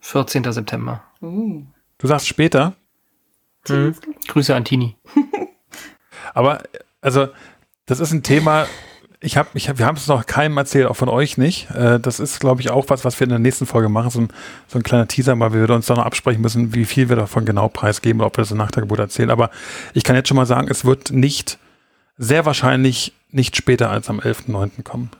14. 0.00 0.50
September. 0.52 1.02
Uh. 1.22 1.62
Du 1.98 2.06
sagst 2.06 2.26
später, 2.26 2.74
Hm. 3.68 3.94
Grüße 4.26 4.54
an 4.56 4.64
Tini. 4.64 4.96
aber 6.34 6.62
also 7.00 7.28
das 7.86 8.00
ist 8.00 8.12
ein 8.12 8.22
Thema, 8.22 8.66
ich 9.22 9.36
habe, 9.36 9.48
ich 9.54 9.68
hab, 9.68 9.78
wir 9.78 9.86
haben 9.86 9.96
es 9.96 10.06
noch 10.06 10.24
keinem 10.26 10.56
erzählt, 10.56 10.86
auch 10.86 10.96
von 10.96 11.08
euch 11.10 11.36
nicht. 11.36 11.70
Äh, 11.72 12.00
das 12.00 12.20
ist, 12.20 12.40
glaube 12.40 12.60
ich, 12.62 12.70
auch 12.70 12.86
was, 12.88 13.04
was 13.04 13.18
wir 13.20 13.24
in 13.24 13.30
der 13.30 13.38
nächsten 13.38 13.66
Folge 13.66 13.88
machen, 13.88 14.10
so 14.10 14.20
ein, 14.20 14.28
so 14.66 14.78
ein 14.78 14.82
kleiner 14.82 15.08
Teaser, 15.08 15.38
weil 15.38 15.52
wir 15.52 15.68
uns 15.74 15.86
dann 15.86 15.98
noch 15.98 16.06
absprechen 16.06 16.40
müssen, 16.40 16.72
wie 16.74 16.84
viel 16.86 17.08
wir 17.10 17.16
davon 17.16 17.44
genau 17.44 17.68
preisgeben 17.68 18.20
oder 18.20 18.28
ob 18.28 18.36
wir 18.38 18.42
das 18.42 18.50
nach 18.52 18.70
der 18.70 18.82
Geburt 18.82 19.00
erzählen. 19.00 19.30
Aber 19.30 19.50
ich 19.92 20.04
kann 20.04 20.16
jetzt 20.16 20.28
schon 20.28 20.36
mal 20.36 20.46
sagen, 20.46 20.68
es 20.70 20.84
wird 20.84 21.10
nicht, 21.10 21.58
sehr 22.16 22.46
wahrscheinlich 22.46 23.12
nicht 23.30 23.56
später 23.56 23.90
als 23.90 24.08
am 24.08 24.20
11.9. 24.20 24.82
kommen. 24.84 25.10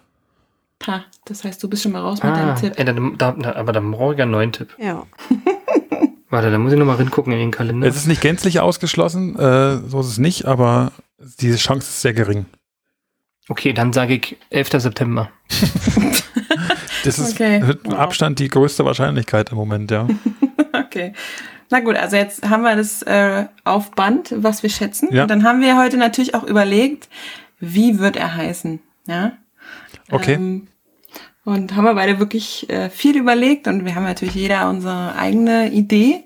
Ha, 0.87 1.05
das 1.27 1.45
heißt, 1.45 1.63
du 1.63 1.69
bist 1.69 1.83
schon 1.83 1.93
mal 1.93 2.01
raus 2.01 2.23
mit 2.23 2.33
Ah, 2.33 2.37
deinem 2.37 2.57
Tipp. 2.57 2.79
äh, 2.79 2.85
dann, 2.85 3.19
da, 3.19 3.33
da, 3.33 3.55
aber 3.57 3.73
dann 3.73 3.91
brauche 3.91 4.15
ich 4.15 4.23
einen 4.23 4.31
neuen 4.31 4.53
Tipp. 4.53 4.75
Ja. 4.79 5.07
Warte, 6.31 6.51
da 6.51 6.59
muss 6.59 6.73
ich 6.73 6.79
nochmal 6.79 6.97
reingucken 6.97 7.33
in 7.33 7.39
den 7.41 7.51
Kalender. 7.51 7.87
Es 7.87 7.97
ist 7.97 8.07
nicht 8.07 8.21
gänzlich 8.21 8.61
ausgeschlossen, 8.61 9.37
äh, 9.39 9.79
so 9.89 10.01
ist 10.01 10.07
es 10.07 10.19
nicht, 10.19 10.45
aber 10.47 10.93
diese 11.41 11.57
Chance 11.57 11.89
ist 11.89 12.01
sehr 12.03 12.15
gering. 12.15 12.47
Okay, 13.49 13.73
dann 13.73 13.93
sage 13.93 14.15
ich 14.15 14.37
11. 14.51 14.71
September. 14.81 15.31
Das 17.03 17.19
ist 17.19 17.33
Okay. 17.33 17.61
mit 17.61 17.81
Wow. 17.85 17.95
Abstand 17.95 18.39
die 18.41 18.49
größte 18.49 18.85
Wahrscheinlichkeit 18.85 19.51
im 19.53 19.57
Moment, 19.57 19.91
ja. 19.91 20.07
Okay. 20.75 21.15
Na 21.71 21.81
gut, 21.81 21.97
also 21.97 22.17
jetzt 22.17 22.49
haben 22.49 22.63
wir 22.63 22.77
das 22.77 23.01
äh, 23.03 23.47
auf 23.65 23.93
Band, 23.93 24.35
was 24.37 24.63
wir 24.63 24.69
schätzen. 24.71 25.09
Ja. 25.11 25.23
Und 25.23 25.31
dann 25.31 25.45
haben 25.45 25.61
wir 25.63 25.79
heute 25.79 25.97
natürlich 25.97 26.35
auch 26.35 26.45
überlegt, 26.45 27.09
wie 27.59 27.99
wird 28.01 28.17
er 28.17 28.35
heißen. 28.35 28.81
Ja. 29.07 29.33
Okay. 30.11 30.35
Ähm, 30.35 30.67
und 31.51 31.75
haben 31.75 31.85
wir 31.85 31.95
beide 31.95 32.19
wirklich 32.19 32.69
äh, 32.71 32.91
viel 32.91 33.17
überlegt 33.17 33.67
und 33.67 33.85
wir 33.85 33.95
haben 33.95 34.05
natürlich 34.05 34.35
jeder 34.35 34.69
unsere 34.71 35.15
eigene 35.17 35.71
Idee. 35.71 36.25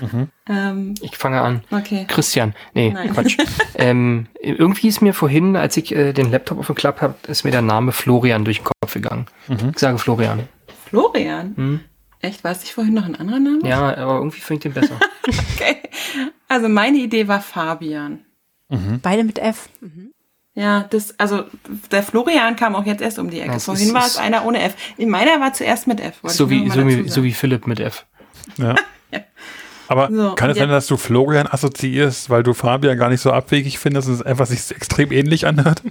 Mhm. 0.00 0.28
Ähm, 0.48 0.94
Ich 1.00 1.16
fange 1.16 1.40
an. 1.40 1.62
okay. 1.70 2.04
Christian. 2.08 2.54
Nee, 2.74 2.90
Nein. 2.92 3.12
Quatsch. 3.12 3.36
ähm, 3.76 4.26
irgendwie 4.40 4.88
ist 4.88 5.00
mir 5.00 5.14
vorhin, 5.14 5.54
als 5.56 5.76
ich 5.76 5.94
äh, 5.94 6.12
den 6.12 6.30
Laptop 6.32 6.58
aufgeklappt 6.58 7.00
habe, 7.02 7.14
ist 7.28 7.44
mir 7.44 7.52
der 7.52 7.62
Name 7.62 7.92
Florian 7.92 8.44
durch 8.44 8.58
den 8.58 8.64
Kopf 8.64 8.92
gegangen. 8.94 9.26
Mhm. 9.48 9.70
Ich 9.72 9.78
sage 9.78 9.98
Florian. 9.98 10.48
Florian. 10.88 11.54
Hm? 11.56 11.80
Echt, 12.20 12.42
war 12.42 12.52
es 12.52 12.60
nicht 12.62 12.72
vorhin 12.72 12.94
noch 12.94 13.04
ein 13.04 13.14
anderer 13.14 13.38
Name? 13.38 13.60
Ja, 13.68 13.96
aber 13.96 14.16
irgendwie 14.16 14.40
finde 14.40 14.68
ich 14.68 14.72
den 14.74 14.80
besser. 14.80 14.98
Okay. 15.54 15.76
Also 16.48 16.68
meine 16.68 16.98
Idee 16.98 17.28
war 17.28 17.40
Fabian. 17.40 18.26
Beide 19.02 19.24
mit 19.24 19.38
F. 19.38 19.68
Mhm. 19.80 20.10
Ja, 20.54 20.84
das, 20.88 21.18
also 21.18 21.44
der 21.90 22.02
Florian 22.04 22.54
kam 22.54 22.76
auch 22.76 22.86
jetzt 22.86 23.02
erst 23.02 23.18
um 23.18 23.28
die 23.28 23.40
Ecke. 23.40 23.50
Ja, 23.50 23.56
es 23.56 23.64
Vorhin 23.64 23.88
ist- 23.88 23.94
war 23.94 24.06
es 24.06 24.16
einer 24.16 24.44
ohne 24.44 24.62
F. 24.62 24.74
Meiner 24.98 25.40
war 25.40 25.52
zuerst 25.52 25.86
mit 25.88 26.00
F. 26.00 26.14
so, 26.22 26.48
wie, 26.48 26.70
so, 26.70 26.86
wie, 26.86 27.08
so 27.08 27.24
wie 27.24 27.32
Philipp 27.32 27.66
mit 27.66 27.80
F. 27.80 28.06
Ja. 28.56 28.76
Ja. 29.10 29.20
Aber 29.88 30.08
So, 30.10 30.34
kann 30.34 30.50
es 30.50 30.56
sein, 30.58 30.68
dass 30.70 30.86
du 30.86 30.96
Florian 30.96 31.46
assoziierst, 31.46 32.30
weil 32.30 32.42
du 32.42 32.54
Fabian 32.54 32.96
gar 32.96 33.10
nicht 33.10 33.20
so 33.20 33.32
abwegig 33.32 33.78
findest 33.78 34.08
und 34.08 34.14
es 34.14 34.22
einfach 34.22 34.46
sich 34.46 34.70
extrem 34.74 35.12
ähnlich 35.12 35.46
anhört? 35.46 35.82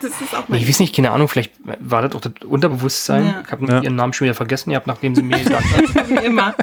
Das 0.00 0.20
ist 0.20 0.34
auch 0.34 0.48
mein 0.48 0.60
ich 0.60 0.68
weiß 0.68 0.80
nicht, 0.80 0.94
keine 0.94 1.10
Ahnung, 1.10 1.28
vielleicht 1.28 1.52
war 1.80 2.02
das 2.02 2.14
auch 2.14 2.20
das 2.20 2.32
Unterbewusstsein. 2.46 3.26
Ja. 3.26 3.42
Ich 3.44 3.50
habe 3.52 3.66
Ja. 3.66 3.80
ihren 3.82 3.96
Namen 3.96 4.12
schon 4.12 4.26
wieder 4.26 4.34
vergessen 4.34 4.70
gehabt, 4.70 4.86
nachdem 4.86 5.14
sie 5.14 5.22
mir 5.22 5.38
gesagt 5.38 5.64
hat. 5.64 6.08
wie 6.08 6.24
immer. 6.24 6.54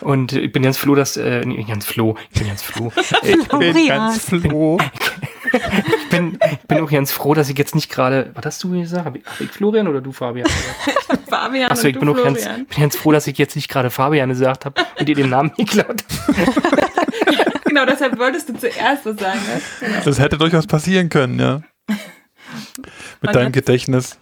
Und 0.00 0.32
ich 0.32 0.52
bin 0.52 0.62
ganz 0.62 0.76
froh, 0.78 0.94
dass, 0.94 1.16
äh, 1.16 1.44
nee, 1.44 1.64
ganz 1.64 1.84
froh, 1.86 2.16
ich 2.32 2.38
bin 2.40 2.48
ganz 2.48 2.62
froh. 2.62 2.92
Äh, 3.22 3.32
Ich 3.32 3.48
bin 3.48 3.88
ganz 3.88 4.24
froh. 4.30 4.78
Ich 5.52 6.08
bin, 6.10 6.38
ich 6.52 6.58
bin 6.68 6.80
auch 6.80 6.90
ganz 6.90 7.10
froh, 7.10 7.34
dass 7.34 7.48
ich 7.48 7.58
jetzt 7.58 7.74
nicht 7.74 7.90
gerade, 7.90 8.30
was 8.34 8.44
hast 8.46 8.62
du 8.64 8.70
gesagt? 8.70 9.04
Hab 9.04 9.16
ich, 9.16 9.24
hab 9.26 9.40
ich 9.40 9.50
Florian 9.50 9.88
oder 9.88 10.00
du 10.00 10.12
Fabian? 10.12 10.46
Fabian 11.28 11.70
Achso, 11.70 11.82
und 11.84 11.88
ich 11.88 11.94
du 11.94 12.00
bin 12.00 12.08
auch 12.08 12.22
ganz, 12.22 12.44
bin 12.44 12.66
ganz 12.78 12.96
froh, 12.96 13.10
dass 13.12 13.26
ich 13.26 13.36
jetzt 13.38 13.56
nicht 13.56 13.68
gerade 13.68 13.90
Fabian 13.90 14.28
gesagt 14.28 14.64
habe 14.64 14.80
und 14.98 15.08
dir 15.08 15.14
den 15.16 15.30
Namen 15.30 15.52
geklaut 15.56 16.04
habe. 16.28 16.79
Genau, 17.80 17.92
deshalb 17.92 18.18
wolltest 18.18 18.48
du 18.48 18.58
zuerst 18.58 19.06
was 19.06 19.16
sagen. 19.16 19.40
Ne? 19.40 19.60
Genau. 19.80 20.04
Das 20.04 20.18
hätte 20.18 20.36
durchaus 20.36 20.66
passieren 20.66 21.08
können, 21.08 21.38
ja. 21.38 21.62
Mit 23.22 23.34
deinem 23.34 23.52
Gedächtnis. 23.52 24.18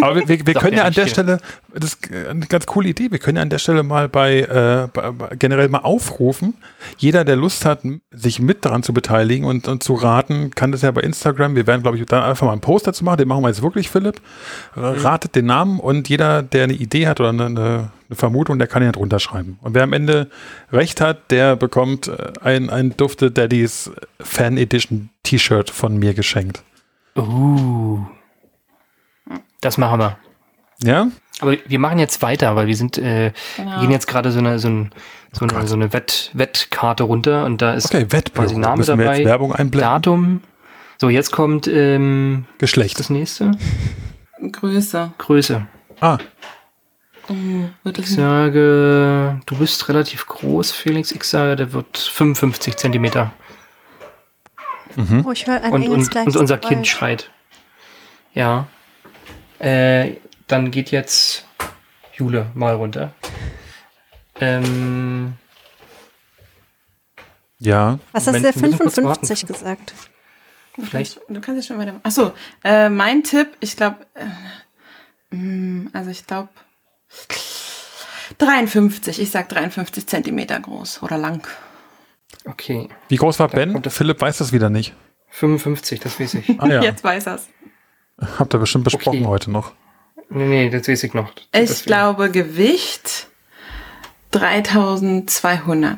Aber 0.00 0.16
wir, 0.16 0.28
wir, 0.28 0.46
wir 0.46 0.54
können 0.54 0.74
ja 0.74 0.80
ja, 0.80 0.84
an 0.84 0.92
der 0.92 1.04
nicht 1.04 1.14
Stelle, 1.14 1.38
das 1.72 1.94
ist 1.94 2.10
eine 2.12 2.46
ganz 2.46 2.66
coole 2.66 2.88
Idee, 2.88 3.10
wir 3.10 3.18
können 3.18 3.36
ja 3.36 3.42
an 3.42 3.50
der 3.50 3.58
Stelle 3.58 3.82
mal 3.82 4.08
bei, 4.08 4.40
äh, 4.40 4.88
bei, 4.92 5.34
generell 5.36 5.68
mal 5.68 5.78
aufrufen. 5.78 6.54
Jeder, 6.98 7.24
der 7.24 7.36
Lust 7.36 7.64
hat, 7.64 7.80
sich 8.10 8.40
mit 8.40 8.64
daran 8.64 8.82
zu 8.82 8.92
beteiligen 8.92 9.46
und, 9.46 9.66
und 9.68 9.82
zu 9.82 9.94
raten, 9.94 10.50
kann 10.50 10.72
das 10.72 10.82
ja 10.82 10.90
bei 10.90 11.00
Instagram. 11.00 11.56
Wir 11.56 11.66
werden, 11.66 11.82
glaube 11.82 11.96
ich, 11.96 12.04
dann 12.06 12.22
einfach 12.22 12.46
mal 12.46 12.52
einen 12.52 12.60
Post 12.60 12.86
dazu 12.86 13.04
machen. 13.04 13.18
Den 13.18 13.28
machen 13.28 13.42
wir 13.42 13.48
jetzt 13.48 13.62
wirklich, 13.62 13.88
Philipp. 13.88 14.20
Äh, 14.74 14.80
Ratet 14.80 15.34
den 15.34 15.46
Namen 15.46 15.80
und 15.80 16.08
jeder, 16.08 16.42
der 16.42 16.64
eine 16.64 16.74
Idee 16.74 17.06
hat 17.06 17.20
oder 17.20 17.30
eine, 17.30 17.46
eine, 17.46 17.90
Vermutung, 18.10 18.58
der 18.58 18.68
kann 18.68 18.82
ihn 18.82 18.92
drunter 18.92 19.18
schreiben. 19.18 19.58
Und 19.62 19.74
wer 19.74 19.82
am 19.82 19.92
Ende 19.92 20.28
recht 20.70 21.00
hat, 21.00 21.30
der 21.30 21.56
bekommt 21.56 22.08
äh, 22.08 22.32
ein, 22.40 22.70
ein 22.70 22.96
Dufte 22.96 23.30
Daddies 23.30 23.90
Fan 24.20 24.58
Edition 24.58 25.08
T-Shirt 25.22 25.70
von 25.70 25.98
mir 25.98 26.14
geschenkt. 26.14 26.62
Uh. 27.16 28.04
Das 29.60 29.78
machen 29.78 29.98
wir. 30.00 30.18
Ja? 30.82 31.08
Aber 31.40 31.56
wir 31.66 31.78
machen 31.78 31.98
jetzt 31.98 32.22
weiter, 32.22 32.56
weil 32.56 32.66
wir 32.66 32.76
sind, 32.76 32.98
äh, 32.98 33.32
wir 33.56 33.64
Genau. 33.64 33.80
gehen 33.80 33.90
jetzt 33.90 34.06
gerade 34.06 34.30
so 34.32 34.38
eine, 34.38 34.58
so, 34.58 34.68
ein, 34.68 34.90
so 35.32 35.44
eine, 35.44 35.52
Gott. 35.52 35.68
so 35.68 35.74
eine 35.74 35.92
Wett, 35.92 36.30
Wettkarte 36.34 37.04
runter 37.04 37.44
und 37.44 37.60
da 37.62 37.74
ist 37.74 37.86
Okay, 37.86 38.06
Wettbüro. 38.10 38.44
quasi 38.46 38.58
Name 38.58 38.78
Müssen 38.78 38.98
wir 38.98 39.04
dabei, 39.04 39.18
jetzt 39.18 39.26
Werbung 39.26 39.54
einblenden? 39.54 39.90
Datum. 39.90 40.40
So, 40.98 41.10
jetzt 41.10 41.30
kommt 41.32 41.66
ähm, 41.68 42.46
Geschlecht. 42.58 42.98
das 42.98 43.10
nächste. 43.10 43.50
Größe. 44.52 45.12
Größe. 45.18 45.66
Ah, 46.00 46.18
Wird 47.82 47.98
Ich 47.98 48.10
sage, 48.14 49.40
du 49.46 49.56
bist 49.58 49.88
relativ 49.88 50.26
groß, 50.26 50.70
Felix. 50.72 51.10
Ich 51.10 51.24
sage, 51.24 51.56
der 51.56 51.72
wird 51.72 51.98
55 51.98 52.76
Zentimeter. 52.76 53.32
Oh, 55.24 55.32
ich 55.32 55.46
höre 55.46 55.62
ein 55.62 55.72
Und, 55.72 55.88
und, 55.88 56.16
und 56.16 56.36
unser. 56.36 56.56
Kind 56.58 56.86
schreit. 56.86 57.30
Ja. 58.32 58.66
Äh, 59.58 60.16
dann 60.46 60.70
geht 60.70 60.90
jetzt 60.90 61.44
Jule 62.14 62.50
mal 62.54 62.74
runter. 62.74 63.12
Ähm, 64.40 65.34
ja. 67.58 67.98
Was 68.12 68.26
hast 68.26 68.36
du 68.36 68.42
kurz 68.42 68.60
55 68.94 69.46
gesagt? 69.46 69.94
vielleicht. 70.82 71.20
Du 71.28 71.40
kannst 71.40 71.62
ja 71.62 71.74
schon 71.74 71.78
weiter. 71.80 71.98
Achso, 72.02 72.32
äh, 72.62 72.90
mein 72.90 73.24
Tipp, 73.24 73.48
ich 73.60 73.76
glaube, 73.76 74.06
äh, 74.14 75.34
mh, 75.34 75.90
also 75.94 76.10
ich 76.10 76.26
glaube 76.26 76.50
53. 78.38 79.20
Ich 79.20 79.30
sag 79.30 79.48
53 79.48 80.06
Zentimeter 80.06 80.60
groß 80.60 81.02
oder 81.02 81.16
lang. 81.16 81.46
Okay. 82.44 82.88
Wie 83.08 83.16
groß 83.16 83.38
war 83.38 83.48
Ben? 83.48 83.72
kommt 83.72 83.86
das- 83.86 83.96
Philipp 83.96 84.20
weiß 84.20 84.38
das 84.38 84.52
wieder 84.52 84.68
nicht. 84.70 84.94
55, 85.30 86.00
das 86.00 86.20
weiß 86.20 86.34
ich. 86.34 86.60
Ah 86.60 86.66
ja, 86.68 86.82
Jetzt 86.82 87.02
weiß 87.04 87.26
er's. 87.26 87.48
Habt 88.38 88.54
ihr 88.54 88.58
bestimmt 88.58 88.84
besprochen 88.84 89.20
Okay. 89.20 89.26
heute 89.26 89.50
noch. 89.50 89.72
nee, 90.30 90.46
nee, 90.46 90.70
das 90.70 90.88
weiß 90.88 91.04
ich 91.04 91.14
noch. 91.14 91.30
Ich 91.34 91.44
Deswegen. 91.52 91.86
glaube 91.86 92.30
Gewicht 92.30 93.28
3200. 94.32 95.96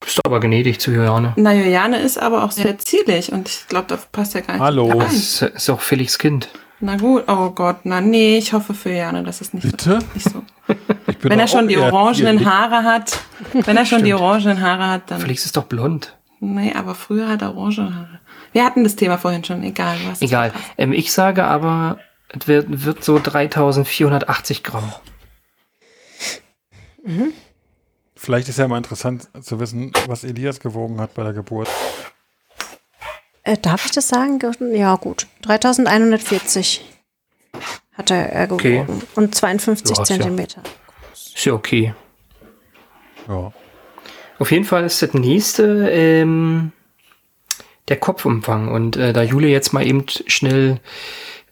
Bist 0.00 0.16
du 0.18 0.20
aber 0.24 0.40
gnädig 0.40 0.80
zu 0.80 0.90
Juliane. 0.90 1.34
Na, 1.36 1.52
Juliane 1.52 1.98
ist 2.00 2.18
aber 2.18 2.44
auch 2.44 2.50
sehr 2.52 2.78
zierlich 2.78 3.32
und 3.32 3.48
ich 3.48 3.66
glaube, 3.68 3.86
da 3.88 3.98
passt 4.12 4.34
ja 4.34 4.40
gar 4.40 4.54
nicht. 4.54 4.62
Hallo. 4.62 4.88
rein. 4.88 4.98
Das 5.00 5.14
ist, 5.14 5.42
ist 5.42 5.70
auch 5.70 5.80
Felix 5.80 6.18
Kind. 6.18 6.48
Na 6.80 6.96
gut, 6.96 7.24
oh 7.26 7.50
Gott, 7.50 7.78
na 7.84 8.00
nee, 8.00 8.38
ich 8.38 8.52
hoffe 8.52 8.72
für 8.72 8.90
Jana, 8.92 9.22
dass 9.22 9.40
es 9.40 9.52
nicht, 9.52 9.68
Bitte? 9.68 9.98
nicht 10.14 10.28
so. 10.30 10.42
Ich 11.08 11.16
bin 11.18 11.30
Wenn 11.30 11.40
er 11.40 11.48
schon 11.48 11.66
die 11.66 11.78
orangenen 11.78 12.44
Haare 12.44 12.84
hat, 12.84 13.18
wenn 13.52 13.76
er 13.78 13.86
schon 13.86 14.04
die 14.04 14.12
orangenen 14.12 14.60
Haare 14.60 14.86
hat, 14.88 15.10
dann. 15.10 15.20
Felix 15.22 15.44
ist 15.46 15.56
doch 15.56 15.64
blond. 15.64 16.14
Nee, 16.40 16.72
aber 16.74 16.94
früher 16.94 17.28
hat 17.28 17.40
er 17.42 17.56
orangene 17.56 17.94
Haare. 17.96 18.20
Wir 18.52 18.64
hatten 18.64 18.84
das 18.84 18.96
Thema 18.96 19.18
vorhin 19.18 19.44
schon, 19.44 19.62
egal 19.62 19.96
was. 20.08 20.22
Egal. 20.22 20.52
Ähm, 20.76 20.92
ich 20.92 21.12
sage 21.12 21.44
aber, 21.44 21.98
es 22.28 22.46
wird, 22.48 22.66
wird 22.84 23.04
so 23.04 23.18
3480 23.22 24.62
Gramm. 24.62 24.92
Vielleicht 28.16 28.48
ist 28.48 28.58
ja 28.58 28.68
mal 28.68 28.78
interessant 28.78 29.28
zu 29.40 29.60
wissen, 29.60 29.92
was 30.06 30.24
Elias 30.24 30.60
gewogen 30.60 31.00
hat 31.00 31.14
bei 31.14 31.22
der 31.22 31.32
Geburt. 31.32 31.68
Äh, 33.44 33.56
darf 33.56 33.86
ich 33.86 33.92
das 33.92 34.08
sagen? 34.08 34.38
Ja, 34.74 34.96
gut. 34.96 35.26
3140 35.42 36.84
hat 37.94 38.10
er 38.10 38.30
er 38.32 38.52
Okay. 38.52 38.80
gewogen. 38.80 39.02
Und 39.14 39.34
52 39.34 39.96
Ja, 39.96 40.02
ist 40.02 40.10
ja- 40.10 40.16
Zentimeter. 40.16 40.62
Ist 41.12 41.44
ja 41.44 41.52
okay. 41.54 41.94
Ja. 43.28 43.52
Auf 44.38 44.50
jeden 44.52 44.64
Fall 44.64 44.84
ist 44.84 45.00
das 45.02 45.14
nächste 45.14 45.88
ähm, 45.90 46.72
der 47.88 47.96
Kopfumfang. 47.96 48.68
Und 48.68 48.96
äh, 48.96 49.12
da 49.12 49.22
Jule 49.22 49.48
jetzt 49.48 49.72
mal 49.72 49.86
eben 49.86 50.04
schnell 50.26 50.80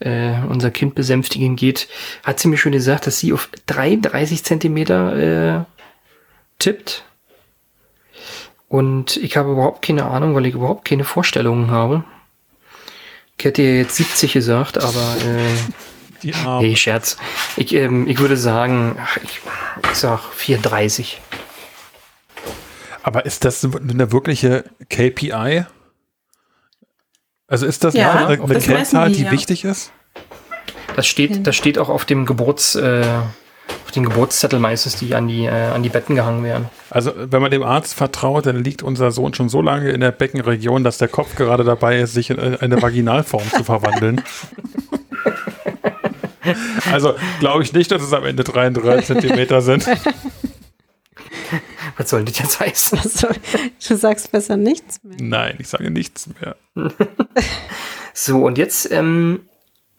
äh, 0.00 0.34
unser 0.48 0.70
Kind 0.70 0.94
besänftigen 0.94 1.56
geht, 1.56 1.88
hat 2.22 2.38
sie 2.38 2.48
mir 2.48 2.58
schon 2.58 2.72
gesagt, 2.72 3.06
dass 3.06 3.18
sie 3.18 3.32
auf 3.32 3.48
33 3.66 4.44
Zentimeter 4.44 5.16
äh, 5.60 5.64
tippt. 6.58 7.04
Und 8.68 9.16
ich 9.16 9.36
habe 9.36 9.52
überhaupt 9.52 9.82
keine 9.82 10.06
Ahnung, 10.06 10.34
weil 10.34 10.46
ich 10.46 10.54
überhaupt 10.54 10.84
keine 10.84 11.04
Vorstellungen 11.04 11.70
habe. 11.70 12.04
Ich 13.38 13.44
hätte 13.44 13.62
ja 13.62 13.74
jetzt 13.74 13.96
70 13.96 14.32
gesagt, 14.32 14.78
aber 14.78 15.16
äh, 15.24 16.60
nee, 16.60 16.74
Scherz. 16.76 17.16
Ich, 17.56 17.74
ähm, 17.74 18.08
ich 18.08 18.18
würde 18.18 18.36
sagen, 18.36 18.96
ach, 19.00 19.18
ich, 19.18 19.40
ich 19.90 19.96
sag 19.96 20.32
34. 20.32 21.20
Aber 23.02 23.24
ist 23.24 23.44
das 23.44 23.64
eine 23.64 24.10
wirkliche 24.10 24.64
KPI? 24.88 25.64
Also 27.48 27.66
ist 27.66 27.84
das 27.84 27.94
Ja, 27.94 28.26
eine, 28.26 28.42
eine 28.42 28.54
das 28.54 28.64
Kennzahl, 28.64 29.08
die, 29.10 29.18
die 29.18 29.22
ja. 29.24 29.30
wichtig 29.30 29.64
ist? 29.64 29.92
Das 30.96 31.06
steht, 31.06 31.46
das 31.46 31.54
steht 31.54 31.78
auch 31.78 31.88
auf 31.88 32.04
dem 32.04 32.26
Geburts, 32.26 32.74
äh, 32.74 33.04
auf 33.84 33.90
den 33.92 34.04
Geburtszettel 34.04 34.58
meistens, 34.58 34.96
die 34.96 35.14
an 35.14 35.28
die, 35.28 35.44
äh, 35.44 35.50
an 35.50 35.82
die 35.82 35.88
Betten 35.88 36.16
gehangen 36.16 36.42
werden. 36.42 36.68
Also 36.90 37.12
wenn 37.16 37.42
man 37.42 37.50
dem 37.50 37.62
Arzt 37.62 37.94
vertraut, 37.94 38.46
dann 38.46 38.64
liegt 38.64 38.82
unser 38.82 39.10
Sohn 39.10 39.34
schon 39.34 39.48
so 39.48 39.60
lange 39.62 39.90
in 39.90 40.00
der 40.00 40.12
Beckenregion, 40.12 40.84
dass 40.84 40.98
der 40.98 41.08
Kopf 41.08 41.36
gerade 41.36 41.64
dabei 41.64 42.00
ist, 42.00 42.14
sich 42.14 42.30
in 42.30 42.38
eine 42.38 42.80
Vaginalform 42.80 43.48
zu 43.50 43.64
verwandeln. 43.64 44.22
Also 46.92 47.14
glaube 47.40 47.64
ich 47.64 47.72
nicht, 47.72 47.90
dass 47.90 48.00
es 48.00 48.12
am 48.12 48.24
Ende 48.24 48.44
33 48.44 49.06
Zentimeter 49.06 49.62
sind. 49.62 49.84
Was 51.96 52.10
soll 52.10 52.24
das 52.24 52.38
jetzt 52.38 52.60
heißen? 52.60 52.98
Also, 52.98 53.28
du 53.88 53.96
sagst 53.96 54.30
besser 54.32 54.56
nichts 54.56 55.02
mehr. 55.02 55.16
Nein, 55.20 55.56
ich 55.58 55.68
sage 55.68 55.90
nichts 55.90 56.28
mehr. 56.40 56.56
So, 58.18 58.46
und 58.46 58.56
jetzt 58.56 58.90
ähm, 58.90 59.40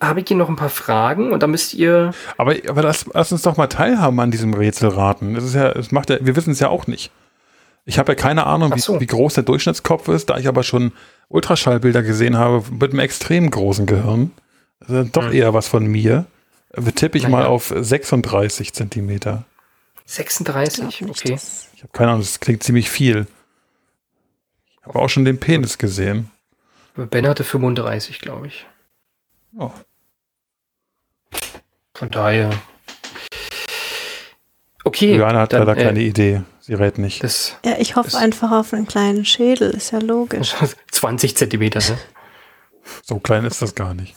habe 0.02 0.22
ich 0.22 0.28
hier 0.28 0.38
noch 0.38 0.50
ein 0.50 0.56
paar 0.56 0.70
Fragen 0.70 1.32
und 1.32 1.44
da 1.44 1.48
müsst 1.48 1.76
ihr. 1.76 2.16
Aber, 2.38 2.56
aber 2.68 2.82
lass, 2.82 3.06
lass 3.14 3.32
uns 3.32 3.44
doch 3.44 3.58
mal 3.58 3.68
teilhaben 3.68 4.20
an 4.20 4.32
diesem 4.32 4.56
Rätselraten. 4.56 5.36
Das 5.36 5.44
ist 5.44 5.54
ja, 5.54 5.70
es 5.70 5.92
macht 5.92 6.10
ja, 6.10 6.18
wir 6.20 6.36
wissen 6.36 6.50
es 6.50 6.60
ja 6.60 6.70
auch 6.70 6.88
nicht. 6.88 7.12
Ich 7.86 8.00
habe 8.00 8.14
ja 8.14 8.16
keine 8.16 8.48
Ahnung, 8.48 8.76
so. 8.78 8.96
wie, 8.96 9.02
wie 9.02 9.06
groß 9.06 9.36
der 9.36 9.44
Durchschnittskopf 9.44 10.08
ist, 10.08 10.32
da 10.32 10.38
ich 10.40 10.48
aber 10.48 10.64
schon 10.64 10.94
Ultraschallbilder 11.30 12.02
gesehen 12.02 12.38
habe 12.38 12.64
mit 12.72 12.92
einem 12.92 13.00
extrem 13.02 13.52
großen 13.52 13.86
Gehirn. 13.86 14.32
Also 14.80 15.04
doch 15.04 15.26
Hm. 15.28 15.34
eher 15.34 15.54
was 15.54 15.68
von 15.68 15.86
mir. 15.86 16.26
Tippe 16.96 17.20
ich 17.20 17.26
Na 17.26 17.30
mal 17.30 17.44
ja. 17.44 17.48
auf 17.50 17.72
36 17.76 18.74
Zentimeter. 18.74 19.46
36, 20.08 20.78
Glaub 20.80 20.88
nicht, 20.88 21.02
okay. 21.22 21.32
dass- 21.34 21.70
Ich 21.76 21.84
habe 21.84 21.92
keine 21.94 22.10
Ahnung, 22.12 22.22
das 22.22 22.40
klingt 22.40 22.64
ziemlich 22.64 22.90
viel. 22.90 23.28
Ich 24.80 24.86
habe 24.88 24.98
auch 25.00 25.10
schon 25.10 25.26
den 25.26 25.40
Penis 25.40 25.78
gesehen. 25.78 26.32
Ben 26.96 27.28
hatte 27.28 27.44
35, 27.44 28.20
glaube 28.20 28.48
ich. 28.48 28.66
Oh. 29.60 29.72
Von 31.94 32.10
daher. 32.10 32.52
Okay. 34.84 35.12
Juliane 35.12 35.40
hat 35.40 35.54
dann, 35.54 35.66
leider 35.66 35.80
äh, 35.80 35.84
keine 35.86 36.00
Idee. 36.02 36.42
Sie 36.62 36.74
rät 36.74 36.98
nicht. 36.98 37.24
Das 37.24 37.58
Ja, 37.66 37.76
ich 37.78 37.96
hoffe 37.96 38.12
Das- 38.12 38.20
einfach 38.20 38.52
auf 38.52 38.74
einen 38.74 38.88
kleinen 38.88 39.26
Schädel, 39.26 39.72
ist 39.72 39.92
ja 39.92 40.00
logisch. 40.00 40.56
20 40.92 41.36
Zentimeter, 41.38 41.80
ne? 41.80 41.98
So 43.04 43.20
klein 43.20 43.44
ist 43.46 43.62
das 43.62 43.76
gar 43.76 43.94
nicht. 43.94 44.16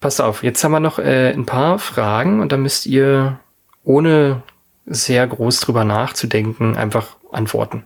Pass 0.00 0.20
auf, 0.20 0.42
jetzt 0.42 0.62
haben 0.64 0.72
wir 0.72 0.80
noch 0.80 0.98
äh, 0.98 1.32
ein 1.32 1.46
paar 1.46 1.78
Fragen 1.78 2.40
und 2.40 2.52
da 2.52 2.56
müsst 2.56 2.86
ihr, 2.86 3.38
ohne 3.86 4.42
sehr 4.84 5.26
groß 5.26 5.60
drüber 5.60 5.84
nachzudenken, 5.84 6.76
einfach 6.76 7.16
antworten. 7.30 7.84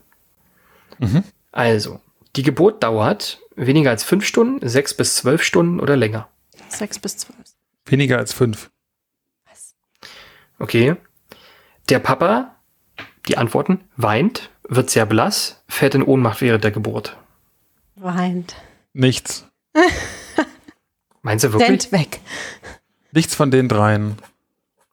Mhm. 0.99 1.23
Also, 1.53 2.01
die 2.37 2.43
Geburt 2.43 2.83
dauert 2.83 3.41
weniger 3.55 3.91
als 3.91 4.03
fünf 4.03 4.25
Stunden, 4.25 4.67
sechs 4.67 4.95
bis 4.95 5.17
zwölf 5.17 5.43
Stunden 5.43 5.79
oder 5.79 5.97
länger. 5.97 6.29
Sechs 6.69 6.99
bis 6.99 7.19
zwölf. 7.19 7.39
Weniger 7.85 8.19
als 8.19 8.33
fünf. 8.33 8.71
Okay. 10.59 10.97
Der 11.89 11.99
Papa, 11.99 12.57
die 13.29 13.37
Antworten, 13.37 13.81
weint, 13.97 14.51
wird 14.69 14.91
sehr 14.91 15.07
blass, 15.07 15.63
fällt 15.69 15.95
in 15.95 16.03
Ohnmacht 16.03 16.41
während 16.41 16.65
der 16.65 16.71
Geburt. 16.71 17.17
Weint. 17.97 18.55
Nichts. 18.93 19.47
Meinst 21.23 21.45
du 21.45 21.53
wirklich? 21.53 21.69
Rennt 21.69 21.93
weg. 21.93 22.21
Nichts 23.13 23.35
von 23.35 23.51
den 23.51 23.69
dreien. 23.69 24.17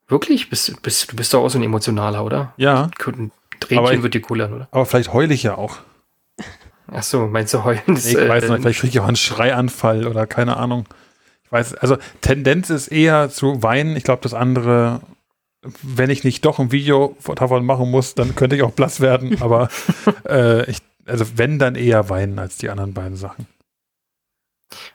Wirklich? 0.08 0.50
Bist, 0.50 0.82
bist, 0.82 1.12
du 1.12 1.16
bist 1.16 1.34
doch 1.34 1.44
auch 1.44 1.50
so 1.50 1.60
ein 1.60 1.64
emotionaler, 1.64 2.24
oder? 2.24 2.54
Ja, 2.58 2.90
Ein 3.06 3.32
Aber 3.32 3.60
Tränchen 3.60 3.96
ich- 3.98 4.04
wird 4.04 4.14
dir 4.14 4.22
kullern, 4.22 4.54
oder? 4.54 4.68
aber 4.72 4.86
vielleicht 4.86 5.14
heul 5.14 5.32
ich 5.32 5.44
ja 5.44 5.56
auch. 5.56 5.78
Ach 6.90 7.04
so, 7.04 7.28
meinst 7.28 7.54
du 7.54 7.64
heulen? 7.66 7.82
ist, 7.88 8.08
Ich 8.08 8.16
weiß 8.16 8.46
äh, 8.46 8.50
nicht, 8.52 8.62
vielleicht 8.62 8.80
kriege 8.80 8.92
ich 8.92 9.00
auch 9.02 9.08
einen 9.08 9.18
Schreianfall 9.18 10.08
oder 10.08 10.26
keine 10.26 10.56
Ahnung. 10.58 10.86
Ich 11.44 11.52
weiß, 11.52 11.74
also 11.76 11.98
Tendenz 12.22 12.70
ist 12.70 12.88
eher 12.88 13.30
zu 13.30 13.62
weinen. 13.64 13.98
Ich 13.98 14.04
glaube, 14.04 14.22
das 14.22 14.34
andere, 14.34 15.02
wenn 15.82 16.10
ich 16.10 16.24
nicht 16.24 16.46
doch 16.46 16.60
ein 16.60 16.72
Video 16.72 17.18
davon 17.36 17.66
machen 17.66 17.92
muss, 17.92 18.16
dann 18.16 18.36
könnte 18.36 18.56
ich 18.56 18.64
auch 18.64 18.72
blass 18.72 19.02
werden. 19.02 19.38
Aber 19.42 19.68
äh, 20.30 20.70
ich, 20.72 20.78
also 21.06 21.26
wenn, 21.36 21.60
dann 21.60 21.76
eher 21.76 22.10
weinen 22.10 22.40
als 22.40 22.58
die 22.58 22.70
anderen 22.70 22.94
beiden 22.94 23.18
Sachen. 23.18 23.48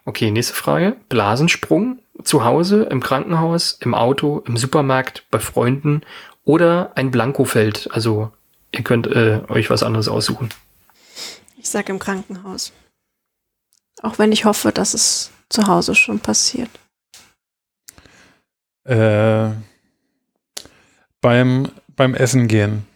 Okay, 0.04 0.30
nächste 0.30 0.54
Frage. 0.54 0.96
Blasensprung 1.08 1.98
zu 2.24 2.44
Hause, 2.44 2.84
im 2.84 3.00
Krankenhaus, 3.00 3.78
im 3.80 3.94
Auto, 3.94 4.42
im 4.46 4.56
Supermarkt, 4.56 5.24
bei 5.30 5.38
Freunden 5.38 6.02
oder 6.44 6.92
ein 6.96 7.10
Blankofeld. 7.10 7.88
Also 7.92 8.32
ihr 8.72 8.82
könnt 8.82 9.06
äh, 9.06 9.42
euch 9.48 9.70
was 9.70 9.82
anderes 9.82 10.08
aussuchen. 10.08 10.50
Ich 11.56 11.68
sag 11.68 11.88
im 11.88 11.98
Krankenhaus. 11.98 12.72
Auch 14.02 14.18
wenn 14.18 14.32
ich 14.32 14.44
hoffe, 14.44 14.72
dass 14.72 14.94
es 14.94 15.30
zu 15.48 15.66
Hause 15.66 15.94
schon 15.94 16.18
passiert. 16.18 16.70
Äh, 18.84 19.50
beim, 21.20 21.70
beim 21.94 22.14
Essen 22.14 22.48
gehen. 22.48 22.86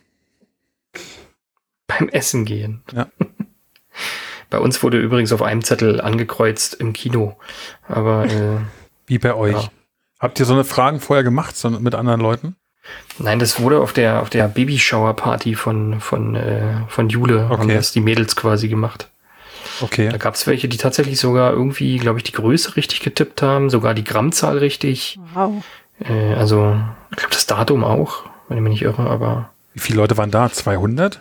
Beim 1.87 2.09
Essen 2.09 2.45
gehen. 2.45 2.83
Ja. 2.93 3.07
Bei 4.51 4.59
uns 4.59 4.83
wurde 4.83 5.01
übrigens 5.01 5.33
auf 5.33 5.43
einem 5.43 5.63
Zettel 5.63 6.01
angekreuzt 6.01 6.75
im 6.75 6.93
Kino. 6.93 7.37
Aber 7.87 8.27
äh, 8.27 8.59
Wie 9.07 9.19
bei 9.19 9.35
euch. 9.35 9.63
Ja. 9.63 9.69
Habt 10.19 10.41
ihr 10.41 10.47
so 10.47 10.55
eine 10.55 10.65
Fragen 10.65 11.01
vorher 11.01 11.23
gemacht 11.23 11.57
so 11.57 11.69
mit 11.71 11.95
anderen 11.95 12.21
Leuten? 12.21 12.57
nein, 13.19 13.39
das 13.41 13.61
wurde 13.61 13.81
auf 13.81 13.93
der 13.93 14.23
auf 14.23 14.31
der 14.31 14.47
Babyshower-Party 14.49 15.57
von 15.57 16.01
von 16.01 16.35
äh, 16.37 16.83
von 16.89 17.09
Jule 17.09 17.49
haben 17.49 17.63
Okay. 17.63 17.75
das 17.75 17.93
die 17.93 18.01
Mädels 18.01 18.37
quasi 18.37 18.69
gemacht. 18.69 19.11
Okay. 19.81 20.09
Da 20.09 20.17
gab 20.17 20.35
es 20.35 20.47
welche, 20.47 20.69
die 20.69 20.79
tatsächlich 20.79 21.21
sogar 21.21 21.53
irgendwie, 21.53 21.99
glaube 21.99 22.19
ich, 22.19 22.23
die 22.25 22.33
Größe 22.33 22.77
richtig 22.77 23.01
getippt 23.01 23.43
haben, 23.43 23.69
sogar 23.69 23.93
die 23.93 24.05
Grammzahl 24.05 24.57
richtig. 24.59 25.19
Wow. 25.35 25.63
Äh, 26.01 26.35
also, 26.35 26.81
ich 27.11 27.17
glaube, 27.17 27.35
das 27.35 27.47
Datum 27.47 27.85
auch, 27.85 28.23
wenn 28.49 28.57
ich 28.57 28.63
mich 28.63 28.71
nicht 28.71 28.83
irre, 28.83 29.11
aber 29.11 29.51
Wie 29.75 29.81
viele 29.81 29.99
Leute 29.99 30.17
waren 30.17 30.31
da? 30.31 30.51
200? 30.51 31.21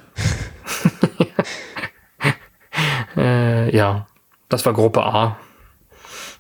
äh, 3.18 3.76
ja, 3.76 4.08
das 4.50 4.66
war 4.66 4.74
Gruppe 4.74 5.04
A. 5.04 5.38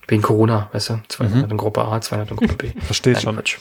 Wegen 0.08 0.22
Corona, 0.22 0.70
weißt 0.72 0.90
du? 0.92 1.02
200 1.08 1.52
in 1.52 1.58
Gruppe 1.58 1.84
A, 1.86 2.00
200 2.00 2.32
in 2.32 2.38
Gruppe 2.38 2.54
B. 2.56 2.80
Verstehe 2.82 3.20
schon. 3.20 3.36
Quatsch. 3.36 3.58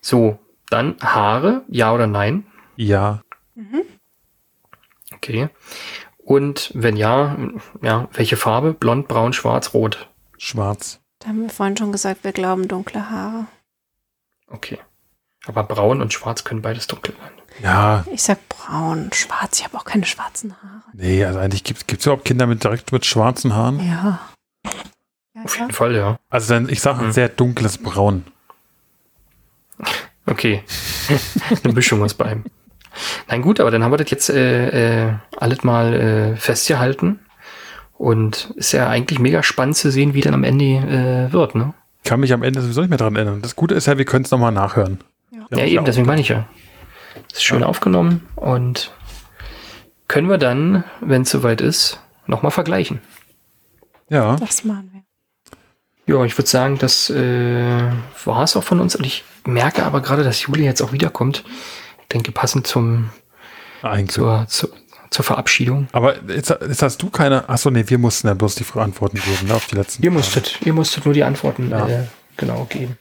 So, 0.00 0.38
dann 0.70 0.96
Haare, 1.00 1.62
ja 1.68 1.92
oder 1.92 2.06
nein? 2.06 2.46
Ja. 2.76 3.22
Okay. 5.14 5.48
Und 6.18 6.70
wenn 6.74 6.96
ja, 6.96 7.36
ja, 7.82 8.08
welche 8.12 8.36
Farbe? 8.36 8.72
Blond, 8.74 9.08
braun, 9.08 9.32
schwarz, 9.32 9.74
rot. 9.74 10.08
Schwarz. 10.38 11.00
Da 11.18 11.28
haben 11.28 11.42
wir 11.42 11.50
vorhin 11.50 11.76
schon 11.76 11.92
gesagt, 11.92 12.24
wir 12.24 12.32
glauben 12.32 12.68
dunkle 12.68 13.10
Haare. 13.10 13.46
Okay. 14.48 14.78
Aber 15.46 15.62
braun 15.64 16.00
und 16.00 16.12
schwarz 16.12 16.44
können 16.44 16.62
beides 16.62 16.86
dunkel 16.86 17.14
sein. 17.20 17.30
Ja, 17.62 18.04
Ich 18.10 18.22
sag 18.22 18.48
braun, 18.48 19.10
schwarz. 19.12 19.58
Ich 19.58 19.64
habe 19.64 19.76
auch 19.76 19.84
keine 19.84 20.06
schwarzen 20.06 20.54
Haare. 20.62 20.82
nee, 20.92 21.24
also 21.24 21.38
eigentlich 21.38 21.62
gibt 21.64 21.92
es 21.92 22.06
überhaupt 22.06 22.24
Kinder 22.24 22.46
mit 22.46 22.64
direkt 22.64 22.90
mit 22.92 23.04
schwarzen 23.06 23.54
Haaren? 23.54 23.78
Ja. 23.86 24.20
Ja, 25.34 25.42
Auf 25.44 25.58
jeden 25.58 25.72
Fall, 25.72 25.94
ja. 25.96 26.18
Also 26.30 26.54
dann, 26.54 26.68
ich 26.68 26.80
sage 26.80 27.00
ein 27.00 27.06
Mhm. 27.08 27.12
sehr 27.12 27.28
dunkles 27.28 27.78
Braun. 27.78 28.24
Okay. 30.26 30.62
Eine 31.64 31.74
Mischung 31.74 32.02
aus 32.02 32.14
beidem. 32.14 32.44
Nein, 33.28 33.42
gut, 33.42 33.60
aber 33.60 33.70
dann 33.70 33.84
haben 33.84 33.92
wir 33.92 33.98
das 33.98 34.10
jetzt 34.10 34.30
äh, 34.30 35.08
äh, 35.08 35.12
alles 35.36 35.64
mal 35.64 35.92
äh, 35.92 36.36
festgehalten. 36.36 37.20
Und 37.98 38.50
ist 38.56 38.72
ja 38.72 38.88
eigentlich 38.88 39.18
mega 39.18 39.42
spannend 39.42 39.76
zu 39.76 39.90
sehen, 39.90 40.14
wie 40.14 40.22
dann 40.22 40.32
am 40.32 40.42
Ende 40.42 40.64
äh, 40.64 41.30
wird, 41.32 41.54
ne? 41.54 41.74
Kann 42.04 42.20
mich 42.20 42.32
am 42.32 42.42
Ende 42.42 42.62
sowieso 42.62 42.80
nicht 42.80 42.88
mehr 42.88 42.96
dran 42.98 43.14
erinnern. 43.16 43.42
Das 43.42 43.54
Gute 43.54 43.74
ist 43.74 43.84
ja, 43.86 43.98
wir 43.98 44.06
können 44.06 44.24
es 44.24 44.30
nochmal 44.30 44.50
nachhören. 44.52 45.04
Ja, 45.50 45.64
eben, 45.64 45.84
deswegen 45.84 46.06
meine 46.06 46.22
ich 46.22 46.28
ja. 46.30 46.48
Ist 47.30 47.44
schön 47.44 47.62
aufgenommen 47.62 48.26
und 48.36 48.92
können 50.08 50.30
wir 50.30 50.38
dann, 50.38 50.84
wenn 51.02 51.22
es 51.22 51.30
soweit 51.30 51.60
ist, 51.60 52.00
nochmal 52.26 52.50
vergleichen. 52.50 53.00
Ja, 54.08 54.36
Das 54.36 54.64
machen 54.64 54.90
wir. 54.92 55.02
Ja, 56.06 56.22
ich 56.24 56.36
würde 56.36 56.48
sagen, 56.48 56.78
das 56.78 57.08
äh, 57.10 57.90
war 58.24 58.42
es 58.42 58.56
auch 58.56 58.62
von 58.64 58.80
uns. 58.80 58.94
Und 58.94 59.04
ich 59.06 59.24
merke 59.46 59.84
aber 59.84 60.00
gerade, 60.02 60.22
dass 60.24 60.42
Juli 60.42 60.64
jetzt 60.64 60.82
auch 60.82 60.92
wiederkommt. 60.92 61.44
Ich 62.02 62.08
denke, 62.08 62.30
passend 62.32 62.66
zum, 62.66 63.10
eigentlich. 63.82 64.10
zur, 64.10 64.44
zur, 64.48 64.68
zur 65.10 65.24
Verabschiedung. 65.24 65.88
Aber 65.92 66.16
jetzt, 66.28 66.50
jetzt 66.50 66.82
hast 66.82 67.02
du 67.02 67.08
keine. 67.08 67.48
Achso, 67.48 67.70
nee, 67.70 67.84
wir 67.86 67.98
mussten 67.98 68.26
ja 68.28 68.34
bloß 68.34 68.56
die 68.56 68.66
Antworten 68.74 69.16
geben, 69.18 69.48
ne, 69.48 69.54
auf 69.54 69.66
die 69.66 69.76
letzten. 69.76 70.02
Ihr 70.02 70.10
musstet, 70.10 70.58
ihr 70.64 70.72
musstet 70.74 71.04
nur 71.06 71.14
die 71.14 71.24
Antworten 71.24 71.70
Ja. 71.70 71.88
äh, 71.88 72.04
genau 72.36 72.66
geben. 72.68 72.98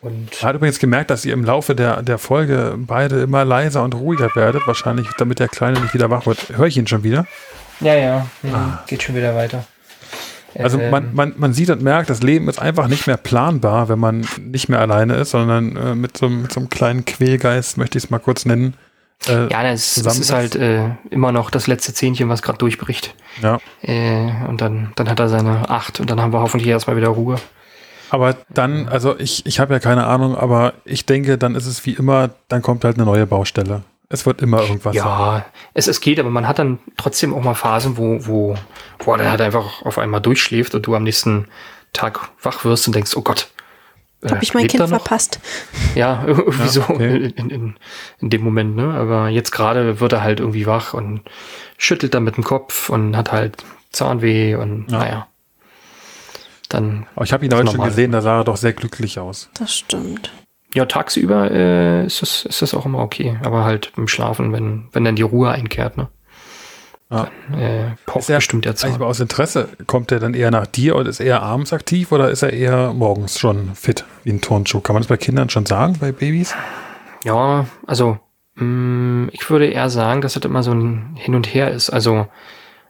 Und 0.00 0.28
Er 0.42 0.48
hat 0.48 0.56
übrigens 0.56 0.78
gemerkt, 0.78 1.10
dass 1.10 1.24
ihr 1.24 1.32
im 1.32 1.44
Laufe 1.44 1.74
der, 1.74 2.02
der 2.02 2.18
Folge 2.18 2.74
beide 2.76 3.22
immer 3.22 3.44
leiser 3.44 3.82
und 3.82 3.94
ruhiger 3.94 4.30
werdet. 4.34 4.66
Wahrscheinlich, 4.66 5.08
damit 5.18 5.38
der 5.38 5.48
Kleine 5.48 5.80
nicht 5.80 5.94
wieder 5.94 6.10
wach 6.10 6.26
wird. 6.26 6.50
Höre 6.56 6.66
ich 6.66 6.76
ihn 6.76 6.86
schon 6.86 7.02
wieder? 7.02 7.26
ja, 7.80 7.94
ja, 7.94 8.26
hm, 8.42 8.78
geht 8.86 9.02
schon 9.02 9.14
wieder 9.14 9.34
weiter. 9.34 9.64
Also 10.62 10.78
Ähm, 10.80 10.90
man, 10.90 11.14
man, 11.14 11.34
man 11.36 11.52
sieht 11.52 11.70
und 11.70 11.82
merkt, 11.82 12.08
das 12.10 12.22
Leben 12.22 12.48
ist 12.48 12.58
einfach 12.60 12.88
nicht 12.88 13.06
mehr 13.06 13.16
planbar, 13.16 13.88
wenn 13.88 13.98
man 13.98 14.26
nicht 14.40 14.68
mehr 14.68 14.80
alleine 14.80 15.14
ist, 15.14 15.30
sondern 15.30 15.76
äh, 15.76 15.94
mit, 15.94 16.16
so, 16.16 16.26
einem- 16.26 16.42
mit 16.42 16.52
so 16.52 16.60
einem 16.60 16.68
kleinen 16.70 17.04
Quälgeist, 17.04 17.76
möchte 17.78 17.98
ich 17.98 18.04
es 18.04 18.10
mal 18.10 18.18
kurz 18.18 18.44
nennen. 18.44 18.74
Äh, 19.26 19.48
ja, 19.50 19.62
das, 19.62 19.94
das 20.04 20.18
ist 20.18 20.32
halt 20.32 20.54
äh, 20.56 20.90
immer 21.10 21.32
noch 21.32 21.50
das 21.50 21.66
letzte 21.66 21.94
Zähnchen, 21.94 22.28
was 22.28 22.42
gerade 22.42 22.58
durchbricht. 22.58 23.14
ja. 23.42 23.58
Äh, 23.82 24.30
und 24.48 24.60
dann, 24.60 24.92
dann 24.96 25.08
hat 25.08 25.18
er 25.20 25.28
seine 25.28 25.68
acht 25.70 26.00
und 26.00 26.10
dann 26.10 26.20
haben 26.20 26.32
wir 26.32 26.40
hoffentlich 26.40 26.68
erstmal 26.68 26.96
wieder 26.96 27.08
Ruhe. 27.08 27.36
Aber 28.10 28.36
dann, 28.54 28.88
also 28.88 29.18
ich, 29.18 29.44
ich 29.46 29.58
habe 29.58 29.74
ja 29.74 29.80
keine 29.80 30.06
Ahnung, 30.06 30.36
aber 30.36 30.74
ich 30.84 31.06
denke, 31.06 31.38
dann 31.38 31.54
ist 31.56 31.66
es 31.66 31.84
wie 31.86 31.94
immer, 31.94 32.30
dann 32.48 32.62
kommt 32.62 32.84
halt 32.84 32.96
eine 32.96 33.04
neue 33.04 33.26
Baustelle. 33.26 33.82
Es 34.08 34.24
wird 34.24 34.40
immer 34.40 34.60
irgendwas. 34.62 34.94
Ja, 34.94 35.44
es, 35.74 35.88
es 35.88 36.00
geht, 36.00 36.20
aber 36.20 36.30
man 36.30 36.46
hat 36.46 36.58
dann 36.60 36.78
trotzdem 36.96 37.34
auch 37.34 37.42
mal 37.42 37.54
Phasen, 37.54 37.96
wo, 37.96 38.18
wo, 38.26 38.56
wo 39.00 39.12
er 39.12 39.18
dann 39.18 39.30
halt 39.30 39.40
einfach 39.40 39.82
auf 39.82 39.98
einmal 39.98 40.20
durchschläft 40.20 40.74
und 40.74 40.86
du 40.86 40.94
am 40.94 41.02
nächsten 41.02 41.48
Tag 41.92 42.20
wach 42.42 42.64
wirst 42.64 42.86
und 42.86 42.94
denkst, 42.94 43.16
oh 43.16 43.22
Gott. 43.22 43.48
äh, 44.22 44.28
Habe 44.28 44.42
ich 44.44 44.54
mein 44.54 44.68
Kind 44.68 44.80
er 44.80 44.88
verpasst? 44.88 45.40
Ja, 45.96 46.22
irgendwie 46.26 46.62
Ja, 46.62 46.68
so 46.68 46.82
okay. 46.82 47.32
in, 47.36 47.50
in, 47.50 47.76
in 48.20 48.30
dem 48.30 48.42
Moment, 48.42 48.76
ne? 48.76 48.94
Aber 48.94 49.28
jetzt 49.28 49.50
gerade 49.50 49.98
wird 49.98 50.12
er 50.12 50.22
halt 50.22 50.38
irgendwie 50.38 50.66
wach 50.66 50.94
und 50.94 51.22
schüttelt 51.76 52.14
dann 52.14 52.22
mit 52.24 52.36
dem 52.36 52.44
Kopf 52.44 52.88
und 52.90 53.16
hat 53.16 53.32
halt 53.32 53.64
Zahnweh 53.90 54.54
und 54.54 54.86
Ja. 54.90 54.98
naja. 54.98 55.26
Dann, 56.68 57.06
Aber 57.14 57.24
ich 57.24 57.32
habe 57.32 57.44
ihn 57.44 57.54
heute 57.54 57.70
schon 57.72 57.84
gesehen, 57.84 58.12
da 58.12 58.20
sah 58.20 58.38
er 58.40 58.44
doch 58.44 58.56
sehr 58.56 58.72
glücklich 58.72 59.18
aus. 59.20 59.48
Das 59.58 59.74
stimmt. 59.74 60.32
Ja, 60.76 60.84
tagsüber 60.86 61.50
äh, 61.50 62.06
ist, 62.06 62.22
das, 62.22 62.44
ist 62.44 62.62
das 62.62 62.74
auch 62.74 62.86
immer 62.86 62.98
okay. 63.00 63.38
Aber 63.42 63.64
halt 63.64 63.92
im 63.96 64.06
Schlafen, 64.08 64.52
wenn, 64.52 64.88
wenn 64.92 65.04
dann 65.04 65.16
die 65.16 65.22
Ruhe 65.22 65.50
einkehrt, 65.50 65.96
ne? 65.96 66.08
Ja. 67.10 67.28
Dann, 67.50 67.60
äh, 67.60 67.84
pocht 68.04 68.18
Ist 68.24 68.30
er- 68.30 68.36
bestimmt 68.38 68.64
der 68.64 68.74
Zahn. 68.76 68.98
mal 68.98 69.06
aus 69.06 69.20
Interesse, 69.20 69.68
kommt 69.86 70.10
er 70.12 70.18
dann 70.20 70.34
eher 70.34 70.50
nach 70.50 70.66
dir 70.66 70.96
und 70.96 71.06
ist 71.06 71.20
er 71.20 71.42
abends 71.42 71.72
aktiv 71.72 72.10
oder 72.12 72.30
ist 72.30 72.42
er 72.42 72.52
eher 72.52 72.92
morgens 72.92 73.38
schon 73.38 73.74
fit 73.74 74.04
wie 74.24 74.30
ein 74.32 74.40
Turnschuh? 74.40 74.80
Kann 74.80 74.94
man 74.94 75.02
das 75.02 75.08
bei 75.08 75.16
Kindern 75.16 75.48
schon 75.48 75.66
sagen, 75.66 75.96
bei 76.00 76.10
Babys? 76.12 76.54
Ja, 77.24 77.66
also 77.86 78.18
mh, 78.56 79.28
ich 79.32 79.48
würde 79.48 79.66
eher 79.68 79.88
sagen, 79.88 80.20
dass 80.20 80.34
das 80.34 80.44
immer 80.44 80.62
so 80.64 80.72
ein 80.72 81.12
Hin 81.16 81.34
und 81.36 81.46
Her 81.54 81.70
ist. 81.70 81.90
Also 81.90 82.26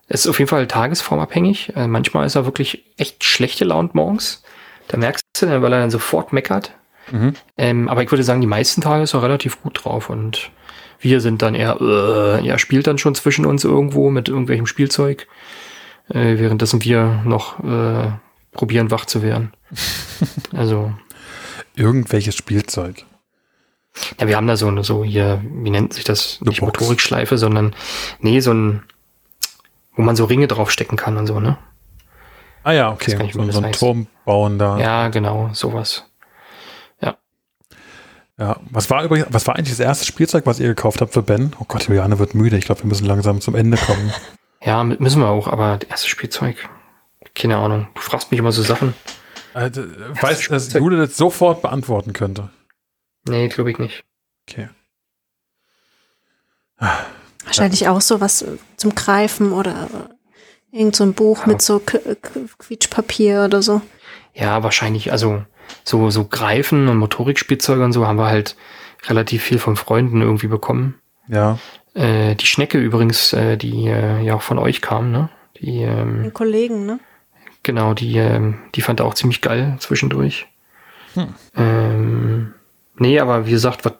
es 0.09 0.21
ist 0.25 0.29
auf 0.31 0.39
jeden 0.39 0.49
Fall 0.49 0.67
tagesformabhängig. 0.67 1.75
Äh, 1.77 1.87
manchmal 1.87 2.27
ist 2.27 2.37
er 2.37 2.47
wirklich 2.47 2.85
echt 2.97 3.23
schlecht 3.23 3.59
gelaunt 3.59 3.95
morgens. 3.95 4.43
Da 4.89 4.97
merkst 4.97 5.25
du 5.41 5.47
dann, 5.47 5.61
weil 5.63 5.73
er 5.73 5.81
dann 5.81 5.91
sofort 5.91 6.33
meckert. 6.33 6.73
Mhm. 7.11 7.35
Ähm, 7.57 7.89
aber 7.89 8.03
ich 8.03 8.11
würde 8.11 8.25
sagen, 8.25 8.41
die 8.41 8.47
meisten 8.47 8.81
Tage 8.81 9.05
ist 9.05 9.15
er 9.15 9.23
relativ 9.23 9.63
gut 9.63 9.85
drauf 9.85 10.11
und 10.11 10.51
wir 10.99 11.21
sind 11.21 11.43
dann 11.43 11.55
eher, 11.55 11.79
äh, 11.81 12.47
er 12.47 12.59
spielt 12.59 12.87
dann 12.87 12.99
schon 12.99 13.15
zwischen 13.15 13.47
uns 13.47 13.65
irgendwo 13.65 14.11
mit 14.11 14.29
irgendwelchem 14.29 14.67
Spielzeug, 14.67 15.27
äh, 16.09 16.39
währenddessen 16.39 16.83
wir 16.83 17.23
noch 17.25 17.63
äh, 17.63 18.11
probieren 18.53 18.91
wach 18.91 19.05
zu 19.05 19.23
werden. 19.23 19.53
also 20.57 20.93
Irgendwelches 21.77 22.35
Spielzeug. 22.35 23.05
Ja, 24.19 24.27
wir 24.27 24.37
haben 24.37 24.47
da 24.47 24.57
so 24.57 24.69
eine, 24.69 24.83
so 24.83 25.05
hier, 25.05 25.43
wie 25.45 25.71
nennt 25.71 25.93
sich 25.93 26.05
das? 26.05 26.39
Eine 26.41 26.51
Nicht 26.51 26.61
Box. 26.61 26.81
Motorikschleife, 26.81 27.37
sondern, 27.37 27.75
nee, 28.21 28.41
so 28.41 28.53
ein, 28.53 28.83
wo 29.95 30.03
man 30.03 30.17
so 30.17 30.25
Ringe 30.25 30.49
draufstecken 30.49 30.97
kann 30.97 31.19
und 31.19 31.27
so, 31.27 31.39
ne? 31.39 31.59
Ah 32.63 32.73
ja, 32.73 32.91
okay. 32.93 33.17
Nicht, 33.17 33.35
so, 33.35 33.41
so 33.41 33.47
das 33.47 33.57
ein 33.59 33.65
heißt. 33.67 33.79
Turm 33.79 34.07
bauen 34.25 34.59
da. 34.59 34.79
Ja, 34.79 35.09
genau, 35.09 35.51
sowas. 35.53 36.05
Ja, 38.39 38.61
was 38.71 38.91
war 38.91 39.03
übrigens, 39.03 39.29
was 39.31 39.47
war 39.47 39.57
eigentlich 39.57 39.71
das 39.77 39.81
erste 39.81 40.05
Spielzeug, 40.05 40.45
was 40.45 40.61
ihr 40.61 40.69
gekauft 40.69 41.01
habt 41.01 41.15
für 41.15 41.23
Ben? 41.23 41.55
Oh 41.59 41.65
Gott, 41.67 41.85
Juliane 41.89 42.19
wird 42.19 42.35
müde. 42.35 42.59
Ich 42.59 42.67
glaube, 42.67 42.83
wir 42.83 42.89
müssen 42.89 43.07
langsam 43.07 43.41
zum 43.41 43.55
Ende 43.55 43.77
kommen. 43.77 44.13
Ja, 44.63 44.83
müssen 44.83 45.21
wir 45.21 45.29
auch, 45.29 45.47
aber 45.47 45.77
das 45.79 45.89
erste 45.91 46.09
Spielzeug, 46.09 46.69
keine 47.37 47.57
Ahnung. 47.59 47.87
Du 47.95 48.01
fragst 48.01 48.31
mich 48.33 48.41
immer 48.41 48.51
so 48.51 48.63
Sachen. 48.63 48.95
äh, 49.55 49.71
d- 49.71 49.85
weiß, 50.21 50.49
dass. 50.49 50.73
Jule 50.73 50.97
das 50.97 51.17
sofort 51.17 51.63
beantworten 51.63 52.13
könnte. 52.15 52.49
Nee, 53.29 53.47
glaube 53.49 53.71
ich 53.71 53.79
nicht. 53.79 54.03
Okay. 54.49 54.69
Wahrscheinlich 57.45 57.87
auch 57.87 58.01
so 58.01 58.21
was 58.21 58.45
zum 58.77 58.95
Greifen 58.95 59.53
oder 59.53 59.89
irgend 60.73 60.97
so 60.97 61.05
ein 61.05 61.15
Buch 61.15 61.41
Ja. 61.43 61.47
mit 61.49 61.63
so 61.63 61.81
Quietschpapier 62.59 63.45
oder 63.45 63.63
so. 63.63 63.83
Ja, 64.35 64.63
wahrscheinlich, 64.65 65.13
also 65.13 65.45
so, 65.85 66.11
so 66.11 66.25
Greifen 66.25 66.89
und 66.89 66.99
Motorikspielzeuge 66.99 67.85
und 67.85 67.93
so 67.93 68.07
haben 68.07 68.19
wir 68.19 68.27
halt 68.27 68.57
relativ 69.07 69.43
viel 69.43 69.59
von 69.59 69.77
Freunden 69.77 70.23
irgendwie 70.23 70.49
bekommen. 70.49 70.95
Ja. 71.29 71.59
Äh, 71.95 72.35
die 72.35 72.47
Schnecke 72.47 72.79
übrigens, 72.79 73.33
äh, 73.33 73.57
die 73.57 73.87
äh, 73.87 74.23
ja 74.23 74.35
auch 74.35 74.43
von 74.43 74.59
euch 74.59 74.81
kam, 74.81 75.11
ne? 75.11 75.31
Die, 75.61 75.83
ähm, 75.83 76.25
Den 76.25 76.35
Kollegen, 76.35 76.87
ne? 76.87 77.01
Genau, 77.63 77.95
die, 77.95 78.17
ähm, 78.19 78.59
die 78.75 78.83
fand 78.83 79.01
er 79.01 79.07
auch 79.07 79.15
ziemlich 79.15 79.41
geil 79.41 79.77
zwischendurch. 79.81 80.47
Hm. 81.15 81.35
Ähm, 81.57 82.55
nee, 82.97 83.19
aber 83.19 83.47
wie 83.47 83.51
gesagt, 83.51 83.85
was, 83.85 83.95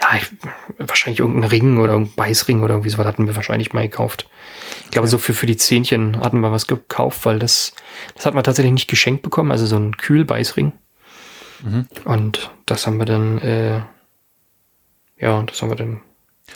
ja, 0.00 0.08
ich, 0.16 0.26
wahrscheinlich 0.78 1.20
irgendein 1.20 1.50
Ring 1.50 1.78
oder 1.78 1.92
irgendein 1.92 2.14
Beißring 2.14 2.62
oder 2.62 2.74
irgendwie 2.74 2.90
sowas 2.90 3.06
hatten 3.06 3.26
wir 3.26 3.36
wahrscheinlich 3.36 3.72
mal 3.72 3.88
gekauft. 3.88 4.28
Ich 4.90 4.92
glaube, 4.92 5.06
so 5.06 5.18
für, 5.18 5.34
für 5.34 5.46
die 5.46 5.56
Zähnchen 5.56 6.18
hatten 6.18 6.40
wir 6.40 6.50
was 6.50 6.66
gekauft, 6.66 7.24
weil 7.24 7.38
das, 7.38 7.72
das 8.16 8.26
hat 8.26 8.34
man 8.34 8.42
tatsächlich 8.42 8.72
nicht 8.72 8.88
geschenkt 8.88 9.22
bekommen, 9.22 9.52
also 9.52 9.64
so 9.64 9.76
ein 9.76 9.96
Kühlbeißring. 9.96 10.72
Mhm. 11.62 11.86
Und 12.04 12.50
das 12.66 12.86
haben 12.88 12.98
wir 12.98 13.06
dann, 13.06 13.38
äh, 13.38 13.82
ja, 15.18 15.42
das 15.44 15.62
haben 15.62 15.68
wir 15.70 15.76
dann, 15.76 16.00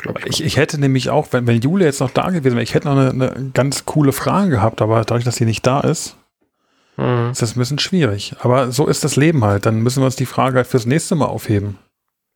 glaube 0.00 0.20
ich, 0.20 0.40
Ich, 0.40 0.44
ich 0.44 0.56
hätte 0.56 0.78
nämlich 0.80 1.10
auch, 1.10 1.28
wenn, 1.30 1.46
wenn 1.46 1.60
Jule 1.60 1.84
jetzt 1.84 2.00
noch 2.00 2.10
da 2.10 2.30
gewesen 2.30 2.54
wäre, 2.56 2.64
ich 2.64 2.74
hätte 2.74 2.88
noch 2.88 2.96
eine, 2.96 3.10
eine 3.10 3.50
ganz 3.54 3.84
coole 3.84 4.12
Frage 4.12 4.50
gehabt, 4.50 4.82
aber 4.82 5.04
dadurch, 5.04 5.24
dass 5.24 5.36
sie 5.36 5.44
nicht 5.46 5.64
da 5.66 5.80
ist, 5.80 6.16
Mhm. 6.96 7.30
ist 7.32 7.42
das 7.42 7.56
ein 7.56 7.58
bisschen 7.58 7.80
schwierig. 7.80 8.36
Aber 8.40 8.70
so 8.70 8.86
ist 8.86 9.02
das 9.02 9.16
Leben 9.16 9.44
halt. 9.44 9.66
Dann 9.66 9.80
müssen 9.80 10.00
wir 10.00 10.06
uns 10.06 10.14
die 10.14 10.26
Frage 10.26 10.58
halt 10.58 10.68
fürs 10.68 10.86
nächste 10.86 11.16
Mal 11.16 11.26
aufheben. 11.26 11.78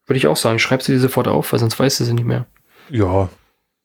Würde 0.05 0.17
ich 0.17 0.27
auch 0.27 0.35
sagen, 0.35 0.59
schreib 0.59 0.81
sie 0.81 0.91
dir 0.91 0.99
sofort 0.99 1.29
auf, 1.29 1.53
weil 1.53 1.59
sonst 1.59 1.79
weißt 1.79 1.99
du 2.01 2.03
sie 2.03 2.13
nicht 2.13 2.25
mehr. 2.25 2.45
Ja, 2.89 3.29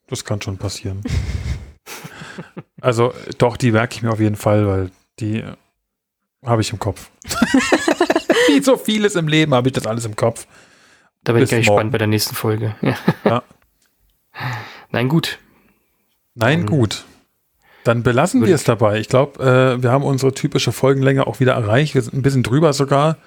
das 0.09 0.25
kann 0.25 0.43
schon 0.43 0.59
passieren. 0.59 1.03
also 2.81 3.13
doch, 3.39 3.57
die 3.57 3.73
merke 3.73 3.97
ich 3.97 4.03
mir 4.03 4.11
auf 4.13 4.21
jeden 4.21 4.37
Fall, 4.37 4.67
weil 4.67 4.91
die 5.21 5.39
äh, 5.39 5.53
habe 6.45 6.63
ich 6.63 6.73
im 6.73 6.79
Kopf. 6.79 7.11
Wie 8.49 8.63
so 8.63 8.77
vieles 8.77 9.17
im 9.17 9.29
Leben 9.29 9.55
habe 9.55 9.69
ich 9.69 9.73
das 9.73 9.87
alles 9.87 10.05
im 10.05 10.17
Kopf. 10.17 10.47
Da 11.23 11.33
bin 11.33 11.41
Bis 11.41 11.53
ich 11.53 11.59
gespannt 11.59 11.91
bei 11.93 11.99
der 11.99 12.07
nächsten 12.07 12.35
Folge. 12.35 12.75
Ja. 12.83 12.97
Ja. 13.25 13.43
Nein, 14.91 15.09
gut. 15.09 15.39
Nein, 16.35 16.61
Ähm, 16.61 16.67
gut. 16.67 17.05
Dann 17.85 18.03
belassen 18.03 18.45
wir 18.45 18.55
es 18.55 18.65
dabei. 18.65 18.99
Ich 18.99 19.09
glaube, 19.09 19.43
äh, 19.43 19.83
wir 19.83 19.91
haben 19.91 20.05
unsere 20.05 20.33
typische 20.33 20.73
Folgenlänge 20.73 21.27
auch 21.27 21.41
wieder 21.41 21.53
erreicht. 21.53 21.95
Wir 21.95 22.01
sind 22.01 22.15
ein 22.15 22.23
bisschen 22.23 22.43
drüber 22.43 22.73
sogar. 22.73 23.19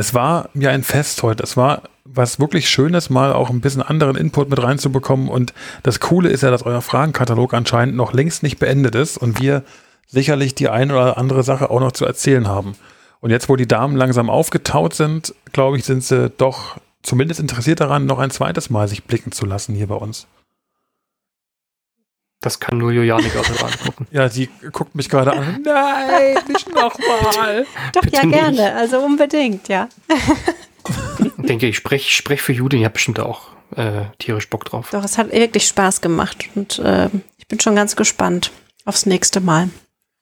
Es 0.00 0.14
war 0.14 0.48
mir 0.54 0.70
ein 0.70 0.82
Fest 0.82 1.22
heute. 1.22 1.42
Es 1.42 1.58
war 1.58 1.82
was 2.06 2.40
wirklich 2.40 2.70
Schönes, 2.70 3.10
mal 3.10 3.34
auch 3.34 3.50
ein 3.50 3.60
bisschen 3.60 3.82
anderen 3.82 4.16
Input 4.16 4.48
mit 4.48 4.62
reinzubekommen. 4.62 5.28
Und 5.28 5.52
das 5.82 6.00
Coole 6.00 6.30
ist 6.30 6.42
ja, 6.42 6.50
dass 6.50 6.62
euer 6.62 6.80
Fragenkatalog 6.80 7.52
anscheinend 7.52 7.96
noch 7.96 8.14
längst 8.14 8.42
nicht 8.42 8.58
beendet 8.58 8.94
ist 8.94 9.18
und 9.18 9.42
wir 9.42 9.62
sicherlich 10.06 10.54
die 10.54 10.70
eine 10.70 10.94
oder 10.94 11.18
andere 11.18 11.42
Sache 11.42 11.68
auch 11.68 11.80
noch 11.80 11.92
zu 11.92 12.06
erzählen 12.06 12.48
haben. 12.48 12.76
Und 13.20 13.28
jetzt, 13.28 13.50
wo 13.50 13.56
die 13.56 13.68
Damen 13.68 13.94
langsam 13.94 14.30
aufgetaut 14.30 14.94
sind, 14.94 15.34
glaube 15.52 15.76
ich, 15.76 15.84
sind 15.84 16.02
sie 16.02 16.30
doch 16.30 16.78
zumindest 17.02 17.38
interessiert 17.38 17.80
daran, 17.80 18.06
noch 18.06 18.20
ein 18.20 18.30
zweites 18.30 18.70
Mal 18.70 18.88
sich 18.88 19.04
blicken 19.04 19.32
zu 19.32 19.44
lassen 19.44 19.74
hier 19.74 19.88
bei 19.88 19.96
uns. 19.96 20.26
Das 22.42 22.58
kann 22.58 22.78
nur 22.78 22.90
Juliane 22.90 23.28
gerade 23.28 23.52
beantworten. 23.52 24.06
Ja, 24.10 24.28
sie 24.30 24.48
guckt 24.72 24.94
mich 24.94 25.10
gerade 25.10 25.32
an. 25.32 25.60
Nein, 25.62 26.38
nicht 26.48 26.68
nochmal. 26.74 27.66
Doch, 27.92 28.00
Bitte 28.00 28.16
ja, 28.16 28.24
nicht. 28.24 28.38
gerne. 28.38 28.74
Also 28.76 28.98
unbedingt, 29.00 29.68
ja. 29.68 29.88
Ich 31.18 31.46
denke, 31.46 31.66
ich 31.66 31.76
spreche 31.76 32.10
sprech 32.10 32.40
für 32.40 32.52
Jude, 32.54 32.78
ihr 32.78 32.86
habt 32.86 32.94
bestimmt 32.94 33.20
auch 33.20 33.48
äh, 33.76 34.04
tierisch 34.18 34.48
Bock 34.48 34.64
drauf. 34.64 34.88
Doch, 34.90 35.04
es 35.04 35.18
hat 35.18 35.32
wirklich 35.32 35.66
Spaß 35.68 36.00
gemacht. 36.00 36.48
Und 36.54 36.78
äh, 36.78 37.10
ich 37.36 37.46
bin 37.46 37.60
schon 37.60 37.76
ganz 37.76 37.94
gespannt 37.94 38.52
aufs 38.86 39.04
nächste 39.04 39.40
Mal. 39.42 39.68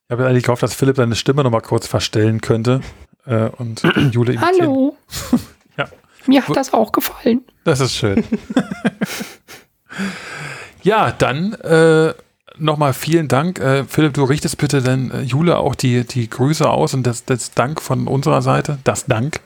Ich 0.08 0.12
habe 0.12 0.26
eigentlich 0.26 0.42
gehofft, 0.44 0.64
dass 0.64 0.74
Philipp 0.74 0.96
seine 0.96 1.14
Stimme 1.14 1.44
nochmal 1.44 1.60
kurz 1.62 1.86
verstellen 1.86 2.40
könnte. 2.40 2.80
Äh, 3.26 3.48
und 3.58 3.82
Jule 4.10 4.32
imitieren. 4.32 4.60
Hallo. 4.60 4.96
Ja. 5.76 5.86
Mir 6.26 6.44
hat 6.48 6.56
das 6.56 6.72
auch 6.72 6.90
gefallen. 6.90 7.44
Das 7.62 7.78
ist 7.78 7.94
schön. 7.94 8.24
ja, 10.88 11.12
dann 11.12 11.52
äh, 11.52 12.14
nochmal 12.56 12.94
vielen 12.94 13.28
Dank. 13.28 13.58
Äh, 13.60 13.84
Philipp, 13.84 14.14
du 14.14 14.24
richtest 14.24 14.56
bitte 14.56 14.82
denn 14.82 15.10
äh, 15.10 15.20
Jule 15.20 15.58
auch 15.58 15.74
die, 15.74 16.04
die 16.04 16.28
Grüße 16.30 16.68
aus 16.68 16.94
und 16.94 17.06
das, 17.06 17.24
das 17.26 17.52
Dank 17.52 17.82
von 17.82 18.08
unserer 18.08 18.40
Seite. 18.40 18.78
Das 18.84 19.04
Dank. 19.04 19.40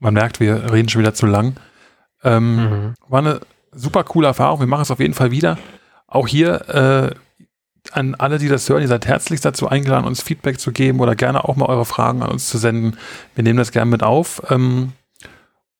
Man 0.00 0.14
merkt, 0.14 0.40
wir 0.40 0.72
reden 0.72 0.88
schon 0.88 1.00
wieder 1.00 1.14
zu 1.14 1.26
lang. 1.26 1.54
Ähm, 2.24 2.56
Mhm. 2.56 2.94
War 3.08 3.20
eine 3.20 3.40
super 3.72 4.02
coole 4.02 4.26
Erfahrung. 4.26 4.58
Wir 4.60 4.66
machen 4.66 4.82
es 4.82 4.90
auf 4.90 5.00
jeden 5.00 5.14
Fall 5.14 5.30
wieder. 5.30 5.58
Auch 6.08 6.26
hier 6.26 6.68
äh, 6.68 7.14
an 7.92 8.14
alle, 8.16 8.38
die 8.38 8.48
das 8.48 8.68
hören, 8.68 8.82
ihr 8.82 8.88
seid 8.88 9.06
herzlich 9.06 9.40
dazu 9.40 9.68
eingeladen, 9.68 10.06
uns 10.06 10.22
Feedback 10.22 10.58
zu 10.58 10.72
geben 10.72 11.00
oder 11.00 11.14
gerne 11.14 11.44
auch 11.44 11.56
mal 11.56 11.66
eure 11.66 11.84
Fragen 11.84 12.22
an 12.22 12.30
uns 12.30 12.48
zu 12.48 12.58
senden. 12.58 12.96
Wir 13.34 13.44
nehmen 13.44 13.58
das 13.58 13.72
gerne 13.72 13.90
mit 13.90 14.02
auf. 14.02 14.42
Ähm, 14.50 14.92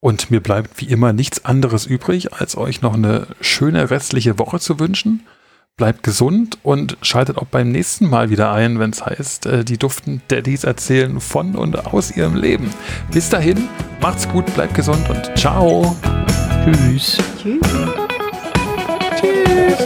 und 0.05 0.31
mir 0.31 0.40
bleibt 0.43 0.82
wie 0.82 0.85
immer 0.85 1.14
nichts 1.14 1.47
anderes 1.47 1.86
übrig, 1.86 2.35
als 2.35 2.59
euch 2.59 2.82
noch 2.82 2.93
eine 2.93 3.26
schöne 3.40 3.89
restliche 3.89 4.39
Woche 4.39 4.60
zu 4.60 4.78
wünschen. 4.78 5.22
Bleibt 5.78 6.02
gesund 6.02 6.59
und 6.62 6.98
schaltet 7.01 7.39
auch 7.39 7.47
beim 7.47 7.72
nächsten 7.72 8.10
Mal 8.10 8.28
wieder 8.28 8.52
ein, 8.52 8.78
wenn 8.78 8.90
es 8.90 9.06
heißt, 9.06 9.47
äh, 9.47 9.64
die 9.64 9.78
duften 9.78 10.20
Daddies 10.28 10.64
erzählen 10.64 11.20
von 11.20 11.55
und 11.55 11.86
aus 11.86 12.14
ihrem 12.14 12.35
Leben. 12.35 12.68
Bis 13.12 13.31
dahin, 13.31 13.66
macht's 14.02 14.28
gut, 14.28 14.44
bleibt 14.55 14.74
gesund 14.74 15.09
und 15.09 15.39
ciao. 15.39 15.97
Tschüss. 16.66 17.16
Tschüss. 17.43 17.60
Tschüss. 19.22 19.85